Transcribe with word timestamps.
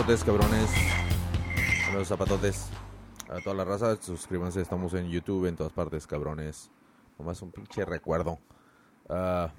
¿Qué 0.00 0.04
pasotes, 0.04 0.24
cabrones? 0.24 0.70
Los 1.92 2.08
zapatotes. 2.08 2.68
A 3.28 3.38
toda 3.44 3.54
la 3.54 3.66
raza, 3.66 4.00
suscríbanse. 4.00 4.62
Estamos 4.62 4.94
en 4.94 5.10
YouTube, 5.10 5.44
en 5.44 5.56
todas 5.56 5.74
partes, 5.74 6.06
cabrones. 6.06 6.70
Nomás 7.18 7.42
un 7.42 7.52
pinche 7.52 7.84
recuerdo. 7.84 8.38
Ah, 9.10 9.52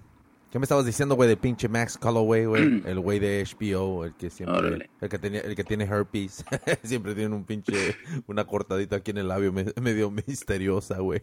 ¿Qué 0.50 0.58
me 0.58 0.64
estabas 0.64 0.88
diciendo, 0.88 1.14
güey, 1.14 1.30
de 1.30 1.38
pinche 1.38 1.70
Max 1.70 1.96
Calloway, 1.96 2.46
güey? 2.46 2.82
El 2.88 3.00
güey 3.02 3.20
de 3.20 3.46
HBO, 3.46 4.04
el 4.04 4.16
que 4.16 4.32
siempre... 4.32 4.58
Órale. 4.58 4.90
El 5.00 5.10
que, 5.10 5.20
tenía, 5.20 5.42
el 5.42 5.56
que 5.56 5.64
tiene 5.64 5.84
herpes. 5.84 6.44
siempre 6.84 7.14
tiene 7.14 7.36
un 7.36 7.44
pinche... 7.44 7.96
Una 8.26 8.48
cortadita 8.48 8.96
aquí 8.96 9.12
en 9.12 9.20
el 9.20 9.28
labio 9.28 9.54
me- 9.54 9.74
medio 9.80 10.10
misteriosa, 10.10 10.98
güey. 10.98 11.22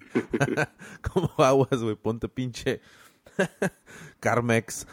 Como 1.12 1.28
aguas, 1.38 1.82
güey. 1.82 1.96
Ponte 1.96 2.28
pinche... 2.28 2.80
Carmex. 4.20 4.86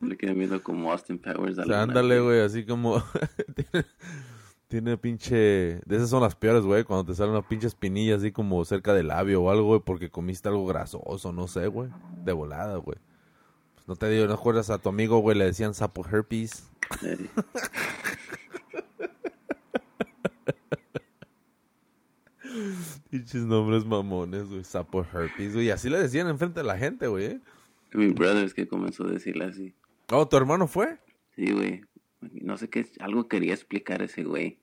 Le 0.00 0.16
queda 0.16 0.32
viendo 0.32 0.62
como 0.62 0.90
Austin 0.90 1.18
Powers. 1.18 1.58
O 1.58 1.64
sea, 1.64 1.82
ándale, 1.82 2.20
güey, 2.20 2.40
así 2.40 2.64
como... 2.64 3.02
tiene, 3.54 3.86
tiene 4.68 4.96
pinche... 4.96 5.80
De 5.84 5.96
esas 5.96 6.08
son 6.08 6.22
las 6.22 6.34
peores, 6.34 6.62
güey, 6.64 6.84
cuando 6.84 7.04
te 7.04 7.14
sale 7.14 7.30
una 7.30 7.46
pinche 7.46 7.66
espinilla 7.66 8.16
así 8.16 8.32
como 8.32 8.64
cerca 8.64 8.94
del 8.94 9.08
labio 9.08 9.42
o 9.42 9.50
algo, 9.50 9.64
güey, 9.64 9.80
porque 9.84 10.10
comiste 10.10 10.48
algo 10.48 10.66
grasoso, 10.66 11.32
no 11.32 11.48
sé, 11.48 11.66
güey. 11.66 11.90
De 12.24 12.32
volada, 12.32 12.76
güey. 12.76 12.96
Pues 13.74 13.88
no 13.88 13.96
te 13.96 14.08
digo, 14.08 14.26
¿no 14.26 14.34
acuerdas 14.34 14.70
a 14.70 14.78
tu 14.78 14.88
amigo, 14.88 15.18
güey? 15.18 15.36
Le 15.36 15.44
decían 15.44 15.74
sapo 15.74 16.04
herpes. 16.06 16.70
Pinches 23.10 23.42
nombres 23.42 23.84
mamones, 23.84 24.48
güey. 24.48 24.64
Sapo 24.64 25.04
herpes, 25.12 25.54
güey. 25.54 25.66
Y 25.66 25.70
así 25.70 25.90
le 25.90 25.98
decían 25.98 26.28
enfrente 26.28 26.60
de 26.60 26.66
la 26.66 26.78
gente, 26.78 27.06
güey. 27.06 27.24
¿eh? 27.24 27.40
mi 27.92 28.08
brother 28.08 28.44
es 28.44 28.54
que 28.54 28.68
comenzó 28.68 29.04
a 29.04 29.10
decirle 29.10 29.44
así. 29.44 29.74
Oh, 30.10 30.26
¿tu 30.28 30.36
hermano 30.36 30.66
fue? 30.66 30.98
Sí, 31.36 31.52
güey. 31.52 31.84
No 32.20 32.56
sé 32.58 32.68
qué, 32.68 32.86
algo 33.00 33.28
quería 33.28 33.54
explicar 33.54 34.02
ese 34.02 34.24
güey. 34.24 34.58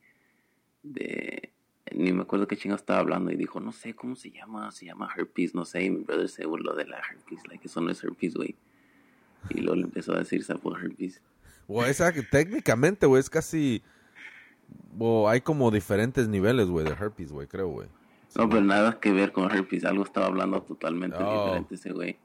De. 0.83 1.51
Ni 1.95 2.11
me 2.11 2.23
acuerdo 2.23 2.47
qué 2.47 2.57
chingo 2.57 2.75
estaba 2.75 2.99
hablando 2.99 3.31
y 3.31 3.37
dijo, 3.37 3.61
no 3.61 3.71
sé 3.71 3.93
cómo 3.95 4.15
se 4.17 4.29
llama, 4.29 4.71
se 4.71 4.85
llama 4.85 5.09
herpes, 5.15 5.55
no 5.55 5.63
sé. 5.63 5.85
Y 5.85 5.89
mi 5.89 6.03
brother 6.03 6.27
se 6.27 6.45
burló 6.45 6.75
de 6.75 6.85
la 6.85 6.97
herpes, 6.97 7.39
like, 7.47 7.65
eso 7.65 7.79
no 7.79 7.89
es 7.89 8.03
herpes, 8.03 8.35
güey. 8.35 8.55
Y 9.51 9.61
luego 9.61 9.77
le 9.77 9.83
empezó 9.83 10.13
a 10.13 10.19
decir 10.19 10.43
sapo 10.43 10.75
herpes. 10.77 11.21
Güey, 11.65 11.89
esa 11.89 12.11
que 12.11 12.23
técnicamente, 12.23 13.05
güey, 13.05 13.21
es 13.21 13.29
casi... 13.29 13.81
o 14.99 15.29
hay 15.29 15.39
como 15.39 15.71
diferentes 15.71 16.27
niveles, 16.27 16.67
güey, 16.67 16.85
de 16.85 16.91
herpes, 16.91 17.31
güey, 17.31 17.47
creo, 17.47 17.69
güey. 17.69 17.87
No, 18.35 18.49
pero 18.49 18.61
nada 18.61 18.99
que 18.99 19.13
ver 19.13 19.31
con 19.31 19.49
herpes, 19.49 19.85
algo 19.85 20.03
estaba 20.03 20.25
hablando 20.25 20.61
totalmente 20.61 21.17
Oh. 21.19 21.45
diferente 21.45 21.75
ese 21.75 21.93
güey. 21.93 22.17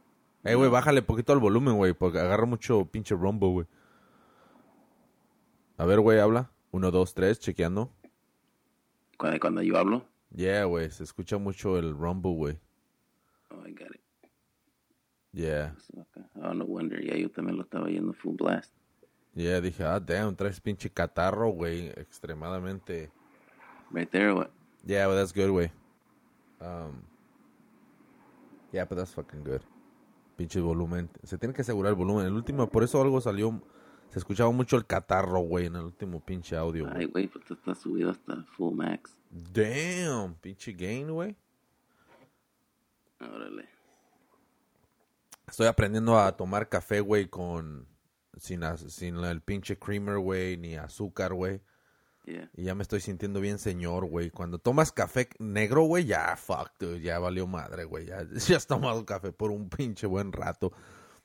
Eh, 0.44 0.54
güey, 0.56 0.70
bájale 0.70 1.02
poquito 1.02 1.32
al 1.32 1.38
volumen, 1.38 1.76
güey, 1.76 1.92
porque 1.92 2.18
agarra 2.18 2.46
mucho 2.46 2.84
pinche 2.86 3.14
rumbo, 3.14 3.50
güey. 3.50 3.66
A 5.78 5.84
ver, 5.86 6.00
güey, 6.00 6.18
habla. 6.18 6.50
Uno, 6.72 6.90
dos, 6.90 7.14
tres, 7.14 7.38
chequeando. 7.38 7.92
Cuando, 9.18 9.38
cuando 9.40 9.62
yo 9.62 9.78
hablo, 9.78 10.04
Yeah, 10.34 10.64
güey, 10.64 10.90
se 10.90 11.04
escucha 11.04 11.36
mucho 11.38 11.78
el 11.78 11.94
rumble, 11.96 12.34
güey. 12.34 12.58
oh, 13.50 13.66
I 13.66 13.72
got 13.72 13.94
it. 13.94 14.00
Yeah, 15.32 15.74
Oh, 16.42 16.52
no 16.54 16.64
wonder, 16.64 17.00
ya 17.04 17.14
yo 17.16 17.30
también 17.30 17.56
lo 17.56 17.62
estaba 17.62 17.88
yendo 17.88 18.12
full 18.14 18.34
blast. 18.36 18.74
yeah, 19.34 19.60
dije, 19.60 19.84
ah, 19.84 20.00
damn, 20.00 20.34
traes 20.34 20.60
pinche 20.60 20.90
catarro, 20.90 21.50
güey, 21.50 21.88
extremadamente. 21.96 23.10
Right 23.90 24.10
there, 24.10 24.34
what? 24.34 24.50
Yeah, 24.84 25.06
but 25.06 25.14
that's 25.16 25.32
good, 25.32 25.50
güey. 25.50 25.70
Um, 26.60 27.02
yeah, 28.72 28.84
but 28.84 28.96
that's 28.98 29.12
fucking 29.14 29.44
good. 29.44 29.62
Pinche 30.42 30.60
volumen. 30.60 31.08
Se 31.22 31.38
tiene 31.38 31.54
que 31.54 31.62
asegurar 31.62 31.90
el 31.90 31.94
volumen. 31.94 32.26
El 32.26 32.32
último, 32.32 32.68
por 32.68 32.82
eso 32.82 33.00
algo 33.00 33.20
salió. 33.20 33.62
Se 34.10 34.18
escuchaba 34.18 34.50
mucho 34.50 34.76
el 34.76 34.84
catarro, 34.84 35.38
güey, 35.38 35.66
en 35.66 35.76
el 35.76 35.84
último 35.84 36.18
pinche 36.18 36.56
audio. 36.56 36.90
Ay, 36.92 37.04
güey, 37.04 37.28
pues 37.28 37.48
está 37.48 37.76
subido 37.76 38.10
hasta 38.10 38.42
full 38.56 38.74
max. 38.74 39.16
Damn, 39.30 40.34
pinche 40.34 40.72
gain, 40.72 41.12
güey. 41.12 41.36
Órale. 43.20 43.68
Estoy 45.46 45.68
aprendiendo 45.68 46.18
a 46.18 46.36
tomar 46.36 46.68
café, 46.68 46.98
güey, 46.98 47.28
con. 47.28 47.86
Sin, 48.36 48.62
sin 48.88 49.18
el 49.18 49.42
pinche 49.42 49.78
creamer, 49.78 50.18
güey, 50.18 50.56
ni 50.56 50.74
azúcar, 50.74 51.34
güey. 51.34 51.60
Y 52.56 52.62
ya 52.64 52.74
me 52.74 52.82
estoy 52.82 53.00
sintiendo 53.00 53.40
bien 53.40 53.58
señor, 53.58 54.06
güey. 54.06 54.30
Cuando 54.30 54.58
tomas 54.58 54.92
café 54.92 55.28
negro, 55.38 55.82
güey, 55.82 56.04
ya, 56.04 56.36
fuck, 56.36 56.70
dude, 56.78 57.00
ya 57.00 57.18
valió 57.18 57.46
madre, 57.46 57.84
güey. 57.84 58.06
Ya, 58.06 58.18
has 58.56 58.66
tomado 58.66 59.04
café 59.04 59.32
por 59.32 59.50
un 59.50 59.68
pinche 59.68 60.06
buen 60.06 60.32
rato. 60.32 60.72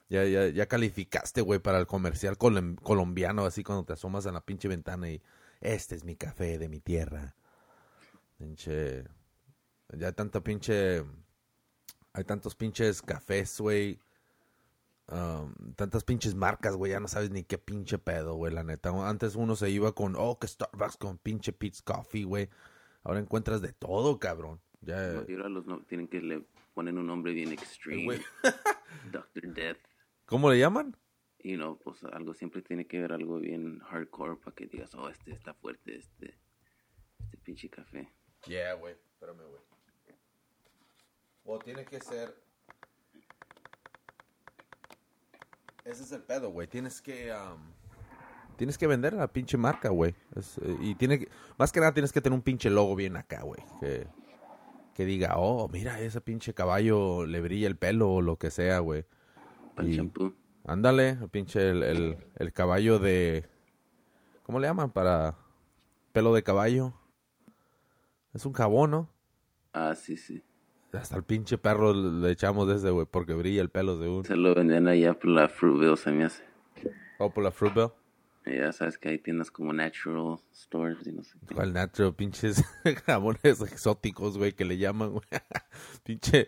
Ya, 0.10 0.24
ya, 0.26 0.48
ya 0.48 0.68
calificaste, 0.68 1.42
güey, 1.42 1.60
para 1.60 1.80
el 1.80 1.86
comercial 1.88 2.38
colom- 2.38 2.80
colombiano, 2.82 3.46
así 3.46 3.64
cuando 3.64 3.84
te 3.86 3.94
asomas 3.94 4.26
a 4.26 4.32
la 4.32 4.42
pinche 4.42 4.68
ventana 4.68 5.10
y 5.10 5.22
este 5.62 5.96
es 5.96 6.04
mi 6.04 6.16
café 6.16 6.58
de 6.58 6.70
mi 6.70 6.80
tierra. 6.80 7.36
Pinche. 8.38 9.04
Ya 9.98 10.08
hay 10.08 10.14
tanta 10.14 10.42
pinche. 10.42 11.04
Hay 12.14 12.24
tantos 12.24 12.56
pinches 12.56 13.02
cafés, 13.02 13.60
güey. 13.60 14.00
Um, 15.10 15.54
tantas 15.76 16.04
pinches 16.04 16.36
marcas, 16.36 16.76
güey, 16.76 16.92
ya 16.92 17.00
no 17.00 17.08
sabes 17.08 17.32
ni 17.32 17.44
qué 17.44 17.58
pinche 17.58 17.98
pedo, 17.98 18.36
güey, 18.36 18.54
la 18.54 18.64
neta. 18.64 18.90
Antes 19.08 19.36
uno 19.36 19.56
se 19.56 19.70
iba 19.70 19.94
con, 19.94 20.16
oh, 20.18 20.40
que 20.40 20.48
Starbucks 20.48 20.98
con 20.98 21.18
pinche 21.18 21.54
Pete's 21.54 21.82
Coffee, 21.82 22.24
güey. 22.24 22.50
Ahora 23.04 23.20
encuentras 23.20 23.62
de 23.62 23.74
todo, 23.74 24.20
cabrón. 24.20 24.60
Ya, 24.82 25.14
No, 25.14 25.26
y 25.28 25.34
ahora 25.34 25.50
los 25.50 25.66
no, 25.66 25.82
tienen 25.84 26.08
que 26.08 26.22
le 26.22 26.46
ponen 26.74 26.98
un 26.98 27.08
nombre 27.08 27.34
bien 27.34 27.52
extreme. 27.52 28.22
Doctor 29.12 29.54
Death. 29.54 29.80
¿Cómo 30.26 30.50
le 30.52 30.60
llaman? 30.60 30.96
Y 31.40 31.56
no, 31.56 31.78
pues 31.78 32.04
algo 32.04 32.34
siempre 32.34 32.62
tiene 32.62 32.88
que 32.88 33.00
ver 33.00 33.14
algo 33.14 33.40
bien 33.40 33.80
hardcore 33.80 34.36
para 34.38 34.56
que 34.56 34.68
digas, 34.68 34.94
oh, 34.96 35.10
este 35.10 35.32
está 35.32 35.54
fuerte, 35.54 35.96
este, 35.96 36.38
este 37.20 37.38
pinche 37.38 37.70
café. 37.70 38.12
Yeah, 38.46 38.74
güey, 38.74 38.94
espérame, 38.94 39.48
güey. 39.48 39.62
O 41.46 41.60
tiene 41.60 41.86
que 41.86 42.02
ser. 42.02 42.36
Ese 45.88 46.04
es 46.04 46.12
el 46.12 46.22
pedo, 46.22 46.52
güey. 46.52 46.68
Tienes 46.68 47.02
que. 47.02 47.32
um, 47.32 47.60
Tienes 48.58 48.78
que 48.78 48.88
vender 48.88 49.14
la 49.14 49.32
pinche 49.32 49.56
marca, 49.56 49.90
güey. 49.90 50.16
Eh, 50.36 50.78
y 50.82 50.96
tiene 50.96 51.20
que. 51.20 51.30
Más 51.58 51.72
que 51.72 51.80
nada 51.80 51.94
tienes 51.94 52.12
que 52.12 52.22
tener 52.22 52.36
un 52.36 52.42
pinche 52.42 52.70
logo 52.70 52.96
bien 52.96 53.16
acá, 53.16 53.44
güey. 53.44 53.62
Que, 53.80 54.08
que 54.96 55.06
diga, 55.06 55.38
oh, 55.38 55.70
mira, 55.70 56.00
ese 56.02 56.22
pinche 56.22 56.54
caballo 56.54 57.26
le 57.26 57.40
brilla 57.40 57.68
el 57.68 57.78
pelo 57.78 58.12
o 58.12 58.22
lo 58.22 58.38
que 58.38 58.50
sea, 58.52 58.80
güey. 58.80 59.06
Ándale, 60.66 61.10
el 61.10 61.30
pinche 61.30 61.70
el, 61.70 61.84
el, 61.84 62.18
el 62.36 62.52
caballo 62.52 63.00
de... 63.00 63.46
¿Cómo 64.44 64.60
le 64.60 64.68
llaman? 64.68 64.92
Para 64.92 65.38
pelo 66.12 66.34
de 66.34 66.42
caballo. 66.42 66.94
Es 68.34 68.46
un 68.46 68.54
jabón, 68.54 68.92
¿no? 68.92 69.10
Ah, 69.72 69.94
sí, 69.96 70.18
sí. 70.18 70.44
Hasta 70.98 71.16
el 71.16 71.24
pinche 71.24 71.58
perro 71.58 71.94
le 71.94 72.32
echamos 72.32 72.68
de 72.68 72.76
ese, 72.76 72.90
güey, 72.90 73.06
porque 73.10 73.34
brilla 73.34 73.62
el 73.62 73.70
pelo 73.70 73.98
de 73.98 74.10
un... 74.10 74.26
Se 74.26 74.36
lo 74.36 74.54
venden 74.56 74.88
allá 74.88 75.14
por 75.14 75.30
la 75.30 75.48
Fruitville, 75.48 75.98
se 75.98 76.12
me 76.12 76.26
hace. 76.26 76.44
O 77.20 77.30
por 77.30 77.44
la 77.44 77.52
Fruitville. 77.52 77.92
Ya 78.46 78.72
sabes 78.72 78.98
que 78.98 79.10
hay 79.10 79.20
tiendas 79.20 79.52
como 79.52 79.74
Natural 79.74 80.38
Stores 80.54 81.06
y 81.06 81.12
no 81.12 81.24
sé 81.24 81.38
qué. 81.48 81.54
¿Cuál 81.54 81.74
natural? 81.74 82.16
Pinches 82.16 82.64
jabones 83.06 83.62
exóticos, 83.62 84.38
güey, 84.38 84.54
que 84.54 84.66
le 84.66 84.78
llaman, 84.78 85.12
güey. 85.12 85.26
pinche... 86.04 86.48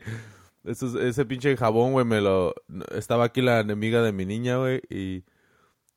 Ese 0.64 1.26
pinche 1.26 1.56
jabón, 1.56 1.94
güey, 1.94 2.06
me 2.06 2.22
lo... 2.22 2.54
Estaba 2.94 3.26
aquí 3.26 3.42
la 3.42 3.60
enemiga 3.60 4.02
de 4.02 4.12
mi 4.12 4.26
niña, 4.26 4.58
güey, 4.58 4.82
y... 4.90 5.24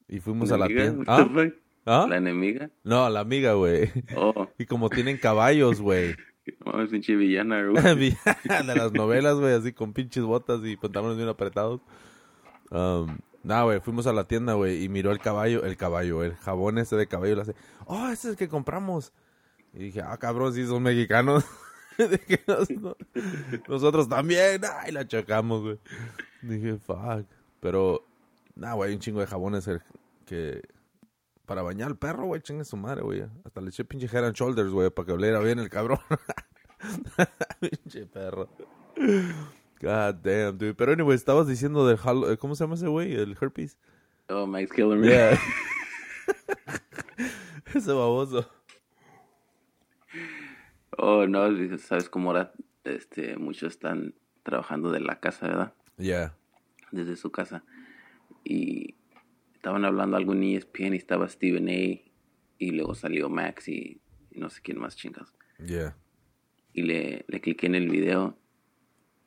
Y 0.09 0.21
fuimos 0.21 0.53
a 0.53 0.59
la 0.59 0.67
tienda. 0.67 1.05
¿Ah? 1.07 1.27
¿Ah? 1.85 2.07
¿La 2.09 2.19
enemiga? 2.19 2.71
No, 2.85 3.09
la 3.09 3.21
amiga, 3.21 3.55
güey. 3.55 3.91
Oh, 4.15 4.49
Y 4.59 4.67
como 4.67 4.89
tienen 4.89 5.17
caballos, 5.17 5.81
güey. 5.81 6.15
Pinche 6.91 7.17
villana, 7.17 7.63
güey. 7.67 8.17
de 8.67 8.75
las 8.77 8.93
novelas, 8.93 9.37
güey, 9.37 9.55
así 9.55 9.73
con 9.73 9.93
pinches 9.93 10.25
botas 10.25 10.61
y 10.65 10.77
pantalones 10.77 11.17
bien 11.17 11.29
apretados. 11.29 11.81
Um, 12.71 13.19
Nada, 13.45 13.65
güey, 13.65 13.81
fuimos 13.81 14.07
a 14.07 14.13
la 14.13 14.23
tienda, 14.29 14.55
güey, 14.55 14.85
y 14.85 14.89
miró 14.89 15.11
el 15.11 15.19
caballo, 15.19 15.65
el 15.65 15.77
caballo, 15.77 16.23
el 16.23 16.37
jabón 16.37 16.79
ese 16.79 16.95
de 16.95 17.09
caballo, 17.09 17.35
le 17.35 17.43
hace, 17.43 17.55
oh, 17.87 18.07
ese 18.07 18.13
es 18.29 18.33
el 18.33 18.37
que 18.37 18.49
compramos. 18.49 19.13
Y 19.75 19.81
dije, 19.85 20.01
ah, 20.01 20.17
cabrón, 20.17 20.55
sí 20.55 20.65
son 20.65 20.83
mexicanos. 20.85 21.45
Dije, 21.99 22.41
"Nos- 22.47 22.71
no- 22.71 22.97
nosotros 23.69 24.09
también, 24.09 24.61
ay, 24.81 24.93
la 24.93 25.07
chocamos, 25.09 25.63
güey. 25.63 25.79
Dije, 26.43 26.77
fuck. 26.79 27.27
Pero, 27.59 28.07
nada, 28.55 28.75
güey, 28.75 28.91
hay 28.91 28.95
un 28.95 29.01
chingo 29.01 29.21
de 29.21 29.27
jabones 29.27 29.69
que... 30.25 30.63
Para 31.47 31.63
bañar 31.63 31.89
al 31.89 31.99
perro, 31.99 32.27
güey, 32.27 32.41
chingue 32.41 32.65
su 32.65 32.77
madre, 32.77 33.03
güey. 33.03 33.25
Hasta 33.45 33.61
le 33.61 33.69
eché 33.69 33.85
pinche 33.85 34.07
head 34.07 34.25
and 34.25 34.35
shoulders, 34.35 34.71
güey, 34.71 34.91
para 34.91 35.07
que 35.07 35.13
oliera 35.13 35.41
bien 35.41 35.59
el 35.59 35.69
cabrón. 35.69 35.99
pinche 37.61 38.07
perro. 38.07 38.49
God 39.81 40.15
damn, 40.23 40.57
dude. 40.57 40.75
Pero 40.75 40.93
anyway, 40.93 41.17
estabas 41.17 41.49
diciendo 41.49 41.87
del 41.87 41.99
Hall- 41.99 42.39
¿Cómo 42.39 42.55
se 42.55 42.65
llama 42.65 42.75
ese 42.75 42.87
güey? 42.87 43.15
El 43.15 43.37
herpes. 43.41 43.77
Oh, 44.29 44.47
Mike's 44.47 44.73
Killer 44.73 44.97
Man. 44.99 45.09
Yeah. 45.09 45.39
ese 47.75 47.93
baboso. 47.93 48.49
Oh, 50.97 51.27
no, 51.27 51.49
sabes 51.79 52.09
cómo 52.09 52.31
ahora 52.31 52.53
este, 52.85 53.37
muchos 53.37 53.73
están 53.73 54.15
trabajando 54.45 54.91
de 54.91 55.01
la 55.01 55.19
casa, 55.19 55.49
¿verdad? 55.49 55.75
Yeah. 55.99 56.35
Desde 56.93 57.17
su 57.17 57.33
casa. 57.33 57.65
Y 58.45 58.95
estaban 59.63 59.85
hablando 59.85 60.17
algo 60.17 60.33
en 60.33 60.43
ESPN 60.43 60.95
y 60.95 60.97
estaba 60.97 61.29
Stephen 61.29 61.69
A. 61.69 61.73
Y 62.59 62.71
luego 62.73 62.97
salió 62.97 63.29
Max 63.29 63.69
y, 63.69 64.01
y 64.33 64.41
no 64.41 64.51
sé 64.51 64.61
quién 64.61 64.81
más 64.81 64.97
chingas. 64.97 65.33
Yeah. 65.65 65.97
Y 66.73 66.83
le, 66.83 67.25
le 67.29 67.41
cliqué 67.41 67.69
en 67.69 67.77
el 67.77 67.89
video 67.89 68.37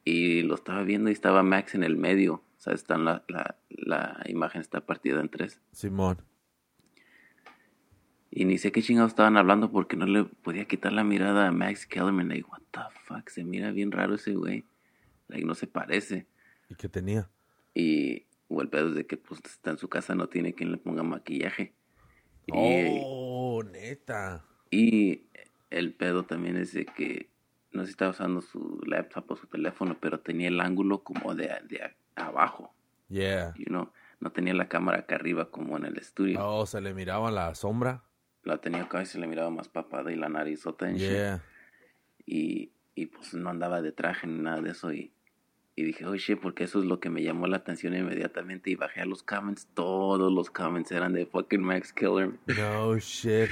y 0.03 0.41
lo 0.41 0.55
estaba 0.55 0.83
viendo 0.83 1.09
y 1.09 1.13
estaba 1.13 1.41
Max 1.41 1.73
en 1.73 1.85
el 1.85 1.95
medio. 1.95 2.33
O 2.33 2.59
sea, 2.59 2.73
está 2.73 2.95
en 2.95 3.05
la, 3.05 3.23
la, 3.29 3.57
la 3.69 4.23
imagen 4.27 4.59
está 4.59 4.85
partida 4.85 5.21
en 5.21 5.29
tres. 5.29 5.61
Simón. 5.71 6.17
Y 8.29 8.43
ni 8.43 8.57
sé 8.57 8.73
qué 8.73 8.81
chingados 8.81 9.13
estaban 9.13 9.37
hablando 9.37 9.71
porque 9.71 9.95
no 9.95 10.05
le 10.05 10.25
podía 10.25 10.65
quitar 10.65 10.91
la 10.91 11.05
mirada 11.05 11.47
a 11.47 11.51
Max 11.53 11.87
Kellerman. 11.87 12.27
Like, 12.27 12.45
what 12.49 12.61
the 12.71 12.81
fuck, 13.05 13.29
se 13.29 13.45
mira 13.45 13.71
bien 13.71 13.89
raro 13.89 14.15
ese 14.15 14.33
güey. 14.35 14.65
Like, 15.29 15.45
no 15.45 15.55
se 15.55 15.67
parece. 15.67 16.27
¿Y 16.69 16.75
qué 16.75 16.89
tenía? 16.89 17.29
Y 17.73 18.25
o 18.47 18.61
el 18.61 18.69
pedo 18.69 18.89
es 18.89 18.95
de 18.95 19.05
que 19.05 19.17
pues 19.17 19.41
está 19.45 19.71
en 19.71 19.77
su 19.77 19.87
casa, 19.89 20.15
no 20.15 20.27
tiene 20.29 20.53
quien 20.53 20.71
le 20.71 20.77
ponga 20.77 21.03
maquillaje. 21.03 21.73
Y, 22.47 22.51
Oh, 22.53 23.63
neta. 23.63 24.45
y 24.69 25.23
el 25.71 25.93
pedo 25.93 26.23
también 26.23 26.57
es 26.57 26.73
de 26.73 26.85
que 26.85 27.29
no 27.71 27.81
sé 27.81 27.87
si 27.87 27.91
estaba 27.91 28.11
usando 28.11 28.41
su 28.41 28.79
laptop 28.85 29.31
o 29.31 29.35
su 29.35 29.47
teléfono, 29.47 29.97
pero 29.99 30.19
tenía 30.19 30.47
el 30.47 30.61
ángulo 30.61 31.03
como 31.03 31.33
de, 31.35 31.47
de 31.67 31.81
abajo. 32.15 32.73
Yeah. 33.09 33.53
You 33.57 33.65
know? 33.65 33.91
No 34.21 34.31
tenía 34.31 34.53
la 34.53 34.69
cámara 34.69 34.99
acá 34.99 35.15
arriba 35.15 35.51
como 35.51 35.75
en 35.77 35.85
el 35.85 35.97
estudio. 35.97 36.39
Oh, 36.47 36.65
se 36.65 36.79
le 36.81 36.93
miraba 36.93 37.31
la 37.31 37.53
sombra. 37.55 38.03
La 38.43 38.59
tenía 38.59 38.83
acá 38.83 39.01
y 39.01 39.05
se 39.07 39.19
le 39.19 39.27
miraba 39.27 39.49
más 39.49 39.67
papada 39.67 40.11
y 40.11 40.15
la 40.15 40.29
narizota 40.29 40.89
en. 40.89 40.97
Yeah. 40.97 41.43
y, 42.25 42.71
y 42.95 43.07
pues 43.07 43.33
no 43.33 43.49
andaba 43.49 43.81
de 43.81 43.91
traje 43.91 44.25
ni 44.27 44.39
nada 44.39 44.61
de 44.61 44.69
eso 44.71 44.93
y, 44.93 45.11
y 45.77 45.83
dije, 45.83 46.05
oye, 46.05 46.19
shit, 46.19 46.39
porque 46.39 46.63
eso 46.63 46.79
es 46.79 46.85
lo 46.85 46.99
que 47.01 47.09
me 47.09 47.21
llamó 47.21 47.47
la 47.47 47.57
atención 47.57 47.93
inmediatamente 47.95 48.69
y 48.69 48.75
bajé 48.75 49.01
a 49.01 49.05
los 49.05 49.23
comments, 49.23 49.67
todos 49.73 50.31
los 50.31 50.49
comments 50.49 50.91
eran 50.91 51.11
de 51.13 51.25
fucking 51.25 51.61
Max 51.61 51.91
Killer. 51.91 52.31
No 52.47 52.97
shit. 52.97 53.49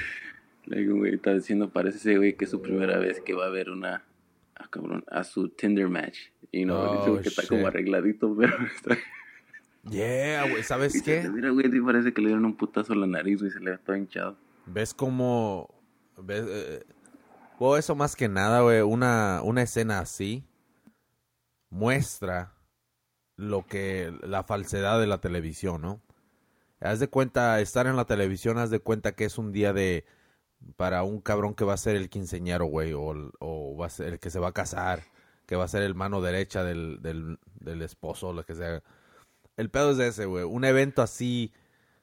Like, 0.64 0.90
un 0.90 1.00
güey 1.00 1.14
está 1.14 1.34
diciendo, 1.34 1.68
parece 1.70 1.98
ese 1.98 2.16
güey 2.16 2.34
que 2.34 2.46
es 2.46 2.50
su 2.50 2.62
primera 2.62 2.98
vez 2.98 3.20
que 3.20 3.34
va 3.34 3.46
a 3.46 3.50
ver 3.50 3.68
una, 3.68 4.04
ah, 4.56 4.66
cabrón, 4.70 5.04
a 5.10 5.22
su 5.22 5.50
Tinder 5.50 5.88
match. 5.88 6.18
Y 6.50 6.64
no, 6.64 6.80
Oh, 6.80 6.96
dice 6.96 7.10
güey, 7.10 7.22
que 7.22 7.28
está 7.28 7.46
como 7.46 7.66
arregladito, 7.66 8.34
pero 8.38 8.56
está... 8.74 8.96
Yeah, 9.90 10.48
güey. 10.48 10.62
¿Sabes 10.62 10.94
Dice, 10.94 11.20
qué? 11.20 11.28
Mira, 11.28 11.50
güey, 11.50 11.68
parece 11.80 12.14
que 12.14 12.22
le 12.22 12.28
dieron 12.28 12.46
un 12.46 12.56
putazo 12.56 12.94
a 12.94 12.96
la 12.96 13.06
nariz 13.06 13.42
y 13.42 13.50
se 13.50 13.60
le 13.60 13.72
ve 13.72 13.78
todo 13.84 13.96
hinchado. 13.96 14.38
¿Ves 14.64 14.94
cómo... 14.94 15.68
Ves, 16.16 16.46
eh, 16.48 16.86
bueno, 17.58 17.76
eso 17.76 17.94
más 17.94 18.16
que 18.16 18.30
nada, 18.30 18.62
güey, 18.62 18.80
una, 18.80 19.42
una 19.42 19.60
escena 19.60 19.98
así 19.98 20.42
muestra 21.74 22.54
lo 23.36 23.66
que... 23.66 24.16
la 24.22 24.44
falsedad 24.44 25.00
de 25.00 25.06
la 25.06 25.18
televisión, 25.18 25.82
¿no? 25.82 26.00
Haz 26.80 27.00
de 27.00 27.08
cuenta, 27.08 27.60
estar 27.60 27.86
en 27.86 27.96
la 27.96 28.04
televisión, 28.04 28.58
haz 28.58 28.70
de 28.70 28.80
cuenta 28.80 29.12
que 29.12 29.24
es 29.24 29.38
un 29.38 29.52
día 29.52 29.72
de... 29.72 30.04
para 30.76 31.02
un 31.02 31.20
cabrón 31.20 31.54
que 31.54 31.64
va 31.64 31.74
a 31.74 31.78
ser 31.78 31.96
el 31.96 32.08
quinceñero, 32.08 32.66
güey, 32.66 32.92
o, 32.92 33.12
o 33.40 33.86
el 33.98 34.18
que 34.20 34.30
se 34.30 34.38
va 34.38 34.48
a 34.48 34.52
casar, 34.52 35.02
que 35.46 35.56
va 35.56 35.64
a 35.64 35.68
ser 35.68 35.82
el 35.82 35.94
mano 35.94 36.20
derecha 36.20 36.62
del, 36.62 37.02
del, 37.02 37.38
del 37.60 37.82
esposo, 37.82 38.32
lo 38.32 38.44
que 38.44 38.54
sea. 38.54 38.82
El 39.56 39.70
pedo 39.70 39.90
es 39.90 39.98
ese, 39.98 40.26
güey. 40.26 40.44
Un 40.44 40.64
evento 40.64 41.02
así 41.02 41.52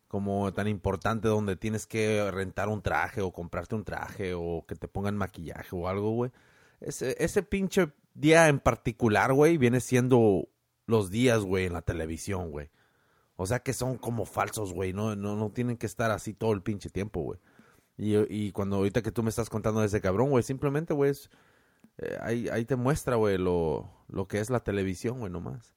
como 0.07 0.51
tan 0.53 0.67
importante 0.67 1.27
donde 1.27 1.55
tienes 1.55 1.87
que 1.87 2.29
rentar 2.31 2.67
un 2.67 2.81
traje 2.81 3.21
o 3.21 3.31
comprarte 3.31 3.75
un 3.75 3.85
traje 3.85 4.33
o 4.35 4.65
que 4.67 4.75
te 4.75 4.87
pongan 4.87 5.15
maquillaje 5.15 5.69
o 5.73 5.87
algo, 5.87 6.11
güey. 6.11 6.31
Ese, 6.81 7.15
ese 7.19 7.43
pinche 7.43 7.91
día 8.13 8.47
en 8.47 8.59
particular, 8.59 9.33
güey, 9.33 9.57
viene 9.57 9.79
siendo 9.79 10.49
los 10.85 11.09
días, 11.09 11.41
güey, 11.41 11.65
en 11.65 11.73
la 11.73 11.81
televisión, 11.81 12.51
güey. 12.51 12.69
O 13.35 13.45
sea 13.47 13.59
que 13.59 13.73
son 13.73 13.97
como 13.97 14.25
falsos, 14.25 14.73
güey. 14.73 14.93
No, 14.93 15.15
no, 15.15 15.35
no 15.35 15.49
tienen 15.51 15.77
que 15.77 15.87
estar 15.87 16.11
así 16.11 16.33
todo 16.33 16.53
el 16.53 16.61
pinche 16.61 16.89
tiempo, 16.89 17.21
güey. 17.21 17.39
Y, 17.97 18.51
cuando 18.51 18.77
ahorita 18.77 19.01
que 19.03 19.11
tú 19.11 19.21
me 19.21 19.29
estás 19.29 19.49
contando 19.49 19.81
de 19.81 19.87
ese 19.87 20.01
cabrón, 20.01 20.31
güey, 20.31 20.43
simplemente, 20.43 20.93
güey, 20.93 21.11
eh, 21.97 22.17
ahí, 22.21 22.49
ahí 22.49 22.65
te 22.65 22.75
muestra, 22.75 23.15
güey, 23.15 23.37
lo, 23.37 23.91
lo 24.07 24.27
que 24.27 24.39
es 24.39 24.49
la 24.49 24.61
televisión, 24.61 25.19
güey, 25.19 25.31
nomás. 25.31 25.75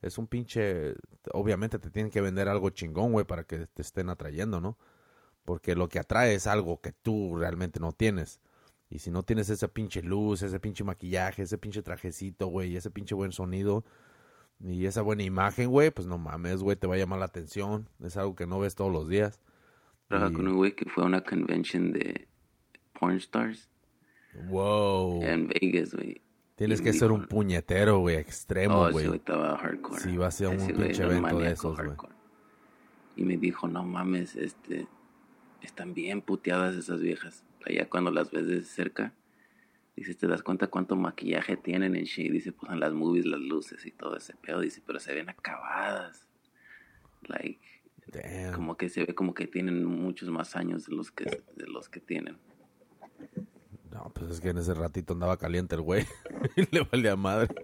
Es 0.00 0.18
un 0.18 0.26
pinche... 0.26 0.94
Obviamente 1.32 1.78
te 1.78 1.90
tienen 1.90 2.10
que 2.10 2.20
vender 2.20 2.48
algo 2.48 2.70
chingón, 2.70 3.12
güey, 3.12 3.26
para 3.26 3.44
que 3.44 3.66
te 3.66 3.82
estén 3.82 4.08
atrayendo, 4.08 4.60
¿no? 4.60 4.78
Porque 5.44 5.74
lo 5.74 5.88
que 5.88 5.98
atrae 5.98 6.34
es 6.34 6.46
algo 6.46 6.80
que 6.80 6.92
tú 6.92 7.36
realmente 7.36 7.80
no 7.80 7.92
tienes. 7.92 8.40
Y 8.88 8.98
si 9.00 9.10
no 9.10 9.22
tienes 9.24 9.50
esa 9.50 9.68
pinche 9.68 10.02
luz, 10.02 10.42
ese 10.42 10.60
pinche 10.60 10.84
maquillaje, 10.84 11.42
ese 11.42 11.58
pinche 11.58 11.82
trajecito, 11.82 12.46
güey, 12.46 12.76
ese 12.76 12.90
pinche 12.90 13.14
buen 13.14 13.32
sonido 13.32 13.84
y 14.60 14.86
esa 14.86 15.02
buena 15.02 15.22
imagen, 15.24 15.68
güey, 15.70 15.90
pues 15.90 16.06
no 16.06 16.18
mames, 16.18 16.62
güey, 16.62 16.76
te 16.76 16.86
va 16.86 16.94
a 16.94 16.98
llamar 16.98 17.18
la 17.18 17.24
atención. 17.26 17.88
Es 18.00 18.16
algo 18.16 18.34
que 18.36 18.46
no 18.46 18.60
ves 18.60 18.74
todos 18.76 18.92
los 18.92 19.08
días. 19.08 19.40
Trabaja 20.08 20.30
Y- 20.30 20.34
con 20.34 20.46
un 20.48 20.56
güey 20.56 20.74
que 20.76 20.88
fue 20.88 21.02
a 21.02 21.06
una 21.06 21.20
convention 21.22 21.92
de 21.92 22.28
porn 22.98 23.16
stars 23.16 23.68
Wow. 24.48 25.22
en 25.22 25.48
Vegas, 25.48 25.94
güey. 25.94 26.20
Tienes 26.54 26.80
y 26.80 26.84
que 26.84 26.92
ser 26.92 27.08
dijo- 27.08 27.14
un 27.14 27.26
puñetero, 27.26 27.98
güey, 27.98 28.16
extremo, 28.16 28.82
Oh, 28.82 28.90
güey. 28.92 29.06
güey 29.08 29.18
estaba 29.18 29.58
hardcore. 29.58 30.00
Sí, 30.00 30.16
va 30.16 30.28
a 30.28 30.30
ser 30.30 30.48
un 30.48 30.54
Ese 30.56 30.72
pinche 30.72 31.02
evento 31.02 31.38
de 31.38 31.50
esos, 31.52 31.76
güey. 31.76 31.90
Y 33.16 33.24
me 33.24 33.36
dijo, 33.36 33.66
no 33.68 33.82
mames, 33.84 34.36
este, 34.36 34.86
están 35.60 35.92
bien 35.92 36.22
puteadas 36.22 36.76
esas 36.76 37.00
viejas. 37.00 37.44
Allá 37.66 37.88
cuando 37.88 38.10
las 38.10 38.30
ves 38.30 38.46
de 38.46 38.62
cerca, 38.62 39.12
dice, 39.96 40.14
te 40.14 40.26
das 40.26 40.42
cuenta 40.42 40.68
cuánto 40.68 40.96
maquillaje 40.96 41.56
tienen 41.56 41.96
en 41.96 42.04
shit. 42.04 42.30
Dice, 42.30 42.52
pues 42.52 42.70
en 42.72 42.80
las 42.80 42.92
movies, 42.92 43.26
las 43.26 43.40
luces 43.40 43.84
y 43.86 43.90
todo 43.90 44.16
ese 44.16 44.34
pedo. 44.34 44.60
Dice, 44.60 44.82
pero 44.86 45.00
se 45.00 45.14
ven 45.14 45.28
acabadas. 45.28 46.28
Like, 47.22 47.60
Damn. 48.06 48.54
como 48.54 48.76
que 48.76 48.88
se 48.88 49.04
ve 49.04 49.14
como 49.14 49.34
que 49.34 49.46
tienen 49.46 49.84
muchos 49.84 50.30
más 50.30 50.54
años 50.54 50.86
de 50.86 50.94
los 50.94 51.10
que, 51.10 51.24
de 51.24 51.66
los 51.66 51.88
que 51.88 52.00
tienen. 52.00 52.38
No, 53.90 54.12
pues 54.14 54.30
es 54.30 54.40
que 54.40 54.50
en 54.50 54.58
ese 54.58 54.74
ratito 54.74 55.14
andaba 55.14 55.36
caliente 55.38 55.74
el 55.74 55.80
güey. 55.80 56.04
le 56.70 56.82
valía 56.82 57.16
madre. 57.16 57.54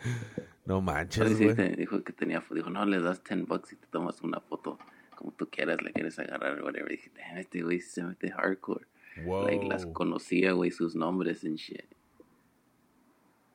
No 0.65 0.81
manches, 0.81 1.39
güey. 1.39 1.77
dijo 1.77 2.03
que 2.03 2.13
tenía, 2.13 2.43
dijo, 2.51 2.71
no, 2.71 2.85
le 2.87 3.01
das 3.01 3.23
10 3.23 3.47
bucks 3.47 3.73
y 3.73 3.77
te 3.77 3.87
tomas 3.89 4.21
una 4.23 4.41
foto 4.41 4.79
como 5.17 5.33
tú 5.33 5.49
quieras, 5.49 5.81
le 5.83 5.93
quieres 5.93 6.19
agarrar 6.19 6.61
whatever. 6.63 6.91
Y 6.91 6.97
dije, 6.97 7.13
damn, 7.15 7.39
este 7.39 7.63
güey 7.63 7.81
se 7.81 8.03
mete 8.03 8.31
hardcore. 8.31 8.87
Wow. 9.25 9.47
Like, 9.47 9.67
las 9.67 9.87
conocía, 9.87 10.53
güey, 10.53 10.71
sus 10.71 10.95
nombres 10.95 11.45
and 11.45 11.57
shit. 11.57 11.85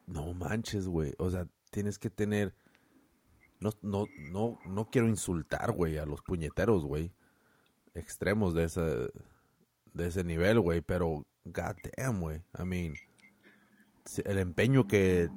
No 0.06 0.34
manches, 0.34 0.88
güey. 0.88 1.14
O 1.18 1.30
sea, 1.30 1.48
tienes 1.72 2.00
que 2.00 2.10
tener. 2.10 2.54
No, 3.60 3.72
no, 3.82 4.06
no, 4.32 4.60
no 4.66 4.90
quiero 4.90 5.08
insultar, 5.08 5.72
güey, 5.72 5.98
a 5.98 6.06
los 6.06 6.22
puñeteros, 6.22 6.86
güey. 6.86 7.12
Extremos 7.96 8.54
de 8.54 8.66
ese, 8.66 8.82
de 9.94 10.08
ese 10.08 10.24
nivel, 10.24 10.60
güey. 10.60 10.82
Pero, 10.82 11.26
goddamn, 11.46 12.22
güey. 12.22 12.42
I 12.58 12.64
mean, 12.64 12.94
el 14.26 14.38
empeño 14.38 14.88
que, 14.88 15.30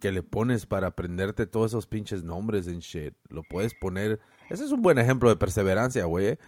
que 0.00 0.10
le 0.10 0.22
pones 0.22 0.64
para 0.66 0.88
aprenderte 0.88 1.46
todos 1.46 1.72
esos 1.72 1.86
pinches 1.86 2.24
nombres 2.24 2.66
en 2.66 2.78
shit. 2.78 3.14
Lo 3.28 3.42
puedes 3.42 3.74
poner. 3.74 4.20
Ese 4.48 4.64
es 4.64 4.72
un 4.72 4.80
buen 4.80 4.98
ejemplo 4.98 5.28
de 5.28 5.36
perseverancia, 5.36 6.06
güey. 6.06 6.26
eh. 6.28 6.38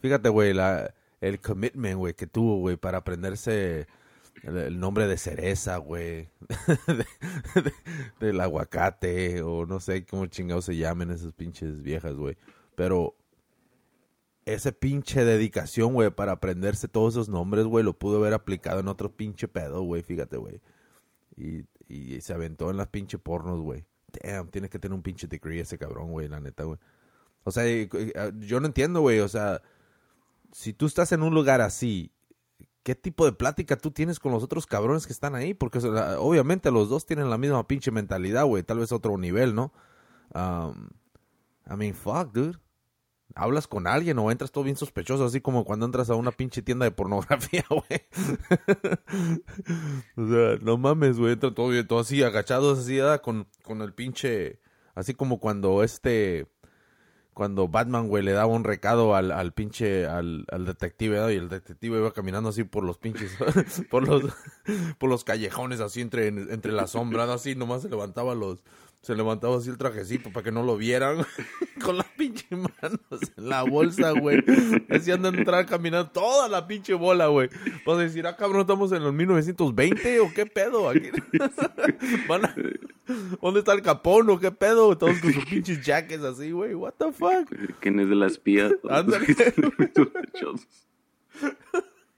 Fíjate, 0.00 0.30
güey, 0.30 0.54
la, 0.54 0.94
el 1.20 1.40
commitment, 1.40 1.96
güey, 1.98 2.14
que 2.14 2.26
tuvo, 2.26 2.58
güey, 2.58 2.76
para 2.76 2.98
aprenderse 2.98 3.86
el, 4.42 4.78
nombre 4.80 5.06
de 5.06 5.18
cereza, 5.18 5.76
güey. 5.78 6.28
de- 6.86 7.62
de- 7.62 7.74
del 8.20 8.40
aguacate, 8.40 9.42
o 9.42 9.66
no 9.66 9.80
sé 9.80 10.04
cómo 10.06 10.26
chingados 10.26 10.64
se 10.66 10.76
llamen 10.76 11.10
esas 11.10 11.32
pinches 11.32 11.82
viejas, 11.82 12.14
güey. 12.14 12.36
Pero 12.74 13.16
ese 14.46 14.72
pinche 14.72 15.24
dedicación, 15.24 15.92
güey, 15.92 16.10
para 16.10 16.32
aprenderse 16.32 16.88
todos 16.88 17.14
esos 17.14 17.28
nombres, 17.28 17.66
güey, 17.66 17.84
lo 17.84 17.98
pudo 17.98 18.18
haber 18.18 18.34
aplicado 18.34 18.80
en 18.80 18.88
otro 18.88 19.14
pinche 19.14 19.48
pedo, 19.48 19.82
güey, 19.82 20.02
fíjate, 20.02 20.36
güey. 20.38 20.60
Y, 21.36 21.64
se 22.20 22.32
aventó 22.34 22.70
en 22.70 22.76
las 22.76 22.88
pinche 22.88 23.18
pornos, 23.18 23.60
güey. 23.60 23.84
Damn, 24.22 24.48
tiene 24.48 24.68
que 24.68 24.78
tener 24.78 24.94
un 24.94 25.02
pinche 25.02 25.26
degree 25.26 25.60
ese 25.60 25.78
cabrón, 25.78 26.10
güey, 26.12 26.28
la 26.28 26.40
neta, 26.40 26.64
güey. 26.64 26.78
O 27.44 27.50
sea, 27.50 27.64
yo 28.38 28.60
no 28.60 28.66
entiendo, 28.66 29.00
güey, 29.00 29.20
o 29.20 29.28
sea, 29.28 29.62
si 30.52 30.72
tú 30.72 30.86
estás 30.86 31.12
en 31.12 31.22
un 31.22 31.34
lugar 31.34 31.60
así, 31.60 32.12
¿qué 32.82 32.94
tipo 32.94 33.24
de 33.24 33.32
plática 33.32 33.76
tú 33.76 33.90
tienes 33.90 34.18
con 34.18 34.32
los 34.32 34.42
otros 34.42 34.66
cabrones 34.66 35.06
que 35.06 35.12
están 35.12 35.34
ahí? 35.34 35.54
Porque 35.54 35.78
obviamente 36.18 36.70
los 36.70 36.88
dos 36.88 37.06
tienen 37.06 37.30
la 37.30 37.38
misma 37.38 37.66
pinche 37.66 37.90
mentalidad, 37.90 38.44
güey, 38.44 38.62
tal 38.62 38.78
vez 38.78 38.92
otro 38.92 39.16
nivel, 39.18 39.54
¿no? 39.54 39.72
I 40.34 41.76
mean, 41.76 41.94
fuck, 41.94 42.32
dude. 42.32 42.58
Hablas 43.36 43.68
con 43.68 43.86
alguien 43.86 44.18
o 44.18 44.30
entras 44.32 44.50
todo 44.50 44.64
bien 44.64 44.76
sospechoso, 44.76 45.24
así 45.24 45.40
como 45.40 45.64
cuando 45.64 45.86
entras 45.86 46.10
a 46.10 46.16
una 46.16 46.32
pinche 46.32 46.62
tienda 46.62 46.84
de 46.84 46.90
pornografía, 46.90 47.64
güey. 47.70 48.00
o 50.16 50.28
sea, 50.28 50.58
no 50.62 50.76
mames, 50.78 51.16
güey, 51.16 51.34
entra 51.34 51.54
todo 51.54 51.68
bien, 51.68 51.86
todo 51.86 52.00
así, 52.00 52.24
agachados, 52.24 52.80
así, 52.80 52.96
¿verdad? 52.96 53.20
con, 53.20 53.46
con 53.62 53.82
el 53.82 53.94
pinche, 53.94 54.58
así 54.96 55.14
como 55.14 55.38
cuando 55.38 55.84
este, 55.84 56.48
cuando 57.40 57.68
Batman, 57.68 58.08
güey, 58.08 58.22
le 58.22 58.32
daba 58.32 58.52
un 58.52 58.64
recado 58.64 59.14
al, 59.14 59.30
al 59.32 59.52
pinche, 59.54 60.06
al, 60.06 60.44
al 60.52 60.66
detective, 60.66 61.32
y 61.32 61.38
el 61.38 61.48
detective 61.48 61.96
iba 61.96 62.12
caminando 62.12 62.50
así 62.50 62.64
por 62.64 62.84
los 62.84 62.98
pinches, 62.98 63.32
por 63.90 64.06
los, 64.06 64.30
por 64.98 65.08
los 65.08 65.24
callejones, 65.24 65.80
así 65.80 66.02
entre, 66.02 66.28
entre 66.28 66.70
las 66.70 66.90
sombras, 66.90 67.30
así, 67.30 67.54
nomás 67.54 67.80
se 67.80 67.88
levantaba 67.88 68.34
los, 68.34 68.62
se 69.02 69.14
levantaba 69.14 69.56
así 69.56 69.70
el 69.70 69.78
trajecito 69.78 70.30
para 70.30 70.44
que 70.44 70.52
no 70.52 70.62
lo 70.62 70.76
vieran, 70.76 71.24
con 71.84 71.96
las 71.96 72.06
pinche 72.08 72.46
manos 72.50 73.00
en 73.36 73.48
la 73.48 73.62
bolsa, 73.62 74.10
güey. 74.10 74.42
Así 74.90 75.10
andan 75.10 75.36
entrar 75.36 75.66
caminando 75.66 76.10
toda 76.10 76.48
la 76.48 76.66
pinche 76.66 76.94
bola, 76.94 77.28
güey. 77.28 77.48
Vas 77.86 77.98
a 77.98 78.02
decir, 78.02 78.26
ah, 78.26 78.36
cabrón, 78.36 78.62
estamos 78.62 78.92
en 78.92 79.02
los 79.02 79.14
1920 79.14 80.20
o 80.20 80.32
qué 80.34 80.46
pedo 80.46 80.88
aquí. 80.88 81.10
¿Dónde 83.40 83.60
está 83.60 83.72
el 83.72 83.82
capón 83.82 84.28
o 84.30 84.38
qué 84.38 84.52
pedo? 84.52 84.96
Todos 84.96 85.18
con 85.18 85.32
sus 85.32 85.44
pinches 85.46 85.84
jackets 85.84 86.22
así, 86.22 86.50
güey. 86.50 86.74
What 86.74 86.94
the 86.98 87.12
fuck? 87.12 87.50
¿Quién 87.80 87.98
es 88.00 88.08
de 88.08 88.14
la 88.14 88.26
espía? 88.26 88.70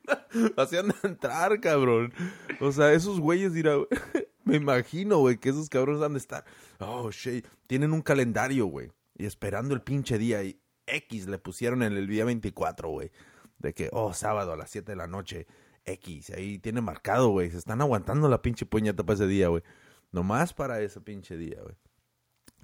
Hacían 0.56 0.92
entrar, 1.02 1.60
cabrón. 1.60 2.12
O 2.60 2.72
sea, 2.72 2.92
esos 2.92 3.20
güeyes 3.20 3.52
dirá, 3.54 3.76
me 4.44 4.56
imagino, 4.56 5.18
güey, 5.18 5.38
que 5.38 5.50
esos 5.50 5.68
cabrones 5.68 6.02
han 6.02 6.12
de 6.12 6.18
estar. 6.18 6.44
Oh, 6.78 7.10
shit. 7.10 7.46
Tienen 7.66 7.92
un 7.92 8.02
calendario, 8.02 8.66
güey. 8.66 8.90
Y 9.16 9.26
esperando 9.26 9.74
el 9.74 9.82
pinche 9.82 10.18
día. 10.18 10.42
Y 10.42 10.60
X 10.86 11.26
le 11.28 11.38
pusieron 11.38 11.82
en 11.82 11.92
el 11.92 12.06
día 12.06 12.24
24, 12.24 12.88
güey. 12.88 13.10
De 13.58 13.74
que, 13.74 13.88
oh, 13.92 14.12
sábado 14.14 14.52
a 14.52 14.56
las 14.56 14.70
7 14.70 14.92
de 14.92 14.96
la 14.96 15.06
noche. 15.06 15.46
X. 15.84 16.30
Ahí 16.30 16.58
tiene 16.58 16.80
marcado, 16.80 17.30
güey. 17.30 17.50
Se 17.50 17.58
están 17.58 17.80
aguantando 17.80 18.28
la 18.28 18.42
pinche 18.42 18.66
puñeta 18.66 19.04
para 19.04 19.14
ese 19.14 19.26
día, 19.26 19.48
güey. 19.48 19.62
Nomás 20.10 20.52
para 20.54 20.80
ese 20.80 21.00
pinche 21.00 21.36
día, 21.36 21.60
güey. 21.62 21.76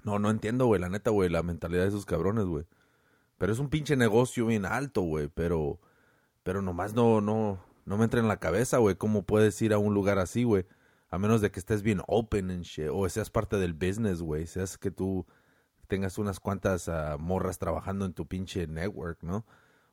No, 0.03 0.19
no 0.19 0.29
entiendo, 0.29 0.65
güey. 0.65 0.79
La 0.79 0.89
neta, 0.89 1.09
güey. 1.11 1.29
La 1.29 1.43
mentalidad 1.43 1.83
de 1.83 1.89
esos 1.89 2.05
cabrones, 2.05 2.45
güey. 2.45 2.65
Pero 3.37 3.53
es 3.53 3.59
un 3.59 3.69
pinche 3.69 3.95
negocio 3.95 4.45
bien 4.45 4.65
alto, 4.65 5.01
güey. 5.01 5.27
Pero 5.27 5.79
pero 6.49 6.63
nomás 6.63 6.95
no, 6.95 7.21
no, 7.21 7.63
no 7.85 7.97
me 7.97 8.05
entra 8.05 8.19
en 8.19 8.27
la 8.27 8.37
cabeza, 8.37 8.79
güey, 8.79 8.95
cómo 8.95 9.21
puedes 9.21 9.61
ir 9.61 9.71
a 9.71 9.77
un 9.77 9.93
lugar 9.93 10.17
así, 10.17 10.45
güey. 10.45 10.65
A 11.11 11.19
menos 11.19 11.41
de 11.41 11.51
que 11.51 11.59
estés 11.59 11.83
bien 11.83 12.01
open 12.07 12.49
and 12.49 12.63
shit, 12.63 12.87
o 12.91 13.07
seas 13.07 13.29
parte 13.29 13.57
del 13.57 13.73
business, 13.73 14.23
güey. 14.23 14.47
Seas 14.47 14.79
que 14.79 14.89
tú 14.89 15.27
tengas 15.87 16.17
unas 16.17 16.39
cuantas 16.39 16.87
uh, 16.87 17.19
morras 17.19 17.59
trabajando 17.59 18.03
en 18.05 18.13
tu 18.13 18.25
pinche 18.25 18.65
network, 18.65 19.21
¿no? 19.21 19.45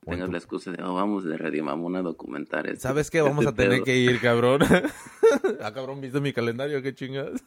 O 0.07 0.13
tengas 0.13 0.29
tu... 0.29 0.33
la 0.33 0.39
excusa 0.39 0.73
de, 0.73 0.83
oh, 0.83 0.95
vamos 0.95 1.25
de 1.25 1.37
Radio 1.37 1.63
Mamona 1.63 1.99
a 1.99 2.03
documentar 2.03 2.67
este, 2.69 2.81
¿Sabes 2.81 3.11
qué? 3.11 3.21
Vamos 3.21 3.45
este 3.45 3.51
a 3.51 3.55
tener 3.55 3.83
pedo. 3.83 3.85
que 3.85 3.99
ir, 3.99 4.19
cabrón. 4.23 4.63
ah, 5.61 5.75
cabrón, 5.75 6.01
¿viste 6.01 6.23
mi 6.23 6.33
calendario? 6.33 6.81
¿Qué 6.81 6.95
chingas? 6.95 7.45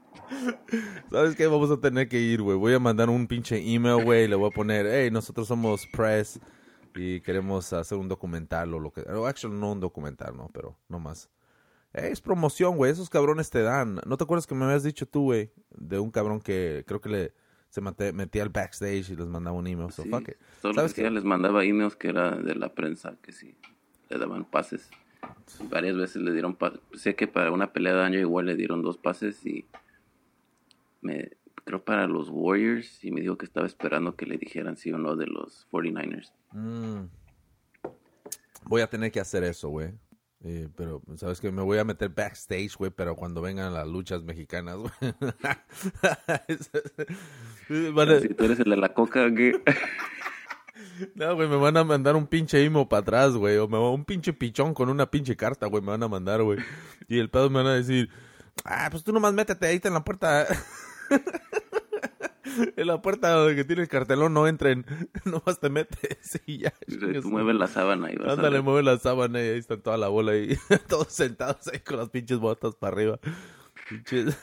¿Sabes 1.10 1.36
qué? 1.36 1.46
Vamos 1.46 1.70
a 1.70 1.78
tener 1.78 2.08
que 2.08 2.18
ir, 2.18 2.40
güey. 2.40 2.56
Voy 2.56 2.72
a 2.72 2.78
mandar 2.78 3.10
un 3.10 3.26
pinche 3.26 3.58
email, 3.58 4.02
güey. 4.02 4.28
Le 4.28 4.36
voy 4.36 4.48
a 4.48 4.54
poner, 4.54 4.86
hey, 4.86 5.10
nosotros 5.10 5.46
somos 5.46 5.86
press 5.92 6.40
y 6.94 7.20
queremos 7.20 7.72
hacer 7.72 7.98
un 7.98 8.08
documental 8.08 8.72
o 8.74 8.80
lo 8.80 8.92
que... 8.92 9.02
O 9.02 9.26
actually, 9.26 9.56
no 9.56 9.72
un 9.72 9.80
documental, 9.80 10.36
¿no? 10.36 10.50
Pero 10.52 10.76
no 10.88 10.98
más. 10.98 11.30
es 11.92 12.20
promoción, 12.20 12.76
güey. 12.76 12.92
Esos 12.92 13.10
cabrones 13.10 13.50
te 13.50 13.62
dan. 13.62 14.00
¿No 14.06 14.16
te 14.16 14.24
acuerdas 14.24 14.46
que 14.46 14.54
me 14.54 14.64
habías 14.64 14.82
dicho 14.82 15.06
tú, 15.06 15.24
güey? 15.24 15.50
De 15.70 15.98
un 15.98 16.10
cabrón 16.10 16.40
que 16.40 16.84
creo 16.86 17.00
que 17.00 17.08
le 17.08 17.32
se 17.72 17.80
metía 17.80 18.42
al 18.42 18.50
backstage 18.50 19.10
y 19.10 19.16
les 19.16 19.26
mandaba 19.26 19.56
un 19.56 19.66
email. 19.66 19.90
So, 19.92 20.02
sí, 20.02 20.10
fuck 20.10 20.28
it. 20.28 20.36
Solo 20.60 20.74
¿Sabes 20.74 20.92
que 20.92 21.10
les 21.10 21.24
mandaba 21.24 21.64
emails 21.64 21.96
que 21.96 22.08
era 22.08 22.36
de 22.36 22.54
la 22.54 22.74
prensa, 22.74 23.16
que 23.22 23.32
sí, 23.32 23.56
le 24.10 24.18
daban 24.18 24.44
pases. 24.44 24.90
Varias 25.70 25.96
veces 25.96 26.20
le 26.20 26.32
dieron 26.32 26.54
pases. 26.54 26.80
Sé 26.92 27.14
que 27.14 27.26
para 27.26 27.50
una 27.50 27.72
pelea 27.72 27.94
de 27.94 28.02
año 28.02 28.18
igual 28.18 28.44
le 28.44 28.56
dieron 28.56 28.82
dos 28.82 28.98
pases 28.98 29.46
y 29.46 29.64
me 31.00 31.30
creo 31.64 31.84
para 31.84 32.06
los 32.06 32.28
Warriors 32.30 33.04
y 33.04 33.10
me 33.10 33.20
dijo 33.20 33.36
que 33.36 33.46
estaba 33.46 33.66
esperando 33.66 34.16
que 34.16 34.26
le 34.26 34.38
dijeran 34.38 34.76
sí 34.76 34.92
o 34.92 34.98
no 34.98 35.16
de 35.16 35.26
los 35.26 35.68
49ers. 35.70 36.32
Mm. 36.52 37.04
Voy 38.64 38.82
a 38.82 38.88
tener 38.88 39.10
que 39.10 39.20
hacer 39.20 39.44
eso, 39.44 39.68
güey. 39.68 39.92
Eh, 40.44 40.68
pero, 40.76 41.00
¿sabes 41.16 41.40
que 41.40 41.52
Me 41.52 41.62
voy 41.62 41.78
a 41.78 41.84
meter 41.84 42.08
backstage, 42.08 42.76
güey, 42.76 42.90
pero 42.90 43.14
cuando 43.14 43.40
vengan 43.40 43.72
las 43.72 43.86
luchas 43.86 44.22
mexicanas, 44.22 44.76
güey. 44.76 44.92
Si 47.68 48.28
tú 48.34 48.44
eres 48.44 48.58
el 48.60 48.70
de 48.70 48.76
la 48.76 48.92
coca, 48.92 49.32
¿qué? 49.34 49.62
No, 51.14 51.34
güey, 51.34 51.48
me 51.48 51.56
van 51.56 51.76
a 51.76 51.84
mandar 51.84 52.16
un 52.16 52.26
pinche 52.26 52.62
imo 52.62 52.88
para 52.88 53.00
atrás, 53.00 53.34
güey. 53.34 53.56
O 53.56 53.68
me 53.68 53.78
va 53.78 53.90
un 53.90 54.04
pinche 54.04 54.32
pichón 54.32 54.74
con 54.74 54.88
una 54.88 55.10
pinche 55.10 55.36
carta, 55.36 55.66
güey. 55.66 55.82
Me 55.82 55.90
van 55.90 56.02
a 56.02 56.08
mandar, 56.08 56.42
güey. 56.42 56.58
Y 57.08 57.18
el 57.18 57.30
pedo 57.30 57.50
me 57.50 57.62
van 57.62 57.68
a 57.68 57.74
decir, 57.74 58.10
ah, 58.64 58.88
pues 58.90 59.04
tú 59.04 59.12
nomás 59.12 59.32
métete 59.32 59.66
ahí 59.66 59.80
en 59.82 59.94
la 59.94 60.04
puerta. 60.04 60.46
en 62.76 62.86
la 62.86 63.00
puerta 63.02 63.30
donde 63.30 63.56
que 63.56 63.64
tiene 63.64 63.82
el 63.82 63.88
cartelón 63.88 64.34
no 64.34 64.46
entren, 64.46 64.84
nomás 65.24 65.60
te 65.60 65.70
metes 65.70 66.40
y 66.46 66.58
ya. 66.58 66.74
Tú 66.86 67.30
mueves 67.30 67.56
la 67.56 67.66
sábana 67.66 68.12
y 68.12 68.16
vas 68.16 68.36
Ándale, 68.38 68.60
mueve 68.60 68.82
la 68.82 68.98
sábana 68.98 69.40
y 69.40 69.48
ahí 69.48 69.58
está 69.58 69.76
toda 69.76 69.96
la 69.96 70.08
bola 70.08 70.36
y 70.36 70.56
todos 70.88 71.08
sentados 71.08 71.68
ahí 71.68 71.80
con 71.80 71.96
las 71.96 72.10
pinches 72.10 72.38
botas 72.38 72.74
para 72.76 72.94
arriba. 72.94 73.20
Pinches. 73.88 74.36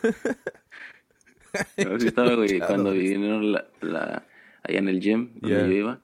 No, 1.77 1.99
sí 1.99 2.07
estaba, 2.07 2.35
güey, 2.35 2.59
cuando 2.59 2.91
vinieron 2.91 3.51
la, 3.51 3.65
la, 3.81 4.23
allá 4.63 4.79
en 4.79 4.87
el 4.87 4.99
gym 4.99 5.31
donde 5.33 5.57
yeah. 5.57 5.65
yo 5.65 5.73
iba, 5.73 5.99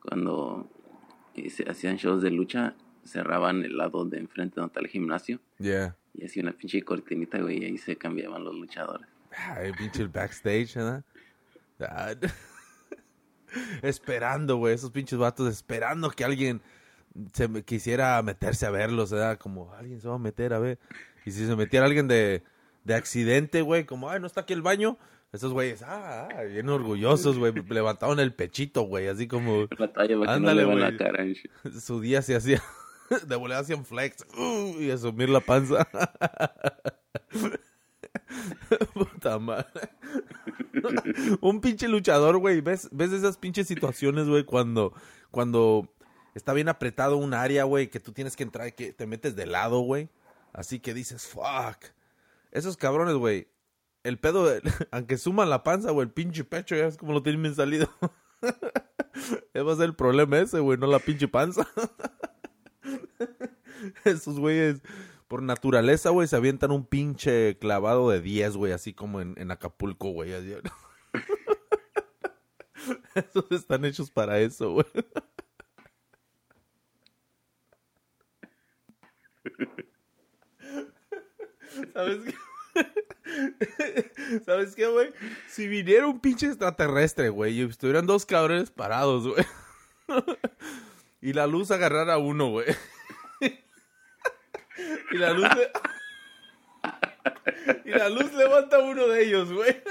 cuando 0.00 0.70
se 1.48 1.68
hacían 1.68 1.96
shows 1.96 2.22
de 2.22 2.30
lucha, 2.30 2.76
cerraban 3.04 3.64
el 3.64 3.76
lado 3.76 4.04
de 4.04 4.18
enfrente 4.18 4.56
donde 4.56 4.68
está 4.68 4.80
el 4.80 4.86
gimnasio. 4.86 5.40
Yeah. 5.58 5.96
Y 6.14 6.24
hacía 6.24 6.44
una 6.44 6.52
pinche 6.52 6.80
cortinita, 6.82 7.38
güey, 7.40 7.62
y 7.62 7.64
ahí 7.64 7.78
se 7.78 7.96
cambiaban 7.96 8.44
los 8.44 8.54
luchadores. 8.54 9.08
Ay, 9.36 9.72
pinche 9.72 10.02
el 10.02 10.08
backstage, 10.08 10.76
¿verdad? 10.76 11.04
esperando, 13.82 14.56
güey, 14.56 14.74
esos 14.74 14.90
pinches 14.90 15.18
vatos 15.18 15.48
esperando 15.48 16.10
que 16.10 16.24
alguien 16.24 16.62
se 17.32 17.64
quisiera 17.64 18.20
meterse 18.22 18.66
a 18.66 18.70
verlos, 18.70 19.10
¿verdad? 19.10 19.38
Como 19.38 19.72
alguien 19.74 20.00
se 20.00 20.08
va 20.08 20.16
a 20.16 20.18
meter 20.18 20.52
a 20.52 20.58
ver. 20.58 20.78
Y 21.24 21.30
si 21.30 21.46
se 21.46 21.56
metiera 21.56 21.86
alguien 21.86 22.08
de, 22.08 22.42
de 22.84 22.94
accidente, 22.94 23.62
güey, 23.62 23.84
como, 23.84 24.10
ay, 24.10 24.20
no 24.20 24.26
está 24.26 24.42
aquí 24.42 24.52
el 24.52 24.62
baño. 24.62 24.98
Esos 25.32 25.52
güeyes, 25.52 25.82
ah, 25.82 26.28
ah 26.32 26.42
bien 26.44 26.68
orgullosos, 26.68 27.38
güey, 27.38 27.52
levantaban 27.68 28.20
el 28.20 28.32
pechito, 28.32 28.82
güey, 28.82 29.08
así 29.08 29.26
como... 29.26 29.66
Ándale, 30.28 30.64
no 30.64 30.76
la 30.76 30.96
cara. 30.96 31.24
Su 31.80 32.00
día 32.00 32.22
se 32.22 32.36
hacía, 32.36 32.62
de 33.26 33.36
volada 33.36 33.62
hacían 33.62 33.84
flex, 33.84 34.24
uh, 34.36 34.80
y 34.80 34.92
asumir 34.92 35.30
la 35.30 35.40
panza. 35.40 35.88
Puta 38.94 39.38
madre. 39.38 39.90
un 41.40 41.60
pinche 41.60 41.88
luchador, 41.88 42.38
güey. 42.38 42.60
¿Ves, 42.60 42.88
¿Ves 42.92 43.12
esas 43.12 43.36
pinches 43.36 43.66
situaciones, 43.66 44.28
güey? 44.28 44.44
Cuando, 44.44 44.92
cuando 45.30 45.88
está 46.34 46.52
bien 46.52 46.68
apretado 46.68 47.16
un 47.16 47.34
área, 47.34 47.64
güey, 47.64 47.88
que 47.88 48.00
tú 48.00 48.12
tienes 48.12 48.36
que 48.36 48.42
entrar 48.42 48.68
y 48.68 48.72
que 48.72 48.92
te 48.92 49.06
metes 49.06 49.36
de 49.36 49.46
lado, 49.46 49.80
güey. 49.80 50.08
Así 50.52 50.80
que 50.80 50.94
dices, 50.94 51.26
fuck. 51.26 51.84
Esos 52.50 52.76
cabrones, 52.76 53.14
güey. 53.14 53.48
El 54.02 54.18
pedo, 54.18 54.46
aunque 54.90 55.16
suman 55.16 55.50
la 55.50 55.62
panza, 55.62 55.90
güey, 55.90 56.06
el 56.06 56.12
pinche 56.12 56.44
pecho, 56.44 56.76
ya 56.76 56.86
es 56.86 56.96
como 56.96 57.12
lo 57.12 57.22
tienen 57.22 57.42
bien 57.42 57.54
salido. 57.54 57.88
ese 59.54 59.62
va 59.62 59.72
a 59.72 59.76
ser 59.76 59.86
el 59.86 59.94
problema 59.94 60.38
ese, 60.38 60.60
güey, 60.60 60.78
no 60.78 60.86
la 60.86 60.98
pinche 60.98 61.28
panza. 61.28 61.66
Esos 64.04 64.38
güeyes 64.38 64.82
por 65.28 65.42
naturaleza, 65.42 66.10
güey, 66.10 66.28
se 66.28 66.36
avientan 66.36 66.70
un 66.70 66.86
pinche 66.86 67.58
clavado 67.58 68.10
de 68.10 68.20
10, 68.20 68.56
güey, 68.56 68.72
así 68.72 68.94
como 68.94 69.20
en, 69.20 69.50
Acapulco, 69.50 70.10
güey. 70.10 70.32
Esos 73.14 73.50
están 73.50 73.84
hechos 73.84 74.10
para 74.10 74.38
eso, 74.40 74.72
güey. 74.72 74.86
¿Sabes 81.92 82.18
qué? 82.24 82.34
¿Sabes 84.44 84.74
qué, 84.74 84.86
güey? 84.86 85.12
Si 85.48 85.68
viniera 85.68 86.06
un 86.06 86.20
pinche 86.20 86.46
extraterrestre, 86.46 87.28
güey, 87.28 87.60
y 87.60 87.62
estuvieran 87.62 88.06
dos 88.06 88.26
cabrones 88.26 88.70
parados, 88.70 89.28
güey. 89.28 89.44
y 91.20 91.32
la 91.32 91.46
luz 91.46 91.70
agarrara 91.70 92.14
a 92.14 92.18
uno, 92.18 92.50
güey. 92.50 92.66
Y 95.10 95.18
la 95.18 95.32
luz. 95.32 95.48
y 97.84 97.90
la 97.90 98.08
luz 98.08 98.32
levanta 98.32 98.78
uno 98.78 99.06
de 99.08 99.24
ellos, 99.24 99.52
güey. 99.52 99.82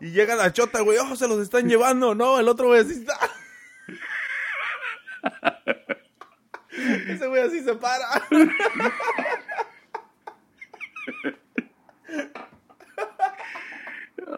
Y 0.00 0.10
llega 0.10 0.36
la 0.36 0.52
chota, 0.52 0.80
güey. 0.80 0.98
Oh, 0.98 1.16
se 1.16 1.28
los 1.28 1.40
están 1.40 1.68
llevando. 1.68 2.14
No, 2.14 2.38
el 2.38 2.48
otro 2.48 2.68
güey 2.68 2.80
así 2.80 2.92
está. 2.92 3.18
Ese 7.08 7.26
güey 7.26 7.42
así 7.42 7.62
se 7.62 7.74
para. 7.74 8.06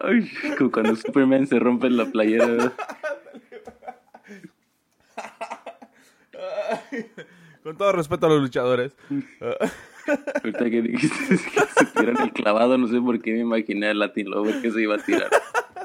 Ay, 0.01 0.31
como 0.57 0.71
cuando 0.71 0.95
Superman 0.95 1.47
se 1.47 1.59
rompe 1.59 1.87
en 1.87 1.97
la 1.97 2.05
playera. 2.05 2.73
Con 7.69 7.77
todo 7.77 7.91
respeto 7.91 8.25
a 8.25 8.29
los 8.29 8.41
luchadores. 8.41 8.97
Ahorita 10.43 10.71
que 10.71 10.81
dijiste 10.81 11.37
que 11.37 11.37
se 11.37 11.85
tiran 11.95 12.19
el 12.19 12.33
clavado, 12.33 12.79
no 12.79 12.87
sé 12.87 12.99
por 12.99 13.21
qué 13.21 13.31
me 13.33 13.41
imaginé 13.41 13.89
al 13.89 13.99
Latin 13.99 14.27
Lover 14.27 14.59
que 14.59 14.71
se 14.71 14.81
iba 14.81 14.95
a 14.95 14.97
tirar. 14.97 15.29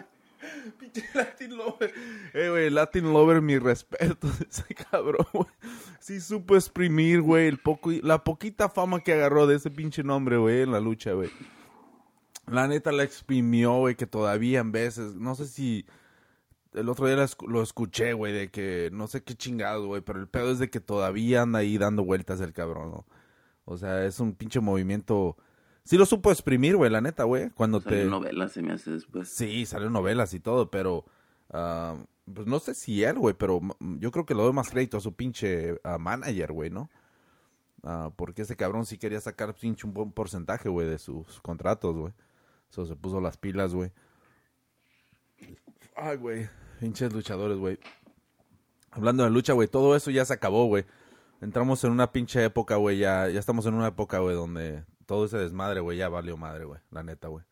Pinche 0.80 1.04
Latin 1.12 1.54
Lover. 1.58 1.92
Eh, 2.32 2.48
güey, 2.48 2.70
Latin 2.70 3.12
Lover, 3.12 3.42
mi 3.42 3.58
respeto. 3.58 4.28
Ese 4.50 4.64
cabrón, 4.74 5.26
güey. 5.34 5.46
Sí 6.00 6.22
supo 6.22 6.56
exprimir, 6.56 7.20
güey, 7.20 7.48
el 7.48 7.58
poco, 7.58 7.90
la 8.00 8.24
poquita 8.24 8.70
fama 8.70 9.00
que 9.00 9.12
agarró 9.12 9.46
de 9.46 9.56
ese 9.56 9.70
pinche 9.70 10.02
nombre, 10.02 10.38
güey, 10.38 10.62
en 10.62 10.72
la 10.72 10.80
lucha, 10.80 11.12
güey. 11.12 11.28
La 12.50 12.66
neta 12.66 12.92
la 12.92 13.02
exprimió, 13.02 13.74
güey, 13.74 13.94
que 13.94 14.06
todavía 14.06 14.60
en 14.60 14.72
veces, 14.72 15.16
no 15.16 15.34
sé 15.34 15.44
si 15.44 15.84
el 16.74 16.88
otro 16.88 17.06
día 17.06 17.24
lo 17.46 17.62
escuché, 17.62 18.12
güey, 18.12 18.32
de 18.32 18.50
que 18.50 18.90
no 18.92 19.06
sé 19.06 19.22
qué 19.22 19.34
chingados, 19.34 19.86
güey, 19.86 20.02
pero 20.02 20.20
el 20.20 20.28
pedo 20.28 20.50
es 20.50 20.58
de 20.58 20.70
que 20.70 20.80
todavía 20.80 21.42
anda 21.42 21.60
ahí 21.60 21.78
dando 21.78 22.04
vueltas 22.04 22.40
el 22.40 22.52
cabrón, 22.52 22.90
¿no? 22.90 23.06
O 23.64 23.76
sea, 23.78 24.04
es 24.04 24.20
un 24.20 24.34
pinche 24.34 24.60
movimiento. 24.60 25.36
Sí 25.84 25.96
lo 25.96 26.06
supo 26.06 26.30
exprimir, 26.30 26.76
güey, 26.76 26.90
la 26.90 27.00
neta, 27.00 27.24
güey. 27.24 27.50
Cuando 27.50 27.80
salió 27.80 28.08
novelas, 28.10 28.52
se 28.52 28.62
me 28.62 28.72
hace 28.72 28.90
después. 28.90 29.28
Sí, 29.28 29.66
salió 29.66 29.88
novelas 29.90 30.34
y 30.34 30.40
todo, 30.40 30.70
pero. 30.70 31.04
ah, 31.50 31.96
pues 32.32 32.46
no 32.46 32.58
sé 32.58 32.74
si 32.74 33.04
él, 33.04 33.18
güey, 33.18 33.34
pero 33.34 33.60
yo 33.80 34.10
creo 34.10 34.24
que 34.24 34.34
lo 34.34 34.44
doy 34.44 34.54
más 34.54 34.70
crédito 34.70 34.96
a 34.96 35.00
su 35.00 35.12
pinche 35.12 35.78
manager, 35.98 36.52
güey, 36.52 36.70
¿no? 36.70 36.88
Ah, 37.82 38.10
porque 38.16 38.42
ese 38.42 38.56
cabrón 38.56 38.86
sí 38.86 38.96
quería 38.96 39.20
sacar 39.20 39.54
pinche 39.54 39.86
un 39.86 39.92
buen 39.92 40.10
porcentaje, 40.10 40.70
güey, 40.70 40.88
de 40.88 40.98
sus 40.98 41.40
contratos, 41.42 41.94
güey. 41.94 42.14
Eso 42.70 42.86
se 42.86 42.96
puso 42.96 43.20
las 43.20 43.36
pilas, 43.36 43.74
güey. 43.74 43.92
Ay, 45.94 46.16
güey. 46.16 46.48
Pinches 46.80 47.12
luchadores, 47.12 47.58
güey. 47.58 47.78
Hablando 48.90 49.24
de 49.24 49.30
lucha, 49.30 49.52
güey, 49.52 49.68
todo 49.68 49.96
eso 49.96 50.10
ya 50.10 50.24
se 50.24 50.34
acabó, 50.34 50.66
güey. 50.66 50.84
Entramos 51.40 51.82
en 51.84 51.90
una 51.90 52.12
pinche 52.12 52.44
época, 52.44 52.76
güey, 52.76 52.98
ya, 52.98 53.28
ya 53.28 53.40
estamos 53.40 53.66
en 53.66 53.74
una 53.74 53.88
época, 53.88 54.18
güey, 54.20 54.34
donde 54.34 54.84
todo 55.06 55.24
ese 55.26 55.36
desmadre, 55.38 55.80
güey, 55.80 55.98
ya 55.98 56.08
valió 56.08 56.36
madre, 56.36 56.64
güey, 56.64 56.80
la 56.90 57.02
neta, 57.02 57.28
güey. 57.28 57.44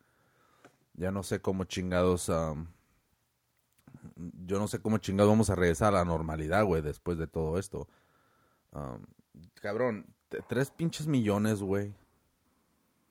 Ya 0.93 1.11
no 1.11 1.23
sé 1.23 1.41
cómo 1.41 1.65
chingados, 1.65 2.27
yo 4.15 4.59
no 4.59 4.67
sé 4.67 4.79
cómo 4.79 4.97
chingados 4.99 5.31
vamos 5.31 5.49
a 5.49 5.55
regresar 5.55 5.89
a 5.89 5.97
la 5.97 6.05
normalidad, 6.05 6.63
güey, 6.65 6.81
después 6.81 7.17
de 7.17 7.27
todo 7.27 7.59
esto. 7.59 7.87
cabrón, 9.55 10.05
tres 10.47 10.71
pinches 10.71 11.07
millones, 11.07 11.61
güey. 11.61 11.93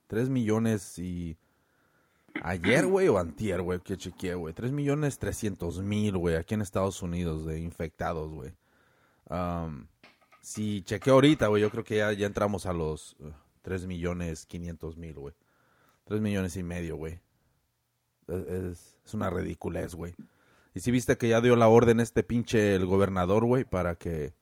Tres 0.06 0.28
millones 0.28 0.98
y 0.98 1.38
Ayer, 2.40 2.86
güey, 2.86 3.08
o 3.08 3.18
antier, 3.18 3.62
güey, 3.62 3.80
que 3.80 3.96
chequeé, 3.96 4.34
güey. 4.34 4.54
Tres 4.54 4.72
millones 4.72 5.18
trescientos 5.18 5.80
mil, 5.82 6.16
güey, 6.16 6.36
aquí 6.36 6.54
en 6.54 6.62
Estados 6.62 7.02
Unidos 7.02 7.46
de 7.46 7.60
infectados, 7.60 8.32
güey. 8.32 8.52
si 10.40 10.82
chequeo 10.82 11.14
ahorita, 11.14 11.48
güey, 11.48 11.62
yo 11.62 11.70
creo 11.70 11.84
que 11.84 11.96
ya, 11.96 12.12
ya 12.12 12.26
entramos 12.26 12.66
a 12.66 12.72
los 12.72 13.16
uh, 13.20 13.30
tres 13.62 13.86
millones 13.86 14.46
quinientos 14.46 14.96
mil, 14.96 15.14
güey. 15.14 15.34
Tres 16.04 16.20
millones 16.20 16.56
y 16.56 16.62
medio, 16.62 16.96
güey. 16.96 17.20
Es, 18.28 18.96
es, 19.04 19.14
una 19.14 19.30
ridiculez, 19.30 19.94
güey. 19.94 20.14
Y 20.74 20.80
si 20.80 20.90
viste 20.90 21.16
que 21.18 21.28
ya 21.28 21.40
dio 21.40 21.54
la 21.54 21.68
orden 21.68 22.00
este 22.00 22.22
pinche 22.22 22.74
el 22.74 22.86
gobernador, 22.86 23.44
güey, 23.44 23.64
para 23.64 23.94
que... 23.94 24.32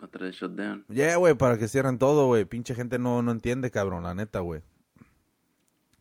Otra 0.00 0.30
shutdown. 0.30 0.84
Yeah, 0.88 1.16
güey, 1.16 1.34
para 1.34 1.58
que 1.58 1.68
cierren 1.68 1.98
todo, 1.98 2.26
güey. 2.26 2.44
Pinche 2.44 2.74
gente 2.74 2.98
no, 2.98 3.22
no 3.22 3.30
entiende, 3.30 3.70
cabrón, 3.70 4.02
la 4.04 4.14
neta, 4.14 4.40
güey. 4.40 4.62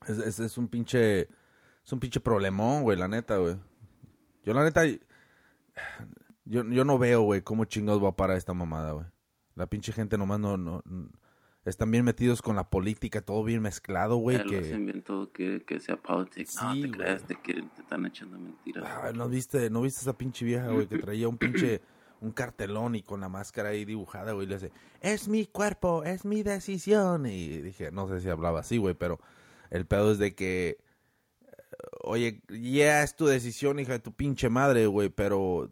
Es, 0.07 0.39
es, 0.39 0.57
un 0.57 0.67
pinche. 0.67 1.21
Es 1.83 1.93
un 1.93 1.99
pinche 1.99 2.19
problemón, 2.19 2.83
güey, 2.83 2.97
la 2.97 3.07
neta, 3.07 3.37
güey. 3.37 3.57
Yo, 4.43 4.53
la 4.53 4.63
neta. 4.63 4.85
Yo, 6.45 6.63
yo 6.63 6.85
no 6.85 6.97
veo, 6.97 7.21
güey, 7.21 7.41
cómo 7.41 7.65
chingados 7.65 8.03
va 8.03 8.09
a 8.09 8.15
parar 8.15 8.37
esta 8.37 8.53
mamada, 8.53 8.91
güey. 8.91 9.05
La 9.55 9.67
pinche 9.67 9.91
gente 9.91 10.17
nomás 10.17 10.39
no, 10.39 10.57
no, 10.57 10.83
Están 11.63 11.89
bien 11.89 12.03
metidos 12.03 12.41
con 12.41 12.55
la 12.55 12.69
política, 12.69 13.21
todo 13.21 13.43
bien 13.43 13.61
mezclado, 13.61 14.17
güey. 14.17 14.43
Que... 14.45 14.59
hacen 14.59 14.85
bien 14.85 15.01
todo 15.01 15.31
que, 15.31 15.63
que 15.65 15.79
sea 15.79 15.97
politics. 15.97 16.61
no, 16.61 16.73
te 16.73 16.91
creas, 16.91 17.23
te, 17.23 17.35
te, 17.35 17.59
están 17.79 18.05
echando 18.05 18.37
mentiras. 18.37 18.83
Ah, 18.85 19.11
¿no, 19.13 19.27
viste, 19.29 19.69
¿No 19.69 19.81
viste 19.81 20.01
esa 20.01 20.17
pinche 20.17 20.45
vieja, 20.45 20.67
güey, 20.67 20.87
que 20.87 20.97
traía 20.99 21.27
un 21.27 21.37
pinche 21.37 21.81
un 22.21 22.31
cartelón 22.31 22.95
y 22.95 23.03
con 23.03 23.21
la 23.21 23.29
máscara 23.29 23.69
ahí 23.69 23.85
dibujada, 23.85 24.33
güey, 24.33 24.47
le 24.47 24.55
hace, 24.55 24.71
es 25.01 25.27
mi 25.27 25.45
cuerpo, 25.45 26.03
es 26.03 26.25
mi 26.25 26.43
decisión. 26.43 27.25
Y 27.25 27.61
dije, 27.61 27.91
no 27.91 28.07
sé 28.07 28.19
si 28.19 28.29
hablaba 28.29 28.61
así, 28.61 28.77
güey, 28.77 28.95
pero 28.95 29.19
el 29.69 29.85
pedo 29.85 30.11
es 30.11 30.17
de 30.17 30.35
que, 30.35 30.77
oye, 32.01 32.41
ya 32.49 33.03
es 33.03 33.15
tu 33.15 33.25
decisión, 33.25 33.79
hija 33.79 33.93
de 33.93 33.99
tu 33.99 34.13
pinche 34.13 34.49
madre, 34.49 34.87
güey, 34.87 35.09
pero 35.09 35.71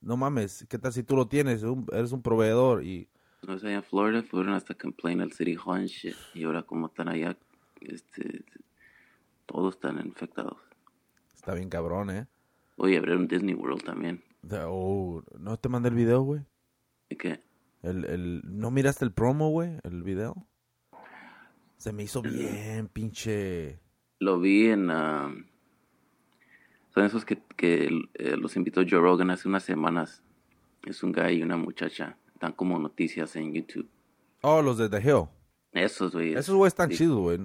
no 0.00 0.16
mames, 0.16 0.66
¿qué 0.68 0.78
tal 0.78 0.92
si 0.92 1.02
tú 1.02 1.16
lo 1.16 1.28
tienes? 1.28 1.64
eres 1.92 2.12
un 2.12 2.22
proveedor 2.22 2.84
y... 2.84 3.08
No 3.46 3.58
sé, 3.58 3.72
en 3.72 3.82
Florida 3.82 4.22
fueron 4.22 4.54
hasta 4.54 4.74
complain 4.74 5.20
al 5.20 5.32
City 5.32 5.56
Hall 5.62 5.90
y 6.34 6.44
ahora 6.44 6.62
como 6.62 6.86
están 6.86 7.08
allá, 7.08 7.36
este, 7.80 8.44
todos 9.46 9.74
están 9.74 10.04
infectados. 10.04 10.56
Está 11.34 11.54
bien 11.54 11.68
cabrón, 11.68 12.10
¿eh? 12.10 12.26
Oye, 12.76 12.96
abrieron 12.96 13.28
Disney 13.28 13.54
World 13.54 13.84
también. 13.84 14.22
Oh, 14.66 15.22
¿no 15.38 15.58
te 15.58 15.68
mandé 15.68 15.90
el 15.90 15.94
video, 15.94 16.22
güey? 16.22 16.40
¿Y 17.08 17.16
qué? 17.16 17.40
El, 17.82 18.04
el, 18.06 18.42
¿No 18.44 18.70
miraste 18.70 19.04
el 19.04 19.12
promo, 19.12 19.50
güey? 19.50 19.78
¿El 19.84 20.02
video? 20.02 20.46
Se 21.84 21.92
me 21.92 22.04
hizo 22.04 22.22
bien, 22.22 22.88
pinche. 22.88 23.78
Lo 24.18 24.40
vi 24.40 24.68
en. 24.68 24.88
Uh, 24.88 25.44
son 26.94 27.04
esos 27.04 27.26
que, 27.26 27.42
que 27.58 27.90
eh, 28.14 28.38
los 28.38 28.56
invitó 28.56 28.80
Joe 28.88 29.00
Rogan 29.00 29.28
hace 29.28 29.48
unas 29.48 29.64
semanas. 29.64 30.22
Es 30.86 31.02
un 31.02 31.12
guy 31.12 31.34
y 31.34 31.42
una 31.42 31.58
muchacha. 31.58 32.16
Están 32.32 32.52
como 32.52 32.78
noticias 32.78 33.36
en 33.36 33.52
YouTube. 33.52 33.86
Oh, 34.40 34.62
los 34.62 34.78
de 34.78 34.88
The 34.88 34.98
Hill. 34.98 35.24
Esos, 35.72 36.14
güey. 36.14 36.32
Esos 36.32 36.54
güey 36.54 36.68
están 36.68 36.88
chidos, 36.88 37.18
güey. 37.18 37.38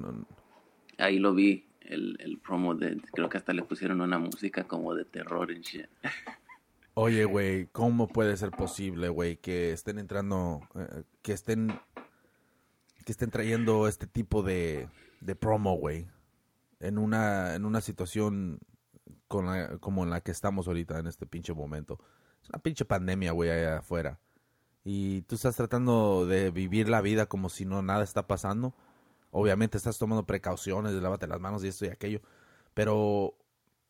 Ahí 0.98 1.20
lo 1.20 1.34
vi. 1.34 1.66
El, 1.82 2.16
el 2.22 2.38
promo 2.38 2.76
de. 2.76 2.96
Creo 3.12 3.28
que 3.28 3.40
hasta 3.40 3.52
le 3.52 3.64
pusieron 3.64 4.00
una 4.00 4.20
música 4.20 4.64
como 4.64 4.96
de 4.96 5.04
terror 5.04 5.52
en 5.52 5.64
shit. 5.64 5.88
Oye, 6.94 7.24
güey, 7.24 7.68
¿cómo 7.68 8.08
puede 8.08 8.36
ser 8.36 8.52
posible, 8.52 9.08
güey, 9.08 9.38
que 9.38 9.72
estén 9.72 10.00
entrando, 10.00 10.62
eh, 10.76 11.04
que 11.22 11.32
estén 11.32 11.80
estén 13.12 13.32
trayendo 13.32 13.88
este 13.88 14.08
tipo 14.08 14.44
de, 14.44 14.90
de 15.22 15.36
promo, 15.36 15.76
güey, 15.76 16.08
en 16.80 16.98
una, 16.98 17.56
en 17.56 17.66
una 17.66 17.82
situación 17.82 18.60
como 19.28 20.04
en 20.04 20.10
la 20.10 20.22
que 20.22 20.32
estamos 20.32 20.68
ahorita 20.68 21.00
en 21.00 21.08
este 21.08 21.26
pinche 21.26 21.54
momento. 21.54 22.00
Es 22.42 22.50
una 22.50 22.60
pinche 22.60 22.86
pandemia, 22.86 23.32
güey, 23.32 23.52
allá 23.52 23.80
afuera. 23.80 24.20
Y 24.84 25.22
tú 25.24 25.36
estás 25.36 25.56
tratando 25.56 26.26
de 26.26 26.52
vivir 26.52 26.90
la 26.90 27.02
vida 27.02 27.28
como 27.28 27.50
si 27.50 27.66
no 27.66 27.82
nada 27.82 28.04
está 28.04 28.28
pasando. 28.28 28.74
Obviamente 29.32 29.78
estás 29.78 30.00
tomando 30.00 30.26
precauciones, 30.26 30.94
lávate 30.94 31.28
las 31.28 31.40
manos 31.40 31.64
y 31.64 31.68
esto 31.68 31.86
y 31.86 31.90
aquello. 31.90 32.22
Pero 32.74 33.36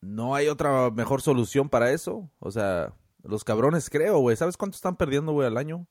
no 0.02 0.36
hay 0.36 0.48
otra 0.48 0.90
mejor 0.92 1.22
solución 1.22 1.70
para 1.70 1.92
eso. 1.92 2.30
O 2.40 2.52
sea, 2.52 2.94
los 3.24 3.44
cabrones 3.44 3.90
creo, 3.90 4.20
güey. 4.20 4.36
¿Sabes 4.36 4.58
cuánto 4.58 4.76
están 4.76 4.98
perdiendo, 4.98 5.32
güey, 5.32 5.48
al 5.48 5.58
año? 5.58 5.88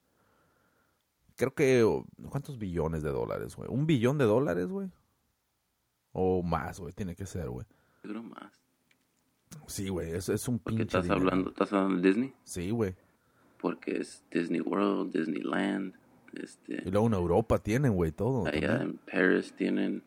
Creo 1.39 1.55
que, 1.55 2.03
¿cuántos 2.29 2.59
billones 2.59 3.03
de 3.03 3.11
dólares, 3.11 3.57
güey? 3.57 3.71
¿Un 3.71 3.87
billón 3.87 4.19
de 4.19 4.25
dólares, 4.25 4.69
güey? 4.69 4.91
O 6.13 6.43
más, 6.43 6.81
güey, 6.81 6.93
tiene 6.93 7.15
que 7.15 7.27
ser, 7.27 7.49
güey. 7.49 7.65
Creo 8.03 8.23
más. 8.23 8.53
Sí, 9.67 9.89
güey, 9.89 10.11
es, 10.11 10.29
es 10.29 10.49
un 10.49 10.59
pinche. 10.59 10.83
estás 10.83 11.09
hablando? 11.09 11.51
¿Estás 11.51 11.73
hablando 11.73 12.03
de 12.03 12.09
Disney? 12.09 12.35
Sí, 12.43 12.71
güey. 12.71 12.95
Porque 13.61 13.99
es 13.99 14.25
Disney 14.31 14.61
World, 14.61 15.13
Disneyland. 15.13 15.95
Este... 16.35 16.83
Y 16.85 16.91
luego 16.91 17.07
en 17.07 17.15
Europa 17.15 17.59
tienen, 17.59 17.95
güey, 17.95 18.11
todo. 18.11 18.47
Allá 18.47 18.83
en 18.83 18.99
Paris 18.99 19.55
tienen. 19.57 20.03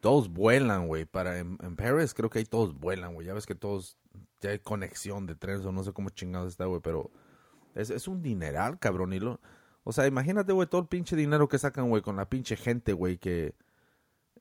Todos 0.00 0.28
vuelan, 0.28 0.88
güey. 0.88 1.04
Para 1.04 1.38
en, 1.38 1.56
en 1.62 1.76
Paris 1.76 2.14
creo 2.14 2.28
que 2.28 2.40
ahí 2.40 2.44
todos 2.44 2.78
vuelan, 2.78 3.14
güey. 3.14 3.28
Ya 3.28 3.34
ves 3.34 3.46
que 3.46 3.54
todos. 3.54 3.96
Ya 4.40 4.50
hay 4.50 4.58
conexión 4.58 5.26
de 5.26 5.34
trenes 5.34 5.64
o 5.64 5.72
no 5.72 5.82
sé 5.82 5.92
cómo 5.92 6.10
chingados 6.10 6.48
está, 6.48 6.66
güey. 6.66 6.80
Pero 6.82 7.10
es, 7.74 7.90
es 7.90 8.06
un 8.08 8.22
dineral, 8.22 8.78
cabrón. 8.78 9.12
Y 9.12 9.20
lo, 9.20 9.40
o 9.84 9.92
sea, 9.92 10.06
imagínate, 10.06 10.52
güey, 10.52 10.66
todo 10.66 10.80
el 10.80 10.86
pinche 10.88 11.14
dinero 11.14 11.46
que 11.48 11.58
sacan, 11.58 11.88
güey, 11.90 12.02
con 12.02 12.16
la 12.16 12.28
pinche 12.28 12.56
gente, 12.56 12.94
güey, 12.94 13.18
que, 13.18 13.54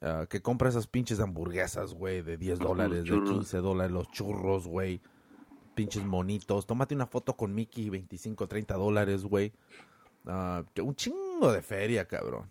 ah, 0.02 0.26
que 0.30 0.42
compra 0.42 0.70
esas 0.70 0.88
pinches 0.88 1.20
hamburguesas, 1.20 1.94
güey, 1.94 2.22
de 2.22 2.38
10 2.38 2.60
dólares, 2.60 3.04
de 3.04 3.22
15 3.22 3.58
dólares, 3.58 3.92
los 3.92 4.10
churros, 4.10 4.68
güey, 4.68 5.02
pinches 5.76 6.06
monitos. 6.06 6.66
Tómate 6.66 6.96
una 6.96 7.08
foto 7.08 7.36
con 7.36 7.54
Mickey, 7.54 7.90
25, 7.90 8.48
30 8.48 8.74
dólares, 8.76 9.24
güey. 9.26 9.52
Uh, 10.26 10.64
un 10.82 10.96
chingo 10.96 11.52
de 11.52 11.62
feria, 11.62 12.08
cabrón. 12.08 12.50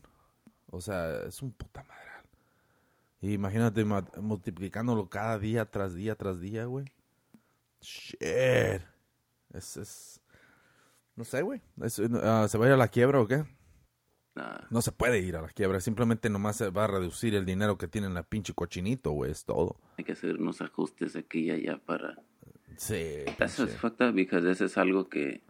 O 0.71 0.81
sea, 0.81 1.23
es 1.27 1.41
un 1.41 1.53
puta 1.53 1.85
madre. 1.85 3.35
imagínate 3.35 3.85
multiplicándolo 4.21 5.09
cada 5.09 5.39
día 5.39 5.71
tras 5.71 5.95
día 5.95 6.15
tras 6.15 6.41
día, 6.41 6.67
güey. 6.67 6.85
Shit. 7.81 8.23
Es, 9.53 9.77
es, 9.77 10.22
no 11.16 11.25
sé, 11.25 11.42
güey. 11.42 11.61
Ah, 12.22 12.46
¿Se 12.48 12.59
va 12.59 12.64
a 12.64 12.68
ir 12.68 12.75
a 12.75 12.77
la 12.77 12.88
quiebra 12.88 13.20
o 13.20 13.27
qué? 13.27 13.44
No 14.70 14.81
se 14.81 14.92
puede 14.92 15.18
ir 15.20 15.37
a 15.37 15.42
la 15.42 15.48
quiebra. 15.48 15.81
Simplemente 15.81 16.31
nomás 16.31 16.57
se 16.57 16.70
va 16.70 16.85
a 16.85 16.87
reducir 16.87 17.35
el 17.35 17.44
dinero 17.44 17.77
que 17.77 17.87
tiene 17.87 18.09
la 18.09 18.22
pinche 18.22 18.55
cochinito, 18.55 19.11
güey. 19.11 19.31
Es 19.31 19.44
todo. 19.44 19.77
Hay 19.98 20.05
que 20.05 20.12
hacer 20.12 20.37
unos 20.37 20.62
ajustes 20.62 21.16
aquí 21.16 21.40
y 21.40 21.51
allá 21.51 21.79
para... 21.79 22.18
Sí. 22.77 23.25
Eso 23.38 23.64
es 23.64 23.77
fucked 23.77 24.09
up 24.09 24.14
because 24.14 24.51
eso 24.51 24.64
es 24.64 24.79
algo 24.79 25.09
que... 25.09 25.42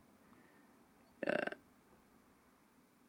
Ah, 1.27 1.57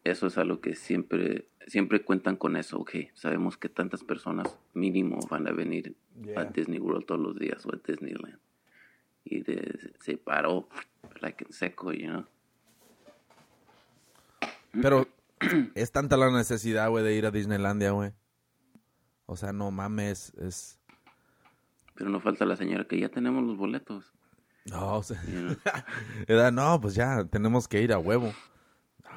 eso 0.04 0.28
es 0.28 0.38
algo 0.38 0.60
que 0.60 0.76
siempre 0.76 1.48
siempre 1.68 2.04
cuentan 2.04 2.36
con 2.36 2.56
eso, 2.56 2.80
ok. 2.80 2.92
Sabemos 3.14 3.58
que 3.58 3.70
tantas 3.70 4.04
personas 4.04 4.58
mínimo 4.74 5.20
van 5.30 5.48
a 5.48 5.52
venir 5.52 5.96
a 6.36 6.46
Disney 6.46 6.80
World 6.80 7.06
todos 7.06 7.22
los 7.22 7.38
días 7.38 7.66
o 7.66 7.74
a 7.74 7.80
Disneyland. 7.86 8.40
Y 9.26 9.42
de, 9.42 9.92
se 10.00 10.18
paró, 10.18 10.68
like 11.22 11.46
en 11.46 11.54
seco, 11.54 11.94
you 11.94 12.08
know. 12.08 12.26
Pero 14.82 15.08
es 15.76 15.92
tanta 15.92 16.18
la 16.18 16.32
necesidad, 16.32 16.90
güey, 16.90 17.04
de 17.04 17.16
ir 17.16 17.26
a 17.26 17.32
Disneylandia, 17.32 17.92
güey. 17.92 18.12
O 19.26 19.36
sea, 19.36 19.54
no 19.54 19.72
mames, 19.72 20.34
es... 20.36 20.80
Pero 21.96 22.10
no 22.10 22.20
falta 22.20 22.46
la 22.46 22.56
señora 22.56 22.86
que 22.86 23.00
ya 23.00 23.10
tenemos 23.10 23.44
los 23.44 23.56
boletos. 23.56 24.14
No, 24.66 24.98
o 24.98 25.04
sea, 25.04 25.22
no, 26.52 26.82
pues 26.82 26.96
ya, 26.96 27.26
tenemos 27.26 27.68
que 27.68 27.82
ir 27.82 27.94
a 27.94 28.00
huevo. 28.00 28.34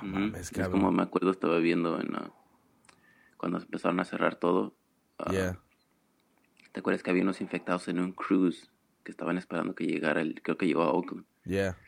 No, 0.02 0.08
mames, 0.08 0.52
Es 0.52 0.68
como 0.68 0.92
me 0.92 1.02
acuerdo, 1.02 1.30
estaba 1.30 1.58
viendo 1.58 2.00
en, 2.00 2.14
ah, 2.14 2.30
cuando 3.36 3.58
empezaron 3.58 3.98
a 4.00 4.04
cerrar 4.04 4.36
todo. 4.36 4.76
ah, 5.18 5.32
Yeah. 5.32 5.60
¿Te 6.72 6.80
acuerdas 6.80 7.02
que 7.02 7.10
había 7.10 7.22
unos 7.22 7.40
infectados 7.40 7.88
en 7.88 7.98
un 8.00 8.12
cruise 8.12 8.70
que 9.02 9.10
estaban 9.10 9.38
esperando 9.38 9.74
que 9.74 9.86
llegara, 9.86 10.20
el, 10.20 10.42
creo 10.42 10.58
que 10.58 10.66
llegó 10.66 10.82
a 10.82 10.90
Oakland? 10.92 11.24
Yeah. 11.44 11.78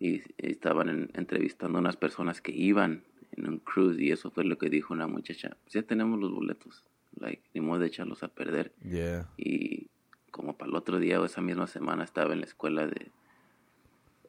Y, 0.00 0.14
y 0.16 0.22
estaban 0.38 0.88
en- 0.88 1.10
entrevistando 1.14 1.78
a 1.78 1.80
unas 1.82 1.96
personas 1.96 2.40
que 2.40 2.50
iban 2.52 3.04
en 3.32 3.46
un 3.48 3.58
cruise 3.58 4.00
y 4.00 4.10
eso 4.10 4.30
fue 4.32 4.44
lo 4.44 4.58
que 4.58 4.68
dijo 4.70 4.92
una 4.94 5.06
muchacha. 5.06 5.56
Pues 5.62 5.74
ya 5.74 5.82
tenemos 5.82 6.18
los 6.18 6.32
boletos, 6.32 6.84
like, 7.16 7.42
ni 7.54 7.60
modo 7.60 7.78
de 7.80 7.86
echarlos 7.86 8.22
a 8.24 8.28
perder. 8.28 8.72
Yeah. 8.82 9.28
Y 9.36 9.88
como 10.32 10.56
para 10.56 10.70
el 10.70 10.76
otro 10.76 10.98
día 10.98 11.20
o 11.20 11.24
esa 11.26 11.40
misma 11.42 11.66
semana 11.68 12.02
estaba 12.02 12.32
en 12.32 12.40
la 12.40 12.46
escuela 12.46 12.86
de 12.86 13.12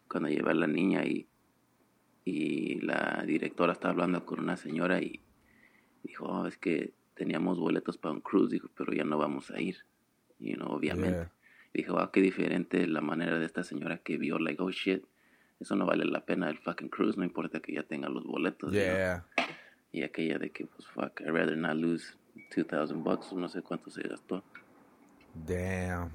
cuando 0.07 0.29
llevé 0.29 0.51
a 0.51 0.55
la 0.55 0.67
niña 0.67 1.05
y, 1.05 1.27
y 2.25 2.79
la 2.81 3.23
directora 3.25 3.73
estaba 3.73 3.93
hablando 3.93 4.25
con 4.25 4.39
una 4.41 4.57
señora 4.57 5.01
y 5.01 5.21
dijo, 6.03 6.25
"Oh, 6.25 6.47
es 6.47 6.57
que 6.57 6.93
teníamos 7.15 7.57
boletos 7.60 7.97
para 7.97 8.13
un 8.13 8.21
cruise, 8.21 8.49
dijo, 8.49 8.69
pero 8.75 8.91
ya 8.93 9.03
no 9.03 9.17
vamos 9.17 9.51
a 9.51 9.62
ir, 9.62 9.77
you 10.39 10.55
know, 10.55 10.69
obviamente. 10.69 11.17
Yeah. 11.17 11.31
Dijo, 11.73 11.99
ah, 11.99 12.12
qué 12.12 12.21
diferente 12.21 12.86
la 12.88 12.99
manera 13.01 13.39
de 13.39 13.45
esta 13.45 13.63
señora 13.63 13.99
que 13.99 14.17
vio, 14.17 14.38
like, 14.39 14.62
oh 14.62 14.71
shit, 14.71 15.05
eso 15.62 15.76
no 15.76 15.86
vale 15.86 16.06
la 16.06 16.26
pena 16.26 16.50
el 16.50 16.58
fucking 16.60 16.89
cruise, 16.89 17.17
no 17.17 17.24
importa 17.24 17.60
que 17.60 17.74
ya 17.74 17.84
tenga 17.84 18.10
los 18.10 18.26
boletos. 18.26 18.71
Yeah. 18.74 19.26
Y 19.91 20.04
aquella 20.04 20.38
de 20.39 20.50
que, 20.52 20.65
pues, 20.65 20.88
fuck, 20.88 21.19
I'd 21.21 21.32
rather 21.32 21.56
not 21.58 21.76
lose 21.76 22.15
2000 22.56 23.04
bucks, 23.04 23.32
no 23.34 23.47
sé 23.50 23.62
cuánto 23.62 23.89
se 23.91 24.02
gastó. 24.02 24.43
Damn. 25.34 26.12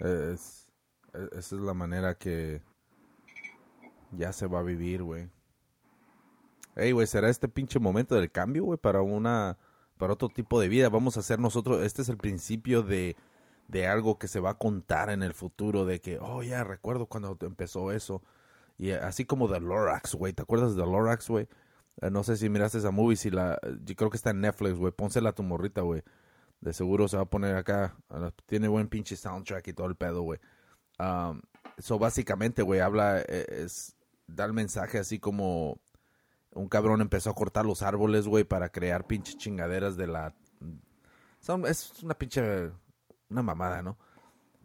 Es, 0.00 0.68
es- 1.12 1.32
esa 1.32 1.56
es 1.56 1.62
la 1.62 1.72
manera 1.74 2.14
que 2.14 2.60
ya 4.12 4.32
se 4.32 4.46
va 4.46 4.60
a 4.60 4.62
vivir, 4.62 5.02
güey. 5.02 5.30
Ey, 6.74 6.92
güey, 6.92 7.06
¿será 7.06 7.30
este 7.30 7.48
pinche 7.48 7.78
momento 7.78 8.14
del 8.16 8.30
cambio, 8.30 8.64
güey, 8.64 8.78
para 8.78 9.00
una, 9.00 9.56
para 9.96 10.12
otro 10.12 10.28
tipo 10.28 10.60
de 10.60 10.68
vida? 10.68 10.90
Vamos 10.90 11.16
a 11.16 11.20
hacer 11.20 11.38
nosotros, 11.38 11.82
este 11.82 12.02
es 12.02 12.08
el 12.10 12.18
principio 12.18 12.82
de, 12.82 13.16
de 13.68 13.86
algo 13.86 14.18
que 14.18 14.28
se 14.28 14.40
va 14.40 14.50
a 14.50 14.58
contar 14.58 15.08
en 15.08 15.22
el 15.22 15.32
futuro, 15.32 15.86
de 15.86 16.00
que, 16.00 16.18
oh, 16.20 16.42
ya 16.42 16.64
recuerdo 16.64 17.06
cuando 17.06 17.36
empezó 17.40 17.92
eso. 17.92 18.22
Y 18.78 18.90
eh, 18.90 18.96
así 18.96 19.24
como 19.24 19.48
The 19.48 19.60
Lorax, 19.60 20.14
güey, 20.14 20.32
¿te 20.32 20.42
acuerdas 20.42 20.74
de 20.74 20.82
The 20.82 20.88
Lorax, 20.88 21.28
güey? 21.28 21.48
Eh, 22.00 22.10
no 22.10 22.22
sé 22.22 22.36
si 22.36 22.48
miraste 22.48 22.78
esa 22.78 22.90
movie, 22.90 23.16
si 23.16 23.30
la, 23.30 23.58
yo 23.84 23.94
creo 23.96 24.10
que 24.10 24.16
está 24.16 24.30
en 24.30 24.40
Netflix, 24.40 24.74
güey, 24.76 24.92
pónsela 24.92 25.30
a 25.30 25.34
tu 25.34 25.42
morrita, 25.42 25.80
güey. 25.80 26.02
De 26.60 26.72
seguro 26.72 27.08
se 27.08 27.16
va 27.16 27.24
a 27.24 27.30
poner 27.30 27.56
acá. 27.56 27.96
Tiene 28.46 28.68
buen 28.68 28.88
pinche 28.88 29.16
soundtrack 29.16 29.68
y 29.68 29.72
todo 29.72 29.86
el 29.86 29.96
pedo, 29.96 30.22
güey. 30.22 30.40
Um, 30.98 31.40
básicamente, 31.98 32.62
güey, 32.62 32.80
habla, 32.80 33.20
eh, 33.20 33.46
es, 33.48 33.94
da 34.26 34.44
el 34.44 34.52
mensaje 34.52 34.98
así 34.98 35.18
como 35.18 35.78
un 36.52 36.68
cabrón 36.68 37.00
empezó 37.02 37.30
a 37.30 37.34
cortar 37.34 37.66
los 37.66 37.82
árboles, 37.82 38.26
güey, 38.26 38.44
para 38.44 38.70
crear 38.70 39.06
pinches 39.06 39.36
chingaderas 39.36 39.96
de 39.96 40.06
la... 40.06 40.34
Es 41.66 42.02
una 42.02 42.14
pinche... 42.14 42.70
Una 43.28 43.42
mamada, 43.42 43.82
¿no? 43.82 43.98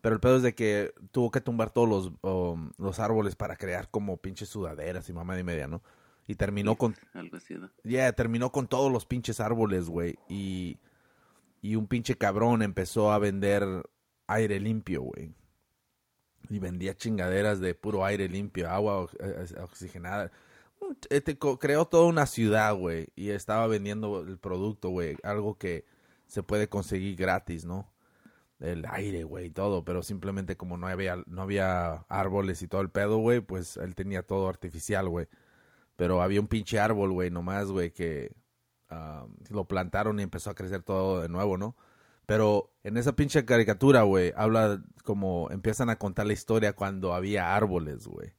Pero 0.01 0.15
el 0.15 0.21
pedo 0.21 0.37
es 0.37 0.43
de 0.43 0.55
que 0.55 0.93
tuvo 1.11 1.29
que 1.31 1.41
tumbar 1.41 1.71
todos 1.71 1.87
los, 1.87 2.11
um, 2.21 2.71
los 2.77 2.99
árboles 2.99 3.35
para 3.35 3.55
crear 3.55 3.89
como 3.89 4.17
pinches 4.17 4.49
sudaderas 4.49 5.07
y 5.09 5.13
mamada 5.13 5.39
y 5.39 5.43
media, 5.43 5.67
¿no? 5.67 5.81
Y 6.27 6.35
terminó 6.35 6.75
con 6.75 6.95
Algo 7.13 7.37
así, 7.37 7.55
¿no? 7.55 7.69
ya 7.83 8.11
terminó 8.13 8.51
con 8.51 8.67
todos 8.67 8.91
los 8.91 9.05
pinches 9.05 9.39
árboles, 9.39 9.89
güey. 9.89 10.17
Y, 10.27 10.79
y 11.61 11.75
un 11.75 11.87
pinche 11.87 12.15
cabrón 12.15 12.61
empezó 12.63 13.11
a 13.11 13.19
vender 13.19 13.63
aire 14.27 14.59
limpio, 14.59 15.01
güey. 15.03 15.33
Y 16.49 16.59
vendía 16.59 16.95
chingaderas 16.95 17.59
de 17.59 17.75
puro 17.75 18.03
aire 18.03 18.27
limpio, 18.27 18.69
agua 18.69 19.07
eh, 19.19 19.45
eh, 19.55 19.59
oxigenada. 19.61 20.31
Eh, 21.09 21.23
creó 21.59 21.85
toda 21.85 22.05
una 22.05 22.25
ciudad, 22.25 22.75
güey. 22.75 23.07
Y 23.15 23.29
estaba 23.29 23.67
vendiendo 23.67 24.21
el 24.21 24.37
producto, 24.37 24.89
güey. 24.89 25.17
Algo 25.23 25.57
que 25.57 25.85
se 26.27 26.43
puede 26.43 26.67
conseguir 26.67 27.15
gratis, 27.15 27.65
¿no? 27.65 27.91
El 28.61 28.85
aire, 28.89 29.23
güey, 29.23 29.49
todo. 29.49 29.83
Pero 29.83 30.03
simplemente 30.03 30.55
como 30.55 30.77
no 30.77 30.87
había, 30.87 31.17
no 31.27 31.41
había 31.41 32.05
árboles 32.09 32.61
y 32.61 32.67
todo 32.67 32.81
el 32.81 32.89
pedo, 32.89 33.17
güey, 33.17 33.41
pues 33.41 33.77
él 33.77 33.95
tenía 33.95 34.23
todo 34.23 34.47
artificial, 34.47 35.09
güey. 35.09 35.27
Pero 35.95 36.21
había 36.21 36.41
un 36.41 36.47
pinche 36.47 36.79
árbol, 36.79 37.11
güey, 37.11 37.31
nomás, 37.31 37.71
güey, 37.71 37.91
que 37.91 38.33
ah, 38.89 39.27
lo 39.49 39.65
plantaron 39.65 40.19
y 40.19 40.23
empezó 40.23 40.51
a 40.51 40.55
crecer 40.55 40.83
todo 40.83 41.21
de 41.21 41.29
nuevo, 41.29 41.57
¿no? 41.57 41.75
Pero 42.25 42.71
en 42.83 42.97
esa 42.97 43.15
pinche 43.15 43.45
caricatura, 43.45 44.03
güey, 44.03 44.33
habla 44.37 44.81
como 45.03 45.49
empiezan 45.51 45.89
a 45.89 45.97
contar 45.97 46.27
la 46.27 46.33
historia 46.33 46.73
cuando 46.73 47.13
había 47.13 47.55
árboles, 47.55 48.07
güey. 48.07 48.33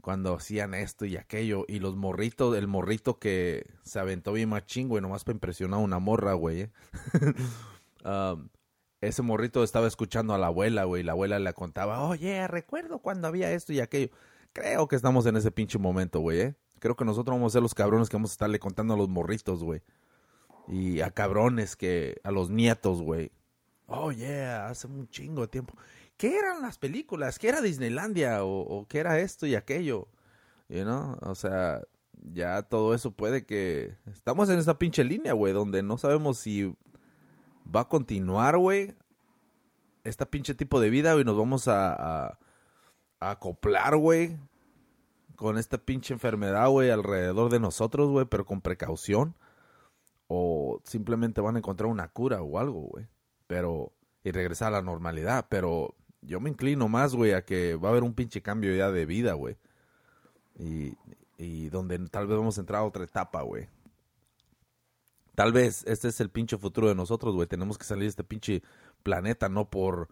Cuando 0.00 0.34
hacían 0.34 0.74
esto 0.74 1.04
y 1.06 1.16
aquello. 1.16 1.64
Y 1.68 1.80
los 1.80 1.96
morritos, 1.96 2.56
el 2.56 2.68
morrito 2.68 3.18
que 3.18 3.66
se 3.82 3.98
aventó 3.98 4.32
bien 4.32 4.48
machín, 4.50 4.88
güey, 4.88 5.02
nomás 5.02 5.24
para 5.24 5.36
impresionar 5.36 5.80
a 5.80 5.82
una 5.82 5.98
morra, 5.98 6.34
güey. 6.34 6.62
¿eh? 6.62 6.70
Um, 8.04 8.48
ese 9.06 9.22
morrito 9.22 9.64
estaba 9.64 9.86
escuchando 9.86 10.34
a 10.34 10.38
la 10.38 10.48
abuela, 10.48 10.84
güey. 10.84 11.02
La 11.02 11.12
abuela 11.12 11.38
le 11.38 11.52
contaba, 11.52 12.02
oye, 12.02 12.46
recuerdo 12.48 12.98
cuando 12.98 13.28
había 13.28 13.52
esto 13.52 13.72
y 13.72 13.80
aquello. 13.80 14.10
Creo 14.52 14.88
que 14.88 14.96
estamos 14.96 15.26
en 15.26 15.36
ese 15.36 15.50
pinche 15.50 15.78
momento, 15.78 16.20
güey, 16.20 16.40
¿eh? 16.40 16.54
Creo 16.78 16.96
que 16.96 17.04
nosotros 17.04 17.36
vamos 17.36 17.52
a 17.52 17.54
ser 17.54 17.62
los 17.62 17.74
cabrones 17.74 18.08
que 18.08 18.16
vamos 18.16 18.30
a 18.30 18.34
estarle 18.34 18.58
contando 18.58 18.94
a 18.94 18.96
los 18.96 19.08
morritos, 19.08 19.64
güey. 19.64 19.82
Y 20.68 21.00
a 21.00 21.10
cabrones 21.10 21.76
que, 21.76 22.20
a 22.24 22.30
los 22.30 22.50
nietos, 22.50 23.02
güey. 23.02 23.32
Oh, 23.86 24.12
yeah, 24.12 24.68
hace 24.68 24.86
un 24.86 25.08
chingo 25.08 25.42
de 25.42 25.48
tiempo. 25.48 25.74
¿Qué 26.16 26.38
eran 26.38 26.62
las 26.62 26.78
películas? 26.78 27.38
¿Qué 27.38 27.48
era 27.48 27.60
Disneylandia? 27.60 28.44
¿O, 28.44 28.86
qué 28.88 28.98
era 28.98 29.18
esto 29.18 29.46
y 29.46 29.54
aquello? 29.54 30.08
You 30.68 30.82
know? 30.82 31.16
O 31.22 31.34
sea, 31.34 31.82
ya 32.32 32.62
todo 32.62 32.94
eso 32.94 33.10
puede 33.10 33.44
que... 33.44 33.96
Estamos 34.06 34.48
en 34.48 34.58
esa 34.58 34.78
pinche 34.78 35.04
línea, 35.04 35.32
güey, 35.32 35.52
donde 35.52 35.82
no 35.82 35.98
sabemos 35.98 36.38
si 36.38 36.74
va 37.64 37.80
a 37.80 37.88
continuar, 37.88 38.58
güey, 38.58 38.94
esta 40.04 40.26
pinche 40.26 40.54
tipo 40.54 40.80
de 40.80 40.90
vida, 40.90 41.18
y 41.18 41.24
nos 41.24 41.36
vamos 41.36 41.68
a, 41.68 41.92
a, 41.92 42.38
a 43.20 43.30
acoplar, 43.30 43.96
güey, 43.96 44.38
con 45.36 45.58
esta 45.58 45.78
pinche 45.78 46.14
enfermedad, 46.14 46.68
güey, 46.68 46.90
alrededor 46.90 47.50
de 47.50 47.60
nosotros, 47.60 48.10
güey, 48.10 48.26
pero 48.26 48.44
con 48.44 48.60
precaución. 48.60 49.34
O 50.26 50.80
simplemente 50.84 51.40
van 51.40 51.56
a 51.56 51.58
encontrar 51.58 51.90
una 51.90 52.08
cura 52.08 52.42
o 52.42 52.58
algo, 52.58 52.80
güey. 52.82 53.06
Pero, 53.46 53.92
y 54.22 54.30
regresar 54.30 54.68
a 54.68 54.78
la 54.78 54.82
normalidad. 54.82 55.46
Pero 55.48 55.94
yo 56.22 56.40
me 56.40 56.50
inclino 56.50 56.88
más, 56.88 57.14
güey, 57.14 57.32
a 57.32 57.44
que 57.44 57.76
va 57.76 57.88
a 57.88 57.92
haber 57.92 58.04
un 58.04 58.14
pinche 58.14 58.40
cambio 58.42 58.74
ya 58.74 58.90
de 58.90 59.06
vida, 59.06 59.34
güey. 59.34 59.58
Y, 60.58 60.96
y 61.36 61.68
donde 61.68 61.98
tal 62.08 62.26
vez 62.26 62.38
vamos 62.38 62.56
a 62.56 62.60
entrar 62.60 62.80
a 62.80 62.84
otra 62.84 63.04
etapa, 63.04 63.42
güey. 63.42 63.68
Tal 65.34 65.52
vez 65.52 65.84
este 65.86 66.08
es 66.08 66.20
el 66.20 66.30
pinche 66.30 66.56
futuro 66.58 66.88
de 66.88 66.94
nosotros, 66.94 67.34
güey. 67.34 67.46
Tenemos 67.48 67.76
que 67.78 67.84
salir 67.84 68.02
de 68.04 68.08
este 68.08 68.24
pinche 68.24 68.62
planeta, 69.02 69.48
no 69.48 69.68
por 69.68 70.08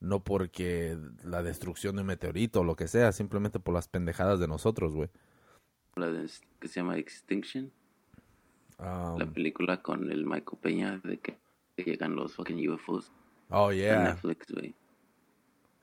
no 0.00 0.22
porque 0.22 0.98
la 1.24 1.42
destrucción 1.42 1.96
de 1.96 2.02
un 2.02 2.08
meteorito 2.08 2.60
o 2.60 2.64
lo 2.64 2.76
que 2.76 2.86
sea, 2.86 3.12
simplemente 3.12 3.60
por 3.60 3.72
las 3.74 3.88
pendejadas 3.88 4.38
de 4.38 4.46
nosotros, 4.48 4.94
güey. 4.94 5.08
La 5.96 6.10
de- 6.10 6.28
que 6.60 6.68
se 6.68 6.80
llama 6.80 6.96
Extinction, 6.98 7.72
Um, 8.78 9.18
la 9.18 9.24
película 9.24 9.80
con 9.80 10.12
el 10.12 10.26
Michael 10.26 10.58
Peña 10.60 11.00
de 11.02 11.18
que, 11.18 11.38
llegan 11.78 12.14
los 12.14 12.34
fucking 12.34 12.68
UFOs 12.68 13.10
oh, 13.48 13.70
en 13.72 13.78
yeah. 13.78 14.02
Netflix, 14.04 14.52
güey. 14.52 14.74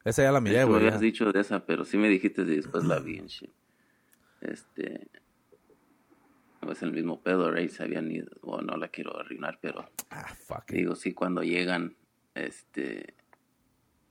Esa 0.04 0.22
ya 0.22 0.32
la 0.32 0.40
miré, 0.40 0.62
Tú 0.62 0.68
me 0.68 0.74
güey. 0.74 0.86
habías 0.86 1.02
dicho 1.02 1.32
de 1.32 1.40
esa, 1.40 1.66
pero 1.66 1.86
sí 1.86 1.98
me 1.98 2.08
dijiste 2.08 2.44
y 2.44 2.46
después 2.46 2.84
la 2.84 3.00
vi 3.00 3.18
en 3.18 3.26
shit. 3.26 3.50
Este. 4.42 5.08
Es 6.72 6.82
el 6.82 6.92
mismo 6.94 7.22
pedo, 7.22 7.52
right? 7.52 7.70
Se 7.70 7.84
habían 7.84 8.10
ido. 8.12 8.30
Bueno, 8.42 8.72
no 8.72 8.78
la 8.78 8.88
quiero 8.88 9.18
arruinar, 9.20 9.60
pero 9.62 9.86
Ah, 10.10 10.34
fuck 10.48 10.70
it. 10.70 10.76
digo, 10.78 10.96
sí, 10.96 11.14
cuando 11.14 11.44
llegan, 11.44 11.96
este. 12.36 13.14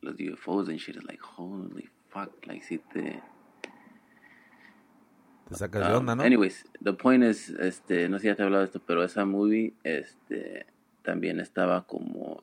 Los 0.00 0.16
UFOs 0.18 0.68
and 0.68 0.78
shit, 0.78 0.96
es 0.96 1.04
like, 1.04 1.22
holy 1.36 1.88
fuck, 2.08 2.44
like, 2.46 2.64
sí 2.64 2.78
te. 2.78 3.22
Te 5.48 5.54
sacas 5.54 5.86
de 5.86 5.92
Um, 5.92 5.98
onda, 6.00 6.16
¿no? 6.16 6.22
Anyways, 6.22 6.64
the 6.82 6.92
point 6.92 7.22
is, 7.24 7.50
este, 7.50 8.08
no 8.08 8.18
sé 8.18 8.22
si 8.22 8.26
ya 8.28 8.36
te 8.36 8.42
he 8.42 8.44
hablado 8.44 8.62
de 8.62 8.66
esto, 8.66 8.80
pero 8.84 9.02
esa 9.04 9.24
movie, 9.24 9.74
este, 9.84 10.66
también 11.02 11.40
estaba 11.40 11.86
como, 11.86 12.42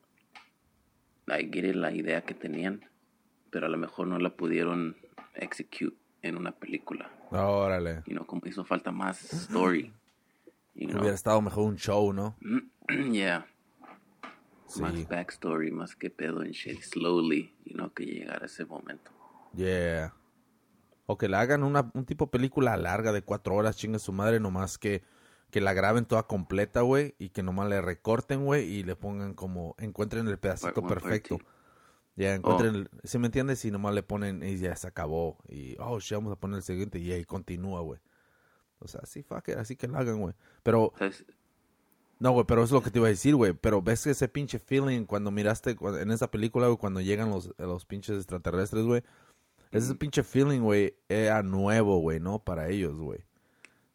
like, 1.25 1.49
get 1.53 1.69
it, 1.69 1.75
la 1.75 1.91
idea 1.91 2.21
que 2.21 2.33
tenían, 2.33 2.85
pero 3.49 3.65
a 3.65 3.69
lo 3.69 3.77
mejor 3.77 4.07
no 4.07 4.19
la 4.19 4.29
pudieron 4.31 4.95
execute 5.35 5.97
en 6.21 6.37
una 6.37 6.51
película, 6.51 7.09
Órale. 7.31 8.03
you 8.05 8.13
know, 8.13 8.25
como 8.25 8.41
hizo 8.45 8.63
falta 8.65 8.91
más 8.91 9.23
story, 9.33 9.91
you 10.75 10.87
know, 10.87 10.99
Hubiera 10.99 11.15
estado 11.15 11.41
mejor 11.41 11.65
un 11.65 11.77
show, 11.77 12.13
¿no? 12.13 12.37
yeah, 13.11 13.45
Sí. 14.67 14.81
más 14.81 15.07
backstory, 15.07 15.71
más 15.71 15.95
que 15.95 16.11
pedo 16.11 16.43
en 16.43 16.51
shit, 16.51 16.81
slowly, 16.81 17.55
you 17.65 17.73
know, 17.73 17.91
que 17.91 18.05
llegara 18.05 18.45
ese 18.45 18.65
momento. 18.65 19.11
Yeah. 19.55 20.13
O 21.07 21.17
que 21.17 21.27
le 21.27 21.37
hagan 21.37 21.63
una, 21.63 21.89
un 21.95 22.05
tipo 22.05 22.25
de 22.25 22.31
película 22.31 22.77
larga 22.77 23.11
de 23.11 23.23
cuatro 23.23 23.55
horas, 23.55 23.77
chinga 23.77 23.97
su 23.97 24.13
madre, 24.13 24.39
nomás 24.39 24.77
que 24.77 25.01
que 25.51 25.61
la 25.61 25.73
graben 25.73 26.05
toda 26.05 26.23
completa, 26.23 26.81
güey, 26.81 27.15
y 27.17 27.29
que 27.29 27.43
nomás 27.43 27.69
le 27.69 27.81
recorten, 27.81 28.45
güey, 28.45 28.65
y 28.65 28.83
le 28.83 28.95
pongan 28.95 29.33
como, 29.33 29.75
encuentren 29.79 30.27
el 30.27 30.37
pedacito 30.37 30.85
perfecto. 30.85 31.39
Ya 32.15 32.35
encuentren, 32.35 32.89
oh. 32.91 32.97
si 33.03 33.17
me 33.17 33.27
entiendes, 33.27 33.63
y 33.65 33.71
nomás 33.71 33.95
le 33.95 34.03
ponen 34.03 34.43
y 34.43 34.57
ya 34.57 34.75
se 34.75 34.87
acabó. 34.87 35.37
Y, 35.47 35.75
oh, 35.79 35.99
sí, 36.01 36.13
vamos 36.13 36.33
a 36.33 36.35
poner 36.35 36.57
el 36.57 36.63
siguiente 36.63 36.99
y 36.99 37.11
ahí 37.11 37.23
continúa, 37.23 37.81
güey. 37.81 37.99
O 38.79 38.87
sea, 38.87 39.01
sí, 39.05 39.23
fuck 39.23 39.49
así 39.49 39.75
que 39.75 39.87
lo 39.87 39.97
hagan, 39.97 40.19
güey. 40.19 40.33
Pero... 40.63 40.93
No, 42.19 42.31
güey, 42.31 42.45
pero 42.45 42.63
es 42.63 42.71
lo 42.71 42.83
que 42.83 42.91
te 42.91 42.99
iba 42.99 43.07
a 43.07 43.11
decir, 43.11 43.33
güey. 43.35 43.53
Pero 43.53 43.81
ves 43.81 44.05
ese 44.05 44.27
pinche 44.27 44.59
feeling 44.59 45.05
cuando 45.05 45.31
miraste 45.31 45.77
en 46.01 46.11
esa 46.11 46.29
película, 46.29 46.67
güey, 46.67 46.77
cuando 46.77 46.99
llegan 46.99 47.29
los, 47.29 47.53
los 47.57 47.85
pinches 47.85 48.17
extraterrestres, 48.17 48.83
güey. 48.83 49.03
Ese 49.71 49.95
pinche 49.95 50.23
feeling, 50.23 50.59
güey, 50.59 50.95
era 51.07 51.43
nuevo, 51.43 51.99
güey, 51.99 52.19
¿no? 52.19 52.39
Para 52.39 52.69
ellos, 52.69 52.99
güey. 52.99 53.19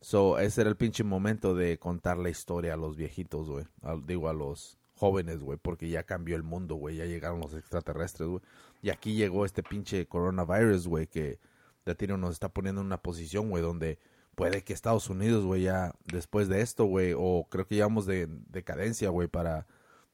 So, 0.00 0.38
ese 0.38 0.62
era 0.62 0.70
el 0.70 0.76
pinche 0.76 1.04
momento 1.04 1.54
de 1.54 1.78
contar 1.78 2.16
la 2.16 2.30
historia 2.30 2.74
a 2.74 2.76
los 2.76 2.96
viejitos, 2.96 3.50
güey. 3.50 3.66
Digo, 4.06 4.28
a 4.28 4.32
los 4.32 4.78
jóvenes, 4.96 5.40
güey, 5.40 5.58
porque 5.60 5.88
ya 5.90 6.04
cambió 6.04 6.36
el 6.36 6.42
mundo, 6.44 6.76
güey. 6.76 6.96
Ya 6.96 7.04
llegaron 7.04 7.40
los 7.40 7.54
extraterrestres, 7.54 8.28
güey. 8.28 8.40
Y 8.82 8.90
aquí 8.90 9.14
llegó 9.14 9.44
este 9.44 9.62
pinche 9.62 10.06
coronavirus, 10.06 10.86
güey, 10.86 11.06
que 11.08 11.38
ya 11.84 11.94
tiene, 11.94 12.16
nos 12.16 12.32
está 12.32 12.48
poniendo 12.48 12.80
en 12.80 12.86
una 12.86 13.02
posición, 13.02 13.50
güey, 13.50 13.62
donde 13.62 13.98
puede 14.34 14.62
que 14.62 14.72
Estados 14.72 15.08
Unidos, 15.08 15.44
güey, 15.44 15.62
ya 15.62 15.94
después 16.04 16.48
de 16.48 16.60
esto, 16.60 16.84
güey, 16.84 17.14
o 17.16 17.46
creo 17.50 17.66
que 17.66 17.76
llevamos 17.76 18.06
de 18.06 18.28
decadencia, 18.48 19.10
güey, 19.10 19.28
para, 19.28 19.66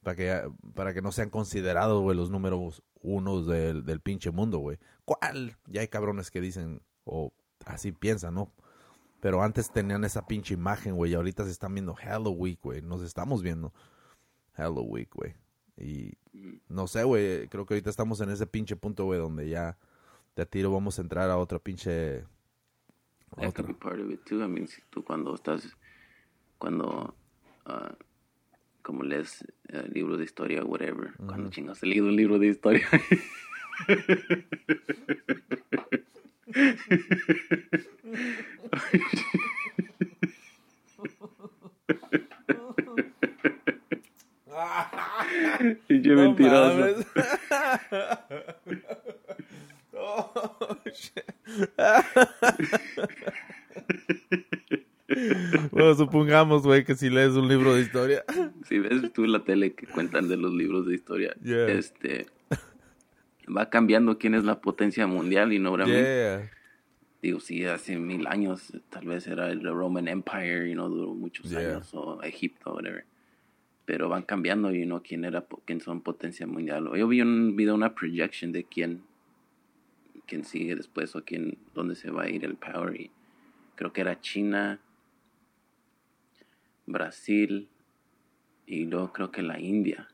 para, 0.03 0.15
que, 0.15 0.51
para 0.73 0.93
que 0.93 1.01
no 1.01 1.11
sean 1.11 1.29
considerados, 1.29 2.01
güey, 2.01 2.15
los 2.15 2.29
números 2.29 2.83
unos 3.01 3.47
del, 3.47 3.85
del 3.85 3.99
pinche 3.99 4.31
mundo, 4.31 4.59
güey. 4.59 4.77
¿Cuál? 5.05 5.57
Ya 5.67 5.81
hay 5.81 5.87
cabrones 5.87 6.31
que 6.31 6.41
dicen, 6.41 6.81
o 7.03 7.33
así 7.65 7.91
piensan, 7.91 8.35
¿no? 8.35 8.51
Pero 9.19 9.43
antes 9.43 9.71
tenían 9.71 10.03
esa 10.03 10.25
pinche 10.25 10.53
imagen, 10.53 10.95
güey, 10.95 11.11
y 11.11 11.15
ahorita 11.15 11.45
se 11.45 11.51
están 11.51 11.73
viendo 11.73 11.93
Halloween, 11.93 12.57
güey, 12.61 12.81
nos 12.81 13.01
estamos 13.01 13.43
viendo 13.43 13.73
Halloween, 14.53 15.07
güey. 15.13 15.35
Y 15.77 16.13
no 16.69 16.87
sé, 16.87 17.03
güey, 17.03 17.47
creo 17.47 17.65
que 17.65 17.73
ahorita 17.73 17.89
estamos 17.89 18.21
en 18.21 18.29
ese 18.29 18.47
pinche 18.47 18.75
punto, 18.75 19.05
güey, 19.05 19.19
donde 19.19 19.49
ya 19.49 19.77
de 20.35 20.45
tiro 20.45 20.71
vamos 20.71 20.97
a 20.97 21.01
entrar 21.01 21.29
a 21.29 21.37
otra 21.37 21.59
pinche 21.59 22.25
That 23.37 23.53
could 23.53 23.67
be 23.67 23.73
part 23.73 23.99
of 23.99 24.09
it 24.11 24.25
too. 24.25 24.43
I 24.43 24.47
mean, 24.47 24.67
si 24.67 24.81
tú 24.89 25.03
cuando 25.03 25.35
estás, 25.35 25.75
cuando, 26.57 27.15
uh, 27.65 27.93
como 28.81 29.03
lees 29.03 29.45
uh, 29.73 29.87
libros 29.91 30.17
de 30.17 30.25
historia, 30.25 30.63
whatever, 30.63 31.11
mm 31.11 31.17
-hmm. 31.17 31.27
cuando 31.27 31.49
chingas 31.49 31.81
leído 31.83 32.07
un 32.07 32.15
libro 32.15 32.39
de 32.39 32.47
historia. 32.47 32.87
y 45.89 46.01
yo 46.01 46.15
no 46.15 46.21
mentiroso. 46.23 47.05
bueno, 55.71 55.95
supongamos, 55.95 56.63
güey, 56.63 56.83
que 56.83 56.95
si 56.95 57.09
lees 57.09 57.33
un 57.33 57.47
libro 57.47 57.73
de 57.75 57.81
historia. 57.81 58.23
Si 58.67 58.79
ves 58.79 59.11
tú 59.13 59.25
la 59.25 59.43
tele 59.43 59.73
que 59.73 59.87
cuentan 59.87 60.27
de 60.27 60.37
los 60.37 60.53
libros 60.53 60.87
de 60.87 60.95
historia, 60.95 61.35
este 61.43 62.27
va 63.55 63.69
cambiando 63.69 64.17
quién 64.17 64.33
es 64.35 64.43
la 64.43 64.61
potencia 64.61 65.07
mundial 65.07 65.53
y 65.53 65.59
no 65.59 65.75
realmente. 65.75 66.49
Digo, 67.21 67.39
sí, 67.39 67.65
hace 67.65 67.97
mil 67.97 68.25
años 68.25 68.73
tal 68.89 69.05
vez 69.05 69.27
era 69.27 69.51
el 69.51 69.61
Roman 69.63 70.07
Empire 70.07 70.69
y 70.69 70.75
no 70.75 70.89
duró 70.89 71.13
muchos 71.13 71.53
años, 71.53 71.93
o 71.93 72.21
Egipto, 72.23 72.73
whatever. 72.73 73.05
Pero 73.85 74.09
van 74.09 74.23
cambiando 74.23 74.73
y 74.73 74.85
no 74.85 75.03
quién 75.03 75.25
era 75.25 75.45
quién 75.65 75.81
son 75.81 76.01
potencia 76.01 76.47
mundial. 76.47 76.89
Yo 76.95 77.07
vi 77.07 77.21
un 77.21 77.55
video, 77.55 77.75
una 77.75 77.93
projection 77.93 78.51
de 78.51 78.63
quién 78.63 79.03
quién 80.31 80.45
sigue 80.45 80.77
después 80.77 81.13
o 81.17 81.25
quién, 81.25 81.57
dónde 81.73 81.93
se 81.93 82.09
va 82.09 82.23
a 82.23 82.29
ir 82.29 82.45
el 82.45 82.55
power. 82.55 82.95
Y 82.95 83.11
creo 83.75 83.91
que 83.91 83.99
era 83.99 84.21
China, 84.21 84.79
Brasil 86.85 87.69
y 88.65 88.85
luego 88.85 89.11
creo 89.11 89.29
que 89.29 89.41
la 89.41 89.59
India 89.59 90.07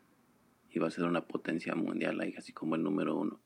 iba 0.72 0.88
a 0.88 0.92
ser 0.92 1.04
una 1.06 1.22
potencia 1.22 1.76
mundial, 1.76 2.18
like, 2.18 2.36
así 2.36 2.52
como 2.52 2.74
el 2.74 2.82
número 2.82 3.16
uno. 3.16 3.40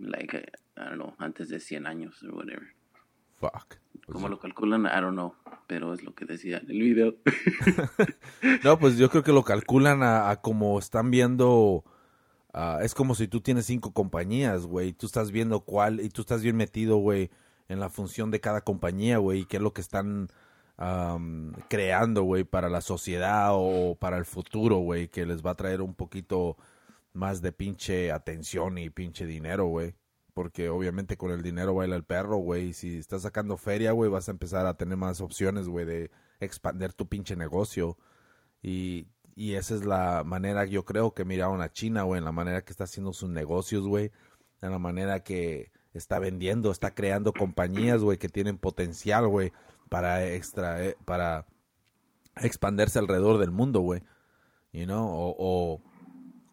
Like, 0.00 0.38
I 0.76 0.80
don't 0.80 0.94
know, 0.94 1.14
antes 1.18 1.48
de 1.48 1.60
100 1.60 1.86
años 1.86 2.20
o 2.24 2.34
whatever. 2.34 2.74
Fuck. 3.38 3.76
¿Cómo 4.06 4.28
lo 4.28 4.40
calculan? 4.40 4.86
I 4.86 5.00
don't 5.00 5.12
know, 5.12 5.36
pero 5.68 5.94
es 5.94 6.02
lo 6.02 6.16
que 6.16 6.24
decía 6.24 6.58
en 6.58 6.68
el 6.68 6.82
video. 6.82 7.14
no, 8.64 8.76
pues 8.76 8.98
yo 8.98 9.08
creo 9.08 9.22
que 9.22 9.32
lo 9.32 9.44
calculan 9.44 10.02
a, 10.02 10.30
a 10.30 10.40
como 10.40 10.80
están 10.80 11.12
viendo 11.12 11.84
Ah, 12.52 12.80
es 12.82 12.94
como 12.94 13.14
si 13.14 13.28
tú 13.28 13.40
tienes 13.40 13.66
cinco 13.66 13.92
compañías, 13.92 14.66
güey, 14.66 14.92
tú 14.92 15.06
estás 15.06 15.30
viendo 15.30 15.60
cuál, 15.60 16.00
y 16.00 16.08
tú 16.08 16.22
estás 16.22 16.42
bien 16.42 16.56
metido, 16.56 16.96
güey, 16.96 17.30
en 17.68 17.80
la 17.80 17.90
función 17.90 18.30
de 18.30 18.40
cada 18.40 18.62
compañía, 18.62 19.18
güey, 19.18 19.40
y 19.40 19.44
qué 19.46 19.58
es 19.58 19.62
lo 19.62 19.72
que 19.72 19.80
están 19.80 20.28
creando, 21.68 22.22
güey, 22.22 22.44
para 22.44 22.70
la 22.70 22.80
sociedad 22.80 23.50
o 23.52 23.96
para 23.96 24.16
el 24.16 24.24
futuro, 24.24 24.78
güey, 24.78 25.08
que 25.08 25.26
les 25.26 25.44
va 25.44 25.50
a 25.50 25.54
traer 25.54 25.82
un 25.82 25.94
poquito 25.94 26.56
más 27.12 27.42
de 27.42 27.52
pinche 27.52 28.10
atención 28.12 28.78
y 28.78 28.88
pinche 28.88 29.26
dinero, 29.26 29.66
güey. 29.66 29.94
Porque 30.32 30.70
obviamente 30.70 31.18
con 31.18 31.32
el 31.32 31.42
dinero 31.42 31.74
baila 31.74 31.96
el 31.96 32.04
perro, 32.04 32.36
güey. 32.36 32.72
Si 32.72 32.96
estás 32.96 33.22
sacando 33.22 33.58
feria, 33.58 33.92
güey, 33.92 34.10
vas 34.10 34.28
a 34.28 34.30
empezar 34.30 34.64
a 34.66 34.74
tener 34.78 34.96
más 34.96 35.20
opciones, 35.20 35.68
güey, 35.68 35.84
de 35.84 36.10
expandir 36.38 36.94
tu 36.94 37.08
pinche 37.08 37.36
negocio. 37.36 37.98
Y 38.62 39.06
y 39.40 39.54
esa 39.54 39.74
es 39.74 39.86
la 39.86 40.22
manera, 40.22 40.66
yo 40.66 40.84
creo, 40.84 41.14
que 41.14 41.24
miraron 41.24 41.62
a 41.62 41.72
China, 41.72 42.02
güey, 42.02 42.18
en 42.18 42.26
la 42.26 42.30
manera 42.30 42.62
que 42.62 42.72
está 42.72 42.84
haciendo 42.84 43.14
sus 43.14 43.30
negocios, 43.30 43.86
güey, 43.86 44.12
en 44.60 44.70
la 44.70 44.78
manera 44.78 45.20
que 45.20 45.72
está 45.94 46.18
vendiendo, 46.18 46.70
está 46.70 46.90
creando 46.94 47.32
compañías, 47.32 48.02
güey, 48.02 48.18
que 48.18 48.28
tienen 48.28 48.58
potencial, 48.58 49.26
güey, 49.28 49.50
para 49.88 50.26
extra, 50.26 50.84
eh, 50.84 50.94
para 51.06 51.46
expandirse 52.36 52.98
alrededor 52.98 53.38
del 53.38 53.50
mundo, 53.50 53.80
güey. 53.80 54.02
You 54.74 54.84
know, 54.84 55.08
o, 55.08 55.34
o, 55.38 55.82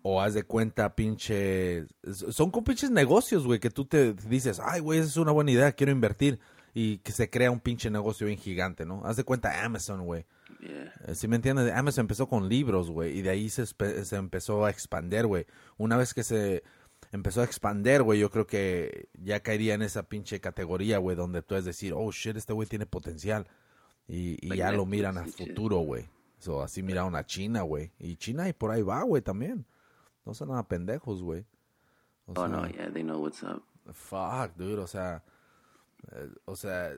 o 0.01 0.21
haz 0.21 0.33
de 0.33 0.43
cuenta, 0.43 0.95
pinche, 0.95 1.87
son 2.09 2.51
con 2.51 2.63
pinches 2.63 2.89
negocios, 2.89 3.45
güey, 3.45 3.59
que 3.59 3.69
tú 3.69 3.83
te 3.83 4.13
dices, 4.13 4.61
ay, 4.63 4.79
güey, 4.79 4.99
esa 4.99 5.09
es 5.09 5.17
una 5.17 5.33
buena 5.33 5.51
idea, 5.51 5.73
quiero 5.73 5.91
invertir. 5.91 6.39
Y 6.73 6.99
que 6.99 7.11
se 7.11 7.29
crea 7.29 7.51
un 7.51 7.59
pinche 7.59 7.89
negocio 7.89 8.27
bien 8.27 8.39
gigante, 8.39 8.85
¿no? 8.85 9.01
Haz 9.03 9.17
de 9.17 9.25
cuenta 9.25 9.65
Amazon, 9.65 10.05
güey 10.05 10.25
eh, 10.61 11.15
si 11.15 11.27
me 11.27 11.35
entiendes, 11.35 11.73
Amazon 11.73 12.03
empezó 12.03 12.27
con 12.27 12.49
libros, 12.49 12.89
güey, 12.89 13.17
y 13.17 13.21
de 13.21 13.29
ahí 13.29 13.49
se, 13.49 13.65
se 13.65 14.15
empezó 14.15 14.65
a 14.65 14.69
expander, 14.69 15.27
güey. 15.27 15.45
Una 15.77 15.97
vez 15.97 16.13
que 16.13 16.23
se 16.23 16.63
empezó 17.11 17.41
a 17.41 17.43
expander, 17.43 18.03
güey, 18.03 18.19
yo 18.19 18.29
creo 18.29 18.47
que 18.47 19.09
ya 19.13 19.41
caería 19.41 19.73
en 19.73 19.81
esa 19.81 20.03
pinche 20.03 20.39
categoría, 20.39 20.97
güey, 20.97 21.15
donde 21.15 21.41
tú 21.41 21.55
es 21.55 21.65
decir, 21.65 21.93
oh, 21.95 22.11
shit, 22.11 22.35
este 22.35 22.53
güey 22.53 22.67
tiene 22.67 22.85
potencial. 22.85 23.47
Y, 24.07 24.37
y 24.45 24.55
ya 24.55 24.71
lo 24.71 24.85
miran 24.85 25.17
a 25.17 25.25
futuro, 25.25 25.77
güey. 25.79 26.09
So, 26.39 26.61
así 26.61 26.81
miraron 26.81 27.15
a 27.15 27.25
China, 27.25 27.63
güey. 27.63 27.91
Y 27.99 28.15
China 28.15 28.47
y 28.47 28.53
por 28.53 28.71
ahí 28.71 28.81
va, 28.81 29.03
güey, 29.03 29.21
también. 29.21 29.65
No 30.25 30.33
son 30.33 30.49
nada 30.49 30.67
pendejos, 30.67 31.21
güey. 31.21 31.45
oh, 32.27 32.47
no, 32.47 32.67
yeah, 32.69 32.91
they 32.91 33.03
know 33.03 33.21
what's 33.21 33.43
up. 33.43 33.63
Fuck, 33.91 34.55
dude, 34.55 34.81
o 34.81 34.87
sea... 34.87 35.23
Eh, 36.11 36.29
o 36.45 36.55
sea... 36.55 36.93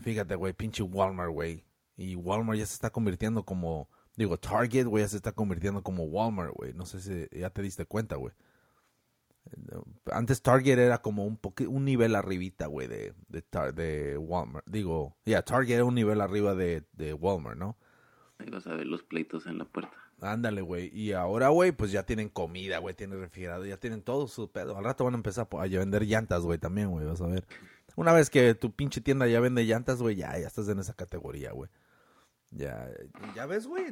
Fíjate, 0.00 0.36
güey, 0.36 0.52
pinche 0.52 0.82
Walmart, 0.82 1.32
güey. 1.32 1.64
Y 1.96 2.16
Walmart 2.16 2.58
ya 2.58 2.66
se 2.66 2.74
está 2.74 2.90
convirtiendo 2.90 3.44
como, 3.44 3.88
digo, 4.16 4.38
Target, 4.38 4.86
güey, 4.86 5.04
ya 5.04 5.08
se 5.08 5.16
está 5.16 5.32
convirtiendo 5.32 5.82
como 5.82 6.04
Walmart, 6.04 6.54
güey. 6.54 6.72
No 6.72 6.86
sé 6.86 7.00
si 7.00 7.38
ya 7.38 7.50
te 7.50 7.62
diste 7.62 7.86
cuenta, 7.86 8.16
güey. 8.16 8.32
Antes 10.10 10.42
Target 10.42 10.78
era 10.78 10.98
como 10.98 11.24
un 11.24 11.38
un 11.68 11.84
nivel 11.84 12.16
arribita, 12.16 12.66
güey, 12.66 12.88
de, 12.88 13.14
de, 13.28 13.44
de, 13.72 14.16
Walmart. 14.16 14.66
Digo, 14.66 15.16
ya, 15.24 15.42
Target 15.42 15.74
era 15.74 15.84
un 15.84 15.94
nivel 15.94 16.20
arriba 16.20 16.54
de, 16.54 16.84
de 16.92 17.12
Walmart, 17.12 17.58
¿no? 17.58 17.76
Ahí 18.38 18.48
vas 18.50 18.66
a 18.66 18.74
ver 18.74 18.86
los 18.86 19.02
pleitos 19.02 19.46
en 19.46 19.58
la 19.58 19.64
puerta. 19.66 19.92
Ándale, 20.20 20.62
güey. 20.62 20.90
Y 20.98 21.12
ahora, 21.12 21.48
güey, 21.48 21.72
pues 21.72 21.92
ya 21.92 22.04
tienen 22.04 22.28
comida, 22.28 22.78
güey, 22.78 22.94
tienen 22.94 23.20
refrigerado, 23.20 23.66
ya 23.66 23.76
tienen 23.76 24.02
todo 24.02 24.28
su 24.28 24.50
pedo. 24.50 24.76
Al 24.76 24.84
rato 24.84 25.04
van 25.04 25.14
a 25.14 25.18
empezar 25.18 25.48
a 25.50 25.66
vender 25.66 26.04
llantas, 26.04 26.42
güey, 26.42 26.58
también, 26.58 26.90
güey, 26.90 27.04
vas 27.06 27.20
a 27.20 27.26
ver. 27.26 27.46
Una 27.96 28.12
vez 28.12 28.30
que 28.30 28.54
tu 28.54 28.72
pinche 28.72 29.00
tienda 29.00 29.26
ya 29.26 29.40
vende 29.40 29.64
llantas, 29.64 30.00
güey, 30.00 30.16
ya, 30.16 30.38
ya 30.38 30.46
estás 30.46 30.68
en 30.68 30.78
esa 30.78 30.94
categoría, 30.94 31.52
güey. 31.52 31.70
Ya, 32.56 32.88
ya 33.34 33.46
ves, 33.46 33.66
güey. 33.66 33.86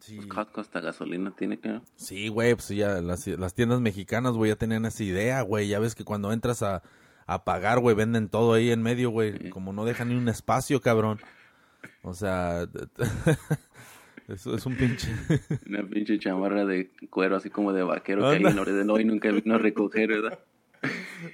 Sí. 0.00 0.20
Pues 0.52 0.70
gasolina 0.70 1.34
tiene 1.36 1.58
que. 1.58 1.80
Sí, 1.96 2.28
güey, 2.28 2.54
pues 2.54 2.68
ya 2.68 3.00
las, 3.00 3.54
tiendas 3.54 3.80
mexicanas, 3.80 4.34
güey, 4.34 4.50
ya 4.50 4.56
tenían 4.56 4.84
esa 4.84 5.02
idea, 5.02 5.42
güey. 5.42 5.68
Ya 5.68 5.80
ves 5.80 5.94
que 5.94 6.04
cuando 6.04 6.32
entras 6.32 6.62
a, 6.62 6.82
a 7.26 7.44
pagar, 7.44 7.80
güey, 7.80 7.96
venden 7.96 8.28
todo 8.28 8.52
ahí 8.52 8.70
en 8.70 8.82
medio, 8.82 9.10
güey. 9.10 9.50
Como 9.50 9.72
no 9.72 9.84
dejan 9.84 10.10
ni 10.10 10.14
un 10.14 10.28
espacio, 10.28 10.80
cabrón. 10.80 11.18
O 12.02 12.14
sea, 12.14 12.68
eso 14.28 14.54
es 14.54 14.66
un 14.66 14.76
pinche. 14.76 15.08
Una 15.66 15.82
pinche 15.82 16.18
chamarra 16.18 16.64
de 16.64 16.90
cuero, 17.10 17.36
así 17.36 17.50
como 17.50 17.72
de 17.72 17.82
vaquero, 17.82 18.30
que 18.30 18.40
no 18.40 18.64
de 18.64 18.90
hoy 18.90 19.04
nunca 19.04 19.30
vino 19.32 19.56
a 19.56 19.58
recoger, 19.58 20.08
¿verdad? 20.08 20.38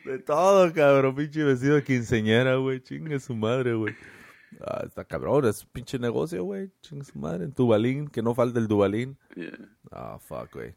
De 0.07 0.19
todo, 0.19 0.73
cabrón, 0.73 1.15
pinche 1.15 1.45
vestido 1.45 1.75
de 1.75 1.85
quinceñera, 1.85 2.57
güey. 2.57 2.81
Chingue 2.81 3.21
su 3.21 3.35
madre, 3.35 3.75
güey. 3.75 3.95
Ah, 4.61 4.83
está 4.87 5.05
cabrón, 5.05 5.47
es 5.47 5.65
pinche 5.65 5.99
negocio, 5.99 6.45
güey. 6.45 6.71
Chinga 6.81 7.05
su 7.05 7.19
madre. 7.19 7.45
En 7.45 7.55
Dubalín, 7.55 8.09
que 8.09 8.23
no 8.23 8.35
falte 8.35 8.59
el 8.59 8.69
Dubalín. 8.69 9.19
Yeah. 9.35 9.59
Ah, 9.91 10.19
fuck, 10.19 10.53
güey. 10.53 10.75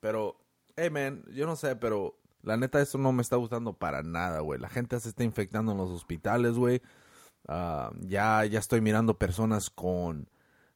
Pero, 0.00 0.36
hey, 0.76 0.90
man, 0.90 1.24
yo 1.32 1.46
no 1.46 1.56
sé, 1.56 1.76
pero 1.76 2.18
la 2.42 2.56
neta 2.56 2.80
eso 2.80 2.98
no 2.98 3.12
me 3.12 3.22
está 3.22 3.36
gustando 3.36 3.72
para 3.72 4.02
nada, 4.02 4.40
güey. 4.40 4.58
La 4.58 4.68
gente 4.68 4.98
se 5.00 5.10
está 5.10 5.24
infectando 5.24 5.72
en 5.72 5.78
los 5.78 5.90
hospitales, 5.90 6.54
güey. 6.54 6.82
Ah, 7.48 7.92
ya, 8.00 8.44
ya 8.44 8.58
estoy 8.58 8.80
mirando 8.80 9.18
personas 9.18 9.70
con 9.70 10.28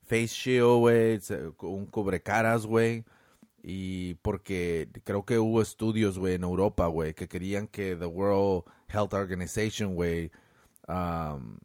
face 0.03 0.29
shield, 0.29 0.79
güey, 0.79 1.21
un 1.61 1.87
cubrecaras, 1.87 2.67
güey. 2.67 3.05
Y 3.63 4.15
porque 4.17 4.89
creo 5.03 5.25
que 5.25 5.39
hubo 5.39 5.61
estudios, 5.61 6.19
güey, 6.19 6.35
en 6.35 6.45
Europa, 6.45 6.87
güey, 6.87 7.15
que 7.15 7.29
querían 7.29 7.67
que 7.67 7.97
the 7.97 8.07
World 8.07 8.65
Health 8.89 9.13
Organization, 9.13 9.95
güey, 9.97 10.31
um, 10.87 11.59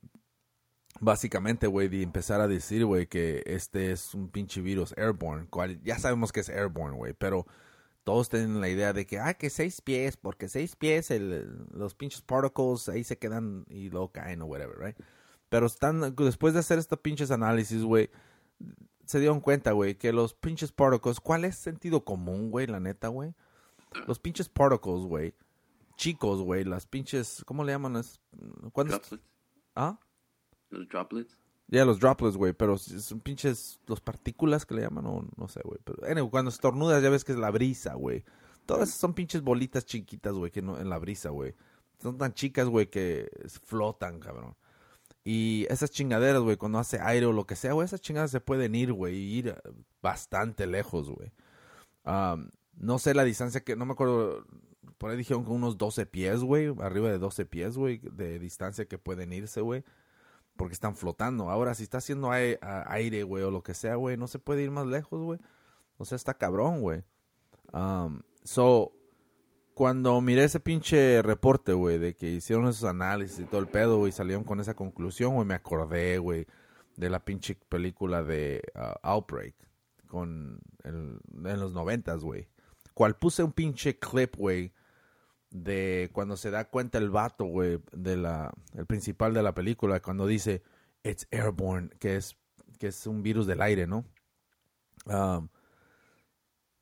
básicamente, 1.01 1.67
güey, 1.67 1.89
de 1.89 2.03
empezar 2.03 2.39
a 2.39 2.47
decir, 2.47 2.85
güey, 2.85 3.07
que 3.07 3.43
este 3.45 3.91
es 3.91 4.13
un 4.13 4.29
pinche 4.29 4.61
virus 4.61 4.93
airborne, 4.97 5.47
cual 5.49 5.81
ya 5.83 5.97
sabemos 5.99 6.31
que 6.31 6.39
es 6.39 6.49
airborne, 6.49 6.95
güey, 6.95 7.13
pero 7.13 7.45
todos 8.03 8.29
tienen 8.29 8.61
la 8.61 8.69
idea 8.69 8.93
de 8.93 9.05
que, 9.05 9.19
ah, 9.19 9.33
que 9.33 9.49
seis 9.49 9.81
pies, 9.81 10.15
porque 10.15 10.47
seis 10.47 10.75
pies, 10.75 11.11
el- 11.11 11.65
los 11.73 11.95
pinches 11.95 12.21
particles 12.21 12.87
ahí 12.87 13.03
se 13.03 13.17
quedan 13.17 13.65
y 13.69 13.89
luego 13.89 14.11
caen 14.11 14.41
o 14.41 14.45
whatever, 14.45 14.77
right? 14.79 14.97
Pero 15.49 15.65
están, 15.65 16.15
después 16.15 16.53
de 16.53 16.61
hacer 16.61 16.79
estos 16.79 16.99
pinches 16.99 17.29
análisis, 17.31 17.83
güey, 17.83 18.09
se 19.05 19.19
dieron 19.19 19.41
cuenta, 19.41 19.71
güey, 19.73 19.95
que 19.95 20.13
los 20.13 20.33
pinches 20.33 20.71
particles, 20.71 21.19
¿cuál 21.19 21.43
es 21.45 21.55
sentido 21.57 22.05
común, 22.05 22.49
güey, 22.51 22.67
la 22.67 22.79
neta, 22.79 23.09
güey? 23.09 23.33
Los 24.07 24.19
pinches 24.19 24.47
particles, 24.47 25.01
güey, 25.03 25.33
chicos, 25.97 26.41
güey, 26.41 26.63
las 26.63 26.85
pinches, 26.85 27.43
¿cómo 27.45 27.63
le 27.63 27.73
llaman? 27.73 28.01
Droplets. 28.33 29.15
¿Ah? 29.75 29.99
Los 30.71 30.88
droplets. 30.88 31.38
Ya, 31.67 31.86
los 31.86 31.99
droplets, 31.99 32.36
güey, 32.36 32.51
pero 32.51 32.77
son 32.77 33.21
pinches, 33.21 33.79
los 33.88 34.01
partículas 34.01 34.65
que 34.65 34.75
le 34.75 34.81
llaman, 34.81 35.05
o 35.05 35.25
no 35.38 35.47
sé, 35.47 35.62
güey. 35.63 35.79
Pero, 35.84 36.05
anyway, 36.05 36.29
cuando 36.29 36.49
estornudas 36.49 37.01
ya 37.01 37.10
ves 37.10 37.23
que 37.23 37.31
es 37.31 37.38
la 37.38 37.49
brisa, 37.49 37.93
güey. 37.93 38.25
Todas 38.65 38.89
esas 38.89 38.99
son 38.99 39.13
pinches 39.13 39.41
bolitas 39.41 39.86
chiquitas, 39.86 40.34
güey, 40.34 40.51
que 40.51 40.62
no, 40.62 40.77
en 40.77 40.89
la 40.89 40.97
brisa, 40.97 41.29
güey. 41.29 41.55
Son 42.01 42.17
tan 42.17 42.34
chicas, 42.34 42.67
güey, 42.67 42.89
que 42.89 43.29
flotan, 43.63 44.19
cabrón. 44.19 44.55
Y 45.23 45.65
esas 45.69 45.91
chingaderas, 45.91 46.41
güey, 46.41 46.57
cuando 46.57 46.79
hace 46.79 46.99
aire 46.99 47.25
o 47.25 47.31
lo 47.31 47.45
que 47.45 47.55
sea, 47.55 47.73
güey, 47.73 47.86
esas 47.86 48.01
chingaderas 48.01 48.31
se 48.31 48.41
pueden 48.41 48.75
ir, 48.75 48.91
güey, 48.91 49.15
ir 49.15 49.55
bastante 50.01 50.67
lejos, 50.67 51.10
güey. 51.10 51.31
Am, 52.03 52.49
no 52.75 52.99
sé 52.99 53.13
la 53.13 53.23
distancia 53.23 53.63
que, 53.63 53.77
no 53.77 53.86
me 53.86 53.93
acuerdo, 53.93 54.45
por 54.97 55.12
ahí 55.12 55.17
dijeron 55.17 55.45
que 55.45 55.51
unos 55.51 55.77
12 55.77 56.05
pies, 56.05 56.41
güey, 56.41 56.73
arriba 56.81 57.10
de 57.10 57.17
12 57.17 57.45
pies, 57.45 57.77
güey, 57.77 57.99
de 57.99 58.39
distancia 58.39 58.86
que 58.88 58.97
pueden 58.97 59.31
irse, 59.31 59.62
güey 59.62 59.86
porque 60.62 60.74
están 60.74 60.95
flotando. 60.95 61.50
Ahora, 61.50 61.74
si 61.74 61.82
está 61.82 61.97
haciendo 61.97 62.30
aire, 62.30 63.24
güey, 63.24 63.43
o 63.43 63.50
lo 63.50 63.63
que 63.63 63.74
sea, 63.74 63.95
güey, 63.95 64.15
no 64.15 64.28
se 64.28 64.38
puede 64.38 64.62
ir 64.62 64.69
más 64.69 64.86
lejos, 64.86 65.19
güey. 65.19 65.39
O 65.97 66.06
sea, 66.06 66.15
está 66.15 66.36
cabrón, 66.36 66.82
güey. 66.82 67.02
Um, 67.74 68.21
so, 68.43 68.91
cuando 69.74 70.21
miré 70.21 70.43
ese 70.43 70.60
pinche 70.60 71.24
reporte, 71.24 71.74
güey, 71.74 71.97
de 71.97 72.13
que 72.13 72.30
hicieron 72.30 72.67
esos 72.67 72.84
análisis 72.84 73.39
y 73.39 73.45
todo 73.45 73.60
el 73.60 73.69
pedo, 73.69 73.97
güey, 73.97 74.12
salieron 74.12 74.43
con 74.43 74.60
esa 74.60 74.76
conclusión, 74.76 75.34
güey, 75.34 75.47
me 75.47 75.56
acordé, 75.56 76.19
güey, 76.19 76.45
de 76.95 77.10
la 77.10 77.26
pinche 77.26 77.56
película 77.67 78.21
de 78.21 78.62
uh, 78.76 79.00
Outbreak 79.02 79.56
con 80.06 80.60
en 80.84 81.19
los 81.60 81.74
noventas, 81.74 82.24
güey. 82.24 82.50
Cual 82.93 83.17
puse 83.17 83.41
un 83.41 83.52
pinche 83.52 83.97
clip, 83.97 84.36
güey, 84.36 84.74
de 85.51 86.09
cuando 86.13 86.37
se 86.37 86.49
da 86.49 86.65
cuenta 86.65 86.97
el 86.97 87.09
vato, 87.09 87.45
güey, 87.45 87.79
de 87.91 88.17
la, 88.17 88.51
el 88.73 88.85
principal 88.85 89.33
de 89.33 89.43
la 89.43 89.53
película, 89.53 90.01
cuando 90.01 90.25
dice, 90.25 90.63
it's 91.03 91.27
airborne, 91.31 91.89
que 91.99 92.15
es, 92.15 92.37
que 92.79 92.87
es 92.87 93.05
un 93.05 93.21
virus 93.21 93.45
del 93.45 93.61
aire, 93.61 93.85
¿no? 93.85 94.05
Um, 95.05 95.49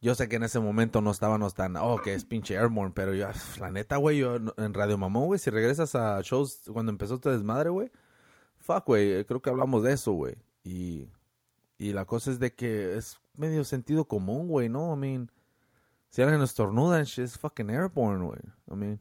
yo 0.02 0.16
sé 0.16 0.30
que 0.30 0.38
en 0.38 0.44
ese 0.44 0.60
momento 0.60 1.02
no 1.02 1.12
estábamos 1.12 1.56
tan, 1.56 1.76
oh, 1.76 2.00
que 2.02 2.14
es 2.14 2.24
pinche 2.24 2.58
airborne, 2.58 2.94
pero 2.96 3.14
yo, 3.14 3.28
la 3.60 3.72
neta, 3.72 3.98
güey, 3.98 4.20
yo 4.20 4.36
en 4.36 4.74
Radio 4.74 4.98
Mamón, 4.98 5.26
güey, 5.26 5.40
si 5.40 5.50
regresas 5.50 5.96
a 5.96 6.22
shows 6.22 6.62
cuando 6.72 6.92
empezó 6.92 7.16
este 7.16 7.32
desmadre, 7.32 7.70
güey, 7.70 7.92
fuck, 8.60 8.86
güey, 8.86 9.26
creo 9.26 9.42
que 9.42 9.50
hablamos 9.50 9.84
de 9.84 9.94
eso, 9.94 10.14
güey. 10.14 10.36
Y, 10.64 11.10
y 11.78 11.94
la 11.94 12.06
cosa 12.06 12.32
es 12.32 12.40
de 12.40 12.54
que 12.54 12.98
es 12.98 13.18
medio 13.36 13.64
sentido 13.64 14.06
común, 14.06 14.48
güey, 14.48 14.70
¿no? 14.70 14.94
I 14.94 14.98
mean, 14.98 15.32
si 16.10 16.22
alguien 16.22 16.42
estornuda 16.42 16.98
and 16.98 17.06
shit, 17.06 17.26
it's 17.26 17.38
fucking 17.38 17.70
airborne, 17.70 18.26
güey. 18.26 18.40
I 18.72 18.76
mean, 18.76 19.00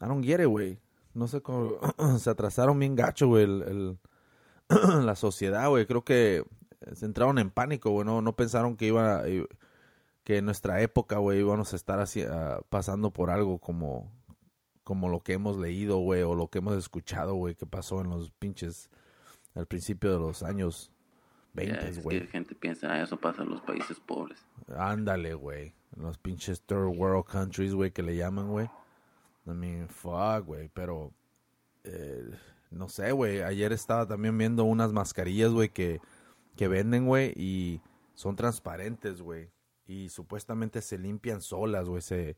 I 0.00 0.06
don't 0.06 0.24
get 0.24 0.40
it, 0.40 0.46
güey. 0.48 0.78
No 1.14 1.26
sé 1.28 1.40
cómo, 1.42 1.78
se 2.18 2.30
atrasaron 2.30 2.78
bien 2.78 2.94
gacho, 2.96 3.28
güey, 3.28 3.44
el, 3.44 3.62
el- 3.62 3.98
la 5.06 5.14
sociedad, 5.16 5.68
güey. 5.68 5.86
Creo 5.86 6.04
que 6.04 6.44
se 6.94 7.06
entraron 7.06 7.38
en 7.38 7.50
pánico, 7.50 7.90
güey, 7.90 8.04
no, 8.06 8.20
no 8.22 8.34
pensaron 8.36 8.76
que 8.76 8.86
iba 8.86 9.20
a- 9.20 9.24
que 10.24 10.38
en 10.38 10.44
nuestra 10.46 10.80
época, 10.80 11.18
güey, 11.18 11.40
íbamos 11.40 11.72
a 11.72 11.76
estar 11.76 12.00
así, 12.00 12.22
ah, 12.22 12.60
pasando 12.70 13.10
por 13.12 13.30
algo 13.30 13.58
como, 13.58 14.10
como 14.82 15.08
lo 15.08 15.20
que 15.20 15.34
hemos 15.34 15.58
leído, 15.58 15.98
güey, 15.98 16.22
o 16.22 16.34
lo 16.34 16.48
que 16.48 16.58
hemos 16.58 16.76
escuchado, 16.78 17.34
güey, 17.34 17.54
que 17.54 17.66
pasó 17.66 18.00
en 18.00 18.08
los 18.10 18.30
pinches, 18.30 18.88
al 19.54 19.66
principio 19.66 20.12
de 20.12 20.18
los 20.18 20.42
años 20.42 20.90
Yeah, 21.56 21.74
20, 21.74 21.88
es 21.88 22.02
güey. 22.02 22.20
que 22.20 22.26
gente 22.26 22.54
piensa, 22.56 22.90
ah, 22.92 23.02
eso 23.02 23.16
pasa 23.20 23.42
en 23.44 23.50
los 23.50 23.60
países 23.60 24.00
pobres. 24.00 24.40
Ándale, 24.76 25.34
güey. 25.34 25.72
Los 25.96 26.18
pinches 26.18 26.62
third 26.62 26.96
world 26.96 27.24
countries, 27.24 27.74
güey, 27.74 27.92
que 27.92 28.02
le 28.02 28.16
llaman, 28.16 28.50
güey. 28.50 28.68
I 29.46 29.50
mean, 29.50 29.88
fuck, 29.88 30.44
güey. 30.44 30.68
Pero, 30.68 31.12
eh, 31.84 32.30
no 32.70 32.88
sé, 32.88 33.12
güey. 33.12 33.42
Ayer 33.42 33.72
estaba 33.72 34.06
también 34.06 34.36
viendo 34.36 34.64
unas 34.64 34.92
mascarillas, 34.92 35.52
güey, 35.52 35.68
que, 35.68 36.00
que 36.56 36.68
venden, 36.68 37.06
güey, 37.06 37.32
y 37.36 37.80
son 38.14 38.36
transparentes, 38.36 39.22
güey. 39.22 39.50
Y 39.86 40.08
supuestamente 40.08 40.80
se 40.80 40.98
limpian 40.98 41.40
solas, 41.40 41.88
güey. 41.88 42.02
Se, 42.02 42.36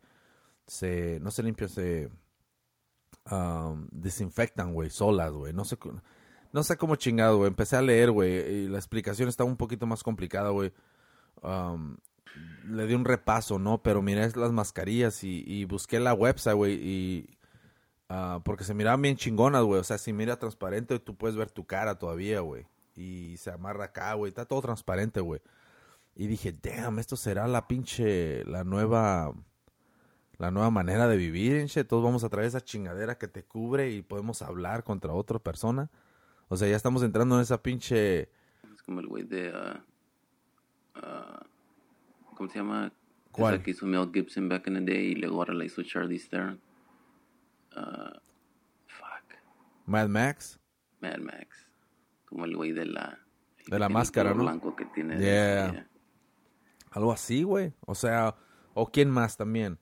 se, 0.66 1.20
no 1.20 1.30
se 1.30 1.42
limpian, 1.42 1.70
se 1.70 2.10
um, 3.30 3.86
desinfectan, 3.92 4.74
güey, 4.74 4.90
solas, 4.90 5.32
güey. 5.32 5.52
No 5.52 5.64
sé, 5.64 5.78
no 6.52 6.62
sé 6.62 6.76
cómo 6.76 6.96
chingado, 6.96 7.38
güey. 7.38 7.48
Empecé 7.48 7.76
a 7.76 7.82
leer, 7.82 8.10
güey, 8.10 8.32
y 8.32 8.68
la 8.68 8.78
explicación 8.78 9.28
está 9.28 9.44
un 9.44 9.56
poquito 9.56 9.86
más 9.86 10.02
complicada, 10.02 10.50
güey. 10.50 10.72
Um, 11.42 11.96
le 12.68 12.86
di 12.86 12.94
un 12.94 13.04
repaso, 13.04 13.58
¿no? 13.58 13.82
Pero 13.82 14.02
miré 14.02 14.30
las 14.34 14.52
mascarillas 14.52 15.22
y, 15.24 15.44
y 15.46 15.64
busqué 15.64 16.00
la 16.00 16.14
website, 16.14 16.56
güey, 16.56 16.74
y... 16.74 17.38
ah, 18.08 18.40
porque 18.44 18.64
se 18.64 18.74
miraban 18.74 19.02
bien 19.02 19.16
chingonas, 19.16 19.62
güey. 19.62 19.80
O 19.80 19.84
sea, 19.84 19.98
si 19.98 20.12
mira 20.12 20.38
transparente, 20.38 20.98
tú 20.98 21.16
puedes 21.16 21.36
ver 21.36 21.50
tu 21.50 21.66
cara 21.66 21.98
todavía, 21.98 22.40
güey. 22.40 22.66
Y 22.94 23.36
se 23.36 23.50
amarra 23.50 23.86
acá, 23.86 24.14
güey. 24.14 24.30
Está 24.30 24.46
todo 24.46 24.62
transparente, 24.62 25.20
güey. 25.20 25.40
Y 26.14 26.26
dije, 26.26 26.52
damn, 26.52 26.98
esto 26.98 27.16
será 27.16 27.46
la 27.46 27.68
pinche... 27.68 28.44
La 28.44 28.64
nueva... 28.64 29.32
La 30.38 30.50
nueva 30.50 30.70
manera 30.70 31.08
de 31.08 31.16
vivir, 31.16 31.56
enche. 31.56 31.84
Todos 31.84 32.04
vamos 32.04 32.22
a 32.24 32.28
traer 32.28 32.48
esa 32.48 32.60
chingadera 32.60 33.16
que 33.16 33.26
te 33.28 33.42
cubre 33.42 33.90
y 33.90 34.02
podemos 34.02 34.42
hablar 34.42 34.84
contra 34.84 35.12
otra 35.12 35.38
persona. 35.38 35.90
O 36.48 36.56
sea, 36.56 36.68
ya 36.68 36.76
estamos 36.76 37.02
entrando 37.02 37.36
en 37.36 37.42
esa 37.42 37.62
pinche... 37.62 38.30
Es 38.74 38.82
como 38.84 39.00
el 39.00 39.06
güey 39.06 39.24
de... 39.24 39.50
ah, 40.94 41.46
¿Cómo 42.36 42.50
se 42.50 42.58
llama? 42.58 42.92
¿Cuál? 43.32 43.54
Esa 43.54 43.62
que 43.62 43.70
hizo 43.72 43.86
Mel 43.86 44.10
Gibson 44.12 44.48
back 44.48 44.66
in 44.68 44.74
the 44.74 44.80
day 44.80 45.12
y 45.12 45.14
luego 45.14 45.36
ahora 45.36 45.54
la 45.54 45.64
hizo 45.64 45.82
Charlie 45.82 46.18
Stern. 46.18 46.60
Ah, 47.74 48.12
fuck. 48.86 49.34
Mad 49.86 50.08
Max. 50.08 50.60
Mad 51.00 51.18
Max. 51.18 51.68
Como 52.26 52.44
el 52.44 52.56
güey 52.56 52.72
de 52.72 52.86
la... 52.86 53.18
De 53.66 53.78
la 53.78 53.88
máscara, 53.88 54.34
¿no? 54.34 54.42
blanco 54.42 54.76
que 54.76 54.84
tiene... 54.86 55.18
Yeah. 55.18 55.72
yeah. 55.72 55.90
Algo 56.90 57.12
así, 57.12 57.42
güey. 57.42 57.72
O 57.80 57.94
sea, 57.94 58.36
o 58.74 58.90
quién 58.90 59.10
más 59.10 59.36
también. 59.36 59.78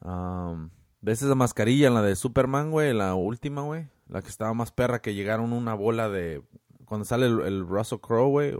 Am, 0.00 0.70
¿Ves 1.00 1.22
esa 1.22 1.34
mascarilla 1.34 1.88
en 1.88 1.94
la 1.94 2.02
de 2.02 2.16
Superman, 2.16 2.70
güey? 2.70 2.94
La 2.94 3.14
última, 3.14 3.62
güey. 3.62 3.88
La 4.08 4.22
que 4.22 4.28
estaba 4.28 4.54
más 4.54 4.72
perra 4.72 5.02
que 5.02 5.14
llegaron 5.14 5.52
una 5.52 5.74
bola 5.74 6.08
de... 6.08 6.42
Cuando 6.84 7.04
sale 7.04 7.26
el, 7.26 7.40
el 7.40 7.66
Russell 7.66 8.00
Crowe, 8.00 8.30
güey. 8.30 8.54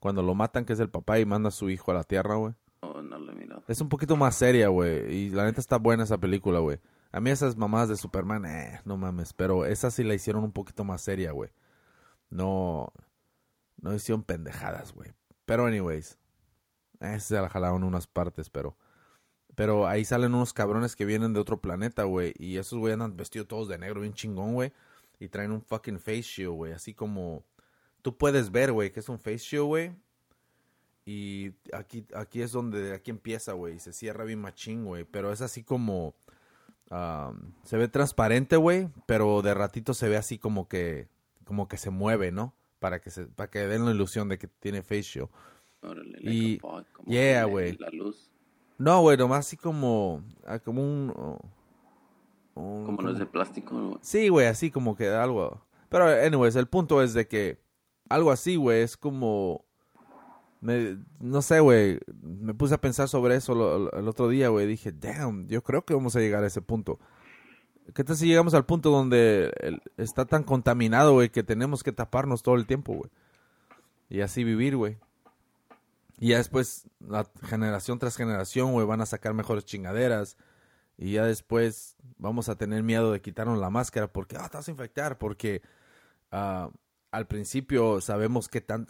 Cuando 0.00 0.22
lo 0.22 0.34
matan, 0.34 0.64
que 0.64 0.72
es 0.72 0.80
el 0.80 0.88
papá 0.88 1.18
y 1.20 1.26
manda 1.26 1.48
a 1.48 1.52
su 1.52 1.68
hijo 1.68 1.90
a 1.90 1.94
la 1.94 2.04
tierra, 2.04 2.34
güey. 2.36 2.54
Oh, 2.80 3.02
no 3.02 3.18
lo 3.18 3.32
he 3.32 3.34
mirado. 3.34 3.62
Es 3.68 3.82
un 3.82 3.90
poquito 3.90 4.16
más 4.16 4.34
seria, 4.34 4.68
güey. 4.68 5.14
Y 5.14 5.30
la 5.30 5.44
neta 5.44 5.60
está 5.60 5.76
buena 5.76 6.04
esa 6.04 6.18
película, 6.18 6.58
güey. 6.58 6.80
A 7.12 7.20
mí 7.20 7.30
esas 7.30 7.56
mamadas 7.56 7.90
de 7.90 7.96
Superman, 7.96 8.46
eh, 8.46 8.80
no 8.86 8.96
mames. 8.96 9.34
Pero 9.34 9.66
esa 9.66 9.90
sí 9.90 10.02
la 10.02 10.14
hicieron 10.14 10.42
un 10.42 10.52
poquito 10.52 10.84
más 10.84 11.02
seria, 11.02 11.32
güey. 11.32 11.50
No... 12.30 12.92
No 13.82 13.94
hicieron 13.94 14.22
pendejadas, 14.22 14.94
güey. 14.94 15.12
Pero 15.44 15.66
anyways. 15.66 16.18
Eh, 17.00 17.20
se 17.20 17.34
la 17.34 17.50
jalaron 17.50 17.84
unas 17.84 18.06
partes, 18.06 18.48
pero... 18.48 18.76
Pero 19.54 19.86
ahí 19.86 20.06
salen 20.06 20.34
unos 20.34 20.54
cabrones 20.54 20.96
que 20.96 21.04
vienen 21.04 21.34
de 21.34 21.40
otro 21.40 21.60
planeta, 21.60 22.04
güey. 22.04 22.32
Y 22.38 22.56
esos 22.56 22.78
güey 22.78 22.94
andan 22.94 23.16
vestidos 23.18 23.48
todos 23.48 23.68
de 23.68 23.76
negro, 23.76 24.00
bien 24.00 24.14
chingón, 24.14 24.54
güey. 24.54 24.72
Y 25.18 25.28
traen 25.28 25.52
un 25.52 25.60
fucking 25.60 25.98
face 25.98 26.22
shield, 26.22 26.54
güey. 26.54 26.72
Así 26.72 26.94
como... 26.94 27.44
Tú 28.02 28.16
puedes 28.16 28.50
ver, 28.50 28.72
güey, 28.72 28.90
que 28.92 29.00
es 29.00 29.08
un 29.08 29.18
face 29.18 29.38
shield, 29.38 29.66
güey. 29.66 29.92
Y 31.04 31.52
aquí, 31.72 32.06
aquí 32.14 32.40
es 32.42 32.52
donde... 32.52 32.94
Aquí 32.94 33.10
empieza, 33.10 33.52
güey. 33.52 33.76
Y 33.76 33.78
se 33.80 33.92
cierra 33.92 34.24
bien 34.24 34.40
machín, 34.40 34.84
güey. 34.84 35.04
Pero 35.04 35.32
es 35.32 35.40
así 35.40 35.62
como... 35.64 36.14
um, 36.90 37.52
se 37.64 37.76
ve 37.76 37.88
transparente, 37.88 38.56
güey, 38.56 38.88
pero 39.06 39.42
de 39.42 39.54
ratito 39.54 39.94
se 39.94 40.08
ve 40.08 40.16
así 40.16 40.38
como 40.38 40.68
que, 40.68 41.08
como 41.44 41.68
que 41.68 41.76
se 41.76 41.90
mueve, 41.90 42.30
¿no? 42.32 42.54
Para 42.78 43.00
que 43.00 43.10
se, 43.10 43.26
para 43.26 43.50
que 43.50 43.60
den 43.66 43.84
la 43.84 43.90
ilusión 43.92 44.28
de 44.28 44.38
que 44.38 44.46
tiene 44.46 44.82
face 44.82 45.02
show. 45.02 45.28
Órale, 45.82 46.12
like 46.20 46.30
Y- 46.30 46.58
como 46.58 46.84
yeah, 47.06 47.44
güey. 47.44 47.76
La 47.78 47.90
luz. 47.90 48.30
No, 48.78 49.00
güey, 49.02 49.16
nomás 49.18 49.40
así 49.46 49.56
como, 49.56 50.22
ah, 50.46 50.58
como 50.58 50.82
un, 50.82 51.12
oh, 51.14 51.38
un- 52.54 52.86
Como 52.86 53.02
no 53.02 53.10
es 53.10 53.18
de 53.18 53.26
plástico. 53.26 53.74
¿no? 53.74 53.98
Sí, 54.00 54.28
güey, 54.28 54.46
así 54.46 54.70
como 54.70 54.96
que 54.96 55.08
algo. 55.08 55.60
Pero, 55.90 56.06
anyways, 56.06 56.56
el 56.56 56.66
punto 56.66 57.02
es 57.02 57.12
de 57.14 57.26
que 57.28 57.58
algo 58.10 58.30
así, 58.30 58.56
güey, 58.56 58.82
es 58.82 58.96
como. 58.98 59.64
Me, 60.60 60.98
no 61.20 61.40
sé, 61.40 61.60
güey. 61.60 61.98
Me 62.22 62.52
puse 62.52 62.74
a 62.74 62.80
pensar 62.80 63.08
sobre 63.08 63.36
eso 63.36 63.88
el 63.96 64.08
otro 64.08 64.28
día, 64.28 64.48
güey. 64.48 64.66
Dije, 64.66 64.92
damn, 64.92 65.46
yo 65.48 65.62
creo 65.62 65.86
que 65.86 65.94
vamos 65.94 66.16
a 66.16 66.20
llegar 66.20 66.44
a 66.44 66.48
ese 66.48 66.60
punto. 66.60 66.98
¿Qué 67.94 68.04
tal 68.04 68.16
si 68.16 68.26
llegamos 68.26 68.52
al 68.54 68.66
punto 68.66 68.90
donde 68.90 69.50
está 69.96 70.26
tan 70.26 70.42
contaminado, 70.42 71.14
güey, 71.14 71.30
que 71.30 71.42
tenemos 71.42 71.82
que 71.82 71.92
taparnos 71.92 72.42
todo 72.42 72.56
el 72.56 72.66
tiempo, 72.66 72.94
güey? 72.94 73.10
Y 74.10 74.20
así 74.20 74.44
vivir, 74.44 74.76
güey. 74.76 74.98
Y 76.18 76.28
ya 76.30 76.36
después, 76.36 76.88
la 77.00 77.26
generación 77.44 77.98
tras 77.98 78.16
generación, 78.16 78.72
güey, 78.72 78.86
van 78.86 79.00
a 79.00 79.06
sacar 79.06 79.34
mejores 79.34 79.64
chingaderas. 79.64 80.36
Y 80.98 81.12
ya 81.12 81.24
después 81.24 81.96
vamos 82.18 82.48
a 82.48 82.56
tener 82.56 82.82
miedo 82.82 83.12
de 83.12 83.22
quitarnos 83.22 83.58
la 83.58 83.70
máscara 83.70 84.12
porque, 84.12 84.36
ah, 84.36 84.48
te 84.48 84.58
vas 84.58 84.68
a 84.68 84.70
infectar. 84.70 85.16
Porque 85.16 85.62
ah, 86.30 86.70
al 87.10 87.26
principio 87.26 88.00
sabemos 88.00 88.48
qué 88.48 88.60
tan, 88.60 88.88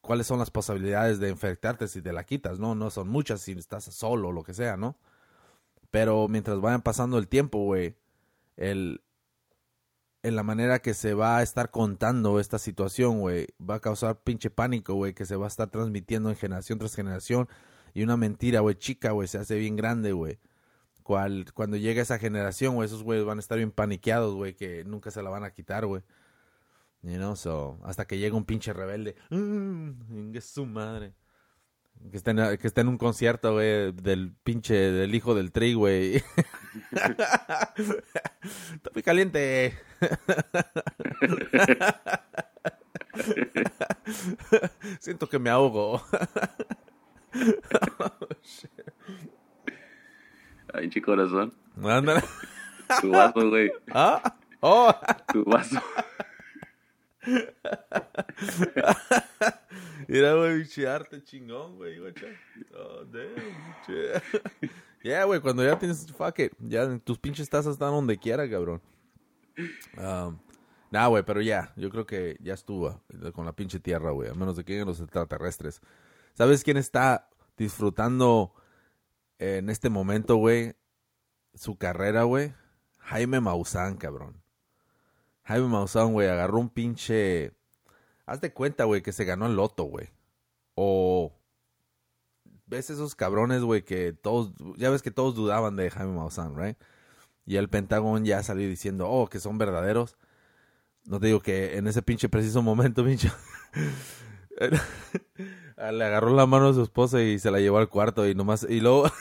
cuáles 0.00 0.26
son 0.26 0.38
las 0.38 0.50
posibilidades 0.50 1.18
de 1.18 1.30
infectarte 1.30 1.88
si 1.88 2.02
te 2.02 2.12
la 2.12 2.24
quitas, 2.24 2.58
¿no? 2.58 2.74
No 2.74 2.90
son 2.90 3.08
muchas 3.08 3.40
si 3.40 3.52
estás 3.52 3.84
solo 3.84 4.28
o 4.28 4.32
lo 4.32 4.42
que 4.42 4.54
sea, 4.54 4.76
¿no? 4.76 4.98
Pero 5.90 6.28
mientras 6.28 6.60
vayan 6.60 6.82
pasando 6.82 7.18
el 7.18 7.28
tiempo, 7.28 7.64
güey, 7.64 7.96
el, 8.56 9.02
en 10.22 10.36
la 10.36 10.42
manera 10.42 10.80
que 10.80 10.94
se 10.94 11.14
va 11.14 11.38
a 11.38 11.42
estar 11.42 11.70
contando 11.70 12.40
esta 12.40 12.58
situación, 12.58 13.20
güey, 13.20 13.46
va 13.60 13.76
a 13.76 13.80
causar 13.80 14.22
pinche 14.22 14.50
pánico, 14.50 14.94
güey, 14.94 15.14
que 15.14 15.24
se 15.24 15.36
va 15.36 15.46
a 15.46 15.48
estar 15.48 15.70
transmitiendo 15.70 16.30
en 16.30 16.36
generación 16.36 16.78
tras 16.78 16.94
generación. 16.94 17.48
Y 17.94 18.02
una 18.02 18.16
mentira, 18.16 18.60
güey, 18.60 18.74
chica, 18.74 19.12
güey, 19.12 19.28
se 19.28 19.38
hace 19.38 19.56
bien 19.56 19.76
grande, 19.76 20.12
güey. 20.12 20.38
Cuando 21.02 21.76
llegue 21.76 22.00
esa 22.00 22.18
generación, 22.18 22.74
güey, 22.74 22.86
esos 22.86 23.04
güeyes 23.04 23.24
van 23.24 23.38
a 23.38 23.40
estar 23.40 23.56
bien 23.56 23.70
paniqueados, 23.70 24.34
güey, 24.34 24.54
que 24.54 24.84
nunca 24.84 25.12
se 25.12 25.22
la 25.22 25.30
van 25.30 25.44
a 25.44 25.52
quitar, 25.52 25.86
güey. 25.86 26.02
You 27.06 27.16
know, 27.18 27.36
so, 27.36 27.78
hasta 27.84 28.04
que 28.04 28.18
llegue 28.18 28.34
un 28.34 28.44
pinche 28.44 28.72
rebelde. 28.72 29.14
Mm, 29.30 30.32
que 30.32 30.40
su 30.40 30.66
madre. 30.66 31.14
Que 32.10 32.16
esté, 32.16 32.32
en, 32.32 32.58
que 32.58 32.66
esté 32.66 32.80
en 32.80 32.88
un 32.88 32.98
concierto, 32.98 33.52
güey, 33.52 33.92
del 33.92 34.34
pinche, 34.42 34.74
del 34.74 35.14
hijo 35.14 35.36
del 35.36 35.52
tri, 35.52 35.74
güey. 35.74 36.16
Está 36.96 37.72
muy 38.92 39.04
caliente. 39.04 39.78
Siento 44.98 45.28
que 45.28 45.38
me 45.38 45.48
ahogo. 45.48 46.02
Ay, 50.74 50.90
chico 50.90 51.12
corazón. 51.12 51.54
Ándale. 51.82 52.24
Tu 53.00 53.12
vaso, 53.12 53.48
güey. 53.48 53.70
¿Ah? 53.92 54.34
Oh. 54.60 54.92
Tu 55.32 55.44
vaso. 55.44 55.80
Mira, 60.08 60.34
güey, 60.34 60.58
pinche 60.58 60.88
arte 60.88 61.22
chingón, 61.22 61.76
güey. 61.76 61.98
Oh, 61.98 63.04
damn. 63.04 63.34
Yeah, 65.02 65.24
güey, 65.24 65.40
cuando 65.40 65.64
ya 65.64 65.78
tienes, 65.78 66.06
fuck 66.12 66.38
it, 66.40 66.52
ya 66.58 66.98
tus 66.98 67.18
pinches 67.18 67.48
tazas 67.48 67.74
están 67.74 67.92
donde 67.92 68.18
quiera, 68.18 68.50
cabrón. 68.50 68.82
Um, 69.96 70.38
nah, 70.90 71.06
güey, 71.06 71.22
pero 71.24 71.40
ya, 71.40 71.72
yo 71.76 71.90
creo 71.90 72.06
que 72.06 72.36
ya 72.40 72.54
estuvo 72.54 73.00
con 73.32 73.46
la 73.46 73.54
pinche 73.54 73.78
tierra, 73.78 74.10
güey, 74.10 74.30
a 74.30 74.34
menos 74.34 74.56
de 74.56 74.64
que 74.64 74.72
lleguen 74.72 74.88
los 74.88 74.98
extraterrestres. 75.00 75.80
¿Sabes 76.34 76.64
quién 76.64 76.76
está 76.76 77.28
disfrutando 77.56 78.52
en 79.38 79.70
este 79.70 79.90
momento, 79.90 80.36
güey, 80.36 80.74
su 81.54 81.76
carrera, 81.76 82.24
güey? 82.24 82.52
Jaime 82.98 83.40
Maussan, 83.40 83.96
cabrón. 83.96 84.42
Jaime 85.46 85.68
Maussan, 85.68 86.12
güey, 86.12 86.28
agarró 86.28 86.58
un 86.58 86.68
pinche... 86.68 87.52
Haz 88.26 88.40
de 88.40 88.52
cuenta, 88.52 88.82
güey, 88.84 89.02
que 89.02 89.12
se 89.12 89.24
ganó 89.24 89.46
el 89.46 89.54
loto, 89.54 89.84
güey. 89.84 90.08
O... 90.74 91.32
¿Ves 92.66 92.90
esos 92.90 93.14
cabrones, 93.14 93.62
güey, 93.62 93.82
que 93.82 94.12
todos... 94.12 94.52
Ya 94.76 94.90
ves 94.90 95.02
que 95.02 95.12
todos 95.12 95.36
dudaban 95.36 95.76
de 95.76 95.88
Jaime 95.88 96.14
Maussan, 96.14 96.56
right? 96.56 96.76
Y 97.44 97.56
el 97.56 97.68
Pentágono 97.68 98.24
ya 98.24 98.42
salió 98.42 98.68
diciendo, 98.68 99.08
oh, 99.08 99.28
que 99.28 99.38
son 99.38 99.56
verdaderos. 99.56 100.16
No 101.04 101.20
te 101.20 101.28
digo 101.28 101.40
que 101.40 101.76
en 101.76 101.86
ese 101.86 102.02
pinche 102.02 102.28
preciso 102.28 102.60
momento, 102.62 103.04
pinche... 103.06 103.30
Le 105.76 106.04
agarró 106.04 106.34
la 106.34 106.46
mano 106.46 106.68
a 106.68 106.72
su 106.72 106.82
esposa 106.82 107.22
y 107.22 107.38
se 107.38 107.50
la 107.50 107.60
llevó 107.60 107.78
al 107.78 107.88
cuarto 107.88 108.26
y 108.26 108.34
nomás... 108.34 108.66
Y 108.68 108.80
luego... 108.80 109.10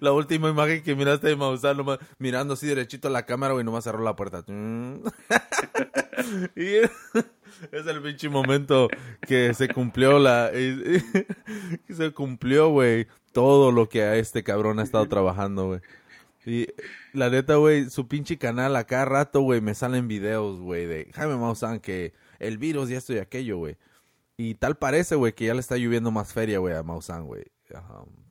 la 0.00 0.12
última 0.12 0.48
imagen 0.48 0.82
que 0.82 0.94
miraste 0.94 1.28
de 1.28 1.36
Maussan, 1.36 1.76
nomás 1.76 1.98
mirando 2.18 2.54
así 2.54 2.66
derechito 2.66 3.08
a 3.08 3.10
la 3.10 3.26
cámara, 3.26 3.52
güey, 3.52 3.64
nomás 3.64 3.84
cerró 3.84 4.02
la 4.02 4.16
puerta. 4.16 4.44
y 6.56 6.66
es 6.66 7.86
el 7.86 8.02
pinche 8.02 8.28
momento 8.28 8.88
que 9.26 9.54
se 9.54 9.68
cumplió 9.68 10.18
la... 10.18 10.50
que 10.52 11.02
se 11.94 12.12
cumplió, 12.12 12.70
güey, 12.70 13.06
todo 13.32 13.72
lo 13.72 13.88
que 13.88 14.02
a 14.02 14.16
este 14.16 14.44
cabrón 14.44 14.78
ha 14.78 14.84
estado 14.84 15.08
trabajando, 15.08 15.66
güey. 15.66 15.80
Y 16.46 16.68
la 17.12 17.28
neta, 17.28 17.56
güey, 17.56 17.90
su 17.90 18.06
pinche 18.06 18.38
canal 18.38 18.76
a 18.76 18.84
cada 18.84 19.04
rato, 19.04 19.40
güey, 19.40 19.60
me 19.60 19.74
salen 19.74 20.06
videos, 20.06 20.60
güey, 20.60 20.86
de 20.86 21.10
Jaime 21.12 21.36
Maussan 21.36 21.80
que 21.80 22.14
el 22.38 22.56
virus 22.56 22.88
y 22.88 22.94
esto 22.94 23.12
y 23.12 23.18
aquello, 23.18 23.58
güey. 23.58 23.76
Y 24.36 24.54
tal 24.56 24.76
parece, 24.76 25.14
güey, 25.14 25.32
que 25.32 25.46
ya 25.46 25.54
le 25.54 25.60
está 25.60 25.76
lloviendo 25.76 26.10
más 26.10 26.32
feria, 26.32 26.58
güey, 26.58 26.74
a 26.74 26.82
Maussan, 26.82 27.26
güey. 27.26 27.44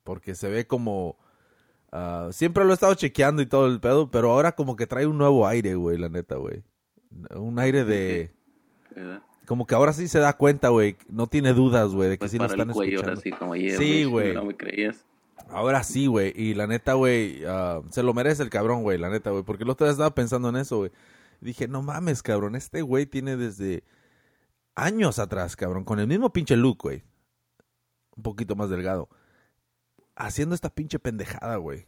Porque 0.03 0.35
se 0.35 0.49
ve 0.49 0.67
como... 0.67 1.17
ah, 1.91 2.29
siempre 2.31 2.63
lo 2.63 2.71
he 2.71 2.73
estado 2.73 2.93
chequeando 2.93 3.41
y 3.41 3.47
todo 3.47 3.65
el 3.67 3.79
pedo, 3.79 4.11
pero 4.11 4.31
ahora 4.31 4.51
como 4.53 4.75
que 4.75 4.85
trae 4.87 5.07
un 5.07 5.17
nuevo 5.17 5.47
aire, 5.47 5.75
güey, 5.75 5.97
la 5.97 6.09
neta, 6.09 6.35
güey. 6.35 6.63
Un 7.35 7.57
aire 7.59 7.85
de... 7.85 8.31
¿verdad? 8.95 9.21
Como 9.45 9.67
que 9.67 9.75
ahora 9.75 9.93
sí 9.93 10.07
se 10.07 10.19
da 10.19 10.33
cuenta, 10.33 10.69
güey. 10.69 10.97
No 11.07 11.27
tiene 11.27 11.53
dudas, 11.53 11.91
güey, 11.91 12.09
de 12.09 12.15
que 12.15 12.19
Pues 12.19 12.31
sí 12.31 12.37
lo 12.37 12.45
están 12.45 12.69
el 12.69 12.73
cuello, 12.73 12.97
escuchando. 12.97 13.11
ahora 13.11 13.21
sí, 13.21 13.31
como 13.31 13.53
ayer. 13.53 13.77
Sí, 13.77 14.03
güey. 14.05 14.33
No 14.33 14.45
me 14.45 14.55
creías. 14.55 15.05
Ahora 15.49 15.83
sí, 15.83 16.07
güey. 16.07 16.33
Y 16.35 16.55
la 16.55 16.65
neta, 16.65 16.93
güey, 16.93 17.43
ah, 17.45 17.81
se 17.91 18.01
lo 18.01 18.13
merece 18.13 18.41
el 18.41 18.49
cabrón, 18.49 18.81
güey, 18.83 18.97
la 18.97 19.09
neta, 19.09 19.29
güey. 19.31 19.43
Porque 19.43 19.63
el 19.63 19.69
otro 19.69 19.85
día 19.85 19.91
estaba 19.91 20.13
pensando 20.15 20.49
en 20.49 20.55
eso, 20.55 20.77
güey. 20.77 20.91
Dije, 21.41 21.67
no 21.67 21.83
mames, 21.83 22.23
cabrón. 22.23 22.55
Este 22.55 22.81
güey 22.81 23.05
tiene 23.05 23.37
desde 23.37 23.83
años 24.75 25.19
atrás, 25.19 25.55
cabrón. 25.55 25.83
Con 25.83 25.99
el 25.99 26.07
mismo 26.07 26.31
pinche 26.31 26.55
look, 26.55 26.79
güey. 26.83 27.03
Un 28.15 28.23
poquito 28.23 28.55
más 28.55 28.69
delgado. 28.69 29.09
Haciendo 30.15 30.55
esta 30.55 30.69
pinche 30.69 30.99
pendejada, 30.99 31.57
güey. 31.57 31.87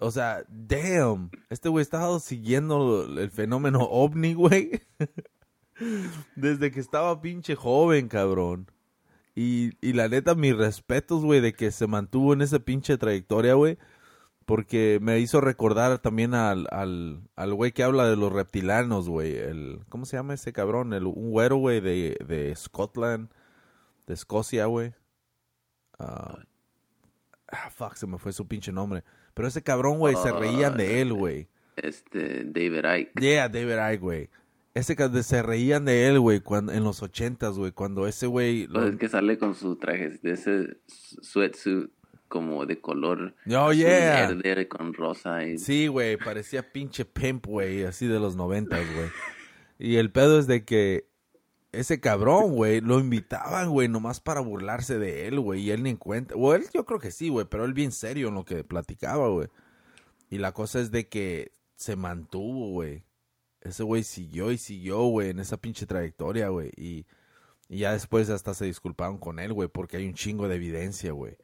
O 0.00 0.10
sea, 0.10 0.44
damn. 0.48 1.30
Este 1.48 1.68
güey 1.68 1.82
estaba 1.82 2.18
siguiendo 2.20 3.04
el 3.04 3.30
fenómeno 3.30 3.80
ovni, 3.82 4.34
güey. 4.34 4.82
Desde 6.36 6.70
que 6.70 6.80
estaba 6.80 7.20
pinche 7.20 7.56
joven, 7.56 8.08
cabrón. 8.08 8.70
Y, 9.34 9.72
y 9.80 9.94
la 9.94 10.08
neta, 10.08 10.34
mis 10.34 10.56
respetos, 10.56 11.24
güey, 11.24 11.40
de 11.40 11.54
que 11.54 11.72
se 11.72 11.86
mantuvo 11.86 12.32
en 12.32 12.42
esa 12.42 12.60
pinche 12.60 12.96
trayectoria, 12.98 13.54
güey. 13.54 13.78
Porque 14.46 14.98
me 15.00 15.18
hizo 15.20 15.40
recordar 15.40 15.98
también 16.00 16.34
al, 16.34 16.66
al, 16.70 17.22
al 17.34 17.54
güey 17.54 17.72
que 17.72 17.82
habla 17.82 18.06
de 18.08 18.16
los 18.16 18.32
reptilanos, 18.32 19.08
güey. 19.08 19.36
El, 19.36 19.80
¿Cómo 19.88 20.04
se 20.04 20.16
llama 20.18 20.34
ese 20.34 20.52
cabrón? 20.52 20.92
El, 20.92 21.06
un 21.06 21.30
güero, 21.30 21.56
güey, 21.56 21.80
de, 21.80 22.16
de 22.26 22.54
Scotland, 22.54 23.30
de 24.06 24.14
Escocia, 24.14 24.66
güey. 24.66 24.92
Ah, 25.98 26.38
ah, 27.48 27.70
fuck, 27.70 27.94
se 27.94 28.06
me 28.06 28.18
fue 28.18 28.32
su 28.32 28.46
pinche 28.46 28.72
nombre. 28.72 29.02
Pero 29.32 29.48
ese 29.48 29.62
cabrón, 29.62 29.98
güey, 29.98 30.14
se 30.16 30.30
reían 30.32 30.76
de 30.76 31.00
él, 31.00 31.12
güey. 31.14 31.48
Este, 31.76 32.44
David 32.44 32.84
Icke. 32.98 33.20
Yeah, 33.20 33.48
David 33.48 33.92
Icke, 33.94 34.00
güey. 34.00 34.30
Ese 34.74 34.96
que 34.96 35.22
se 35.22 35.42
reían 35.42 35.84
de 35.84 36.08
él, 36.08 36.20
güey, 36.20 36.40
cuando, 36.40 36.72
en 36.72 36.82
los 36.84 37.02
ochentas, 37.02 37.56
güey, 37.56 37.72
cuando 37.72 38.06
ese 38.08 38.26
güey... 38.26 38.66
lo- 38.66 38.80
Pues 38.80 38.92
es 38.92 38.98
que 38.98 39.08
sale 39.08 39.38
con 39.38 39.54
su 39.54 39.76
traje 39.76 40.18
de 40.22 40.32
ese 40.32 40.76
sweatsuit 41.22 41.90
como 42.34 42.66
de 42.66 42.80
color 42.80 43.36
Oh, 43.56 43.72
yeah. 43.72 44.32
verde 44.32 44.66
con 44.66 44.92
rosa 44.92 45.44
y 45.44 45.56
Sí, 45.56 45.86
güey, 45.86 46.16
parecía 46.16 46.72
pinche 46.72 47.04
pimp, 47.04 47.46
güey, 47.46 47.84
así 47.84 48.08
de 48.08 48.18
los 48.18 48.34
noventas, 48.34 48.80
güey. 48.94 49.08
Y 49.78 49.96
el 49.96 50.10
pedo 50.10 50.38
es 50.40 50.46
de 50.48 50.64
que 50.64 51.08
ese 51.70 52.00
cabrón, 52.00 52.52
güey, 52.52 52.80
lo 52.80 52.98
invitaban, 52.98 53.70
güey, 53.70 53.88
nomás 53.88 54.20
para 54.20 54.40
burlarse 54.40 54.98
de 54.98 55.26
él, 55.28 55.38
güey, 55.38 55.62
y 55.62 55.70
él 55.70 55.82
ni 55.84 55.90
en 55.90 55.96
cuenta. 55.96 56.34
O 56.36 56.54
él 56.54 56.64
yo 56.72 56.84
creo 56.84 56.98
que 56.98 57.10
sí, 57.12 57.28
güey, 57.28 57.46
pero 57.48 57.64
él 57.64 57.72
bien 57.72 57.92
serio 57.92 58.28
en 58.28 58.34
lo 58.34 58.44
que 58.44 58.64
platicaba, 58.64 59.28
güey. 59.28 59.48
Y 60.30 60.38
la 60.38 60.52
cosa 60.52 60.80
es 60.80 60.90
de 60.90 61.08
que 61.08 61.52
se 61.76 61.94
mantuvo, 61.96 62.70
güey. 62.70 63.04
Ese 63.60 63.82
güey 63.82 64.02
siguió 64.02 64.50
y 64.52 64.58
siguió, 64.58 65.02
güey, 65.04 65.30
en 65.30 65.38
esa 65.40 65.56
pinche 65.56 65.86
trayectoria, 65.86 66.48
güey. 66.48 66.70
Y, 66.76 67.06
y 67.68 67.78
ya 67.78 67.92
después 67.92 68.28
hasta 68.30 68.54
se 68.54 68.64
disculparon 68.66 69.18
con 69.18 69.38
él, 69.38 69.52
güey, 69.52 69.68
porque 69.68 69.96
hay 69.96 70.06
un 70.06 70.14
chingo 70.14 70.48
de 70.48 70.56
evidencia, 70.56 71.12
güey. 71.12 71.36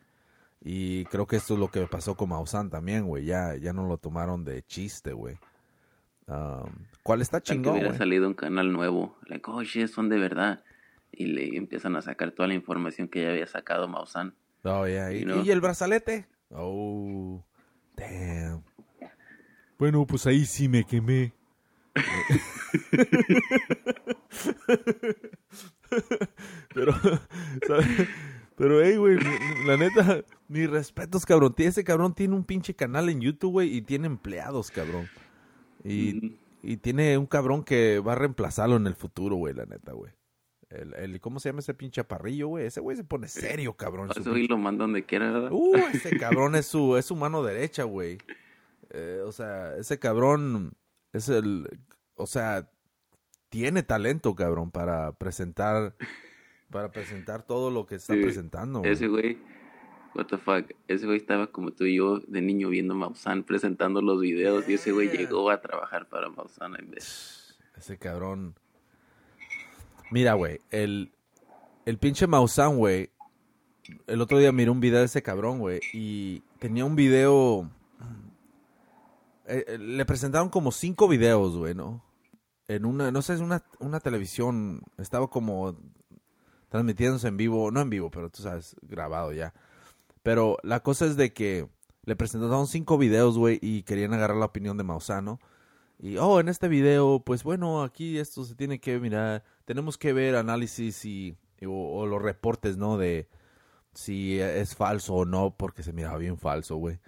Y 0.63 1.05
creo 1.07 1.27
que 1.27 1.37
esto 1.37 1.55
es 1.55 1.61
lo 1.61 1.69
que 1.69 1.87
pasó 1.87 2.17
con 2.17 2.29
Maussan 2.29 2.71
también, 2.71 3.07
güey. 3.07 3.25
Ya, 3.25 3.57
ya 3.57 3.73
no 3.73 3.87
lo 3.87 3.97
tomaron 3.97 4.45
de 4.45 4.63
chiste, 4.63 5.13
güey. 5.13 5.39
Um, 6.27 6.71
¿Cuál 7.03 7.23
está 7.23 7.41
Tal 7.41 7.43
que 7.43 7.53
chingón, 7.55 7.75
hubiera 7.75 7.95
salido 7.95 8.29
un 8.29 8.35
canal 8.35 8.73
nuevo. 8.73 9.17
Like, 9.27 9.51
oh 9.51 9.63
shit, 9.63 9.89
son 9.89 10.09
de 10.09 10.19
verdad. 10.19 10.63
Y 11.13 11.27
le 11.27 11.57
empiezan 11.57 11.97
a 11.97 12.03
sacar 12.03 12.33
toda 12.33 12.49
la 12.49 12.55
información 12.55 13.09
que 13.09 13.23
ya 13.23 13.31
había 13.31 13.47
sacado 13.47 13.89
Maussan. 13.89 14.35
Oh, 14.63 14.87
yeah. 14.87 15.13
¿Y, 15.13 15.25
y 15.45 15.51
el 15.51 15.61
brazalete? 15.61 16.27
Oh, 16.51 17.43
damn. 17.97 18.63
Bueno, 19.79 20.07
pues 20.07 20.27
ahí 20.27 20.45
sí 20.45 20.69
me 20.69 20.85
quemé. 20.85 21.33
Pero, 26.75 26.93
¿sabes? 27.67 28.09
Pero, 28.61 28.83
hey, 28.85 28.97
güey, 28.99 29.17
la 29.65 29.79
neta, 29.79 30.23
mis 30.49 30.69
respetos, 30.69 31.25
cabrón. 31.25 31.55
Ese 31.57 31.83
cabrón 31.83 32.15
tiene 32.15 32.35
un 32.35 32.45
pinche 32.45 32.75
canal 32.75 33.09
en 33.09 33.23
YouTube, 33.23 33.53
güey, 33.53 33.75
y 33.75 33.81
tiene 33.81 34.07
empleados, 34.07 34.71
cabrón. 34.71 35.09
Y, 35.83 36.13
Mm. 36.13 36.37
y 36.63 36.77
tiene 36.77 37.17
un 37.17 37.25
cabrón 37.25 37.65
que 37.65 38.01
va 38.01 38.13
a 38.13 38.17
reemplazarlo 38.17 38.77
en 38.77 38.87
el 38.87 38.95
futuro, 38.95 39.37
güey, 39.37 39.55
la 39.55 39.65
neta, 39.65 39.93
güey. 39.93 40.13
El, 40.69 40.93
el- 40.95 41.21
¿Cómo 41.23 41.41
se 41.41 41.49
llama 41.49 41.61
ese 41.61 41.73
pinche 41.73 42.05
parrillo, 42.05 42.49
güey? 42.49 42.67
Ese 42.67 42.81
güey 42.81 42.99
se 42.99 43.03
pone 43.05 43.29
serio, 43.29 43.73
cabrón. 43.79 44.11
Eso 44.15 44.37
y 44.37 44.47
lo 44.47 44.59
manda 44.59 44.85
donde 44.85 45.07
quiera, 45.07 45.33
¿verdad? 45.33 45.49
Uh, 45.53 45.75
ese 45.95 46.19
cabrón 46.19 46.55
es 46.55 46.67
su, 46.67 46.99
es 46.99 47.07
su 47.07 47.17
mano 47.17 47.43
derecha, 47.43 47.85
güey. 47.85 48.19
Eh, 48.91 49.23
o 49.25 49.33
sea, 49.33 49.75
ese 49.77 49.99
cabrón 49.99 50.75
es 51.15 51.31
el, 51.31 51.67
o 52.15 52.27
sea, 52.27 52.69
tiene 53.49 53.83
talento, 53.83 54.35
cabrón, 54.35 54.71
para 54.71 55.13
presentar, 55.13 55.97
para 56.71 56.91
presentar 56.93 57.43
todo 57.43 57.71
lo 57.71 57.87
que 57.87 57.97
está 57.97 58.15
Sí, 58.15 58.21
presentando. 58.23 58.81
güey. 58.81 58.93
Ese 58.93 59.09
güey, 59.09 59.39
what 60.15 60.27
the 60.27 60.39
fuck, 60.39 60.71
ese 60.89 61.07
güey 61.07 61.19
estaba 61.19 61.47
como 61.49 61.73
tú 61.73 61.85
y 61.85 61.97
yo 61.97 62.21
de 62.21 62.41
niño 62.41 62.69
viendo 62.69 62.95
Maussan 62.95 63.43
presentando 63.45 64.01
los 64.03 64.21
videos 64.21 64.69
y 64.69 64.75
ese 64.75 64.93
güey 64.93 65.09
llegó 65.11 65.51
a 65.51 65.61
trabajar 65.61 66.09
para 66.09 66.29
Maussan 66.29 66.75
en 66.79 66.91
vez. 66.91 67.59
Ese 67.77 67.99
cabrón. 67.99 68.55
Mira, 70.11 70.35
güey, 70.35 70.61
el, 70.71 71.13
el 71.87 71.99
pinche 71.99 72.27
Maussan, 72.27 72.77
güey. 72.77 73.11
El 74.07 74.21
otro 74.21 74.39
día 74.39 74.53
miré 74.53 74.71
un 74.71 74.81
video 74.81 75.01
de 75.01 75.07
ese 75.07 75.23
cabrón, 75.23 75.59
güey, 75.59 75.81
y 75.93 76.41
tenía 76.59 76.85
un 76.85 76.95
video. 76.95 77.69
eh, 79.47 79.65
eh, 79.67 79.79
le 79.79 80.05
presentaron 80.05 80.49
como 80.49 80.71
cinco 80.71 81.09
videos, 81.09 81.57
güey, 81.57 81.75
¿no? 81.75 82.05
En 82.69 82.85
una, 82.85 83.11
no 83.11 83.21
sé, 83.23 83.35
es 83.35 83.41
una, 83.41 83.65
una 83.81 83.99
televisión. 83.99 84.83
Estaba 84.99 85.29
como 85.29 85.77
transmitiéndose 86.71 87.29
en 87.29 87.37
vivo, 87.37 87.71
no 87.71 87.81
en 87.83 87.91
vivo, 87.91 88.11
pero 88.11 88.31
tú 88.31 88.43
sabes, 88.43 88.75
grabado 88.81 89.33
ya. 89.33 89.53
Pero 90.23 90.57
la 90.63 90.81
cosa 90.81 91.05
es 91.05 91.17
de 91.17 91.33
que 91.33 91.69
le 92.05 92.17
presentaron 92.17 92.67
cinco 92.67 92.97
videos, 92.97 93.37
güey, 93.37 93.59
y 93.61 93.83
querían 93.83 94.15
agarrar 94.15 94.39
la 94.39 94.47
opinión 94.47 94.79
de 94.79 94.85
Maussan, 94.85 95.25
¿no? 95.25 95.41
Y, 95.99 96.17
oh, 96.17 96.41
en 96.41 96.49
este 96.49 96.69
video, 96.69 97.21
pues 97.21 97.43
bueno, 97.43 97.83
aquí 97.83 98.19
esto 98.19 98.45
se 98.45 98.55
tiene 98.55 98.81
que 98.81 98.99
mirar, 98.99 99.45
tenemos 99.67 99.99
que 99.99 100.15
ver 100.15 100.37
análisis 100.37 101.05
y, 101.05 101.37
o, 101.67 102.07
los 102.07 102.23
reportes, 102.23 102.79
¿no? 102.79 102.97
De 102.97 103.29
si 103.93 104.41
es 104.41 104.75
falso 104.77 105.15
o 105.15 105.25
no, 105.27 105.55
porque 105.57 105.83
se 105.83 105.93
miraba 105.93 106.17
bien 106.19 106.39
falso, 106.39 106.77
güey. 106.77 107.01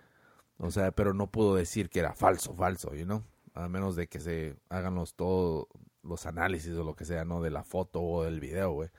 O 0.59 0.71
sea, 0.71 0.93
pero 0.93 1.15
no 1.15 1.31
puedo 1.31 1.55
decir 1.55 1.89
que 1.89 2.01
era 2.01 2.15
falso, 2.15 2.55
falso, 2.55 2.95
you 2.95 3.05
know? 3.05 3.23
A 3.55 3.69
menos 3.69 3.97
de 3.97 4.09
que 4.09 4.21
se 4.21 4.57
hagan 4.69 4.95
los, 4.95 5.15
todos 5.15 5.69
los 6.03 6.27
análisis 6.27 6.75
o 6.75 6.85
lo 6.85 6.95
que 6.95 7.05
sea, 7.05 7.25
¿no? 7.25 7.41
De 7.43 7.51
la 7.51 7.65
foto 7.65 8.03
o 8.03 8.25
del 8.25 8.41
video, 8.41 8.73
güey. 8.73 8.91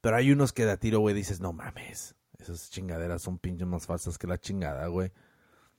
Pero 0.00 0.16
hay 0.16 0.30
unos 0.30 0.52
que 0.52 0.64
de 0.64 0.72
a 0.72 0.76
tiro, 0.76 1.00
güey, 1.00 1.14
dices, 1.14 1.40
no 1.40 1.52
mames, 1.52 2.14
esas 2.38 2.70
chingaderas 2.70 3.22
son 3.22 3.38
pinches 3.38 3.66
más 3.66 3.86
falsas 3.86 4.18
que 4.18 4.26
la 4.26 4.38
chingada, 4.38 4.86
güey. 4.86 5.12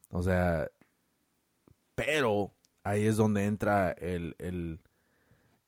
O 0.10 0.24
sea, 0.24 0.70
pero 1.96 2.54
ahí 2.84 3.06
es 3.06 3.18
donde 3.18 3.46
entra 3.46 3.92
el, 3.92 4.36
el, 4.40 4.82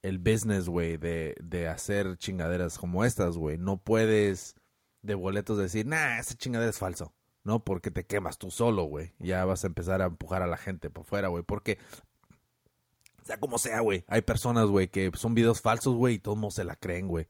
el 0.01 0.19
business, 0.19 0.67
güey, 0.67 0.97
de, 0.97 1.35
de 1.41 1.67
hacer 1.67 2.17
chingaderas 2.17 2.77
como 2.77 3.05
estas, 3.05 3.37
güey. 3.37 3.57
No 3.57 3.77
puedes 3.77 4.55
de 5.01 5.15
boletos 5.15 5.57
decir, 5.57 5.85
nah, 5.85 6.19
esa 6.19 6.35
chingadera 6.35 6.69
es 6.69 6.79
falso. 6.79 7.13
No, 7.43 7.63
porque 7.63 7.89
te 7.89 8.05
quemas 8.05 8.37
tú 8.37 8.51
solo, 8.51 8.83
güey. 8.83 9.13
Ya 9.19 9.45
vas 9.45 9.63
a 9.63 9.67
empezar 9.67 10.01
a 10.01 10.05
empujar 10.05 10.43
a 10.43 10.47
la 10.47 10.57
gente 10.57 10.89
por 10.89 11.05
fuera, 11.05 11.27
güey. 11.27 11.43
Porque, 11.43 11.79
sea 13.23 13.39
como 13.39 13.57
sea, 13.57 13.79
güey. 13.79 14.03
Hay 14.07 14.21
personas, 14.21 14.67
güey, 14.67 14.89
que 14.89 15.11
son 15.15 15.33
videos 15.33 15.61
falsos, 15.61 15.95
güey, 15.95 16.15
y 16.15 16.19
todos 16.19 16.37
modos 16.37 16.55
se 16.55 16.63
la 16.63 16.75
creen, 16.75 17.07
güey. 17.07 17.27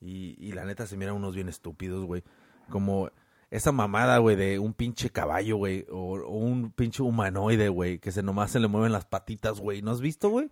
Y, 0.00 0.36
y 0.38 0.52
la 0.52 0.64
neta 0.64 0.86
se 0.86 0.96
miran 0.96 1.14
unos 1.14 1.34
bien 1.34 1.48
estúpidos, 1.48 2.04
güey. 2.04 2.22
Como 2.70 3.10
esa 3.50 3.72
mamada, 3.72 4.18
güey, 4.18 4.36
de 4.36 4.58
un 4.58 4.74
pinche 4.74 5.10
caballo, 5.10 5.56
güey. 5.56 5.86
O, 5.90 6.18
o 6.18 6.36
un 6.36 6.70
pinche 6.72 7.02
humanoide, 7.02 7.68
güey. 7.68 7.98
Que 7.98 8.12
se 8.12 8.22
nomás 8.22 8.50
se 8.50 8.60
le 8.60 8.68
mueven 8.68 8.92
las 8.92 9.06
patitas, 9.06 9.60
güey. 9.60 9.82
¿No 9.82 9.90
has 9.90 10.00
visto, 10.00 10.28
güey? 10.28 10.50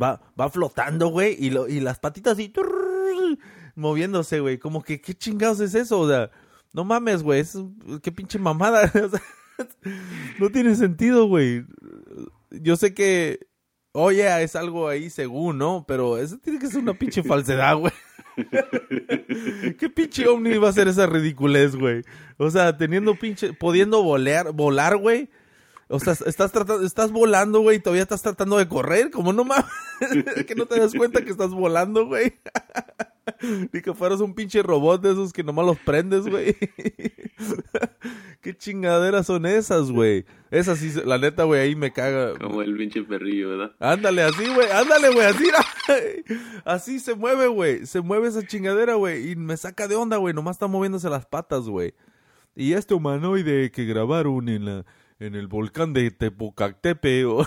Va, 0.00 0.20
va 0.40 0.48
flotando, 0.48 1.08
güey. 1.08 1.36
Y, 1.38 1.50
lo, 1.50 1.68
y 1.68 1.80
las 1.80 1.98
patitas 1.98 2.34
así. 2.34 2.52
moviéndose, 3.74 4.40
güey. 4.40 4.58
Como 4.58 4.82
que, 4.82 5.00
¿qué 5.00 5.14
chingados 5.14 5.60
es 5.60 5.74
eso? 5.74 6.00
O 6.00 6.08
sea, 6.08 6.30
no 6.72 6.84
mames, 6.84 7.22
güey. 7.22 7.44
Qué 8.02 8.12
pinche 8.12 8.38
mamada. 8.38 8.90
No 10.40 10.50
tiene 10.50 10.74
sentido, 10.74 11.26
güey. 11.26 11.64
Yo 12.50 12.74
sé 12.76 12.94
que. 12.94 13.46
Oye, 13.92 14.42
es 14.42 14.56
algo 14.56 14.88
ahí 14.88 15.10
según, 15.10 15.58
¿no? 15.58 15.84
Pero 15.86 16.16
eso 16.16 16.38
tiene 16.38 16.58
que 16.58 16.66
ser 16.66 16.80
una 16.80 16.94
pinche 16.94 17.22
falsedad, 17.22 17.76
güey. 17.76 17.92
¿Qué 19.78 19.90
pinche 19.90 20.26
ovni 20.26 20.56
va 20.58 20.68
a 20.68 20.70
hacer 20.70 20.88
esa 20.88 21.06
ridiculez, 21.06 21.76
güey? 21.76 22.02
O 22.38 22.50
sea, 22.50 22.76
teniendo 22.76 23.14
pinche, 23.14 23.52
pudiendo 23.52 24.02
volar, 24.02 24.52
volar, 24.52 24.96
güey. 24.96 25.30
O 25.88 26.00
sea, 26.00 26.14
estás 26.26 26.52
tratando, 26.52 26.86
estás 26.86 27.12
volando, 27.12 27.60
güey, 27.60 27.76
y 27.76 27.80
todavía 27.80 28.02
estás 28.02 28.22
tratando 28.22 28.56
de 28.56 28.66
correr, 28.66 29.10
como 29.10 29.32
no 29.32 29.44
mames, 29.44 29.66
que 30.46 30.54
no 30.54 30.66
te 30.66 30.80
das 30.80 30.94
cuenta 30.94 31.22
que 31.22 31.30
estás 31.30 31.50
volando, 31.50 32.06
güey. 32.06 32.40
Ni 33.72 33.80
que 33.80 33.94
fueras 33.94 34.20
un 34.20 34.34
pinche 34.34 34.62
robot 34.62 35.02
de 35.02 35.12
esos 35.12 35.32
que 35.32 35.44
nomás 35.44 35.66
los 35.66 35.78
prendes, 35.78 36.26
güey. 36.26 36.56
¿Qué 38.40 38.56
chingaderas 38.56 39.26
son 39.26 39.46
esas, 39.46 39.90
güey? 39.90 40.24
Esas 40.50 40.78
sí, 40.78 40.92
la 41.04 41.18
neta, 41.18 41.44
güey, 41.44 41.60
ahí 41.60 41.76
me 41.76 41.92
caga. 41.92 42.36
Como 42.38 42.62
el 42.62 42.76
pinche 42.76 43.02
perrillo, 43.02 43.50
¿verdad? 43.50 43.76
Ándale, 43.78 44.22
así, 44.22 44.44
güey, 44.52 44.68
ándale, 44.70 45.10
güey, 45.10 45.26
así, 45.26 45.44
así 46.64 47.00
se 47.00 47.14
mueve, 47.14 47.46
güey, 47.46 47.86
se 47.86 48.00
mueve 48.00 48.28
esa 48.28 48.46
chingadera, 48.46 48.94
güey, 48.94 49.30
y 49.30 49.36
me 49.36 49.56
saca 49.56 49.86
de 49.86 49.96
onda, 49.96 50.16
güey, 50.16 50.34
nomás 50.34 50.56
está 50.56 50.66
moviéndose 50.66 51.08
las 51.08 51.26
patas, 51.26 51.68
güey. 51.68 51.94
Y 52.54 52.74
este 52.74 52.94
humanoide 52.94 53.70
que 53.70 53.84
grabaron 53.84 54.48
en 54.48 54.64
la, 54.64 54.84
en 55.20 55.34
el 55.34 55.46
volcán 55.46 55.92
de 55.92 56.10
Tepocactepe, 56.10 57.24
o... 57.24 57.46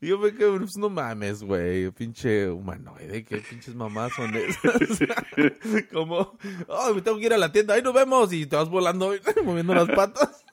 Y 0.00 0.08
yo 0.08 0.18
me 0.18 0.34
quedo, 0.34 0.58
pues 0.58 0.76
no 0.76 0.90
mames, 0.90 1.42
güey, 1.42 1.90
pinche 1.90 2.48
humanoide, 2.50 3.24
qué 3.24 3.38
pinches 3.38 3.74
mamás 3.74 4.12
son 4.14 4.34
esas. 4.34 5.00
Como, 5.92 6.36
oh, 6.68 6.94
me 6.94 7.02
tengo 7.02 7.18
que 7.18 7.26
ir 7.26 7.34
a 7.34 7.38
la 7.38 7.52
tienda, 7.52 7.74
ahí 7.74 7.82
nos 7.82 7.94
vemos, 7.94 8.32
y 8.32 8.46
te 8.46 8.56
vas 8.56 8.68
volando, 8.68 9.12
moviendo 9.44 9.74
las 9.74 9.88
patas. 9.88 10.44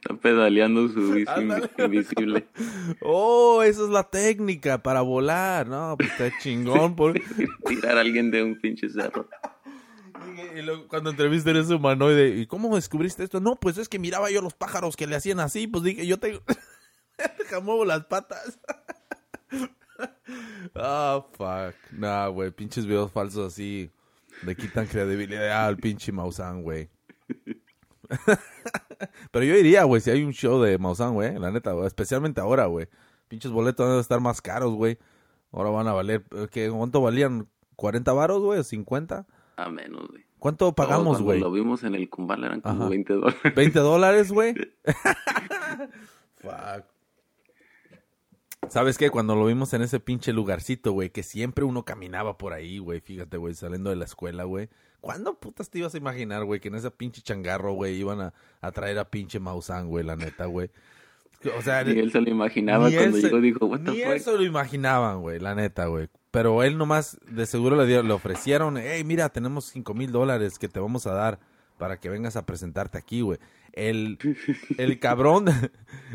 Está 0.00 0.14
pedaleando 0.14 0.88
su 0.88 1.12
bici 1.12 1.30
Ándale. 1.30 1.68
invisible. 1.78 2.46
Oh, 3.02 3.62
esa 3.62 3.82
es 3.82 3.90
la 3.90 4.04
técnica 4.04 4.78
para 4.82 5.00
volar. 5.00 5.66
No, 5.66 5.96
pues 5.98 6.10
está 6.10 6.30
chingón. 6.38 6.94
Por... 6.94 7.20
Tirar 7.66 7.98
a 7.98 8.00
alguien 8.00 8.30
de 8.30 8.42
un 8.42 8.58
pinche 8.58 8.88
cerro. 8.88 9.28
Y 10.56 10.62
luego 10.62 10.88
cuando 10.88 11.10
entrevisté 11.10 11.50
a 11.50 11.60
ese 11.60 11.74
humanoide, 11.74 12.36
¿y 12.36 12.46
cómo 12.46 12.74
descubriste 12.74 13.24
esto? 13.24 13.40
No, 13.40 13.56
pues 13.56 13.78
es 13.78 13.88
que 13.88 13.98
miraba 13.98 14.30
yo 14.30 14.42
los 14.42 14.54
pájaros 14.54 14.96
que 14.96 15.06
le 15.06 15.16
hacían 15.16 15.40
así, 15.40 15.66
pues 15.66 15.84
dije, 15.84 16.06
yo 16.06 16.18
te... 16.18 16.40
Deja, 17.38 17.60
muevo 17.62 17.84
las 17.84 18.04
patas. 18.06 18.58
Ah, 20.76 21.24
fuck. 21.32 21.74
Nah, 21.90 22.28
güey, 22.28 22.52
pinches 22.52 22.86
videos 22.86 23.10
falsos 23.10 23.52
así 23.52 23.90
le 24.44 24.56
quitan 24.56 24.86
credibilidad 24.86 25.66
al 25.66 25.76
pinche 25.76 26.12
Maussan, 26.12 26.62
güey. 26.62 26.88
Pero 29.30 29.44
yo 29.44 29.54
iría, 29.56 29.84
güey, 29.84 30.00
si 30.00 30.10
hay 30.10 30.22
un 30.22 30.32
show 30.32 30.60
de 30.60 30.78
Maussan, 30.78 31.14
güey, 31.14 31.38
la 31.38 31.50
neta, 31.50 31.74
especialmente 31.86 32.40
ahora, 32.40 32.66
güey. 32.66 32.88
Pinches 33.28 33.50
boletos 33.50 33.86
van 33.86 33.98
a 33.98 34.00
estar 34.00 34.20
más 34.20 34.40
caros, 34.40 34.74
güey. 34.74 34.98
Ahora 35.52 35.70
van 35.70 35.88
a 35.88 35.92
valer, 35.92 36.24
eh, 36.32 36.48
¿qué? 36.50 36.70
¿cuánto 36.70 37.00
valían? 37.00 37.48
¿40 37.76 38.14
varos, 38.14 38.42
güey? 38.42 38.60
¿O 38.60 38.64
50? 38.64 39.26
A 39.58 39.68
menos, 39.70 40.06
güey. 40.08 40.24
¿Cuánto 40.38 40.72
pagamos, 40.72 41.16
Cuando 41.16 41.24
güey? 41.24 41.40
Lo 41.40 41.50
vimos 41.50 41.82
en 41.82 41.96
el 41.96 42.08
Kumbal, 42.08 42.44
eran 42.44 42.60
como 42.60 42.82
Ajá. 42.82 42.88
20 42.90 43.12
dólares. 43.14 43.40
¿20 43.56 43.72
dólares, 43.72 44.30
güey? 44.32 44.54
Fuck. 46.36 46.84
¿Sabes 48.68 48.98
qué? 48.98 49.10
Cuando 49.10 49.34
lo 49.34 49.46
vimos 49.46 49.72
en 49.72 49.82
ese 49.82 49.98
pinche 49.98 50.32
lugarcito, 50.32 50.92
güey, 50.92 51.10
que 51.10 51.22
siempre 51.22 51.64
uno 51.64 51.84
caminaba 51.84 52.38
por 52.38 52.52
ahí, 52.52 52.78
güey, 52.78 53.00
fíjate, 53.00 53.36
güey, 53.36 53.54
saliendo 53.54 53.90
de 53.90 53.96
la 53.96 54.04
escuela, 54.04 54.44
güey. 54.44 54.68
¿Cuándo 55.00 55.38
putas 55.38 55.70
te 55.70 55.78
ibas 55.78 55.94
a 55.94 55.98
imaginar, 55.98 56.44
güey, 56.44 56.60
que 56.60 56.68
en 56.68 56.74
ese 56.74 56.90
pinche 56.90 57.22
changarro, 57.22 57.72
güey, 57.72 57.96
iban 57.96 58.20
a, 58.20 58.34
a 58.60 58.72
traer 58.72 58.98
a 58.98 59.10
pinche 59.10 59.40
Maussan, 59.40 59.88
güey, 59.88 60.04
la 60.04 60.16
neta, 60.16 60.46
güey? 60.46 60.70
O 61.56 61.62
sea, 61.62 61.82
Ni 61.84 61.98
él 61.98 62.10
se 62.12 62.20
lo 62.20 62.28
imaginaba 62.30 62.90
cuando 62.90 63.00
él 63.00 63.14
se- 63.14 63.22
llegó 63.22 63.40
dijo, 63.40 63.66
what 63.66 63.80
the 63.80 63.90
ni 63.92 64.02
fuck. 64.02 64.12
eso 64.12 64.36
lo 64.36 64.42
imaginaban, 64.44 65.20
güey, 65.22 65.38
la 65.40 65.54
neta, 65.54 65.86
güey. 65.86 66.08
Pero 66.38 66.62
él 66.62 66.78
nomás 66.78 67.18
de 67.28 67.46
seguro 67.46 67.74
le, 67.74 67.84
dio- 67.84 68.04
le 68.04 68.12
ofrecieron, 68.12 68.76
hey, 68.78 69.02
mira, 69.02 69.28
tenemos 69.28 69.64
cinco 69.64 69.92
mil 69.92 70.12
dólares 70.12 70.56
que 70.56 70.68
te 70.68 70.78
vamos 70.78 71.04
a 71.08 71.12
dar 71.12 71.40
para 71.78 71.98
que 71.98 72.08
vengas 72.08 72.36
a 72.36 72.46
presentarte 72.46 72.96
aquí, 72.96 73.22
güey. 73.22 73.40
El, 73.72 74.18
el 74.78 75.00
cabrón, 75.00 75.46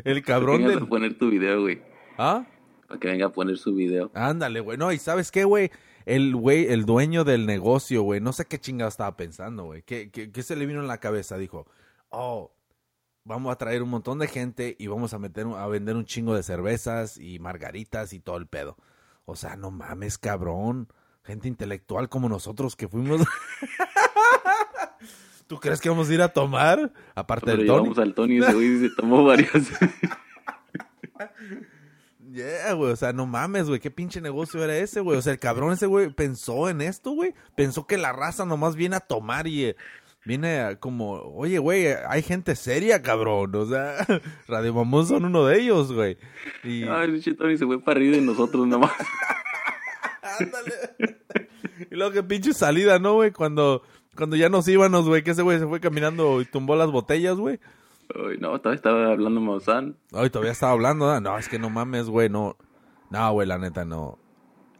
el 0.05 0.23
cabrón 0.23 0.63
del... 0.63 0.77
a 0.83 0.85
poner 0.85 1.17
tu 1.17 1.29
video, 1.29 1.59
güey. 1.63 1.81
¿Ah? 2.17 2.45
Para 2.87 3.01
que 3.01 3.09
venga 3.09 3.25
a 3.25 3.31
poner 3.33 3.57
su 3.57 3.75
video. 3.75 4.11
Ándale, 4.13 4.61
güey. 4.61 4.77
No, 4.77 4.93
y 4.93 4.97
¿sabes 4.97 5.29
qué, 5.29 5.43
güey? 5.43 5.71
El 6.05 6.33
güey, 6.37 6.67
el 6.71 6.85
dueño 6.85 7.25
del 7.25 7.45
negocio, 7.45 8.01
güey, 8.03 8.21
no 8.21 8.31
sé 8.31 8.45
qué 8.45 8.57
chingado 8.59 8.87
estaba 8.87 9.17
pensando, 9.17 9.65
güey. 9.65 9.81
¿Qué, 9.81 10.09
qué, 10.09 10.31
qué 10.31 10.41
se 10.41 10.55
le 10.55 10.65
vino 10.65 10.79
en 10.79 10.87
la 10.87 10.99
cabeza? 11.01 11.37
Dijo, 11.37 11.67
oh, 12.11 12.53
vamos 13.25 13.51
a 13.51 13.57
traer 13.57 13.83
un 13.83 13.89
montón 13.89 14.19
de 14.19 14.27
gente 14.27 14.77
y 14.79 14.87
vamos 14.87 15.13
a 15.13 15.19
meter 15.19 15.45
a 15.57 15.67
vender 15.67 15.97
un 15.97 16.05
chingo 16.05 16.33
de 16.33 16.43
cervezas 16.43 17.17
y 17.17 17.39
margaritas 17.39 18.13
y 18.13 18.21
todo 18.21 18.37
el 18.37 18.47
pedo. 18.47 18.77
O 19.25 19.35
sea, 19.35 19.55
no 19.55 19.71
mames, 19.71 20.17
cabrón. 20.17 20.87
Gente 21.23 21.47
intelectual 21.47 22.09
como 22.09 22.27
nosotros 22.27 22.75
que 22.75 22.87
fuimos. 22.87 23.21
¿Tú 25.47 25.59
crees 25.59 25.79
que 25.79 25.89
vamos 25.89 26.09
a 26.09 26.13
ir 26.13 26.21
a 26.21 26.29
tomar? 26.29 26.91
Aparte 27.15 27.45
Pero 27.45 27.57
del 27.57 27.67
Tony. 27.67 27.79
llevamos 27.79 27.99
al 27.99 28.13
Tony 28.13 28.37
ese 28.39 28.53
güey 28.53 28.79
se 28.79 28.89
tomó 28.95 29.23
varias. 29.23 29.51
Yeah, 32.31 32.73
güey, 32.73 32.91
o 32.91 32.95
sea, 32.95 33.13
no 33.13 33.27
mames, 33.27 33.67
güey, 33.67 33.79
qué 33.79 33.91
pinche 33.91 34.19
negocio 34.19 34.63
era 34.63 34.75
ese, 34.75 35.01
güey. 35.01 35.19
O 35.19 35.21
sea, 35.21 35.33
el 35.33 35.39
cabrón 35.39 35.71
ese, 35.71 35.85
güey, 35.85 36.09
pensó 36.09 36.67
en 36.67 36.81
esto, 36.81 37.11
güey. 37.11 37.35
Pensó 37.53 37.85
que 37.85 37.95
la 37.95 38.11
raza 38.11 38.43
nomás 38.43 38.75
viene 38.75 38.95
a 38.95 39.01
tomar 39.01 39.45
y 39.45 39.65
eh, 39.65 39.75
viene 40.25 40.77
como, 40.79 41.13
oye, 41.13 41.59
güey, 41.59 41.87
hay 41.87 42.21
gente 42.21 42.55
seria, 42.55 43.01
cabrón. 43.01 43.55
O 43.55 43.65
sea, 43.65 44.05
Radio 44.47 44.73
Mamón 44.73 45.05
son 45.07 45.25
uno 45.25 45.45
de 45.45 45.59
ellos, 45.59 45.91
güey. 45.91 46.17
Y... 46.63 46.83
Ay, 46.83 47.21
Tony 47.37 47.57
se 47.57 47.65
fue 47.65 47.79
para 47.79 47.99
arriba 47.99 48.15
de 48.15 48.21
nosotros 48.21 48.67
nomás. 48.67 48.91
Ándale. 50.39 50.73
y 51.91 51.95
luego 51.95 52.11
qué 52.11 52.23
pinche 52.23 52.53
salida, 52.53 52.97
¿no, 52.99 53.15
güey? 53.15 53.31
Cuando, 53.31 53.83
cuando 54.15 54.35
ya 54.35 54.49
nos 54.49 54.67
íbamos, 54.67 55.07
güey, 55.07 55.23
que 55.23 55.31
ese 55.31 55.41
güey 55.43 55.59
se 55.59 55.67
fue 55.67 55.79
caminando 55.79 56.41
y 56.41 56.45
tumbó 56.45 56.75
las 56.75 56.89
botellas, 56.91 57.37
güey. 57.37 57.59
Ay, 58.15 58.37
no, 58.39 58.57
todavía 58.59 58.75
estaba 58.75 59.11
hablando 59.11 59.41
Maussan. 59.41 59.95
Ay, 60.11 60.29
todavía 60.29 60.51
estaba 60.51 60.71
hablando, 60.71 61.05
¿verdad? 61.07 61.21
No, 61.21 61.37
es 61.37 61.47
que 61.47 61.59
no 61.59 61.69
mames, 61.69 62.07
güey, 62.07 62.29
no. 62.29 62.57
No, 63.09 63.31
güey, 63.33 63.47
la 63.47 63.57
neta, 63.57 63.85
no. 63.85 64.17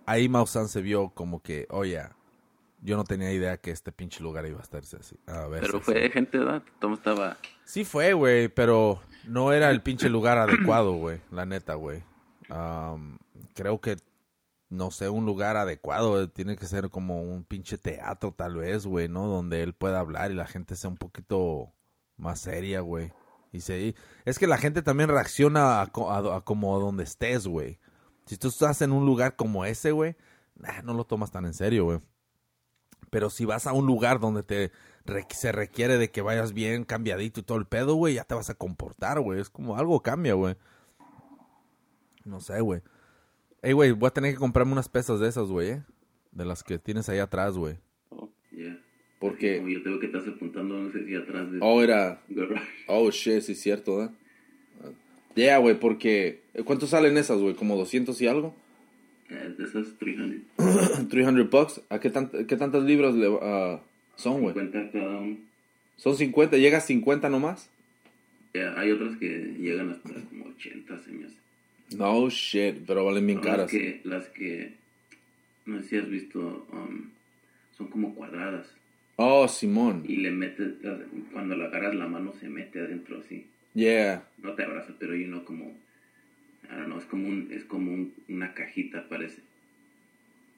Ahí 0.05 0.27
Mausan 0.27 0.67
se 0.67 0.81
vio 0.81 1.09
como 1.09 1.41
que, 1.41 1.67
oye, 1.69 2.01
yo 2.85 2.97
no 2.97 3.03
tenía 3.05 3.31
idea 3.31 3.57
que 3.57 3.71
este 3.71 3.91
pinche 3.91 4.21
lugar 4.21 4.45
iba 4.45 4.59
a 4.59 4.63
estarse 4.63 4.97
así. 4.97 5.17
A 5.27 5.47
ver, 5.47 5.61
Pero 5.61 5.79
fue 5.81 6.09
gente, 6.09 6.37
¿verdad? 6.37 6.63
Todo 6.79 6.93
estaba... 6.93 7.37
Sí 7.65 7.85
fue, 7.85 8.13
güey, 8.13 8.49
pero 8.49 9.01
no 9.25 9.53
era 9.53 9.69
el 9.71 9.81
pinche 9.81 10.09
lugar 10.09 10.37
adecuado, 10.37 10.93
güey, 10.93 11.21
la 11.31 11.45
neta, 11.45 11.75
güey. 11.75 12.03
Creo 13.55 13.79
que, 13.81 13.97
no 14.69 14.91
sé, 14.91 15.09
un 15.09 15.25
lugar 15.25 15.57
adecuado, 15.57 16.29
tiene 16.29 16.57
que 16.57 16.65
ser 16.65 16.89
como 16.89 17.21
un 17.21 17.43
pinche 17.43 17.77
teatro 17.77 18.33
tal 18.35 18.55
vez, 18.55 18.85
güey, 18.85 19.07
¿no? 19.07 19.27
Donde 19.27 19.63
él 19.63 19.73
pueda 19.73 19.99
hablar 19.99 20.31
y 20.31 20.35
la 20.35 20.47
gente 20.47 20.75
sea 20.75 20.89
un 20.89 20.97
poquito 20.97 21.71
más 22.17 22.39
seria, 22.39 22.81
güey. 22.81 23.11
Y 23.51 23.61
se, 23.61 23.95
es 24.25 24.39
que 24.39 24.47
la 24.47 24.57
gente 24.57 24.81
también 24.81 25.09
reacciona 25.09 25.81
a, 25.81 25.87
co- 25.87 26.11
a- 26.11 26.37
a 26.37 26.41
como 26.41 26.75
a 26.75 26.79
donde 26.79 27.03
estés, 27.03 27.47
güey. 27.47 27.79
Si 28.25 28.37
tú 28.37 28.47
estás 28.47 28.81
en 28.81 28.91
un 28.91 29.05
lugar 29.05 29.35
como 29.35 29.63
ese, 29.65 29.91
güey, 29.91 30.15
nah, 30.55 30.81
no 30.83 30.93
lo 30.93 31.05
tomas 31.05 31.31
tan 31.31 31.45
en 31.45 31.53
serio, 31.53 31.85
güey. 31.85 31.99
Pero 33.13 33.29
si 33.29 33.45
vas 33.45 33.67
a 33.67 33.73
un 33.73 33.85
lugar 33.85 34.19
donde 34.19 34.41
te 34.41 34.71
re- 35.05 35.27
se 35.29 35.51
requiere 35.51 35.99
de 35.99 36.09
que 36.09 36.23
vayas 36.23 36.51
bien 36.51 36.83
cambiadito 36.83 37.39
y 37.39 37.43
todo 37.43 37.59
el 37.59 37.67
pedo, 37.67 37.93
güey, 37.93 38.15
ya 38.15 38.23
te 38.23 38.33
vas 38.33 38.49
a 38.49 38.55
comportar, 38.55 39.19
güey. 39.19 39.39
Es 39.39 39.51
como 39.51 39.77
algo 39.77 40.01
cambia, 40.01 40.33
güey. 40.33 40.55
No 42.25 42.39
sé, 42.39 42.59
güey. 42.61 42.81
Ey, 43.61 43.73
güey, 43.73 43.91
voy 43.91 44.07
a 44.07 44.11
tener 44.13 44.33
que 44.33 44.39
comprarme 44.39 44.71
unas 44.73 44.89
pesas 44.89 45.19
de 45.19 45.29
esas, 45.29 45.47
güey, 45.49 45.69
¿eh? 45.69 45.83
De 46.31 46.43
las 46.43 46.63
que 46.63 46.79
tienes 46.79 47.07
ahí 47.07 47.19
atrás, 47.19 47.55
güey. 47.55 47.77
Oh, 48.09 48.31
yeah. 48.51 48.81
Porque... 49.19 49.57
Como 49.57 49.69
yo 49.69 49.83
tengo 49.83 49.99
que 49.99 50.07
estás 50.07 50.27
apuntando, 50.27 50.73
no 50.79 50.91
sé 50.91 51.05
si 51.05 51.15
atrás 51.15 51.51
de... 51.51 51.59
Oh, 51.61 51.83
era... 51.83 52.19
Garage. 52.29 52.67
Oh, 52.87 53.11
shit, 53.11 53.41
sí 53.41 53.51
es 53.51 53.61
cierto, 53.61 54.03
¿eh? 54.03 54.09
Ya, 55.35 55.59
güey, 55.59 55.79
porque... 55.79 56.41
¿Cuánto 56.65 56.87
salen 56.87 57.17
esas, 57.17 57.39
güey? 57.39 57.53
¿Como 57.53 57.77
200 57.77 58.19
y 58.21 58.27
algo? 58.27 58.55
De 59.29 59.63
esas 59.63 59.87
300. 59.97 61.09
300 61.09 61.49
bucks. 61.49 61.81
¿A 61.89 61.99
qué, 61.99 62.11
tant- 62.11 62.45
qué 62.45 62.55
tantas 62.57 62.83
libras 62.83 63.15
le, 63.15 63.27
ah, 63.41 63.81
son, 64.15 64.41
güey? 64.41 64.53
50 64.53 64.91
cada 64.91 65.19
uno. 65.19 65.37
Son 65.97 66.15
50. 66.15 66.57
¿Llega 66.57 66.77
a 66.77 66.81
50 66.81 67.29
nomás? 67.29 67.69
Yeah, 68.53 68.79
hay 68.79 68.91
otras 68.91 69.17
que 69.17 69.55
llegan 69.59 69.89
hasta 69.91 70.13
como 70.29 70.45
80, 70.45 70.99
se 70.99 71.11
me 71.11 71.25
hace. 71.25 71.35
No, 71.97 72.29
shit, 72.29 72.83
pero 72.85 73.05
valen 73.05 73.25
bien 73.25 73.39
las 73.39 73.47
caras. 73.47 73.71
que, 73.71 74.01
las 74.03 74.27
que, 74.29 74.73
no 75.65 75.81
sé 75.81 75.87
si 75.89 75.97
has 75.97 76.09
visto, 76.09 76.67
um, 76.71 77.09
son 77.77 77.87
como 77.87 78.13
cuadradas. 78.13 78.67
Oh, 79.15 79.47
Simón. 79.47 80.03
Y 80.07 80.17
le 80.17 80.31
metes, 80.31 80.73
cuando 81.31 81.55
le 81.55 81.65
agarras 81.65 81.95
la 81.95 82.07
mano 82.07 82.33
se 82.39 82.49
mete 82.49 82.79
adentro 82.79 83.19
así. 83.19 83.45
Yeah. 83.73 84.23
No 84.41 84.53
te 84.53 84.63
abraza, 84.63 84.93
pero 84.99 85.15
y 85.15 85.25
no 85.25 85.45
como, 85.45 85.71
Don't 86.69 86.85
know, 86.85 86.97
es 86.97 87.05
como, 87.05 87.27
un, 87.27 87.49
es 87.51 87.63
como 87.65 87.91
un- 87.91 88.13
una 88.29 88.53
cajita 88.53 89.07
parece. 89.09 89.41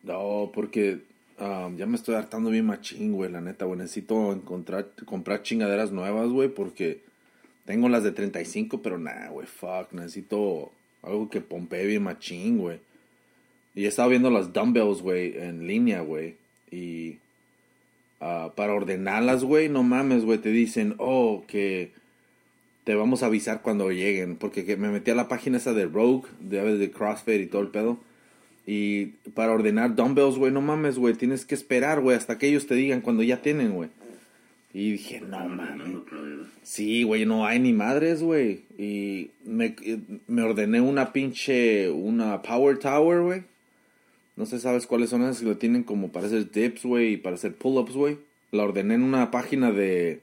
No, 0.03 0.51
porque 0.53 0.99
ah, 1.39 1.69
ya 1.75 1.85
me 1.85 1.95
estoy 1.95 2.15
hartando 2.15 2.49
bien 2.49 2.65
machín, 2.65 3.13
güey, 3.13 3.31
la 3.31 3.41
neta, 3.41 3.65
güey. 3.65 3.77
Necesito 3.79 4.31
encontrar, 4.31 4.91
comprar 5.05 5.41
chingaderas 5.41 5.91
nuevas, 5.91 6.29
güey, 6.29 6.49
porque 6.49 7.01
tengo 7.65 7.89
las 7.89 8.03
de 8.03 8.11
35, 8.11 8.81
pero 8.81 8.97
nada, 8.97 9.29
güey, 9.29 9.47
fuck. 9.47 9.91
Necesito 9.93 10.71
algo 11.01 11.29
que 11.29 11.41
pompee 11.41 11.87
bien 11.87 12.03
machín, 12.03 12.57
güey. 12.59 12.79
Y 13.73 13.85
estaba 13.85 14.07
viendo 14.09 14.29
las 14.29 14.53
dumbbells, 14.53 15.01
güey, 15.01 15.37
en 15.37 15.67
línea, 15.67 16.01
güey. 16.01 16.35
Y 16.71 17.17
ah, 18.21 18.53
para 18.55 18.73
ordenarlas, 18.73 19.43
güey, 19.43 19.67
no 19.69 19.83
mames, 19.83 20.23
güey, 20.23 20.37
te 20.37 20.49
dicen, 20.49 20.95
oh, 20.99 21.43
que 21.47 21.91
te 22.86 22.95
vamos 22.95 23.21
a 23.21 23.25
avisar 23.25 23.61
cuando 23.61 23.91
lleguen. 23.91 24.38
Porque 24.38 24.63
que 24.63 24.77
me 24.77 24.88
metí 24.88 25.11
a 25.11 25.15
la 25.15 25.27
página 25.27 25.57
esa 25.57 25.73
de 25.73 25.86
Rogue, 25.86 26.29
de, 26.39 26.77
de 26.77 26.91
CrossFit 26.91 27.41
y 27.41 27.47
todo 27.47 27.61
el 27.61 27.67
pedo. 27.67 27.99
Y 28.65 29.07
para 29.33 29.51
ordenar 29.51 29.95
dumbbells, 29.95 30.38
güey, 30.38 30.51
no 30.51 30.61
mames, 30.61 30.97
güey, 30.97 31.13
tienes 31.13 31.45
que 31.45 31.53
esperar, 31.53 32.01
güey, 32.01 32.17
hasta 32.17 32.38
que 32.38 32.47
ellos 32.47 32.65
te 32.65 32.73
digan 32.73 33.01
cuando 33.01 33.21
ya 33.21 33.41
tienen, 33.41 33.73
güey. 33.73 33.89
Y 34.73 34.93
dije, 34.93 35.21
no 35.21 35.47
mames. 35.47 35.88
Sí, 36.63 37.03
güey, 37.03 37.25
no 37.25 37.45
hay 37.45 37.59
ni 37.59 37.73
madres, 37.73 38.21
güey. 38.23 38.63
Y 38.77 39.29
me, 39.45 39.75
me 40.27 40.41
ordené 40.41 40.81
una 40.81 41.13
pinche, 41.13 41.89
una 41.89 42.41
Power 42.41 42.77
Tower, 42.79 43.21
güey. 43.21 43.43
No 44.36 44.45
sé, 44.45 44.59
¿sabes 44.59 44.86
cuáles 44.86 45.11
son 45.11 45.21
esas? 45.21 45.39
Que 45.39 45.45
lo 45.45 45.57
tienen 45.57 45.83
como 45.83 46.11
para 46.11 46.27
hacer 46.27 46.51
dips, 46.51 46.83
güey, 46.83 47.13
y 47.13 47.17
para 47.17 47.36
hacer 47.36 47.55
pull-ups, 47.55 47.93
güey. 47.93 48.17
La 48.51 48.63
ordené 48.63 48.95
en 48.95 49.03
una 49.03 49.31
página 49.31 49.71
de... 49.71 50.21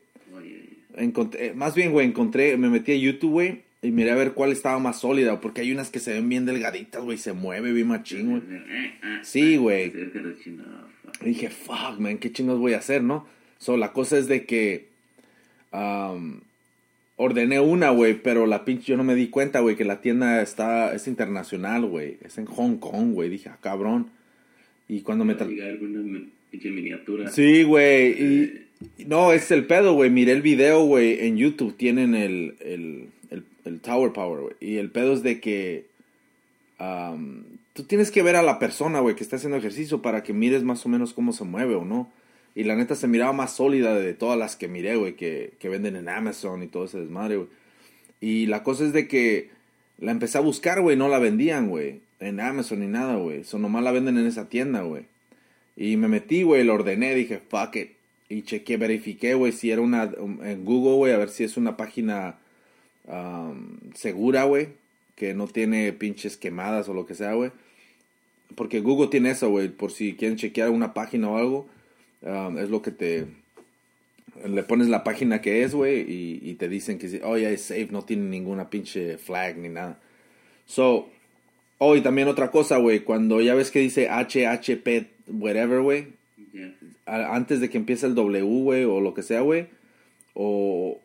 Encontré, 0.97 1.55
más 1.55 1.74
bien, 1.74 1.93
güey, 1.93 2.07
encontré, 2.07 2.57
me 2.57 2.68
metí 2.68 2.93
a 2.93 2.97
YouTube, 2.97 3.30
güey, 3.32 3.61
y 3.80 3.90
miré 3.90 4.11
a 4.11 4.16
ver 4.16 4.32
cuál 4.32 4.53
estaba 4.53 4.78
más 4.78 5.01
sólida, 5.01 5.40
porque 5.40 5.62
hay 5.62 5.72
unas 5.72 5.90
que 5.90 5.99
se 6.01 6.12
ven 6.12 6.28
bien 6.28 6.47
delgaditas, 6.47 7.03
güey, 7.03 7.18
se 7.18 7.32
mueve 7.32 7.72
bien 7.72 7.88
machín, 7.88 8.30
güey. 8.30 8.43
Sí, 9.22 9.57
güey. 9.57 9.93
Y 11.22 11.24
dije, 11.26 11.51
fuck, 11.51 11.99
man, 11.99 12.18
¿qué 12.18 12.30
chingos 12.32 12.59
voy 12.59 12.74
a 12.74 12.78
hacer, 12.78 13.03
no? 13.03 13.26
So, 13.59 13.76
la 13.76 13.93
cosa 13.93 14.18
es 14.18 14.26
de 14.28 14.45
que 14.45 14.86
um, 15.72 16.40
ordené 17.16 17.61
una, 17.61 17.90
güey, 17.90 18.14
pero 18.14 18.47
la 18.47 18.64
pinche, 18.64 18.86
yo 18.93 18.97
no 18.97 19.05
me 19.05 19.14
di 19.14 19.28
cuenta, 19.28 19.61
güey, 19.61 19.76
que 19.76 19.84
la 19.84 20.01
tienda 20.01 20.43
está, 20.43 20.95
es 20.95 21.07
internacional, 21.07 21.86
güey. 21.86 22.18
Es 22.24 22.38
en 22.38 22.47
Hong 22.47 22.76
Kong, 22.78 23.12
güey. 23.12 23.30
Dije, 23.30 23.49
ah, 23.51 23.59
cabrón. 23.61 24.09
Y 24.88 25.03
cuando 25.03 25.24
me... 25.24 25.36
Tra- 25.36 25.47
llegar 25.49 25.76
una 25.80 26.01
mi- 26.01 26.28
pinche 26.51 26.70
miniatura. 26.70 27.30
Sí, 27.30 27.62
güey. 27.62 28.11
Y, 28.11 28.24
y 28.24 28.61
no, 29.06 29.32
es 29.32 29.50
el 29.50 29.66
pedo, 29.66 29.94
güey. 29.94 30.10
Miré 30.10 30.32
el 30.32 30.42
video, 30.42 30.84
güey. 30.84 31.26
En 31.26 31.36
YouTube 31.36 31.76
tienen 31.76 32.14
el, 32.14 32.56
el, 32.60 33.08
el, 33.64 33.80
Tower 33.80 34.12
Power, 34.12 34.40
güey. 34.40 34.54
Y 34.60 34.76
el 34.76 34.90
pedo 34.90 35.12
es 35.12 35.22
de 35.22 35.40
que 35.40 35.86
tú 37.72 37.84
tienes 37.84 38.10
que 38.10 38.22
ver 38.22 38.36
a 38.36 38.42
la 38.42 38.58
persona, 38.58 39.00
güey, 39.00 39.14
que 39.14 39.22
está 39.22 39.36
haciendo 39.36 39.56
ejercicio 39.56 40.02
para 40.02 40.22
que 40.22 40.32
mires 40.32 40.62
más 40.62 40.84
o 40.84 40.88
menos 40.88 41.14
cómo 41.14 41.32
se 41.32 41.44
mueve 41.44 41.74
o 41.74 41.84
no. 41.84 42.10
Y 42.54 42.64
la 42.64 42.76
neta 42.76 42.94
se 42.94 43.08
miraba 43.08 43.32
más 43.32 43.56
sólida 43.56 43.94
de 43.94 44.14
todas 44.14 44.38
las 44.38 44.56
que 44.56 44.68
miré, 44.68 44.96
güey, 44.96 45.14
que, 45.14 45.52
que 45.58 45.68
venden 45.68 45.96
en 45.96 46.08
Amazon 46.08 46.62
y 46.62 46.66
todo 46.66 46.84
ese 46.84 46.98
desmadre, 46.98 47.36
güey. 47.36 47.48
Y 48.20 48.46
la 48.46 48.62
cosa 48.62 48.84
es 48.84 48.92
de 48.92 49.08
que 49.08 49.50
la 49.98 50.12
empecé 50.12 50.38
a 50.38 50.42
buscar, 50.42 50.80
güey, 50.80 50.96
no 50.96 51.08
la 51.08 51.18
vendían, 51.18 51.68
güey, 51.68 52.00
en 52.20 52.40
Amazon 52.40 52.80
ni 52.80 52.86
nada, 52.86 53.16
güey. 53.16 53.40
Eso 53.40 53.58
nomás 53.58 53.82
la 53.82 53.92
venden 53.92 54.18
en 54.18 54.26
esa 54.26 54.48
tienda, 54.48 54.82
güey. 54.82 55.04
Y 55.76 55.96
me 55.96 56.08
metí, 56.08 56.42
güey, 56.42 56.64
lo 56.64 56.74
ordené, 56.74 57.14
dije, 57.14 57.40
fuck 57.48 57.76
it. 57.76 57.90
Y 58.32 58.44
chequé, 58.44 58.78
verifiqué, 58.78 59.34
güey, 59.34 59.52
si 59.52 59.70
era 59.70 59.82
una, 59.82 60.04
um, 60.18 60.42
en 60.42 60.64
Google, 60.64 60.96
güey, 60.96 61.12
a 61.12 61.18
ver 61.18 61.28
si 61.28 61.44
es 61.44 61.58
una 61.58 61.76
página 61.76 62.38
um, 63.06 63.76
segura, 63.94 64.44
güey, 64.44 64.68
que 65.16 65.34
no 65.34 65.46
tiene 65.48 65.92
pinches 65.92 66.38
quemadas 66.38 66.88
o 66.88 66.94
lo 66.94 67.04
que 67.04 67.14
sea, 67.14 67.34
güey. 67.34 67.50
Porque 68.54 68.80
Google 68.80 69.08
tiene 69.08 69.32
eso, 69.32 69.50
güey, 69.50 69.68
por 69.68 69.92
si 69.92 70.14
quieren 70.14 70.38
chequear 70.38 70.70
una 70.70 70.94
página 70.94 71.28
o 71.28 71.36
algo, 71.36 71.68
um, 72.22 72.58
es 72.58 72.70
lo 72.70 72.80
que 72.80 72.90
te... 72.90 73.26
Le 74.46 74.62
pones 74.62 74.88
la 74.88 75.04
página 75.04 75.42
que 75.42 75.62
es, 75.62 75.74
güey, 75.74 76.00
y, 76.08 76.54
te 76.54 76.70
dicen 76.70 76.98
que, 76.98 77.20
oh, 77.22 77.36
ya 77.36 77.50
es 77.50 77.60
safe, 77.60 77.88
no 77.90 78.02
tiene 78.02 78.30
ninguna 78.30 78.70
pinche 78.70 79.18
flag 79.18 79.58
ni 79.58 79.68
nada. 79.68 80.00
So, 80.64 81.10
Oh, 81.84 81.96
y 81.96 82.00
también 82.00 82.28
otra 82.28 82.52
cosa, 82.52 82.76
güey. 82.76 83.00
Cuando 83.00 83.40
ya 83.40 83.54
ves 83.54 83.72
que 83.72 83.80
dice 83.80 84.08
HHP, 84.08 85.08
whatever, 85.26 85.80
güey. 85.80 86.21
Antes 87.07 87.61
de 87.61 87.70
que 87.70 87.78
empiece 87.78 88.07
el 88.07 88.14
W, 88.14 88.42
güey, 88.42 88.84
o 88.84 89.00
lo 89.00 89.14
que 89.14 89.22
sea, 89.22 89.40
güey. 89.40 89.68
O, 90.34 90.98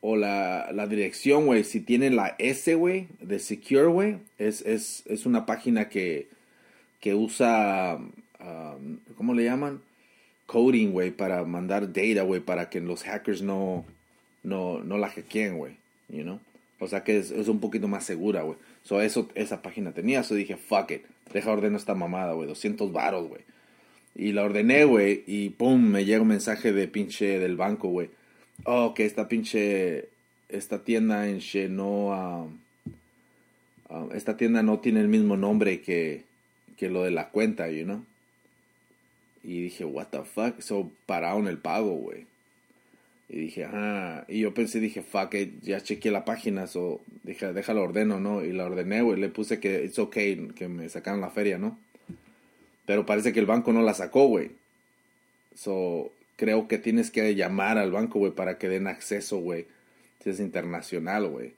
o 0.00 0.16
la, 0.16 0.70
la 0.72 0.86
dirección, 0.86 1.46
güey. 1.46 1.64
Si 1.64 1.80
tiene 1.80 2.10
la 2.10 2.34
S, 2.38 2.74
güey, 2.74 3.08
de 3.20 3.38
Secure, 3.38 3.86
güey. 3.86 4.16
Es, 4.38 4.60
es, 4.62 5.02
es 5.06 5.26
una 5.26 5.46
página 5.46 5.88
que, 5.88 6.28
que 7.00 7.14
usa, 7.14 7.98
um, 8.40 8.98
¿cómo 9.16 9.34
le 9.34 9.44
llaman? 9.44 9.80
Coding, 10.46 10.92
güey, 10.92 11.10
para 11.10 11.44
mandar 11.44 11.92
data, 11.92 12.22
güey, 12.22 12.40
para 12.40 12.68
que 12.68 12.80
los 12.80 13.02
hackers 13.02 13.42
no, 13.42 13.84
no, 14.42 14.80
no 14.80 14.98
la 14.98 15.08
hackeen, 15.08 15.56
güey. 15.56 15.76
You 16.08 16.22
know? 16.22 16.40
O 16.80 16.86
sea 16.86 17.02
que 17.02 17.16
es, 17.16 17.30
es 17.30 17.48
un 17.48 17.60
poquito 17.60 17.88
más 17.88 18.04
segura, 18.04 18.42
güey. 18.42 18.58
So, 18.82 19.00
eso, 19.00 19.28
esa 19.34 19.62
página 19.62 19.92
tenía. 19.92 20.22
So 20.22 20.34
dije, 20.34 20.56
fuck 20.56 20.90
it. 20.90 21.02
Deja 21.32 21.50
ordeno 21.50 21.76
esta 21.76 21.94
mamada, 21.94 22.34
güey. 22.34 22.46
200 22.46 22.92
varos, 22.92 23.28
güey. 23.28 23.40
Y 24.14 24.32
la 24.32 24.44
ordené, 24.44 24.84
güey. 24.84 25.24
Y 25.26 25.50
pum, 25.50 25.82
me 25.82 26.04
llega 26.04 26.22
un 26.22 26.28
mensaje 26.28 26.72
de 26.72 26.88
pinche 26.88 27.38
del 27.38 27.56
banco, 27.56 27.88
güey. 27.88 28.10
Oh, 28.64 28.94
que 28.94 29.04
esta 29.04 29.28
pinche. 29.28 30.08
Esta 30.48 30.84
tienda 30.84 31.28
en 31.28 31.38
Shenoa. 31.38 32.42
um, 32.42 32.58
um, 33.88 34.12
esta 34.12 34.36
tienda 34.36 34.62
no 34.62 34.78
tiene 34.78 35.00
el 35.00 35.08
mismo 35.08 35.36
nombre 35.36 35.80
que, 35.80 36.22
que 36.76 36.88
lo 36.88 37.02
de 37.02 37.10
la 37.10 37.30
cuenta, 37.30 37.68
you 37.70 37.84
know. 37.84 38.04
Y 39.42 39.62
dije, 39.62 39.84
what 39.84 40.08
the 40.10 40.22
fuck. 40.22 40.60
So 40.60 40.90
pararon 41.06 41.48
el 41.48 41.58
pago, 41.58 41.94
güey. 41.96 42.26
Y 43.28 43.38
dije, 43.38 43.64
ah, 43.64 44.24
y 44.28 44.40
yo 44.40 44.52
pensé, 44.52 44.80
dije, 44.80 45.02
fuck 45.02 45.34
it, 45.34 45.62
ya 45.62 45.80
chequeé 45.80 46.12
la 46.12 46.24
página, 46.24 46.66
so, 46.66 47.00
dije, 47.22 47.52
déjalo 47.52 47.82
ordeno, 47.82 48.20
¿no? 48.20 48.44
Y 48.44 48.52
la 48.52 48.66
ordené, 48.66 49.00
güey, 49.02 49.18
le 49.18 49.30
puse 49.30 49.60
que 49.60 49.82
it's 49.84 49.98
okay, 49.98 50.48
que 50.54 50.68
me 50.68 50.88
sacaran 50.88 51.20
la 51.20 51.30
feria, 51.30 51.58
¿no? 51.58 51.78
Pero 52.86 53.06
parece 53.06 53.32
que 53.32 53.40
el 53.40 53.46
banco 53.46 53.72
no 53.72 53.82
la 53.82 53.94
sacó, 53.94 54.26
güey. 54.26 54.50
So, 55.54 56.10
creo 56.36 56.68
que 56.68 56.78
tienes 56.78 57.10
que 57.10 57.34
llamar 57.34 57.78
al 57.78 57.92
banco, 57.92 58.18
güey, 58.18 58.32
para 58.32 58.58
que 58.58 58.68
den 58.68 58.86
acceso, 58.86 59.38
güey. 59.38 59.66
Si 60.22 60.30
es 60.30 60.40
internacional, 60.40 61.28
güey. 61.28 61.52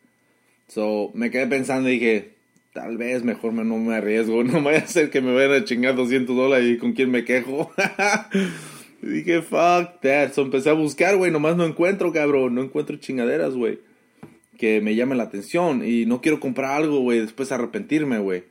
So, 0.68 1.10
me 1.14 1.30
quedé 1.30 1.46
pensando 1.46 1.88
y 1.88 1.92
dije, 1.92 2.30
tal 2.72 2.96
vez 2.98 3.22
mejor 3.22 3.52
me, 3.52 3.64
no 3.64 3.78
me 3.78 3.96
arriesgo. 3.96 4.42
No 4.44 4.62
vaya 4.62 4.78
a 4.78 4.86
ser 4.86 5.10
que 5.10 5.20
me 5.20 5.34
vayan 5.34 5.62
a 5.62 5.64
chingar 5.64 5.96
200 5.96 6.36
dólares 6.36 6.68
y 6.68 6.78
con 6.78 6.92
quién 6.92 7.10
me 7.10 7.24
quejo. 7.24 7.72
Dije, 9.02 9.42
fuck 9.42 10.00
that. 10.02 10.32
So, 10.32 10.42
empecé 10.42 10.70
a 10.70 10.74
buscar, 10.74 11.16
güey. 11.16 11.30
Nomás 11.30 11.56
no 11.56 11.64
encuentro, 11.64 12.12
cabrón. 12.12 12.54
No 12.54 12.62
encuentro 12.62 12.96
chingaderas, 12.96 13.54
güey. 13.54 13.78
Que 14.58 14.80
me 14.80 14.94
llamen 14.94 15.18
la 15.18 15.24
atención. 15.24 15.86
Y 15.86 16.06
no 16.06 16.20
quiero 16.20 16.40
comprar 16.40 16.72
algo, 16.72 17.00
güey. 17.00 17.20
Después 17.20 17.52
arrepentirme, 17.52 18.18
güey. 18.18 18.44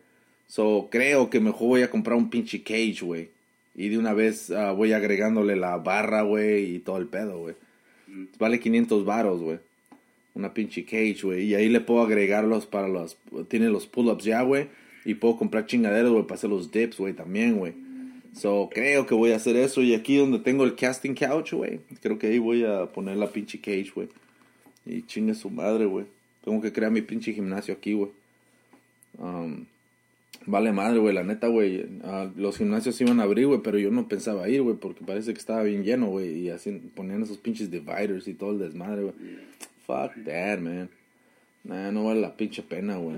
So, 0.48 0.90
creo 0.92 1.30
que 1.30 1.40
mejor 1.40 1.68
voy 1.68 1.82
a 1.82 1.90
comprar 1.90 2.18
un 2.18 2.30
pinche 2.30 2.64
cage, 2.64 3.00
güey. 3.02 3.30
Y 3.76 3.90
de 3.90 3.98
una 3.98 4.14
vez 4.14 4.52
ah, 4.52 4.72
voy 4.72 4.94
agregándole 4.94 5.56
la 5.56 5.78
barra, 5.78 6.22
güey. 6.22 6.76
Y 6.76 6.80
todo 6.80 6.98
el 6.98 7.08
pedo, 7.08 7.40
güey. 7.40 7.56
Vale 8.38 8.60
500 8.60 9.06
varos, 9.06 9.42
güey. 9.42 9.60
Una 10.34 10.54
pinche 10.54 10.86
cage, 10.86 11.22
güey. 11.24 11.46
Y 11.46 11.56
ahí 11.56 11.70
le 11.70 11.82
puedo 11.82 12.02
agregarlos 12.02 12.66
para 12.66 12.88
los... 12.88 13.18
Tiene 13.48 13.70
los 13.70 13.88
pull-ups 13.88 14.24
ya, 14.24 14.42
güey. 14.44 14.68
Y 15.04 15.16
puedo 15.16 15.38
comprar 15.38 15.66
chingaderas, 15.66 16.12
güey, 16.12 16.24
para 16.24 16.36
hacer 16.36 16.50
los 16.50 16.72
dips, 16.72 16.98
güey, 16.98 17.14
también, 17.14 17.58
güey. 17.58 17.74
So, 18.34 18.70
creo 18.74 19.06
que 19.06 19.16
voy 19.16 19.32
a 19.32 19.38
hacer 19.38 19.56
eso. 19.56 19.82
Y 19.82 19.94
aquí 19.94 20.18
donde 20.18 20.40
tengo 20.40 20.64
el 20.64 20.76
casting 20.76 21.14
couch, 21.14 21.54
güey. 21.54 21.80
Creo 22.02 22.18
que 22.18 22.28
ahí 22.28 22.40
voy 22.40 22.66
a 22.66 22.86
poner 22.92 23.18
la 23.18 23.32
pinche 23.32 23.60
cage, 23.60 23.92
güey. 23.94 24.10
Y 24.86 25.04
chingue 25.04 25.34
su 25.34 25.50
madre, 25.50 25.86
güey. 25.86 26.06
Tengo 26.44 26.62
que 26.62 26.72
crear 26.72 26.92
mi 26.92 27.02
pinche 27.02 27.34
gimnasio 27.34 27.74
aquí, 27.74 27.94
güey. 27.94 28.12
Um, 29.18 29.66
vale 30.46 30.72
madre, 30.72 31.00
güey. 31.00 31.14
La 31.14 31.24
neta, 31.24 31.48
güey. 31.48 31.86
ah, 32.04 32.30
los 32.36 32.58
gimnasios 32.58 33.00
iban 33.02 33.20
a 33.20 33.24
abrir, 33.24 33.48
güey. 33.48 33.62
Pero 33.64 33.78
yo 33.80 33.92
no 33.92 34.08
pensaba 34.08 34.48
ir, 34.50 34.62
güey. 34.62 34.76
Porque 34.78 35.04
parece 35.06 35.34
que 35.34 35.40
estaba 35.40 35.64
bien 35.64 35.84
lleno, 35.84 36.08
güey. 36.08 36.40
Y 36.40 36.50
así 36.50 36.72
ponían 36.96 37.24
esos 37.24 37.38
pinches 37.38 37.72
dividers 37.72 38.28
y 38.28 38.34
todo 38.34 38.52
el 38.52 38.60
desmadre, 38.60 39.04
güey. 39.04 39.14
Fuck 39.86 40.24
that, 40.26 40.60
man. 40.60 40.90
Nah, 41.64 41.92
no 41.92 42.06
vale 42.06 42.22
la 42.22 42.36
pinche 42.38 42.62
pena, 42.64 42.98
güey. 42.98 43.18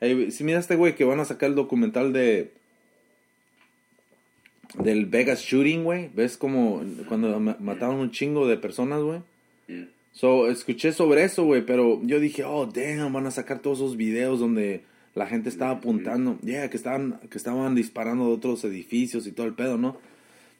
Hey, 0.00 0.30
si 0.30 0.44
miraste, 0.44 0.76
güey, 0.76 0.94
que 0.94 1.04
van 1.04 1.20
a 1.20 1.24
sacar 1.24 1.48
el 1.50 1.54
documental 1.56 2.12
de 2.12 2.52
del 4.78 5.06
Vegas 5.06 5.40
shooting, 5.42 5.84
güey. 5.84 6.10
¿Ves 6.14 6.36
como 6.36 6.82
cuando 7.08 7.38
ma- 7.40 7.56
mataron 7.58 7.96
un 7.96 8.10
chingo 8.10 8.46
de 8.46 8.56
personas, 8.58 9.00
güey? 9.02 9.20
So, 10.12 10.48
escuché 10.50 10.92
sobre 10.92 11.24
eso, 11.24 11.44
güey, 11.44 11.64
pero 11.64 12.00
yo 12.02 12.18
dije, 12.20 12.44
oh, 12.44 12.66
damn, 12.66 13.12
van 13.12 13.26
a 13.26 13.30
sacar 13.30 13.60
todos 13.60 13.78
esos 13.78 13.96
videos 13.96 14.40
donde 14.40 14.82
la 15.14 15.26
gente 15.26 15.48
estaba 15.48 15.72
apuntando, 15.72 16.38
yeah, 16.42 16.68
que 16.70 16.76
estaban, 16.76 17.18
que 17.30 17.38
estaban 17.38 17.74
disparando 17.74 18.26
de 18.26 18.32
otros 18.34 18.64
edificios 18.64 19.26
y 19.26 19.32
todo 19.32 19.46
el 19.46 19.54
pedo, 19.54 19.76
¿no? 19.78 19.98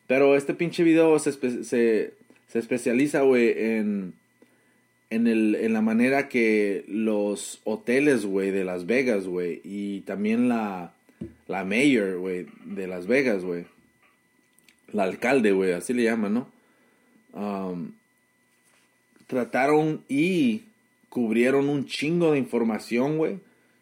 Pero 0.06 0.36
este 0.36 0.54
pinche 0.54 0.82
video 0.82 1.18
se, 1.18 1.30
espe- 1.30 1.62
se, 1.62 2.14
se 2.48 2.58
especializa, 2.58 3.22
güey, 3.22 3.52
en, 3.56 4.14
en, 5.10 5.26
el, 5.26 5.54
en 5.54 5.72
la 5.72 5.82
manera 5.82 6.28
que 6.28 6.84
los 6.88 7.60
hoteles, 7.64 8.24
güey, 8.24 8.50
de 8.50 8.64
Las 8.64 8.86
Vegas, 8.86 9.26
güey, 9.26 9.60
y 9.64 10.00
también 10.00 10.48
la, 10.48 10.92
la 11.46 11.64
mayor, 11.64 12.18
güey, 12.18 12.46
de 12.64 12.86
Las 12.86 13.06
Vegas, 13.06 13.44
güey, 13.44 13.66
la 14.92 15.04
alcalde, 15.04 15.52
güey, 15.52 15.72
así 15.72 15.92
le 15.92 16.04
llaman, 16.04 16.34
¿no? 16.34 16.48
Um, 17.34 17.92
trataron 19.26 20.02
y 20.08 20.62
cubrieron 21.10 21.68
un 21.68 21.84
chingo 21.86 22.32
de 22.32 22.38
información, 22.38 23.18
güey, 23.18 23.38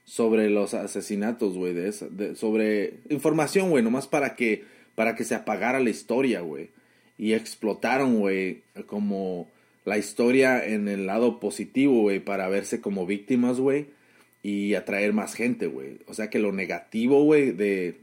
sobre 0.07 0.49
los 0.49 0.73
asesinatos, 0.73 1.59
güey, 1.59 1.75
de 1.75 1.91
de- 2.11 2.35
sobre 2.37 2.95
información, 3.11 3.69
güey, 3.71 3.83
nomás 3.85 4.07
para 4.07 4.37
que, 4.37 4.65
para 4.95 5.15
que 5.17 5.25
se 5.25 5.35
apagara 5.35 5.81
la 5.81 5.91
historia, 5.91 6.41
güey. 6.41 6.71
Y 7.19 7.35
explotaron, 7.35 8.19
güey, 8.21 8.63
como 8.87 9.49
la 9.85 9.99
historia 9.99 10.65
en 10.67 10.89
el 10.89 11.07
lado 11.07 11.39
positivo, 11.41 12.01
güey, 12.03 12.21
para 12.21 12.49
verse 12.49 12.81
como 12.81 13.05
víctimas, 13.05 13.59
güey, 13.61 13.87
y 14.43 14.75
atraer 14.75 15.13
más 15.13 15.35
gente, 15.35 15.67
güey. 15.67 15.99
O 16.07 16.15
sea 16.15 16.31
que 16.31 16.39
lo 16.39 16.53
negativo, 16.53 17.25
güey, 17.25 17.51
de, 17.51 17.97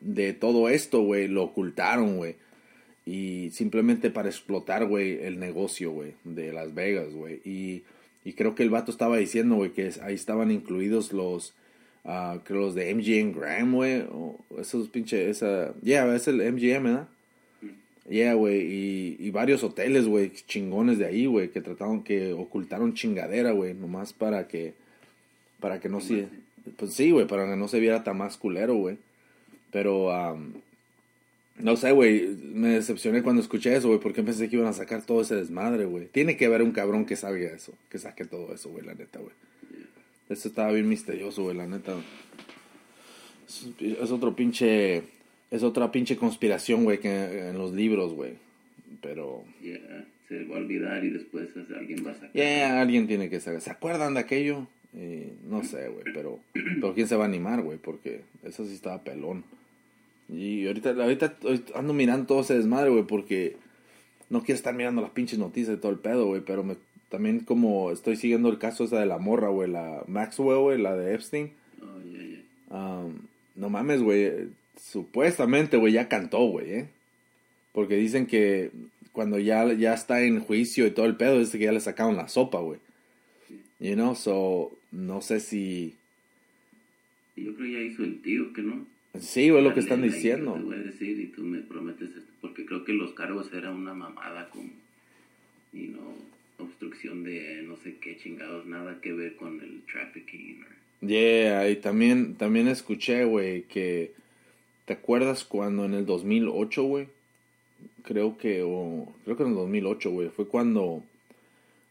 de 0.00 0.32
todo 0.32 0.68
esto, 0.68 1.00
güey, 1.02 1.28
lo 1.28 1.44
ocultaron, 1.44 2.16
güey. 2.16 2.34
Y 3.06 3.50
simplemente 3.52 4.10
para 4.10 4.28
explotar, 4.28 4.84
güey, 4.86 5.22
el 5.22 5.38
negocio, 5.38 5.92
güey, 5.92 6.14
de 6.24 6.52
Las 6.52 6.74
Vegas, 6.74 7.12
güey. 7.14 7.40
Y, 7.44 7.82
y 8.26 8.32
creo 8.32 8.56
que 8.56 8.64
el 8.64 8.70
vato 8.70 8.90
estaba 8.90 9.18
diciendo, 9.18 9.54
güey, 9.54 9.70
que 9.70 9.88
ahí 10.02 10.14
estaban 10.14 10.50
incluidos 10.50 11.12
los, 11.12 11.54
ah, 12.04 12.40
creo 12.42 12.62
los 12.62 12.74
de 12.74 12.92
MGM 12.92 13.38
Graham, 13.38 13.74
güey. 13.74 14.00
o 14.10 14.36
esos 14.58 14.88
pinche, 14.88 15.30
esa, 15.30 15.72
yeah, 15.80 16.12
es 16.12 16.26
el 16.26 16.38
MGM, 16.38 16.82
¿verdad? 16.82 17.08
Yeah, 18.10 18.34
güey, 18.34 18.62
y, 18.62 19.16
y 19.20 19.30
varios 19.30 19.62
hoteles, 19.62 20.08
güey, 20.08 20.32
chingones 20.48 20.98
de 20.98 21.06
ahí, 21.06 21.26
güey, 21.26 21.50
que 21.50 21.60
trataron, 21.60 22.02
que 22.02 22.32
ocultaron 22.32 22.94
chingadera, 22.94 23.52
güey, 23.52 23.74
nomás 23.74 24.12
para 24.12 24.48
que, 24.48 24.74
para 25.60 25.78
que 25.78 25.88
no 25.88 26.00
se, 26.00 26.26
pues 26.76 26.94
sí, 26.94 27.12
güey, 27.12 27.28
para 27.28 27.46
que 27.48 27.54
no 27.54 27.68
se 27.68 27.78
viera 27.78 28.02
tan 28.02 28.18
más 28.18 28.36
culero, 28.36 28.74
güey. 28.74 28.98
Pero, 29.70 30.10
am, 30.10 30.54
no 31.58 31.76
sé, 31.76 31.92
güey, 31.92 32.28
me 32.42 32.68
decepcioné 32.70 33.22
cuando 33.22 33.42
escuché 33.42 33.74
eso, 33.74 33.88
güey, 33.88 34.00
porque 34.00 34.22
pensé 34.22 34.48
que 34.48 34.56
iban 34.56 34.68
a 34.68 34.72
sacar 34.72 35.04
todo 35.04 35.22
ese 35.22 35.34
desmadre, 35.36 35.84
güey. 35.84 36.06
Tiene 36.06 36.36
que 36.36 36.46
haber 36.46 36.62
un 36.62 36.72
cabrón 36.72 37.04
que 37.06 37.16
salga 37.16 37.50
eso, 37.50 37.72
que 37.90 37.98
saque 37.98 38.24
todo 38.24 38.54
eso, 38.54 38.70
güey, 38.70 38.84
la 38.84 38.94
neta, 38.94 39.18
güey. 39.18 39.32
Eso 40.28 40.48
estaba 40.48 40.72
bien 40.72 40.88
misterioso, 40.88 41.44
güey, 41.44 41.56
la 41.56 41.66
neta. 41.66 41.94
Es, 43.48 43.68
es 43.80 44.10
otro 44.10 44.34
pinche, 44.34 45.02
es 45.50 45.62
otra 45.62 45.92
pinche 45.92 46.16
conspiración, 46.16 46.84
güey, 46.84 46.98
que 46.98 47.48
en 47.48 47.58
los 47.58 47.72
libros, 47.72 48.12
güey. 48.14 48.32
Pero, 49.00 49.44
Yeah. 49.62 50.04
Se 50.28 50.42
va 50.44 50.56
a 50.56 50.58
olvidar 50.58 51.04
y 51.04 51.10
después 51.10 51.50
alguien 51.78 52.04
va 52.04 52.10
a 52.10 52.14
sacar. 52.14 52.32
yeah, 52.32 52.80
alguien 52.80 53.06
tiene 53.06 53.30
que 53.30 53.38
saber. 53.38 53.60
¿Se 53.60 53.70
acuerdan 53.70 54.14
de 54.14 54.20
aquello? 54.20 54.66
Eh, 54.96 55.32
no 55.48 55.62
sé, 55.62 55.88
güey, 55.88 56.02
pero, 56.12 56.40
pero 56.80 56.94
quién 56.94 57.06
se 57.06 57.14
va 57.14 57.24
a 57.24 57.28
animar, 57.28 57.62
güey, 57.62 57.78
porque 57.78 58.22
eso 58.42 58.66
sí 58.66 58.74
estaba 58.74 59.02
pelón. 59.04 59.44
Y 60.28 60.66
ahorita, 60.66 60.90
ahorita 60.90 61.36
ando 61.74 61.92
mirando 61.92 62.26
todo 62.26 62.40
ese 62.40 62.54
desmadre, 62.54 62.90
güey, 62.90 63.04
porque 63.04 63.56
no 64.28 64.40
quiero 64.40 64.56
estar 64.56 64.74
mirando 64.74 65.02
las 65.02 65.10
pinches 65.10 65.38
noticias 65.38 65.68
de 65.68 65.76
todo 65.76 65.92
el 65.92 65.98
pedo, 65.98 66.26
güey, 66.26 66.40
pero 66.40 66.64
me, 66.64 66.76
también 67.08 67.40
como 67.40 67.92
estoy 67.92 68.16
siguiendo 68.16 68.48
el 68.48 68.58
caso 68.58 68.84
esa 68.84 68.98
de 68.98 69.06
la 69.06 69.18
morra, 69.18 69.48
güey, 69.48 69.70
la 69.70 70.02
Maxwell, 70.08 70.58
güey, 70.58 70.80
la 70.80 70.96
de 70.96 71.14
Epstein. 71.14 71.52
Um, 72.68 73.20
no 73.54 73.70
mames, 73.70 74.02
güey, 74.02 74.48
supuestamente, 74.76 75.76
güey, 75.76 75.92
ya 75.92 76.08
cantó, 76.08 76.40
güey, 76.46 76.70
¿eh? 76.72 76.88
Porque 77.72 77.96
dicen 77.96 78.26
que 78.26 78.70
cuando 79.12 79.38
ya, 79.38 79.72
ya 79.72 79.94
está 79.94 80.22
en 80.22 80.40
juicio 80.40 80.86
y 80.86 80.90
todo 80.90 81.06
el 81.06 81.16
pedo, 81.16 81.38
dice 81.38 81.58
que 81.58 81.64
ya 81.64 81.72
le 81.72 81.80
sacaron 81.80 82.16
la 82.16 82.28
sopa, 82.28 82.60
güey. 82.60 82.80
You 83.78 83.94
know, 83.94 84.14
so, 84.14 84.72
no 84.90 85.20
sé 85.20 85.40
si... 85.40 85.94
Y 87.36 87.44
Yo 87.44 87.54
creo 87.54 87.66
que 87.66 87.72
ya 87.72 87.80
hizo 87.80 88.02
el 88.02 88.20
tío, 88.22 88.52
que 88.52 88.62
no. 88.62 88.86
Sí, 89.20 89.50
güey, 89.50 89.62
lo 89.62 89.74
que 89.74 89.80
están 89.80 90.02
diciendo. 90.02 90.54
Te 90.54 90.60
voy 90.62 90.74
a 90.76 90.78
decir 90.78 91.18
y 91.20 91.26
tú 91.28 91.42
me 91.42 91.58
prometes 91.60 92.10
esto, 92.10 92.32
porque 92.40 92.64
creo 92.66 92.84
que 92.84 92.92
los 92.92 93.12
cargos 93.12 93.52
era 93.52 93.70
una 93.70 93.94
mamada 93.94 94.48
con, 94.50 94.70
y 95.72 95.88
no, 95.88 96.14
obstrucción 96.58 97.24
de 97.24 97.62
no 97.66 97.76
sé 97.76 97.96
qué 98.00 98.16
chingados, 98.16 98.66
nada 98.66 99.00
que 99.00 99.12
ver 99.12 99.36
con 99.36 99.60
el 99.60 99.82
trafficking. 99.90 100.62
or- 100.62 100.76
Yeah, 101.08 101.68
y 101.68 101.76
también, 101.76 102.36
también 102.36 102.68
escuché, 102.68 103.24
güey, 103.24 103.62
que... 103.64 104.12
¿Te 104.86 104.92
acuerdas 104.94 105.44
cuando 105.44 105.84
en 105.84 105.94
el 105.94 106.06
2008, 106.06 106.82
güey? 106.84 107.08
Creo 108.04 108.38
que, 108.38 108.62
o, 108.64 109.12
creo 109.24 109.36
que 109.36 109.42
en 109.42 109.48
el 109.50 109.54
2008, 109.56 110.10
güey, 110.10 110.28
fue 110.28 110.46
cuando 110.46 111.02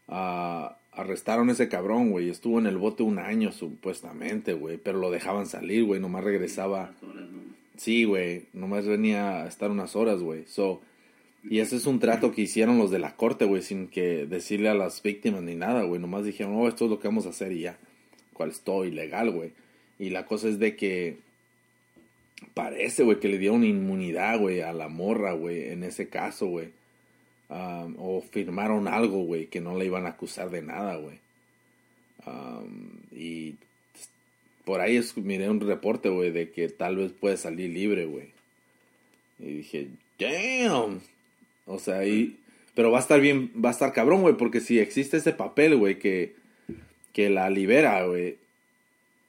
ah, 0.08 0.76
arrestaron 0.96 1.48
a 1.48 1.52
ese 1.52 1.68
cabrón, 1.68 2.10
güey. 2.10 2.30
Estuvo 2.30 2.58
en 2.58 2.66
el 2.66 2.78
bote 2.78 3.02
un 3.02 3.18
año, 3.18 3.52
supuestamente, 3.52 4.54
güey, 4.54 4.78
pero 4.78 4.98
lo 4.98 5.10
dejaban 5.10 5.46
salir, 5.46 5.84
güey, 5.84 6.00
nomás 6.00 6.24
regresaba. 6.24 6.92
Sí, 7.76 8.04
güey, 8.04 8.46
nomás 8.52 8.86
venía 8.86 9.42
a 9.42 9.46
estar 9.46 9.70
unas 9.70 9.94
horas, 9.94 10.20
güey. 10.20 10.44
So, 10.46 10.80
y 11.48 11.60
ese 11.60 11.76
es 11.76 11.86
un 11.86 12.00
trato 12.00 12.32
que 12.32 12.42
hicieron 12.42 12.78
los 12.78 12.90
de 12.90 12.98
la 12.98 13.14
corte, 13.14 13.44
güey, 13.44 13.62
sin 13.62 13.86
que 13.88 14.26
decirle 14.26 14.70
a 14.70 14.74
las 14.74 15.02
víctimas 15.02 15.42
ni 15.42 15.54
nada, 15.54 15.82
güey. 15.82 16.00
Nomás 16.00 16.24
dijeron, 16.24 16.54
oh, 16.56 16.66
esto 16.66 16.86
es 16.86 16.90
lo 16.90 16.98
que 16.98 17.08
vamos 17.08 17.26
a 17.26 17.30
hacer 17.30 17.52
y 17.52 17.60
ya. 17.60 17.78
Cual 18.32 18.50
es 18.50 18.60
todo 18.60 18.84
ilegal, 18.84 19.30
güey. 19.30 19.52
Y 19.98 20.10
la 20.10 20.26
cosa 20.26 20.48
es 20.48 20.58
de 20.58 20.76
que 20.76 21.18
parece, 22.54 23.02
güey, 23.02 23.20
que 23.20 23.28
le 23.28 23.38
dieron 23.38 23.64
inmunidad, 23.64 24.40
güey, 24.40 24.62
a 24.62 24.72
la 24.72 24.88
morra, 24.88 25.32
güey, 25.32 25.70
en 25.70 25.84
ese 25.84 26.08
caso, 26.08 26.46
güey. 26.46 26.70
Um, 27.48 27.94
o 27.98 28.22
firmaron 28.22 28.88
algo, 28.88 29.22
güey, 29.22 29.46
que 29.46 29.60
no 29.60 29.78
le 29.78 29.86
iban 29.86 30.04
a 30.06 30.10
acusar 30.10 30.50
de 30.50 30.62
nada, 30.62 30.96
güey. 30.96 31.20
Um, 32.26 32.90
y 33.12 33.54
por 34.64 34.80
ahí 34.80 34.96
es, 34.96 35.16
miré 35.16 35.48
un 35.48 35.60
reporte, 35.60 36.08
güey, 36.08 36.32
de 36.32 36.50
que 36.50 36.68
tal 36.68 36.96
vez 36.96 37.12
puede 37.12 37.36
salir 37.36 37.70
libre, 37.70 38.04
güey. 38.06 38.30
Y 39.38 39.58
dije, 39.58 39.88
damn. 40.18 41.00
O 41.66 41.78
sea, 41.78 42.04
y, 42.04 42.36
pero 42.74 42.90
va 42.90 42.98
a 42.98 43.00
estar 43.00 43.20
bien, 43.20 43.52
va 43.64 43.68
a 43.68 43.72
estar 43.72 43.92
cabrón, 43.92 44.22
güey, 44.22 44.36
porque 44.36 44.60
si 44.60 44.80
existe 44.80 45.18
ese 45.18 45.32
papel, 45.32 45.76
güey, 45.76 46.00
que, 46.00 46.34
que 47.12 47.30
la 47.30 47.48
libera, 47.48 48.04
güey. 48.06 48.38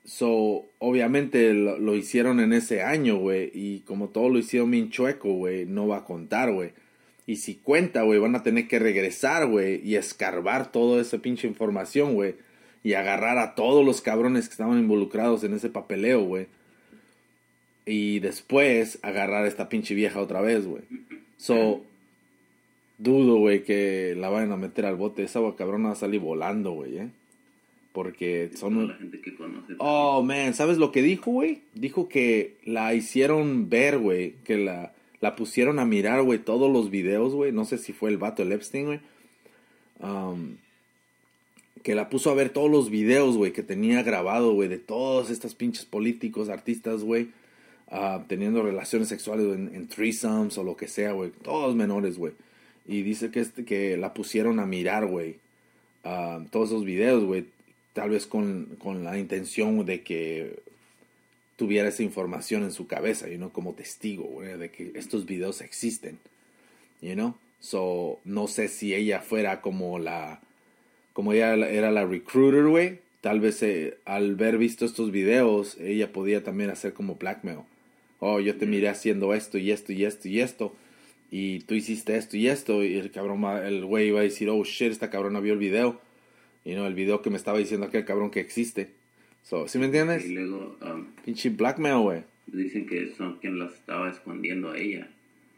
So, 0.06 0.66
obviamente 0.80 1.54
lo, 1.54 1.78
lo 1.78 1.96
hicieron 1.96 2.40
en 2.40 2.54
ese 2.54 2.82
año, 2.82 3.18
güey, 3.18 3.52
y 3.54 3.82
como 3.82 4.10
todo 4.10 4.30
lo 4.30 4.40
hicieron 4.40 4.72
bien 4.72 4.90
chueco, 4.90 5.34
güey, 5.34 5.66
no 5.66 5.88
va 5.88 5.98
a 5.98 6.06
contar, 6.06 6.52
güey. 6.52 6.72
Y 7.28 7.36
si 7.36 7.56
cuenta, 7.56 8.04
güey, 8.04 8.20
van 8.20 8.36
a 8.36 8.42
tener 8.42 8.70
que 8.70 8.80
regresar, 8.80 9.48
güey, 9.48 9.82
y 9.84 9.98
escarbar 9.98 10.72
toda 10.72 11.02
esa 11.02 11.18
pinche 11.18 11.46
información, 11.46 12.14
güey. 12.14 12.36
Y 12.84 12.94
agarrar 12.94 13.38
a 13.38 13.54
todos 13.54 13.86
los 13.86 14.02
cabrones 14.02 14.48
que 14.48 14.54
estaban 14.54 14.80
involucrados 14.80 15.44
en 15.44 15.54
ese 15.54 15.70
papeleo, 15.70 16.24
güey. 16.24 16.48
Y 17.86 18.20
después 18.20 19.00
agarrar 19.02 19.44
a 19.44 19.48
esta 19.48 19.68
pinche 19.68 19.94
vieja 19.94 20.22
otra 20.22 20.40
vez, 20.40 20.66
güey. 20.66 20.84
So, 21.36 21.84
dudo, 22.98 23.36
güey, 23.40 23.66
que 23.66 24.16
la 24.18 24.30
vayan 24.30 24.54
a 24.54 24.58
meter 24.58 24.86
al 24.86 24.96
bote. 24.96 25.24
Esa 25.24 25.42
cabrona 25.58 25.90
va 25.90 25.94
a 25.96 25.98
salir 25.98 26.22
volando, 26.22 26.72
güey, 26.72 26.98
eh. 26.98 27.10
Porque 27.92 28.52
son... 28.56 28.88
La 28.88 28.94
gente 28.94 29.20
que 29.20 29.36
conoce. 29.36 29.74
Oh, 29.80 30.24
man, 30.24 30.54
¿sabes 30.54 30.78
lo 30.78 30.94
que 30.94 31.02
dijo, 31.02 31.32
güey? 31.32 31.62
Dijo 31.74 32.08
que 32.08 32.56
la 32.64 32.94
hicieron 32.94 33.70
ver, 33.70 33.98
güey, 33.98 34.36
que 34.46 34.58
la 34.58 34.94
la 35.20 35.36
pusieron 35.36 35.80
a 35.80 35.86
mirar, 35.86 36.22
güey, 36.24 36.40
todos 36.40 36.72
los 36.72 36.90
videos, 36.90 37.34
güey. 37.34 37.52
No 37.52 37.66
sé 37.66 37.78
si 37.78 37.94
fue 37.94 38.10
el 38.10 38.18
vato, 38.18 38.44
el 38.44 38.52
Epstein, 38.52 38.86
güey. 38.86 39.00
Um, 40.00 40.58
que 41.84 41.96
la 41.96 42.10
puso 42.10 42.30
a 42.30 42.36
ver 42.36 42.50
todos 42.50 42.70
los 42.70 42.90
videos, 42.90 43.38
güey, 43.38 43.52
que 43.52 43.64
tenía 43.64 44.04
grabado, 44.04 44.54
güey, 44.54 44.70
de 44.70 44.78
todos 44.78 45.30
estos 45.30 45.56
pinches 45.56 45.86
políticos, 45.86 46.50
artistas, 46.50 47.04
güey. 47.04 47.30
Uh, 47.90 48.22
teniendo 48.28 48.62
relaciones 48.62 49.08
sexuales 49.08 49.48
en, 49.56 49.88
threesomes 49.88 50.58
o 50.58 50.64
lo 50.64 50.76
que 50.76 50.88
sea, 50.88 51.14
güey. 51.14 51.32
Todos 51.32 51.76
menores, 51.76 52.18
güey. 52.18 52.34
Y 52.86 53.02
dice 53.02 53.32
que, 53.32 53.40
este, 53.40 53.66
que 53.66 53.98
la 53.98 54.14
pusieron 54.14 54.60
a 54.60 54.66
mirar, 54.66 55.08
güey. 55.08 55.38
Uh, 56.04 56.44
todos 56.52 56.70
esos 56.70 56.86
videos, 56.86 57.24
güey. 57.24 57.46
Tal 57.94 58.12
vez 58.12 58.28
con, 58.28 58.76
con 58.78 59.04
la 59.04 59.18
intención 59.18 59.84
de 59.86 60.04
que 60.04 60.67
tuviera 61.58 61.90
esa 61.90 62.04
información 62.04 62.64
en 62.64 62.72
su 62.72 62.88
cabeza, 62.88 63.28
you 63.28 63.36
know, 63.36 63.52
como 63.52 63.74
testigo, 63.74 64.42
de 64.42 64.70
que 64.70 64.92
estos 64.96 65.26
videos 65.26 65.60
existen, 65.62 66.18
you 67.02 67.14
know. 67.14 67.36
So, 67.60 68.20
no 68.24 68.48
sé 68.48 68.70
si 68.70 68.94
ella 68.94 69.20
fuera 69.20 69.62
como 69.62 70.00
la, 70.00 70.40
como 71.14 71.34
ella 71.34 71.56
era 71.56 71.92
la 71.92 72.06
recruiter, 72.06 72.66
güey. 72.68 73.00
Tal 73.22 73.40
vez 73.40 73.62
eh, 73.64 73.98
al 74.06 74.36
ver 74.36 74.60
visto 74.60 74.86
estos 74.86 75.12
videos, 75.12 75.76
ella 75.80 76.14
podía 76.14 76.44
también 76.44 76.70
hacer 76.70 76.94
como 76.94 77.16
blackmail. 77.16 77.62
Oh, 78.20 78.40
yo 78.40 78.56
te 78.58 78.68
miré 78.68 78.90
haciendo 78.90 79.34
esto 79.34 79.58
y 79.58 79.72
esto 79.72 79.92
y 79.92 80.06
esto 80.06 80.28
y 80.28 80.40
esto. 80.40 80.74
Y 81.32 81.60
tú 81.62 81.74
hiciste 81.74 82.16
esto 82.18 82.38
y 82.38 82.48
esto. 82.48 82.84
Y 82.84 82.98
el 82.98 83.12
cabrón, 83.12 83.44
el 83.66 83.84
güey 83.86 84.10
iba 84.10 84.20
a 84.20 84.24
decir, 84.24 84.50
oh 84.50 84.64
shit, 84.64 84.92
esta 84.92 85.10
cabrona 85.10 85.40
vio 85.40 85.54
el 85.54 85.60
video. 85.60 86.00
Y 86.64 86.76
no, 86.76 86.86
el 86.86 86.94
video 86.94 87.22
que 87.22 87.30
me 87.32 87.38
estaba 87.38 87.58
diciendo 87.58 87.88
aquel 87.88 88.06
cabrón 88.06 88.30
que 88.30 88.40
existe. 88.40 88.90
So, 89.48 89.66
¿Sí 89.66 89.80
me 89.80 89.86
entiendes? 89.86 90.26
Y 90.26 90.34
luego. 90.34 90.78
Um, 90.82 91.06
Pinche 91.24 91.50
blackmail, 91.50 92.00
güey. 92.00 92.24
Dicen 92.48 92.86
que 92.86 93.14
son 93.16 93.38
quien 93.40 93.58
los 93.58 93.74
estaba 93.74 94.10
escondiendo 94.10 94.72
a 94.72 94.78
ella. 94.78 95.08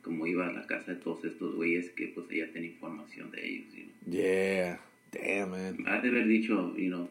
Como 0.04 0.28
iba 0.28 0.48
a 0.48 0.52
la 0.52 0.68
casa 0.68 0.94
de 0.94 0.98
todos 0.98 1.26
estos 1.26 1.56
güeyes 1.56 1.90
que 1.92 2.10
pues 2.10 2.28
ella 2.30 2.52
tenía 2.54 2.70
información 2.70 3.32
de 3.32 3.48
ellos. 3.48 3.74
You 3.74 3.84
know? 3.86 4.14
Yeah. 4.14 4.80
Damn, 5.12 5.50
man. 5.50 5.88
Ha 5.88 6.02
de 6.02 6.10
haber 6.10 6.28
dicho, 6.28 6.78
you 6.78 6.90
know, 6.90 7.10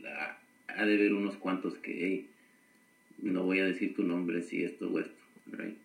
la, 0.00 0.38
ha 0.68 0.86
de 0.86 0.94
haber 0.94 1.12
unos 1.12 1.36
cuantos 1.36 1.74
que, 1.74 1.92
hey, 1.92 2.26
no 3.18 3.42
voy 3.42 3.58
a 3.58 3.66
decir 3.66 3.94
tu 3.94 4.02
nombre 4.02 4.40
si 4.40 4.64
esto 4.64 4.90
o 4.90 4.98
esto, 4.98 5.12
right? 5.52 5.76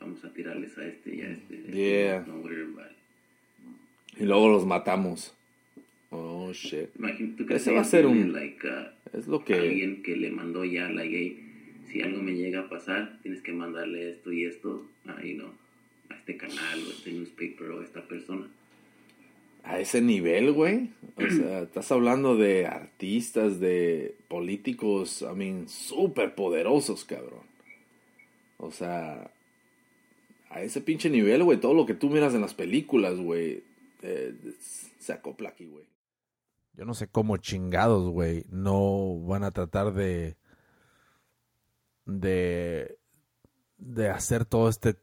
Vamos 0.00 0.24
a 0.24 0.32
tirarles 0.32 0.76
a 0.76 0.86
este 0.86 1.14
y 1.14 1.20
a 1.20 1.30
este. 1.30 1.56
Yeah. 1.72 2.24
Worry 2.42 2.62
about 2.62 2.90
it. 2.90 4.20
Y 4.20 4.24
luego 4.24 4.48
los 4.48 4.66
matamos. 4.66 5.36
Oh, 6.14 6.52
shit. 6.52 6.90
Imagínate 6.96 7.56
Ese 7.56 7.72
va 7.72 7.80
a 7.80 7.84
ser 7.84 8.06
un... 8.06 8.32
Like, 8.32 8.66
uh, 8.66 9.16
Es 9.16 9.26
lo 9.26 9.44
que... 9.44 9.54
alguien 9.54 10.02
que 10.02 10.16
le 10.16 10.30
mandó 10.30 10.64
ya 10.64 10.88
la 10.88 11.02
gay, 11.02 11.38
si 11.90 12.02
algo 12.02 12.22
me 12.22 12.34
llega 12.34 12.60
a 12.60 12.68
pasar, 12.68 13.18
tienes 13.22 13.42
que 13.42 13.52
mandarle 13.52 14.10
esto 14.10 14.32
y 14.32 14.44
esto, 14.44 14.86
ahí 15.06 15.34
no, 15.34 15.52
a 16.10 16.14
este 16.14 16.36
canal 16.36 16.80
o 16.86 16.90
a 16.90 16.92
este 16.92 17.10
newspaper 17.10 17.70
o 17.70 17.80
a 17.80 17.84
esta 17.84 18.06
persona. 18.06 18.46
A 19.64 19.80
ese 19.80 20.00
nivel, 20.02 20.52
güey. 20.52 20.90
O 21.16 21.28
sea, 21.28 21.62
estás 21.62 21.90
hablando 21.90 22.36
de 22.36 22.66
artistas, 22.66 23.58
de 23.58 24.14
políticos, 24.28 25.22
I 25.28 25.34
mean, 25.34 25.68
súper 25.68 26.36
poderosos, 26.36 27.04
cabrón. 27.04 27.42
O 28.58 28.70
sea, 28.70 29.30
a 30.50 30.62
ese 30.62 30.80
pinche 30.80 31.10
nivel, 31.10 31.42
güey, 31.42 31.58
todo 31.58 31.74
lo 31.74 31.86
que 31.86 31.94
tú 31.94 32.08
miras 32.08 32.34
en 32.34 32.42
las 32.42 32.54
películas, 32.54 33.18
güey, 33.18 33.62
eh, 34.02 34.32
se 35.00 35.12
acopla 35.12 35.48
aquí, 35.48 35.64
güey. 35.64 35.84
Yo 36.76 36.84
no 36.84 36.94
sé 36.94 37.08
cómo 37.08 37.36
chingados, 37.36 38.10
güey, 38.10 38.44
no 38.50 39.20
van 39.20 39.44
a 39.44 39.50
tratar 39.52 39.92
de 39.92 40.36
de 42.04 42.98
de 43.78 44.08
hacer 44.10 44.44
todo 44.44 44.68
este 44.68 44.96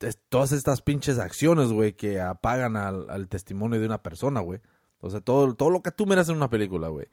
es- 0.00 0.20
todas 0.28 0.52
estas 0.52 0.82
pinches 0.82 1.18
acciones, 1.18 1.72
güey, 1.72 1.94
que 1.94 2.20
apagan 2.20 2.76
al, 2.76 3.28
testimonio 3.28 3.80
de 3.80 3.86
una 3.86 4.02
persona, 4.02 4.40
güey. 4.40 4.60
O 5.00 5.10
sea, 5.10 5.20
todo, 5.20 5.54
todo 5.54 5.70
lo 5.70 5.82
que 5.82 5.90
tú 5.90 6.06
miras 6.06 6.28
en 6.28 6.36
una 6.36 6.50
película, 6.50 6.88
güey, 6.88 7.08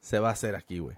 se 0.00 0.18
va 0.20 0.28
a 0.28 0.32
hacer 0.32 0.54
aquí, 0.54 0.78
güey. 0.78 0.96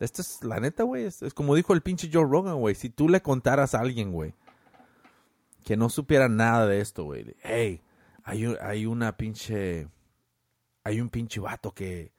Esto 0.00 0.22
es, 0.22 0.42
la 0.44 0.58
neta, 0.60 0.82
güey, 0.84 1.04
es, 1.04 1.22
es 1.22 1.34
como 1.34 1.54
dijo 1.54 1.72
el 1.74 1.82
pinche 1.82 2.10
Joe 2.12 2.24
Rogan, 2.24 2.58
güey. 2.58 2.74
Si 2.74 2.90
tú 2.90 3.08
le 3.08 3.22
contaras 3.22 3.74
a 3.74 3.80
alguien, 3.80 4.12
güey, 4.12 4.34
que 5.64 5.76
no 5.76 5.88
supiera 5.88 6.28
nada 6.28 6.66
de 6.66 6.80
esto, 6.80 7.04
güey. 7.04 7.36
Hey, 7.42 7.82
hay, 8.24 8.44
hay 8.60 8.86
una 8.86 9.16
pinche... 9.16 9.88
Hay 10.84 11.00
un 11.00 11.08
pinche 11.08 11.40
vato 11.40 11.72
que 11.72 12.12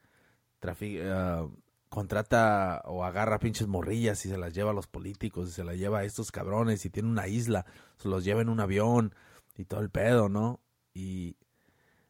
trafi- 0.61 1.01
ah, 1.03 1.47
contrata 1.89 2.81
o 2.85 3.03
agarra 3.03 3.39
pinches 3.39 3.67
morrillas 3.67 4.25
y 4.25 4.29
se 4.29 4.37
las 4.37 4.53
lleva 4.53 4.71
a 4.71 4.73
los 4.73 4.87
políticos 4.87 5.49
y 5.49 5.51
se 5.51 5.63
las 5.63 5.77
lleva 5.77 5.99
a 5.99 6.03
estos 6.05 6.31
cabrones 6.31 6.85
y 6.85 6.89
tiene 6.89 7.09
una 7.09 7.27
isla, 7.27 7.65
se 7.97 8.07
los 8.09 8.23
lleva 8.23 8.41
en 8.41 8.49
un 8.49 8.59
avión 8.59 9.13
y 9.57 9.65
todo 9.65 9.81
el 9.81 9.89
pedo, 9.89 10.27
¿no? 10.29 10.59
Y 10.93 11.35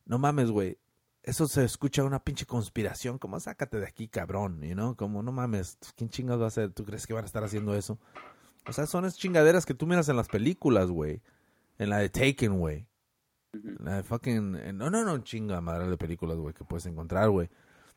no 0.05 0.17
mames, 0.19 0.51
güey. 0.51 0.77
Eso 1.21 1.47
se 1.47 1.63
escucha 1.63 2.03
una 2.03 2.23
pinche 2.23 2.45
conspiración, 2.45 3.17
como 3.17 3.39
sácate 3.39 3.79
de 3.79 3.87
aquí, 3.87 4.07
cabrón, 4.09 4.61
you 4.61 4.73
know? 4.73 4.95
Como 4.95 5.23
no 5.23 5.31
mames, 5.31 5.77
¿quién 5.95 6.09
chingados 6.09 6.41
va 6.41 6.45
a 6.45 6.47
hacer? 6.49 6.71
¿Tú 6.73 6.83
crees 6.85 7.07
que 7.07 7.13
van 7.13 7.23
a 7.23 7.27
estar 7.27 7.43
haciendo 7.43 7.75
eso? 7.75 7.97
O 8.67 8.73
sea, 8.73 8.85
son 8.85 9.05
esas 9.05 9.19
chingaderas 9.19 9.65
que 9.65 9.73
tú 9.73 9.87
miras 9.87 10.07
en 10.09 10.17
las 10.17 10.27
películas, 10.27 10.89
güey. 10.89 11.21
En 11.77 11.89
la 11.89 11.97
de 11.97 12.09
Taken, 12.09 12.59
güey. 12.59 12.87
La 13.79 13.97
de 13.97 14.03
fucking... 14.03 14.55
eh, 14.55 14.73
No, 14.73 14.89
no, 14.89 15.03
no, 15.03 15.17
chinga 15.19 15.61
madre 15.61 15.87
de 15.87 15.97
películas, 15.97 16.37
güey, 16.37 16.53
que 16.53 16.63
puedes 16.63 16.85
encontrar, 16.85 17.29
güey. 17.29 17.49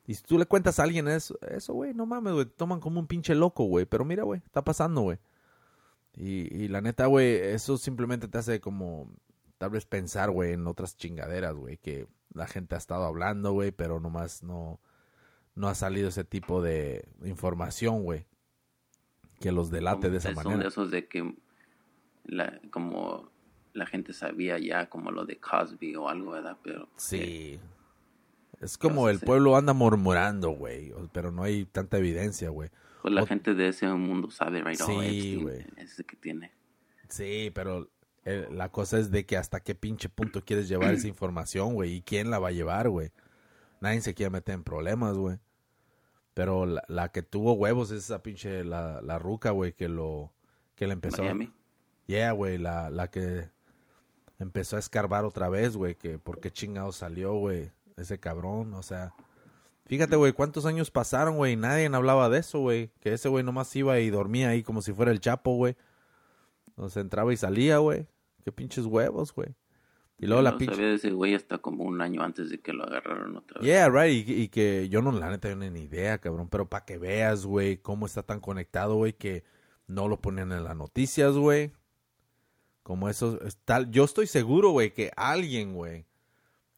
Y 0.07 0.15
si 0.15 0.23
tú 0.23 0.39
le 0.39 0.47
cuentas 0.47 0.79
a 0.79 0.85
alguien 0.85 1.09
eso, 1.09 1.39
eso, 1.49 1.73
güey, 1.75 1.93
no 1.95 2.07
mames, 2.07 2.33
güey, 2.35 2.45
te 2.47 2.53
toman 2.53 2.79
como 2.81 3.01
un 3.01 3.07
pinche 3.07 3.35
loco, 3.35 3.65
güey. 3.65 3.87
Pero 3.87 4.05
mira, 4.05 4.23
güey, 4.23 4.41
está 4.45 4.63
pasando, 4.63 5.01
güey. 5.03 5.19
Y, 6.15 6.55
y 6.55 6.69
la 6.69 6.81
neta, 6.81 7.07
güey, 7.07 7.35
eso 7.35 7.77
simplemente 7.77 8.29
te 8.29 8.39
hace 8.39 8.61
como 8.61 9.11
tal 9.59 9.71
vez 9.71 9.85
pensar, 9.87 10.31
güey, 10.31 10.53
en 10.53 10.67
otras 10.67 10.97
chingaderas, 10.97 11.55
güey, 11.55 11.79
que 11.79 12.07
la 12.33 12.47
gente 12.47 12.75
ha 12.75 12.79
estado 12.79 13.05
hablando, 13.05 13.53
güey, 13.53 13.73
pero 13.73 13.99
nomás 14.01 14.43
no, 14.43 14.79
no 15.55 15.69
ha 15.69 15.75
salido 15.75 16.09
ese 16.09 16.25
tipo 16.25 16.63
de 16.63 17.09
información, 17.25 18.05
güey, 18.05 18.27
que 19.41 19.53
los 19.53 19.71
delate 19.71 20.11
de 20.11 20.19
esa 20.19 20.35
Son 20.35 20.45
manera. 20.45 20.63
de 20.63 20.69
esos 20.69 20.91
de 20.91 21.09
que 21.09 21.35
la, 22.25 22.61
como 22.71 23.31
la 23.77 23.87
gente 23.87 24.13
sabía 24.13 24.59
ya 24.59 24.89
como 24.89 25.11
lo 25.11 25.25
de 25.25 25.39
Cosby 25.39 25.95
o 25.97 26.09
algo, 26.09 26.33
¿verdad? 26.33 26.57
Pero 26.63 26.89
Sí. 26.97 27.61
Es 28.61 28.79
como 28.79 29.11
el 29.11 29.21
pueblo 29.21 29.57
anda 29.57 29.75
murmurando, 29.75 30.51
güey, 30.51 30.93
pero 31.13 31.31
no 31.31 31.43
hay 31.43 31.67
tanta 31.67 31.99
evidencia, 31.99 32.49
güey. 32.49 32.71
Pues 33.03 33.13
la 33.13 33.27
gente 33.27 33.55
de 33.55 33.69
ese 33.69 33.87
mundo 33.89 34.31
sabe, 34.31 34.63
right? 34.63 34.81
Oh, 34.81 34.87
sí, 34.87 35.39
güey. 35.43 35.65
Ese 35.77 36.05
que 36.05 36.17
tiene. 36.17 36.53
Sí, 37.09 37.53
pero 37.55 37.91
eh, 38.25 38.49
la 38.51 38.71
cosa 38.73 38.99
es 38.99 39.11
de 39.11 39.27
que 39.27 39.37
hasta 39.37 39.61
qué 39.61 39.75
pinche 39.75 40.09
punto 40.09 40.43
quieres 40.43 40.69
llevar 40.69 40.95
esa 40.95 41.07
información, 41.09 41.75
güey, 41.75 41.97
y 41.97 42.03
quién 42.03 42.31
la 42.31 42.39
va 42.39 42.49
a 42.49 42.53
llevar, 42.53 42.89
güey. 42.89 43.13
Nadie 43.81 44.01
se 44.01 44.15
quiere 44.15 44.31
meter 44.31 44.55
en 44.55 44.65
problemas, 44.65 45.17
güey. 45.17 45.39
Pero 46.33 46.67
la, 46.67 47.13
que 47.13 47.23
tuvo 47.23 47.53
huevos 47.53 47.91
es 47.91 48.05
esa 48.05 48.23
pinche, 48.23 48.65
la, 48.65 49.01
la 49.03 49.19
ruca, 49.19 49.51
güey, 49.51 49.73
que 49.73 49.89
lo, 49.89 50.33
que 50.75 50.87
le 50.87 50.95
empezó. 50.95 51.23
Miami. 51.23 51.53
Yeah, 52.07 52.33
güey, 52.33 52.59
la, 52.59 52.91
la 52.91 53.11
que 53.11 53.51
empezó 54.39 54.77
a 54.77 54.79
escarbar 54.79 55.25
otra 55.25 55.49
vez, 55.49 55.77
güey, 55.77 55.95
que 55.95 56.19
por 56.19 56.41
qué 56.41 56.51
chingado 56.51 56.93
salió, 56.93 57.35
güey, 57.35 57.71
ese 57.97 58.19
cabrón, 58.19 58.75
o 58.75 58.83
sea. 58.83 59.15
Fíjate, 59.87 60.17
güey, 60.17 60.33
cuántos 60.33 60.67
años 60.67 60.91
pasaron, 60.91 61.37
güey, 61.37 61.55
nadie 61.57 61.87
hablaba 61.87 62.29
de 62.29 62.41
eso, 62.41 62.59
güey. 62.59 62.91
Que 63.01 63.13
ese 63.13 63.29
güey 63.29 63.45
nomás 63.45 63.75
iba 63.77 63.99
y 64.01 64.11
dormía 64.11 64.49
ahí 64.49 64.65
como 64.65 64.83
si 64.83 64.93
fuera 64.93 65.13
el 65.13 65.21
chapo, 65.21 65.55
güey. 65.55 65.77
O 66.75 66.89
sea, 66.89 67.03
entraba 67.03 67.33
y 67.33 67.37
salía, 67.37 67.79
güey. 67.79 68.07
Qué 68.45 68.51
pinches 68.51 68.85
huevos, 68.85 69.33
güey. 69.33 69.55
Y 70.19 70.27
luego 70.27 70.43
la 70.43 70.57
pinche... 70.57 70.75
sabía 70.75 70.89
de 70.89 70.95
ese 70.97 71.11
güey 71.11 71.35
hasta 71.35 71.59
como 71.59 71.85
un 71.85 72.01
año 72.01 72.23
antes 72.23 72.51
de 72.51 72.61
que 72.61 72.73
lo 72.73 72.85
agarraron 72.85 73.37
otra 73.37 73.61
vez. 73.61 73.67
Yeah, 73.67 73.89
right. 73.89 74.29
Y, 74.29 74.49
que 74.49 74.89
yo 74.89 75.03
no, 75.03 75.13
la 75.13 75.31
neta, 75.31 75.55
no 75.55 75.71
ni 75.71 75.83
idea, 75.83 76.19
cabrón. 76.19 76.49
Pero 76.49 76.69
para 76.69 76.85
que 76.85 76.99
veas, 76.99 77.45
güey, 77.45 77.77
cómo 77.77 78.07
está 78.07 78.23
tan 78.23 78.41
conectado, 78.41 78.97
güey, 78.97 79.13
que 79.13 79.45
no 79.87 80.09
lo 80.09 80.21
ponen 80.21 80.53
en 80.53 80.65
las 80.65 80.77
noticias, 80.77 81.35
güey. 81.35 81.71
Como 82.87 83.09
eso, 83.09 83.41
tal. 83.65 83.91
Yo 83.91 84.05
estoy 84.05 84.29
seguro, 84.29 84.71
güey, 84.71 84.95
que 84.95 85.11
alguien, 85.17 85.75
güey, 85.75 86.07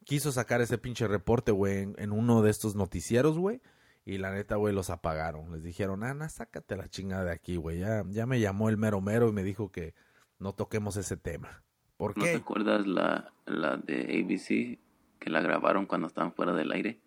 quiso 0.04 0.32
sacar 0.32 0.62
ese 0.62 0.78
pinche 0.78 1.06
reporte, 1.06 1.52
güey, 1.52 1.92
en, 1.98 2.12
uno 2.12 2.40
de 2.40 2.50
estos 2.50 2.74
noticieros, 2.74 3.36
güey. 3.36 3.60
Y 4.06 4.16
la 4.16 4.32
neta, 4.32 4.56
güey, 4.56 4.74
los 4.74 4.88
apagaron. 4.88 5.52
Les 5.52 5.62
dijeron, 5.62 6.04
Ana, 6.04 6.30
sácate 6.30 6.78
la 6.78 6.88
chingada 6.88 7.24
de 7.24 7.32
aquí, 7.32 7.56
güey. 7.56 7.80
Ya, 7.80 8.04
ya 8.08 8.24
me 8.24 8.40
llamó 8.40 8.70
el 8.70 8.78
mero 8.78 9.02
mero 9.02 9.28
y 9.28 9.32
me 9.32 9.42
dijo 9.42 9.70
que 9.70 9.92
no 10.38 10.54
toquemos 10.54 10.96
ese 10.96 11.18
tema. 11.18 11.62
¿Por 11.98 12.14
qué? 12.14 12.20
¿No 12.20 12.26
te 12.26 12.36
acuerdas 12.36 12.86
la, 12.86 13.34
la 13.44 13.76
de 13.76 14.00
ABC 14.18 14.78
que 15.18 15.28
la 15.28 15.42
grabaron 15.42 15.84
cuando 15.84 16.06
estaban 16.06 16.32
fuera 16.32 16.54
del 16.54 16.72
aire? 16.72 17.02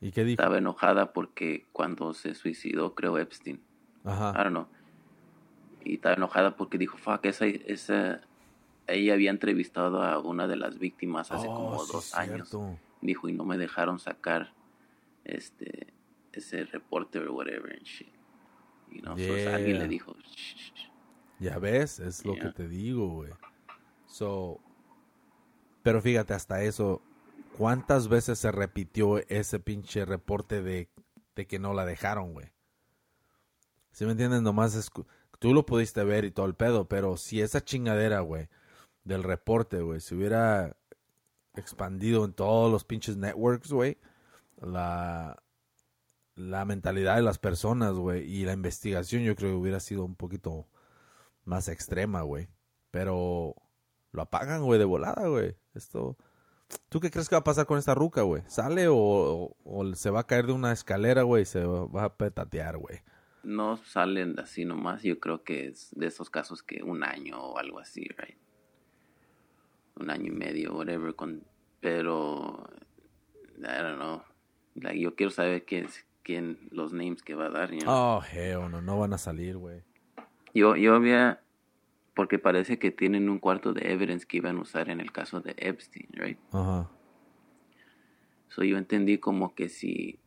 ¿Y 0.00 0.10
qué 0.10 0.24
dijo? 0.24 0.40
Estaba 0.40 0.56
enojada 0.56 1.12
porque 1.12 1.66
cuando 1.72 2.14
se 2.14 2.34
suicidó, 2.34 2.94
creo, 2.94 3.18
Epstein. 3.18 3.60
Ajá. 4.04 4.32
I 4.34 4.44
don't 4.44 4.52
know. 4.52 4.68
Y 5.84 5.96
estaba 5.96 6.14
enojada 6.14 6.56
porque 6.56 6.78
dijo, 6.78 6.96
fuck, 6.96 7.26
esa, 7.26 7.44
esa, 7.44 8.22
ella 8.88 9.14
había 9.14 9.30
entrevistado 9.30 10.02
a 10.02 10.18
una 10.18 10.46
de 10.46 10.56
las 10.56 10.78
víctimas 10.78 11.30
hace 11.30 11.46
como 11.46 11.76
oh, 11.76 11.86
dos 11.86 12.14
años. 12.14 12.56
Dijo, 13.00 13.28
y 13.28 13.32
no 13.32 13.44
me 13.44 13.58
dejaron 13.58 14.00
sacar 14.00 14.52
este 15.24 15.92
ese 16.32 16.64
reporte 16.64 17.18
o 17.18 17.32
whatever 17.32 17.72
and 17.72 17.82
shit. 17.82 18.08
Y 18.90 19.00
no, 19.02 19.12
alguien 19.12 19.78
le 19.78 19.88
dijo, 19.88 20.14
Ya 21.38 21.58
ves, 21.58 22.00
es 22.00 22.24
lo 22.24 22.34
que 22.34 22.48
te 22.48 22.68
digo, 22.68 23.08
güey. 23.08 23.32
So, 24.06 24.60
pero 25.82 26.00
fíjate, 26.00 26.34
hasta 26.34 26.62
eso, 26.62 27.02
¿cuántas 27.56 28.08
veces 28.08 28.38
se 28.38 28.50
repitió 28.50 29.18
ese 29.28 29.60
pinche 29.60 30.04
reporte 30.04 30.62
de, 30.62 30.88
de 31.36 31.46
que 31.46 31.58
no 31.58 31.74
la 31.74 31.84
dejaron, 31.84 32.32
güey? 32.32 32.46
Si 33.92 34.04
me 34.04 34.12
entiendes? 34.12 34.42
Nomás 34.42 34.74
es, 34.74 34.90
tú 35.38 35.52
lo 35.52 35.66
pudiste 35.66 36.02
ver 36.04 36.24
y 36.24 36.30
todo 36.30 36.46
el 36.46 36.54
pedo, 36.54 36.88
pero 36.88 37.16
si 37.16 37.42
esa 37.42 37.62
chingadera, 37.62 38.20
güey, 38.20 38.48
del 39.08 39.22
reporte, 39.22 39.80
güey, 39.80 40.00
se 40.00 40.14
hubiera 40.14 40.76
expandido 41.54 42.24
en 42.26 42.34
todos 42.34 42.70
los 42.70 42.84
pinches 42.84 43.16
networks, 43.16 43.72
güey, 43.72 43.96
la, 44.60 45.42
la 46.36 46.64
mentalidad 46.66 47.16
de 47.16 47.22
las 47.22 47.38
personas, 47.38 47.94
güey, 47.94 48.30
y 48.30 48.44
la 48.44 48.52
investigación 48.52 49.22
yo 49.22 49.34
creo 49.34 49.52
que 49.52 49.56
hubiera 49.56 49.80
sido 49.80 50.04
un 50.04 50.14
poquito 50.14 50.68
más 51.44 51.68
extrema, 51.68 52.22
güey. 52.22 52.48
Pero 52.90 53.56
lo 54.12 54.22
apagan, 54.22 54.62
güey, 54.62 54.78
de 54.78 54.84
volada, 54.84 55.26
güey. 55.26 55.56
Esto. 55.74 56.16
¿Tú 56.90 57.00
qué 57.00 57.10
crees 57.10 57.28
que 57.30 57.34
va 57.34 57.40
a 57.40 57.44
pasar 57.44 57.64
con 57.64 57.78
esta 57.78 57.94
ruca, 57.94 58.22
güey? 58.22 58.42
¿Sale 58.46 58.86
o, 58.90 59.56
se 59.94 60.10
va 60.10 60.20
a 60.20 60.26
caer 60.26 60.46
de 60.46 60.52
una 60.52 60.72
escalera, 60.72 61.22
güey, 61.22 61.46
se 61.46 61.64
va 61.64 62.04
a 62.04 62.14
petatear, 62.14 62.76
güey? 62.76 63.00
No 63.42 63.78
salen 63.78 64.38
así 64.38 64.66
nomás. 64.66 65.02
Yo 65.02 65.18
creo 65.18 65.44
que 65.44 65.68
es 65.68 65.88
de 65.92 66.06
esos 66.06 66.28
casos 66.28 66.62
que 66.62 66.82
un 66.82 67.04
año 67.04 67.40
o 67.40 67.58
algo 67.58 67.78
así, 67.78 68.02
right? 68.18 68.36
Un 69.98 70.10
año 70.10 70.26
y 70.26 70.30
medio, 70.36 70.74
whatever. 70.74 71.14
Con, 71.14 71.44
pero, 71.80 72.68
I 73.58 73.82
don't 73.82 73.96
know. 73.96 74.22
yo 74.94 75.14
quiero 75.14 75.30
saber 75.30 75.64
quién, 75.64 75.86
quién, 76.22 76.68
los 76.70 76.92
names 76.92 77.22
que 77.22 77.34
va 77.34 77.46
a 77.46 77.50
dar. 77.50 77.70
Oh, 77.86 78.22
hell, 78.32 78.70
no, 78.70 78.80
no 78.80 78.98
van 78.98 79.12
a 79.12 79.18
salir, 79.18 79.56
güey. 79.56 79.82
Yo, 80.54 80.76
yo 80.76 80.94
había 80.94 81.42
porque 82.18 82.40
parece 82.40 82.80
que 82.80 82.90
tienen 82.90 83.28
un 83.28 83.38
cuarto 83.38 83.72
de 83.72 83.92
evidence 83.92 84.26
que 84.26 84.38
iban 84.38 84.56
a 84.56 84.62
usar 84.62 84.90
en 84.90 85.00
el 85.00 85.12
caso 85.12 85.40
de 85.40 85.54
Epstein, 85.56 86.08
right? 86.14 86.36
Ajá. 86.50 86.90
So 88.48 88.64
yo 88.64 88.76
entendí 88.76 89.18
como 89.18 89.54
que 89.54 89.68
si 89.68 90.18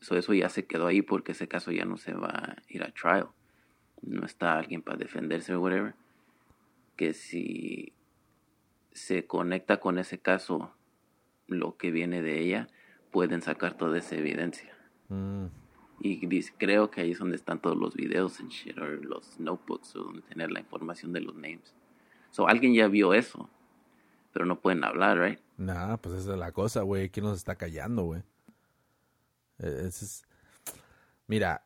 so 0.00 0.16
eso 0.16 0.32
ya 0.32 0.48
se 0.48 0.66
quedó 0.66 0.86
ahí 0.86 1.02
porque 1.02 1.32
ese 1.32 1.48
caso 1.48 1.70
ya 1.70 1.84
no 1.84 1.98
se 1.98 2.14
va 2.14 2.28
a 2.28 2.56
ir 2.66 2.82
a 2.82 2.92
trial. 2.92 3.28
No 4.00 4.24
está 4.24 4.58
alguien 4.58 4.80
para 4.80 4.96
defenderse 4.96 5.54
o 5.54 5.60
whatever. 5.60 5.94
Que 6.96 7.12
si 7.12 7.92
se 8.92 9.26
conecta 9.26 9.80
con 9.80 9.98
ese 9.98 10.18
caso 10.18 10.72
lo 11.46 11.76
que 11.76 11.90
viene 11.90 12.22
de 12.22 12.40
ella, 12.40 12.68
pueden 13.10 13.42
sacar 13.42 13.76
toda 13.76 13.98
esa 13.98 14.16
evidencia. 14.16 14.74
Mm. 15.08 15.46
Y 16.00 16.42
creo 16.58 16.90
que 16.90 17.02
ahí 17.02 17.12
es 17.12 17.18
donde 17.18 17.36
están 17.36 17.60
todos 17.60 17.76
los 17.76 17.94
videos 17.94 18.40
en 18.40 18.48
shit, 18.48 18.76
o 18.78 18.84
los 18.84 19.38
notebooks, 19.38 19.94
o 19.96 20.04
donde 20.04 20.22
tener 20.22 20.50
la 20.50 20.60
información 20.60 21.12
de 21.12 21.20
los 21.20 21.34
names. 21.34 21.74
So, 22.30 22.48
alguien 22.48 22.74
ya 22.74 22.88
vio 22.88 23.14
eso, 23.14 23.48
pero 24.32 24.46
no 24.46 24.60
pueden 24.60 24.82
hablar, 24.84 25.18
right? 25.18 25.38
Nah, 25.58 25.96
pues 25.98 26.16
esa 26.16 26.32
es 26.32 26.38
la 26.38 26.50
cosa, 26.50 26.82
güey. 26.82 27.10
¿Quién 27.10 27.26
nos 27.26 27.38
está 27.38 27.54
callando, 27.54 28.04
güey? 28.04 28.22
E, 29.58 29.86
es... 29.86 30.24
Mira, 31.28 31.64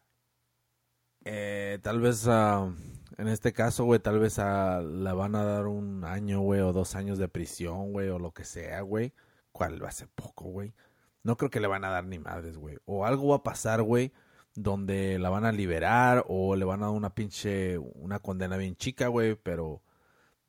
eh, 1.25 1.79
tal 1.83 2.01
vez 2.01 2.27
uh, 2.27 2.75
en 3.19 3.29
este 3.29 3.53
caso, 3.53 3.85
güey, 3.85 3.99
tal 3.99 4.19
vez 4.19 4.39
le 4.39 5.13
van 5.13 5.35
a 5.35 5.45
dar 5.45 5.67
un 5.67 6.05
año, 6.05 6.41
güey, 6.41 6.61
o 6.61 6.73
dos 6.73 6.95
años 6.95 7.19
de 7.19 7.29
prisión, 7.29 7.93
güey, 7.93 8.09
o 8.09 8.19
lo 8.19 8.33
que 8.33 8.45
sea, 8.45 8.83
güey. 8.83 9.15
¿Cuál 9.53 9.83
va 9.83 9.89
a 9.89 9.93
ser 9.93 10.09
poco, 10.15 10.45
güey? 10.45 10.75
No 11.23 11.37
creo 11.37 11.51
que 11.51 11.61
le 11.61 11.67
van 11.67 11.85
a 11.85 11.91
dar 11.91 12.05
ni 12.05 12.19
madres, 12.19 12.59
güey. 12.59 12.77
O 12.85 13.07
algo 13.07 13.29
va 13.29 13.37
a 13.37 13.43
pasar, 13.43 13.83
güey, 13.83 14.13
donde 14.55 15.19
la 15.19 15.31
van 15.31 15.47
a 15.47 15.53
liberar 15.53 16.25
o 16.29 16.57
le 16.57 16.67
van 16.67 16.83
a 16.83 16.87
dar 16.87 16.95
una 16.95 17.15
pinche, 17.15 17.79
una 17.79 18.19
condena 18.19 18.57
bien 18.59 18.77
chica, 18.77 19.09
güey, 19.09 19.35
pero... 19.35 19.83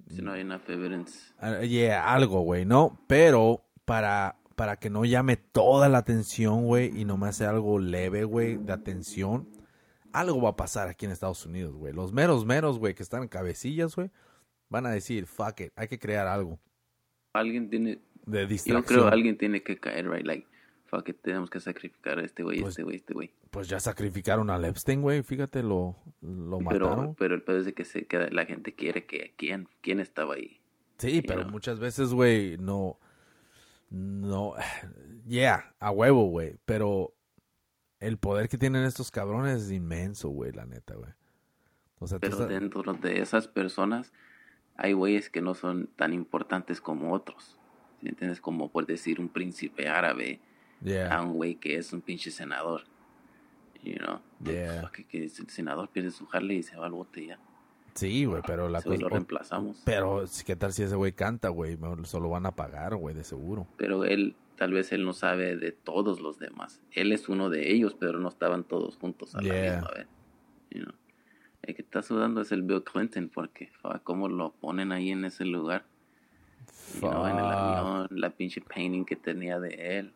Si 0.10 0.22
no 0.22 0.34
hay 0.34 0.42
enough 0.42 0.70
evidence. 0.70 1.34
Uh, 1.42 1.64
yeah, 1.64 2.14
algo, 2.14 2.42
güey, 2.42 2.66
¿no? 2.66 3.00
Pero 3.08 3.66
para, 3.86 4.38
para 4.56 4.78
que 4.78 4.90
no 4.90 5.06
llame 5.06 5.38
toda 5.38 5.88
la 5.90 6.00
atención, 6.00 6.66
güey, 6.66 7.00
y 7.00 7.06
nomás 7.06 7.38
sea 7.38 7.50
algo 7.50 7.80
leve, 7.80 8.26
güey, 8.26 8.58
de 8.58 8.74
atención, 8.74 9.50
algo 10.20 10.42
va 10.42 10.50
a 10.50 10.56
pasar 10.56 10.88
aquí 10.88 11.06
en 11.06 11.12
Estados 11.12 11.46
Unidos, 11.46 11.76
güey. 11.76 11.94
Los 11.94 12.14
meros 12.14 12.46
meros, 12.46 12.80
güey, 12.80 12.94
que 12.94 13.04
están 13.04 13.24
en 13.24 13.30
cabecillas, 13.30 13.96
güey, 13.96 14.10
van 14.70 14.86
a 14.86 14.92
decir, 14.92 15.26
fuck 15.26 15.60
it, 15.62 15.72
hay 15.76 15.88
que 15.88 16.00
crear 16.00 16.28
algo. 16.28 16.60
Alguien 17.34 17.70
tiene... 17.70 18.00
De 18.26 18.46
distracción. 18.46 18.84
Yo 18.84 19.04
creo 19.04 19.14
alguien 19.14 19.38
tiene 19.38 19.64
que 19.64 19.80
caer, 19.80 20.10
right, 20.10 20.26
like 20.26 20.46
fuck 20.88 21.10
tenemos 21.22 21.50
que 21.50 21.60
sacrificar 21.60 22.20
a 22.20 22.24
este 22.24 22.44
güey, 22.44 22.62
pues, 22.62 22.72
este 22.72 22.84
güey, 22.84 22.96
este 22.96 23.14
güey. 23.14 23.32
Pues 23.52 23.68
ya 23.68 23.80
sacrificaron 23.80 24.50
a 24.50 24.68
Epstein, 24.68 25.02
güey, 25.02 25.22
fíjate, 25.22 25.62
lo, 25.62 25.96
lo 26.22 26.60
mataron. 26.60 27.16
Pero 27.16 27.36
el 27.36 27.44
pedo 27.44 27.60
es 27.60 27.66
de 27.66 27.74
que, 27.74 27.86
se, 27.86 28.08
la 28.32 28.46
gente 28.46 28.74
quiere 28.74 29.06
que, 29.06 29.34
¿quién, 29.38 29.68
quién 29.82 30.00
estaba 30.00 30.36
ahí? 30.36 30.60
Sí, 30.98 31.22
pero 31.22 31.48
muchas 31.48 31.80
veces, 31.80 32.14
güey, 32.14 32.58
no, 32.58 32.98
no, 33.90 34.54
yeah, 35.28 35.76
a 35.80 35.92
huevo, 35.92 36.26
güey, 36.26 36.56
pero 36.66 37.14
el 38.00 38.18
poder 38.18 38.50
que 38.50 38.58
tienen 38.58 38.84
estos 38.84 39.12
cabrones 39.12 39.64
es 39.64 39.72
inmenso, 39.72 40.30
güey, 40.30 40.52
la 40.52 40.66
neta, 40.66 40.96
güey. 40.96 41.12
O 42.00 42.08
sea, 42.08 42.20
pero 42.20 42.46
dentro 42.46 42.84
de 42.94 43.22
esas 43.22 43.48
personas 43.48 44.14
hay 44.76 44.94
güeyes 44.94 45.30
que 45.30 45.42
no 45.42 45.56
son 45.56 45.88
tan 45.96 46.14
importantes 46.14 46.80
como 46.80 47.14
otros. 47.14 47.58
¿Sí 48.02 48.10
entiendes? 48.10 48.40
Como 48.40 48.70
por 48.72 48.86
decir 48.86 49.20
un 49.20 49.30
príncipe 49.30 49.90
árabe 49.90 50.40
a 51.10 51.24
un 51.24 51.34
güey 51.34 51.56
que 51.56 51.78
es 51.78 51.92
un 51.94 52.02
pinche 52.02 52.30
senador. 52.30 52.84
You 53.84 53.96
know? 53.96 54.20
Yeah. 54.44 54.92
Que, 54.92 55.06
que, 55.06 55.24
el 55.24 55.50
senador 55.50 55.90
pierde 55.90 56.12
su 56.12 56.28
Harley 56.32 56.58
y 56.58 56.64
se 56.64 56.78
va 56.78 56.86
al 56.86 56.92
bote 56.92 57.26
ya. 57.26 57.40
Sí, 57.96 58.26
güey, 58.26 58.44
pero 58.46 58.70
la 58.70 58.84
cosa... 58.84 59.00
lo 59.00 59.10
reemplazamos. 59.10 59.82
Pero, 59.84 60.24
¿qué 60.46 60.56
tal 60.56 60.72
si 60.72 60.84
ese 60.84 60.96
güey 60.96 61.14
canta, 61.14 61.50
güey? 61.50 61.80
Solo 62.04 62.30
van 62.30 62.46
a 62.46 62.52
pagar, 62.52 62.96
güey, 62.96 63.16
de 63.16 63.24
seguro. 63.24 63.68
Pero 63.78 64.04
él, 64.04 64.36
tal 64.58 64.74
vez 64.74 64.92
él 64.92 65.06
no 65.06 65.14
sabe 65.14 65.56
de 65.56 65.72
todos 65.72 66.20
los 66.20 66.40
demás. 66.40 66.82
Él 66.92 67.12
es 67.12 67.30
uno 67.30 67.50
de 67.50 67.72
ellos, 67.72 67.96
pero 67.98 68.20
no 68.20 68.28
estaban 68.28 68.64
todos 68.64 68.98
juntos 68.98 69.36
a 69.36 69.42
la 69.42 69.54
misma 69.54 69.92
vez. 69.96 70.08
You 70.72 70.84
know? 70.84 70.96
El 71.62 71.76
que 71.76 71.82
está 71.82 72.02
sudando 72.02 72.42
es 72.42 72.52
el 72.52 72.64
Bill 72.64 72.84
Clinton, 72.84 73.30
porque, 73.34 73.72
¿cómo 74.04 74.28
lo 74.28 74.54
ponen 74.54 74.92
ahí 74.92 75.12
en 75.12 75.26
ese 75.26 75.46
lugar? 75.46 75.86
You 76.96 77.10
know, 77.10 77.28
en 77.28 77.38
el 77.38 77.46
avión, 77.46 78.08
la 78.12 78.30
pinche 78.32 78.62
painting 78.62 79.06
que 79.06 79.16
tenía 79.16 79.60
de 79.60 80.00
él. 80.00 80.14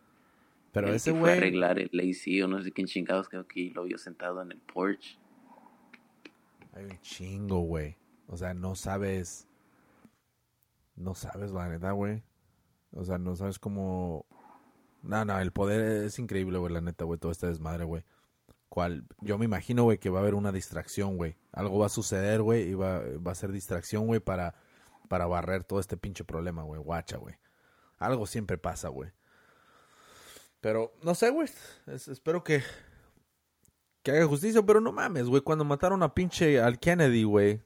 Pero 0.71 0.87
el 0.87 0.95
ese 0.95 1.11
güey. 1.11 1.37
arreglar 1.37 1.79
el 1.79 1.89
AC 1.99 2.43
o 2.43 2.47
no 2.47 2.61
sé 2.61 2.71
quién 2.71 2.87
chingados, 2.87 3.29
creo 3.29 3.45
que 3.47 3.71
lo 3.75 3.83
vio 3.83 3.97
sentado 3.97 4.41
en 4.41 4.51
el 4.51 4.59
porch. 4.59 5.19
Hay 6.73 6.85
un 6.85 6.99
chingo, 7.01 7.59
güey. 7.59 7.97
O 8.27 8.37
sea, 8.37 8.53
no 8.53 8.75
sabes. 8.75 9.47
No 10.95 11.13
sabes 11.13 11.51
la 11.51 11.67
neta, 11.67 11.91
güey. 11.91 12.23
O 12.93 13.03
sea, 13.05 13.17
no 13.17 13.35
sabes 13.35 13.59
cómo. 13.59 14.25
No, 15.01 15.25
no, 15.25 15.39
el 15.39 15.51
poder 15.51 16.05
es 16.05 16.19
increíble, 16.19 16.57
güey, 16.59 16.73
la 16.73 16.81
neta, 16.81 17.05
güey, 17.05 17.19
todo 17.19 17.31
este 17.31 17.47
desmadre, 17.47 17.85
güey. 17.85 18.03
Cual, 18.69 19.05
yo 19.19 19.37
me 19.37 19.45
imagino, 19.45 19.83
güey, 19.83 19.97
que 19.97 20.09
va 20.09 20.19
a 20.19 20.21
haber 20.21 20.35
una 20.35 20.51
distracción, 20.51 21.17
güey. 21.17 21.35
Algo 21.51 21.79
va 21.79 21.87
a 21.87 21.89
suceder, 21.89 22.41
güey, 22.41 22.69
y 22.69 22.73
va, 22.73 23.01
va 23.25 23.31
a 23.31 23.35
ser 23.35 23.51
distracción, 23.51 24.07
güey, 24.07 24.19
para, 24.19 24.53
barrer 25.09 25.63
todo 25.63 25.79
este 25.79 25.97
pinche 25.97 26.23
problema, 26.23 26.63
güey. 26.63 26.79
Guacha, 26.81 27.17
güey. 27.17 27.35
Algo 27.97 28.25
siempre 28.25 28.57
pasa, 28.57 28.89
güey. 28.89 29.11
Pero, 30.61 30.93
no 31.03 31.15
sé, 31.15 31.31
güey. 31.31 31.49
Es- 31.87 32.07
espero 32.07 32.43
que, 32.43 32.63
que 34.03 34.11
haga 34.11 34.25
justicia, 34.27 34.61
pero 34.61 34.79
no 34.79 34.91
mames, 34.91 35.25
güey. 35.25 35.41
Cuando 35.41 35.65
mataron 35.65 36.03
a 36.03 36.13
pinche 36.13 36.61
al 36.61 36.79
Kennedy, 36.79 37.23
güey. 37.23 37.61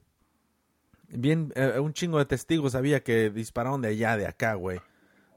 Bien, 1.09 1.51
eh, 1.55 1.79
un 1.79 1.93
chingo 1.93 2.17
de 2.17 2.25
testigos 2.25 2.71
sabía 2.71 3.03
que 3.03 3.29
dispararon 3.29 3.81
de 3.81 3.89
allá, 3.89 4.17
de 4.17 4.27
acá, 4.27 4.55
güey. 4.55 4.79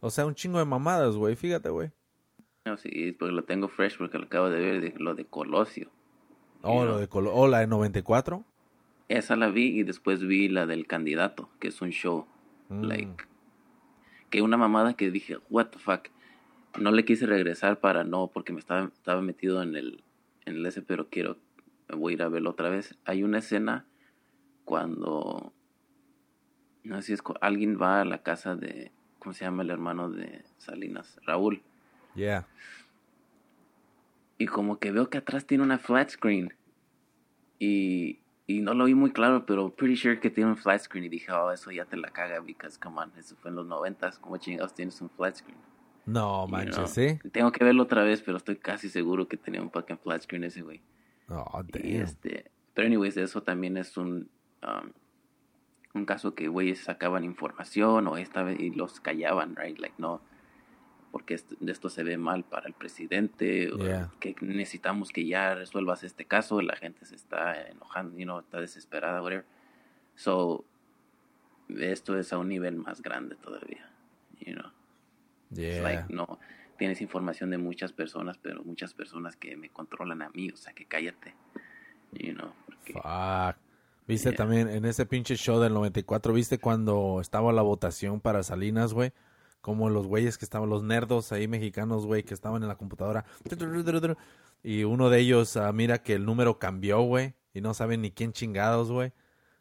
O 0.01 0.11
sea, 0.11 0.27
un 0.27 0.35
chingo 0.35 0.59
de 0.59 0.65
mamadas, 0.65 1.17
güey. 1.17 1.37
Fíjate, 1.37 1.69
güey. 1.71 1.91
No, 2.65 2.77
sí, 2.77 3.13
porque 3.19 3.33
lo 3.35 3.45
tengo 3.45 3.69
fresh 3.69 3.97
porque 3.99 4.19
lo 4.19 4.25
acabo 4.25 4.51
de 4.51 4.61
ver, 4.61 4.81
de, 4.81 4.95
lo 4.99 5.15
de 5.15 5.25
Colosio. 5.25 5.91
Oh, 6.63 6.85
lo 6.85 6.99
de 6.99 7.09
Colo- 7.09 7.33
oh, 7.35 7.47
la 7.49 7.61
de 7.61 7.67
94. 7.67 8.45
Esa 9.09 9.37
la 9.37 9.49
vi 9.49 9.79
y 9.81 9.83
después 9.85 10.21
vi 10.23 10.49
la 10.49 10.67
del 10.67 10.87
candidato, 10.87 11.49
que 11.61 11.69
es 11.69 11.81
un 11.81 11.91
show, 11.91 12.27
Mm. 12.69 12.83
like, 12.85 13.25
que 14.29 14.43
una 14.43 14.57
mamada 14.59 14.95
que 14.95 15.11
dije, 15.11 15.39
what 15.49 15.69
the 15.69 15.79
fuck. 15.79 16.09
No 16.79 16.91
le 16.91 17.05
quise 17.07 17.25
regresar 17.27 17.81
para 17.81 18.05
no, 18.05 18.27
porque 18.29 18.53
me 18.53 18.59
estaba, 18.61 18.91
estaba 18.93 19.23
metido 19.23 19.63
en 19.63 19.75
el, 19.75 20.05
en 20.45 20.57
el 20.57 20.67
ese, 20.67 20.83
pero 20.83 21.09
quiero, 21.09 21.39
voy 21.89 22.13
a 22.13 22.17
ir 22.17 22.23
a 22.23 22.29
verlo 22.29 22.51
otra 22.51 22.69
vez. 22.69 22.99
Hay 23.07 23.23
una 23.23 23.39
escena 23.39 23.87
cuando, 24.67 25.55
no 26.85 26.97
sé 26.97 27.03
si 27.03 27.13
es, 27.15 27.23
alguien 27.41 27.79
va 27.81 28.03
a 28.03 28.05
la 28.05 28.23
casa 28.23 28.55
de, 28.55 28.93
¿cómo 29.29 29.35
se 29.35 29.45
llama 29.45 29.63
el 29.63 29.69
hermano 29.69 30.09
de 30.09 30.43
Salinas? 30.57 31.21
Raúl. 31.27 31.61
Yeah. 32.15 32.47
y 34.39 34.47
como 34.47 34.79
que 34.79 34.91
veo 34.91 35.11
que 35.11 35.19
atrás 35.19 35.45
tiene 35.47 35.63
una 35.65 35.79
flat 35.79 36.09
screen 36.09 36.55
y, 37.59 38.21
y 38.47 38.61
no 38.61 38.73
lo 38.73 38.87
vi 38.87 38.95
muy 38.95 39.13
claro 39.13 39.45
pero 39.45 39.69
pretty 39.71 39.97
sure 39.97 40.19
que 40.19 40.31
tiene 40.31 40.51
un 40.51 40.57
flat 40.57 40.81
screen 40.81 41.05
y 41.05 41.09
dije 41.11 41.31
oh 41.31 41.53
eso 41.53 41.71
ya 41.71 41.85
te 41.85 41.97
la 41.99 42.09
caga 42.11 42.41
because 42.41 42.79
come 42.81 43.01
on 43.03 43.13
eso 43.19 43.37
fue 43.37 43.51
en 43.51 43.57
los 43.57 43.67
noventas 43.67 44.19
como 44.19 44.39
chingados 44.39 44.75
tienes 44.75 44.99
un 45.03 45.11
flat 45.11 45.35
screen 45.37 45.59
No, 46.07 46.47
You 46.47 46.51
manches, 46.53 46.77
know, 46.77 46.87
¿sí? 46.87 47.19
tengo 47.31 47.53
que 47.53 47.63
verlo 47.65 47.83
otra 47.83 48.03
vez 48.03 48.23
pero 48.23 48.39
estoy 48.39 48.57
casi 48.57 48.89
seguro 48.89 49.29
que 49.29 49.37
tenía 49.37 49.61
un 49.61 49.71
fucking 49.71 49.99
flat 49.99 50.23
screen 50.23 50.45
ese 50.45 50.63
güey 50.63 50.81
Oh, 51.29 51.63
y 51.75 51.93
damn. 51.93 52.03
este 52.05 52.51
pero 52.75 52.87
anyways 52.87 53.17
eso 53.19 53.43
también 53.43 53.77
es 53.77 53.97
un 53.99 54.29
um, 54.63 54.91
un 55.95 56.05
caso 56.05 56.35
que 56.35 56.49
güeyes 56.49 56.81
sacaban 56.81 57.25
información 57.25 58.07
o 58.09 58.17
esta 58.17 58.43
vez 58.43 58.61
y 58.61 58.71
los 58.71 59.01
callaban 59.01 59.57
right 59.57 59.79
like 59.79 59.95
no 59.99 60.21
porque 61.11 61.33
esto, 61.35 61.57
de 61.59 61.73
esto 61.73 61.89
se 61.89 62.05
ve 62.05 62.19
mal 62.19 62.45
para 62.45 62.67
el 62.67 62.75
presidente, 62.75 63.73
o 63.73 63.79
Yeah. 63.79 64.11
que 64.21 64.37
necesitamos 64.43 65.11
que 65.11 65.25
ya 65.27 65.55
resuelvas 65.55 66.05
este 66.05 66.27
caso, 66.27 66.61
la 66.61 66.77
gente 66.77 67.07
se 67.07 67.15
está 67.15 67.67
enojando, 67.69 68.19
you 68.19 68.25
know, 68.25 68.39
está 68.41 68.61
desesperada, 68.61 69.23
whatever. 69.23 69.47
So, 70.17 70.67
esto 71.71 72.19
es 72.19 72.31
a 72.35 72.39
un 72.39 72.49
nivel 72.49 72.77
más 72.77 73.01
grande 73.01 73.37
todavía, 73.37 73.91
you 74.41 74.53
know. 74.55 74.71
It's 75.51 75.59
Yeah. 75.61 75.83
like, 75.83 76.13
no, 76.13 76.39
tienes 76.77 77.01
información 77.01 77.49
de 77.49 77.57
muchas 77.57 77.93
personas, 77.95 78.37
pero 78.37 78.63
muchas 78.63 78.93
personas 78.93 79.35
que 79.35 79.57
me 79.57 79.71
controlan 79.71 80.21
a 80.21 80.29
mí, 80.29 80.51
o 80.51 80.57
sea, 80.59 80.75
que 80.75 80.85
cállate, 80.85 81.35
you 82.13 82.35
know. 82.35 82.53
porque- 82.67 82.93
Fuck. 82.93 83.57
¿Viste 84.09 84.31
Yeah. 84.31 84.37
también 84.37 84.69
en 84.69 84.85
ese 84.87 85.07
pinche 85.07 85.37
show 85.37 85.61
del 85.61 85.75
94? 85.75 86.33
¿Viste 86.33 86.59
cuando 86.59 87.19
estaba 87.21 87.53
la 87.53 87.63
votación 87.63 88.21
para 88.21 88.43
Salinas, 88.43 88.93
güey? 88.95 89.13
Como 89.61 89.91
los 89.91 90.07
güeyes 90.07 90.39
que 90.39 90.45
estaban, 90.45 90.71
los 90.71 90.83
nerdos 90.83 91.31
ahí 91.31 91.47
mexicanos, 91.47 92.07
güey, 92.07 92.23
que 92.23 92.33
estaban 92.33 92.63
en 92.63 92.69
la 92.69 92.77
computadora. 92.77 93.25
Y 94.63 94.85
uno 94.85 95.11
de 95.11 95.19
ellos 95.21 95.57
ah, 95.57 95.71
mira 95.73 96.03
que 96.03 96.15
el 96.15 96.25
número 96.25 96.59
cambió, 96.59 97.01
güey. 97.03 97.35
Y 97.55 97.61
no 97.61 97.75
saben 97.75 98.03
ni 98.03 98.11
quién 98.11 98.33
chingados, 98.33 98.91
güey. 98.91 99.13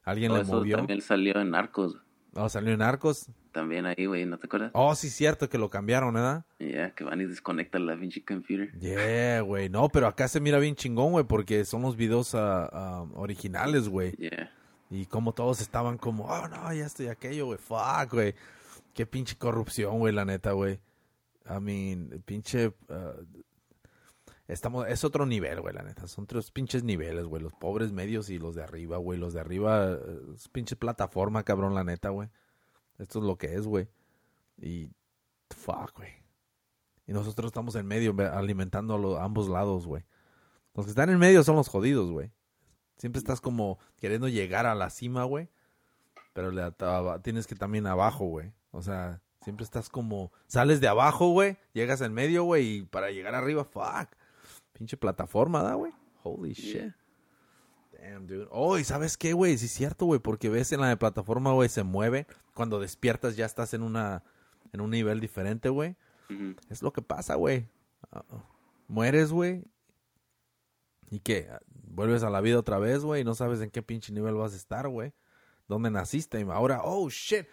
Alguien 0.03 0.31
Oh, 0.31 0.35
le 0.35 0.41
eso 0.43 0.53
movió. 0.53 0.77
también 0.77 1.01
salió 1.01 1.39
en 1.41 1.51
Narcos, 1.51 1.97
Oh, 2.39 2.49
salió 2.49 2.71
en 2.71 2.83
Arcos. 2.83 3.31
también 3.51 3.87
ahí, 3.87 4.05
güey, 4.05 4.25
¿no 4.27 4.37
te 4.37 4.45
acuerdas? 4.45 4.69
Oh, 4.73 4.93
sí, 4.93 5.09
cierto 5.09 5.49
que 5.49 5.57
lo 5.57 5.71
cambiaron, 5.71 6.13
¿verdad? 6.13 6.45
Ya, 6.59 6.91
que 6.91 7.03
van 7.03 7.19
y 7.19 7.25
desconectan 7.25 7.87
la 7.87 7.97
pinche 7.97 8.23
computer. 8.23 8.71
Yeah, 8.79 9.41
güey. 9.41 9.69
No, 9.69 9.89
pero 9.89 10.05
acá 10.05 10.27
se 10.27 10.39
mira 10.39 10.59
bien 10.59 10.75
chingón, 10.75 11.13
güey, 11.13 11.25
porque 11.25 11.65
son 11.65 11.81
los 11.81 11.95
videos 11.97 12.35
ah, 12.35 13.05
originales, 13.15 13.89
güey. 13.89 14.11
Yeah. 14.17 14.51
Y 14.91 15.07
como 15.07 15.33
todos 15.33 15.61
estaban 15.61 15.97
como, 15.97 16.25
oh, 16.25 16.47
no, 16.47 16.71
ya 16.73 16.85
estoy 16.85 17.07
aquello, 17.07 17.47
güey. 17.47 17.57
Fuck, 17.57 18.13
güey. 18.13 18.35
Qué 18.93 19.07
pinche 19.07 19.35
corrupción, 19.35 19.97
güey, 19.97 20.13
la 20.13 20.23
neta, 20.23 20.51
güey. 20.51 20.79
I 21.49 21.59
mean, 21.59 22.21
pinche... 22.25 22.71
ah, 22.89 23.13
estamos, 24.47 24.87
es 24.87 25.03
otro 25.03 25.25
nivel, 25.25 25.61
güey, 25.61 25.73
la 25.73 25.83
neta. 25.83 26.07
Son 26.07 26.25
tres 26.25 26.51
pinches 26.51 26.83
niveles, 26.83 27.25
güey. 27.25 27.41
Los 27.41 27.53
pobres 27.53 27.91
medios 27.91 28.29
y 28.29 28.39
los 28.39 28.55
de 28.55 28.63
arriba, 28.63 28.97
güey. 28.97 29.19
Los 29.19 29.33
de 29.33 29.41
arriba 29.41 29.91
eh, 29.93 30.19
es 30.35 30.47
pinche 30.49 30.75
plataforma, 30.75 31.43
cabrón, 31.43 31.75
la 31.75 31.83
neta, 31.83 32.09
güey. 32.09 32.29
Esto 32.97 33.19
es 33.19 33.25
lo 33.25 33.37
que 33.37 33.55
es, 33.55 33.65
güey. 33.65 33.87
Y... 34.57 34.89
Fuck, 35.49 35.95
güey. 35.95 36.11
Y 37.05 37.13
nosotros 37.13 37.47
estamos 37.47 37.75
en 37.75 37.85
medio, 37.87 38.15
alimentando 38.33 38.95
a 38.95 38.97
los, 38.97 39.19
ambos 39.19 39.47
lados, 39.47 39.87
güey. 39.87 40.03
Los 40.73 40.85
que 40.85 40.89
están 40.89 41.09
en 41.09 41.17
medio 41.17 41.43
son 41.43 41.55
los 41.55 41.69
jodidos, 41.69 42.11
güey. 42.11 42.31
Siempre 42.97 43.19
estás 43.19 43.39
como 43.39 43.79
queriendo 43.95 44.27
llegar 44.27 44.65
a 44.65 44.75
la 44.75 44.89
cima, 44.89 45.23
güey. 45.23 45.49
Pero 46.33 46.51
le 46.51 46.71
tienes 47.23 47.47
que 47.47 47.55
también 47.55 47.87
abajo, 47.87 48.25
güey. 48.25 48.51
O 48.71 48.81
sea, 48.81 49.21
siempre 49.41 49.63
estás 49.63 49.89
como... 49.89 50.31
Sales 50.47 50.81
de 50.81 50.87
abajo, 50.87 51.29
güey. 51.29 51.57
Llegas 51.73 52.01
en 52.01 52.13
medio, 52.13 52.43
güey. 52.43 52.77
Y 52.77 52.81
para 52.83 53.09
llegar 53.09 53.33
arriba, 53.33 53.63
fuck. 53.63 54.09
Pinche 54.77 54.95
plataforma, 54.95 55.63
¿da, 55.63 55.73
güey? 55.73 55.91
Holy 56.21 56.53
shit. 56.53 56.93
Damn, 57.91 58.27
dude. 58.27 58.47
Oh, 58.51 58.77
¿y 58.77 58.83
sabes 58.83 59.17
qué, 59.17 59.33
güey? 59.33 59.57
Sí 59.57 59.65
es 59.65 59.71
cierto, 59.71 60.05
güey. 60.05 60.19
Porque 60.19 60.49
ves 60.49 60.71
en 60.71 60.81
la 60.81 60.89
de 60.89 60.97
plataforma, 60.97 61.51
güey, 61.51 61.67
se 61.67 61.81
mueve. 61.81 62.27
Cuando 62.53 62.79
despiertas 62.79 63.35
ya 63.35 63.47
estás 63.47 63.73
en 63.73 63.81
una... 63.81 64.23
En 64.71 64.81
un 64.81 64.91
nivel 64.91 65.19
diferente, 65.19 65.69
güey. 65.69 65.95
Es 66.69 66.83
lo 66.83 66.93
que 66.93 67.01
pasa, 67.01 67.35
güey. 67.35 67.67
Mueres, 68.87 69.31
güey. 69.31 69.63
¿Y 71.09 71.21
qué? 71.21 71.49
Vuelves 71.71 72.21
a 72.21 72.29
la 72.29 72.41
vida 72.41 72.59
otra 72.59 72.77
vez, 72.77 72.99
güey. 72.99 73.21
y 73.21 73.23
No 73.23 73.33
sabes 73.33 73.61
en 73.61 73.71
qué 73.71 73.81
pinche 73.81 74.13
nivel 74.13 74.35
vas 74.35 74.53
a 74.53 74.57
estar, 74.57 74.89
güey. 74.89 75.13
¿Dónde 75.67 75.89
naciste? 75.89 76.39
Y 76.39 76.43
ahora, 76.43 76.81
oh, 76.83 77.09
shit. 77.09 77.47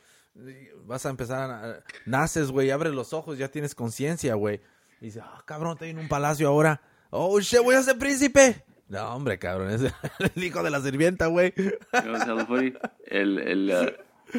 Vas 0.85 1.07
a 1.07 1.11
empezar 1.11 1.51
a... 1.51 1.85
Naces, 2.05 2.51
güey. 2.51 2.70
Abres 2.70 2.93
los 2.93 3.15
ojos, 3.15 3.39
ya 3.39 3.48
tienes 3.48 3.74
conciencia, 3.74 4.35
güey. 4.35 4.61
Y 5.01 5.07
dices, 5.07 5.23
ah, 5.24 5.43
cabrón, 5.47 5.73
estoy 5.73 5.90
en 5.90 6.01
un 6.01 6.09
palacio 6.09 6.48
ahora. 6.48 6.82
Oh, 7.16 7.39
shit, 7.41 7.61
voy 7.62 7.77
a 7.77 7.82
ser 7.82 7.97
príncipe. 7.97 8.65
No, 8.89 9.15
hombre, 9.15 9.39
cabrón. 9.39 9.70
Es 9.70 9.82
el 10.35 10.43
hijo 10.45 10.62
de 10.65 10.70
la 10.70 10.81
sirvienta, 10.81 11.27
güey. 11.28 11.55
El, 13.07 13.39
el, 13.39 13.70
uh, 13.70 14.39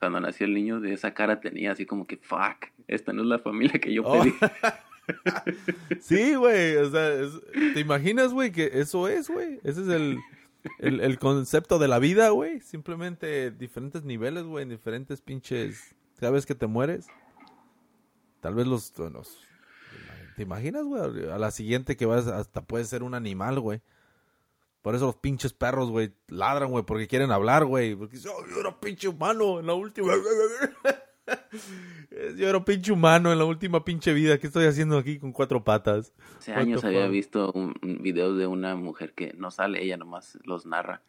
cuando 0.00 0.20
nació 0.20 0.46
el 0.46 0.54
niño, 0.54 0.80
de 0.80 0.94
esa 0.94 1.12
cara 1.12 1.40
tenía 1.40 1.72
así 1.72 1.84
como 1.84 2.06
que, 2.06 2.16
fuck, 2.16 2.68
esta 2.88 3.12
no 3.12 3.20
es 3.22 3.28
la 3.28 3.38
familia 3.38 3.78
que 3.80 3.92
yo 3.92 4.02
Oh. 4.04 4.22
pedí. 4.22 4.32
Sí, 6.00 6.34
güey. 6.34 6.76
O 6.78 6.90
sea, 6.90 7.12
es- 7.12 7.40
¿te 7.74 7.80
imaginas, 7.80 8.32
güey, 8.32 8.50
que 8.50 8.70
eso 8.72 9.06
es, 9.08 9.28
güey? 9.30 9.60
Ese 9.62 9.82
es 9.82 9.88
el, 9.88 10.18
el, 10.80 11.00
el 11.00 11.18
concepto 11.18 11.78
de 11.78 11.86
la 11.86 11.98
vida, 12.00 12.30
güey. 12.30 12.60
Simplemente 12.60 13.50
diferentes 13.52 14.02
niveles, 14.04 14.44
güey, 14.44 14.62
en 14.64 14.70
diferentes 14.70 15.20
pinches. 15.20 15.94
Cada 16.18 16.32
vez 16.32 16.44
que 16.46 16.54
te 16.56 16.66
mueres, 16.66 17.06
tal 18.40 18.54
vez 18.54 18.66
los, 18.66 18.92
los- 18.98 19.38
¿Te 20.36 20.42
imaginas, 20.42 20.84
güey? 20.84 21.30
A 21.30 21.38
la 21.38 21.50
siguiente 21.50 21.96
que 21.96 22.04
vas, 22.04 22.26
hasta 22.26 22.60
puedes 22.60 22.90
ser 22.90 23.02
un 23.02 23.14
animal, 23.14 23.58
güey. 23.58 23.80
Por 24.82 24.94
eso 24.94 25.06
los 25.06 25.16
pinches 25.16 25.54
perros, 25.54 25.90
güey, 25.90 26.12
ladran, 26.28 26.70
güey, 26.70 26.84
porque 26.84 27.08
quieren 27.08 27.32
hablar, 27.32 27.64
güey. 27.64 27.96
Porque 27.96 28.16
dicen, 28.16 28.32
"Oh, 28.36 28.46
yo 28.46 28.60
era 28.60 28.78
pinche 28.78 29.08
humano 29.08 29.60
en 29.60 29.66
la 29.66 29.72
última. 29.72 30.12
yo 32.36 32.48
era 32.48 32.62
pinche 32.62 32.92
humano 32.92 33.32
en 33.32 33.38
la 33.38 33.46
última 33.46 33.82
pinche 33.82 34.12
vida. 34.12 34.38
¿Qué 34.38 34.46
estoy 34.46 34.66
haciendo 34.66 34.98
aquí 34.98 35.18
con 35.18 35.32
cuatro 35.32 35.64
patas? 35.64 36.12
Hace 36.38 36.52
años 36.52 36.84
había 36.84 37.08
visto 37.08 37.50
un 37.52 37.74
video 38.02 38.34
de 38.34 38.46
una 38.46 38.76
mujer 38.76 39.14
que 39.14 39.32
no 39.38 39.50
sale, 39.50 39.82
ella 39.82 39.96
nomás 39.96 40.38
los 40.44 40.66
narra. 40.66 41.00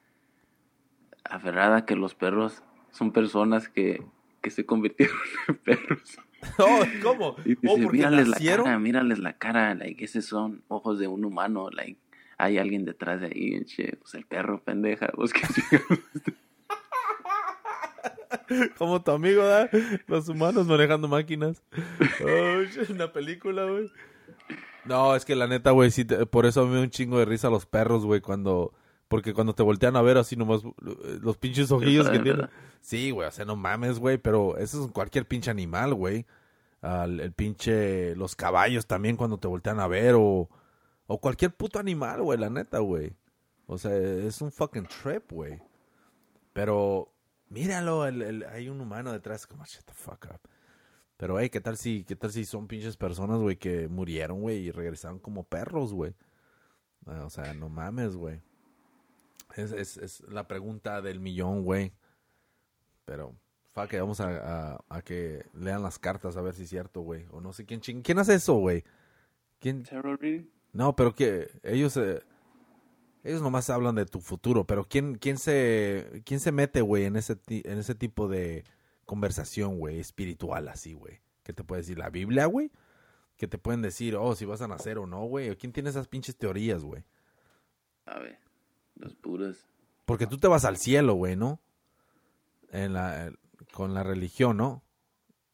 Aferrada 1.25 1.85
que 1.85 1.97
los 1.97 2.15
perros 2.15 2.63
son 2.91 3.11
personas 3.11 3.67
que, 3.67 4.01
que 4.41 4.51
se 4.51 4.65
convirtieron 4.65 5.17
en 5.49 5.57
perros. 5.57 6.17
Oh, 6.59 6.83
¿Cómo? 7.01 7.35
Y 7.45 7.55
dice, 7.55 7.67
oh, 7.67 7.77
porque 7.81 7.97
mírales 7.97 8.27
la 8.27 8.37
cara, 8.37 8.79
mírales 8.79 9.19
la 9.19 9.33
cara, 9.33 9.75
like, 9.75 10.03
esos 10.03 10.25
son 10.25 10.63
ojos 10.67 10.99
de 10.99 11.07
un 11.07 11.25
humano, 11.25 11.69
like, 11.71 11.99
hay 12.37 12.57
alguien 12.57 12.85
detrás 12.85 13.21
de 13.21 13.27
ahí, 13.27 13.63
shit. 13.65 13.97
Pues 13.97 14.13
el 14.13 14.25
perro, 14.25 14.61
pendeja, 14.63 15.07
pues 15.15 15.33
que 15.33 15.41
Como 18.77 19.01
tu 19.01 19.11
amigo, 19.11 19.45
¿da? 19.45 19.69
Los 20.07 20.29
humanos 20.29 20.67
manejando 20.67 21.07
máquinas. 21.07 21.63
Oh, 22.23 22.93
una 22.93 23.11
película, 23.11 23.65
güey. 23.65 23.91
No, 24.85 25.15
es 25.15 25.25
que 25.25 25.35
la 25.35 25.47
neta, 25.47 25.71
güey, 25.71 25.91
sí, 25.91 26.05
por 26.05 26.45
eso 26.45 26.65
me 26.65 26.77
da 26.77 26.81
un 26.81 26.89
chingo 26.89 27.19
de 27.19 27.25
risa 27.25 27.49
los 27.49 27.65
perros, 27.65 28.05
güey, 28.05 28.21
cuando... 28.21 28.73
Porque 29.07 29.33
cuando 29.33 29.53
te 29.53 29.63
voltean 29.63 29.95
a 29.95 30.01
ver 30.01 30.17
así 30.17 30.35
nomás, 30.35 30.61
los 30.77 31.37
pinches 31.37 31.71
ojillos 31.71 32.09
que 32.09 32.19
tienen. 32.19 32.49
Sí, 32.81 33.11
güey, 33.11 33.27
o 33.27 33.31
sea, 33.31 33.45
no 33.45 33.55
mames, 33.55 33.99
güey, 33.99 34.17
pero 34.17 34.57
eso 34.57 34.85
es 34.85 34.91
cualquier 34.91 35.25
pinche 35.27 35.49
animal, 35.49 35.93
güey. 35.93 36.25
el 36.81 37.31
pinche, 37.33 38.15
los 38.15 38.35
caballos 38.35 38.85
también 38.85 39.15
cuando 39.15 39.37
te 39.37 39.47
voltean 39.47 39.79
a 39.79 39.87
ver 39.87 40.15
o, 40.15 40.49
o 41.07 41.21
cualquier 41.21 41.53
puto 41.55 41.79
animal, 41.79 42.21
güey, 42.21 42.37
la 42.37 42.49
neta, 42.49 42.79
güey. 42.79 43.15
O 43.65 43.77
sea, 43.77 43.95
es 43.95 44.41
un 44.41 44.51
fucking 44.51 44.87
trip, 44.87 45.31
güey. 45.31 45.61
Pero, 46.53 47.13
míralo, 47.49 48.07
el, 48.07 48.43
hay 48.43 48.69
un 48.69 48.81
humano 48.81 49.11
detrás, 49.11 49.47
como, 49.47 49.65
shut 49.65 49.85
the 49.85 49.93
fuck 49.93 50.27
up. 50.33 50.41
Pero, 51.17 51.39
hey, 51.39 51.49
¿qué 51.49 51.61
tal 51.61 51.77
si, 51.77 52.03
qué 52.03 52.15
tal 52.15 52.31
si 52.31 52.45
son 52.45 52.67
pinches 52.67 52.97
personas, 52.97 53.39
güey, 53.39 53.57
que 53.57 53.87
murieron, 53.87 54.41
güey, 54.41 54.57
y 54.67 54.71
regresaron 54.71 55.19
como 55.19 55.43
perros, 55.43 55.93
güey? 55.93 56.13
O 57.05 57.29
sea, 57.29 57.53
no 57.53 57.69
mames, 57.69 58.15
güey. 58.15 58.41
Es, 59.57 59.71
es, 59.71 59.97
es 59.97 60.21
la 60.29 60.47
pregunta 60.47 61.01
del 61.01 61.19
millón, 61.19 61.63
güey. 61.63 61.93
Pero, 63.05 63.35
fuck, 63.71 63.91
vamos 63.93 64.19
a, 64.19 64.83
a, 64.89 65.01
que 65.01 65.45
lean 65.53 65.81
las 65.81 65.97
cartas 65.99 66.37
a 66.37 66.41
ver 66.41 66.53
si 66.53 66.63
es 66.63 66.69
cierto, 66.69 67.01
güey. 67.01 67.25
O 67.31 67.41
no 67.41 67.53
sé 67.53 67.65
quién 67.65 67.81
ching... 67.81 68.01
¿Quién 68.01 68.19
hace 68.19 68.35
eso, 68.35 68.55
güey? 68.55 68.83
¿Quién? 69.59 69.83
No, 70.73 70.95
pero 70.95 71.15
que 71.15 71.49
ellos... 71.63 71.97
Eh, 71.97 72.21
ellos 73.23 73.41
nomás 73.41 73.69
hablan 73.69 73.95
de 73.95 74.05
tu 74.05 74.21
futuro, 74.21 74.65
pero 74.65 74.87
¿quién, 74.87 75.15
quién, 75.15 75.37
se, 75.37 76.21
quién 76.25 76.39
se 76.39 76.53
mete, 76.53 76.79
güey, 76.79 77.03
en 77.03 77.17
ese, 77.17 77.37
en 77.47 77.77
ese 77.77 77.93
tipo 77.93 78.29
de 78.29 78.63
conversación, 79.05 79.79
güey, 79.79 79.99
espiritual 79.99 80.69
así, 80.69 80.93
güey? 80.93 81.19
¿Qué 81.43 81.51
te 81.51 81.63
puede 81.63 81.81
decir? 81.81 81.97
¿La 81.97 82.09
Biblia, 82.09 82.45
güey? 82.45 82.71
Que 83.35 83.47
te 83.47 83.57
pueden 83.57 83.81
decir, 83.81 84.15
oh, 84.15 84.33
si 84.35 84.45
vas 84.45 84.61
a 84.61 84.67
nacer 84.67 84.97
o 84.97 85.07
no, 85.07 85.25
güey. 85.25 85.53
¿Quién 85.57 85.73
tiene 85.73 85.89
esas 85.89 86.07
pinches 86.07 86.37
teorías, 86.37 86.83
güey? 86.83 87.03
A 88.05 88.19
ver, 88.19 88.39
los 88.99 89.15
puros. 89.15 89.65
Porque 90.05 90.27
tú 90.27 90.37
te 90.37 90.47
vas 90.47 90.65
al 90.65 90.77
cielo, 90.77 91.15
güey, 91.15 91.35
¿no? 91.35 91.59
En 92.71 92.93
la, 92.93 93.31
con 93.73 93.93
la 93.93 94.03
religión, 94.03 94.57
¿no? 94.57 94.83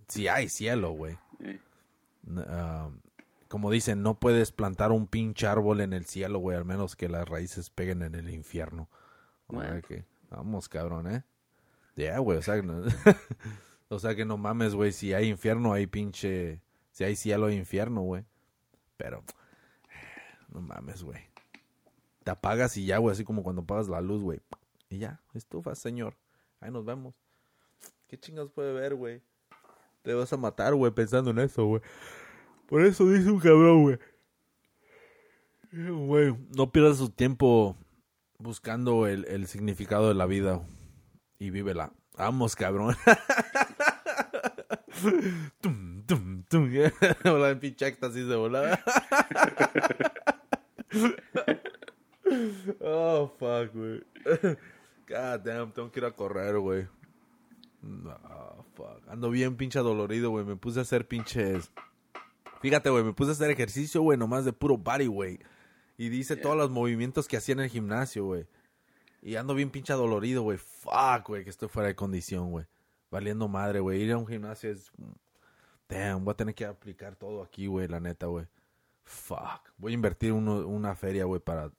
Si 0.08 0.28
hay 0.28 0.50
cielo, 0.50 0.92
güey. 0.92 1.18
Ah, 2.38 2.90
como 3.48 3.70
dicen, 3.70 4.02
no 4.02 4.20
puedes 4.20 4.52
plantar 4.52 4.92
un 4.92 5.08
pinche 5.08 5.46
árbol 5.48 5.82
en 5.82 5.94
el 5.94 6.06
cielo, 6.06 6.40
güey, 6.40 6.58
al 6.58 6.66
menos 6.66 6.96
que 6.96 7.10
las 7.10 7.28
raíces 7.28 7.70
peguen 7.70 8.02
en 8.02 8.16
el 8.16 8.30
infierno. 8.30 8.90
vamos, 10.30 10.70
cabrón, 10.70 11.08
¿eh? 11.08 11.24
Ya, 11.96 12.18
güey, 12.18 12.40
o 12.40 12.42
sea, 12.42 12.60
no, 12.64 12.82
o 13.90 14.00
sea 14.00 14.16
que 14.16 14.26
no 14.26 14.38
mames, 14.38 14.74
güey, 14.74 14.92
si 14.92 15.14
hay 15.14 15.30
infierno, 15.30 15.74
hay 15.74 15.86
pinche... 15.86 16.62
Si 16.92 17.04
hay 17.04 17.16
cielo, 17.16 17.48
hay 17.48 17.56
infierno, 17.58 18.02
güey. 18.02 18.24
Pero, 18.98 19.24
no 20.50 20.62
mames, 20.62 21.04
güey. 21.04 21.33
Te 22.24 22.32
apagas 22.32 22.78
y 22.78 22.86
ya, 22.86 22.98
güey, 22.98 23.14
así 23.14 23.24
como 23.24 23.44
cuando 23.44 23.64
apagas 23.64 23.90
la 23.90 24.02
luz, 24.02 24.22
güey. 24.22 24.40
Y 24.90 25.00
ya, 25.00 25.22
estufa, 25.34 25.76
señor. 25.76 26.16
Ahí 26.60 26.72
nos 26.72 26.86
vemos. 26.86 27.16
¿Qué 28.08 28.18
chingados 28.18 28.52
puede 28.52 28.74
ver, 28.74 28.96
güey? 28.96 29.22
Te 30.04 30.14
vas 30.14 30.32
a 30.32 30.38
matar, 30.38 30.76
güey, 30.76 30.92
pensando 30.92 31.32
en 31.32 31.40
eso, 31.40 31.66
güey. 31.66 31.82
Por 32.68 32.86
eso 32.86 33.10
dice 33.10 33.30
un 33.30 33.40
cabrón, 33.40 33.84
güey. 33.84 34.00
Güey, 35.72 36.36
no 36.56 36.72
pierdas 36.72 36.98
su 36.98 37.10
tiempo 37.10 37.76
buscando 38.38 39.08
el, 39.08 39.26
el 39.26 39.48
significado 39.48 40.10
de 40.10 40.14
la 40.14 40.26
vida 40.26 40.62
y 41.40 41.50
vívela. 41.50 41.92
Vamos, 42.16 42.56
cabrón. 42.56 42.96
tum, 45.62 46.04
tum, 46.06 46.44
tum. 46.44 46.72
Hola, 47.26 47.50
en 47.50 47.60
pinche 47.60 47.98
así 48.00 48.22
de 48.22 48.36
volada. 48.36 48.84
oh, 52.82 53.32
fuck, 53.40 53.74
güey. 53.74 54.04
God 55.08 55.40
damn, 55.44 55.72
tengo 55.72 55.92
que 55.92 56.00
ir 56.00 56.06
a 56.06 56.12
correr, 56.12 56.58
güey. 56.60 56.88
No, 57.82 58.66
fuck. 58.76 59.08
Ando 59.08 59.30
bien 59.30 59.58
pinche 59.58 59.80
dolorido, 59.80 60.30
güey. 60.30 60.46
Me 60.46 60.56
puse 60.56 60.80
a 60.80 60.84
hacer 60.84 61.08
pinches 61.08 61.72
Fíjate, 62.64 62.90
güey, 62.90 63.04
me 63.04 63.12
puse 63.12 63.32
a 63.32 63.34
hacer 63.34 63.52
ejercicio, 63.52 64.02
güey, 64.02 64.18
nomás 64.18 64.46
de 64.46 64.54
puro 64.54 64.78
body, 64.78 65.08
güey. 65.08 65.38
Y 65.98 66.08
dice 66.08 66.38
todos 66.38 66.56
los 66.56 66.70
movimientos 66.70 67.28
que 67.28 67.36
hacía 67.36 67.52
en 67.52 67.60
el 67.60 67.70
gimnasio, 67.70 68.24
güey. 68.24 68.48
Y 69.22 69.36
ando 69.36 69.54
bien 69.54 69.70
pincha 69.70 69.96
dolorido, 69.96 70.44
güey. 70.44 70.58
Fuck, 70.58 71.28
güey, 71.28 71.44
que 71.44 71.50
estoy 71.50 71.68
fuera 71.68 71.90
de 71.90 71.96
condición, 71.98 72.52
güey. 72.52 72.66
Valiendo 73.12 73.50
madre, 73.50 73.82
güey. 73.82 74.02
Ir 74.02 74.14
a 74.14 74.18
un 74.18 74.26
gimnasio 74.26 74.72
es... 74.72 74.94
Damn, 75.90 76.24
voy 76.24 76.32
a 76.32 76.38
tener 76.38 76.56
que 76.56 76.64
aplicar 76.64 77.18
todo 77.18 77.44
aquí, 77.44 77.68
güey, 77.68 77.90
la 77.90 78.00
neta, 78.00 78.28
güey. 78.28 78.48
Fuck. 79.04 79.74
Voy 79.76 79.92
a 79.92 79.96
invertir 79.96 80.32
una 80.32 80.96
feria, 80.96 81.26
güey, 81.26 81.42
para... 81.42 81.70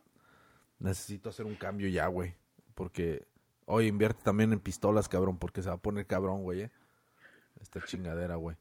Necesito 0.78 1.30
hacer 1.30 1.46
un 1.46 1.54
cambio 1.54 1.88
ya, 1.88 2.06
güey. 2.06 2.34
Porque... 2.74 3.26
Oye, 3.66 3.86
invierte 3.86 4.22
también 4.22 4.52
en 4.52 4.60
pistolas, 4.60 5.08
cabrón, 5.08 5.38
porque 5.38 5.62
se 5.62 5.70
va 5.70 5.76
a 5.76 5.78
poner 5.78 6.06
cabrón, 6.06 6.42
güey, 6.42 6.62
eh. 6.62 6.70
Esta 7.60 7.82
chingadera, 7.82 8.36
güey. 8.36 8.56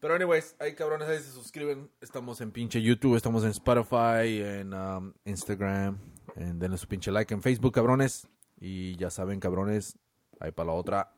Pero 0.00 0.14
anyways, 0.14 0.56
ahí 0.58 0.74
cabrones, 0.74 1.06
ahí 1.08 1.18
se 1.18 1.30
suscriben. 1.30 1.90
Estamos 2.00 2.40
en 2.40 2.50
pinche 2.50 2.80
YouTube, 2.80 3.16
estamos 3.16 3.44
en 3.44 3.50
Spotify, 3.50 4.40
en 4.42 4.72
um, 4.72 5.12
Instagram. 5.26 5.98
En, 6.36 6.58
denle 6.58 6.78
su 6.78 6.88
pinche 6.88 7.12
like 7.12 7.34
en 7.34 7.42
Facebook, 7.42 7.74
cabrones. 7.74 8.26
Y 8.58 8.96
ya 8.96 9.10
saben, 9.10 9.40
cabrones, 9.40 9.98
ahí 10.38 10.52
para 10.52 10.68
la 10.68 10.72
otra. 10.72 11.12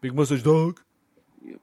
Big 0.00 0.14
Message 0.14 0.42
Dog. 0.42 0.76
Yep. 1.42 1.60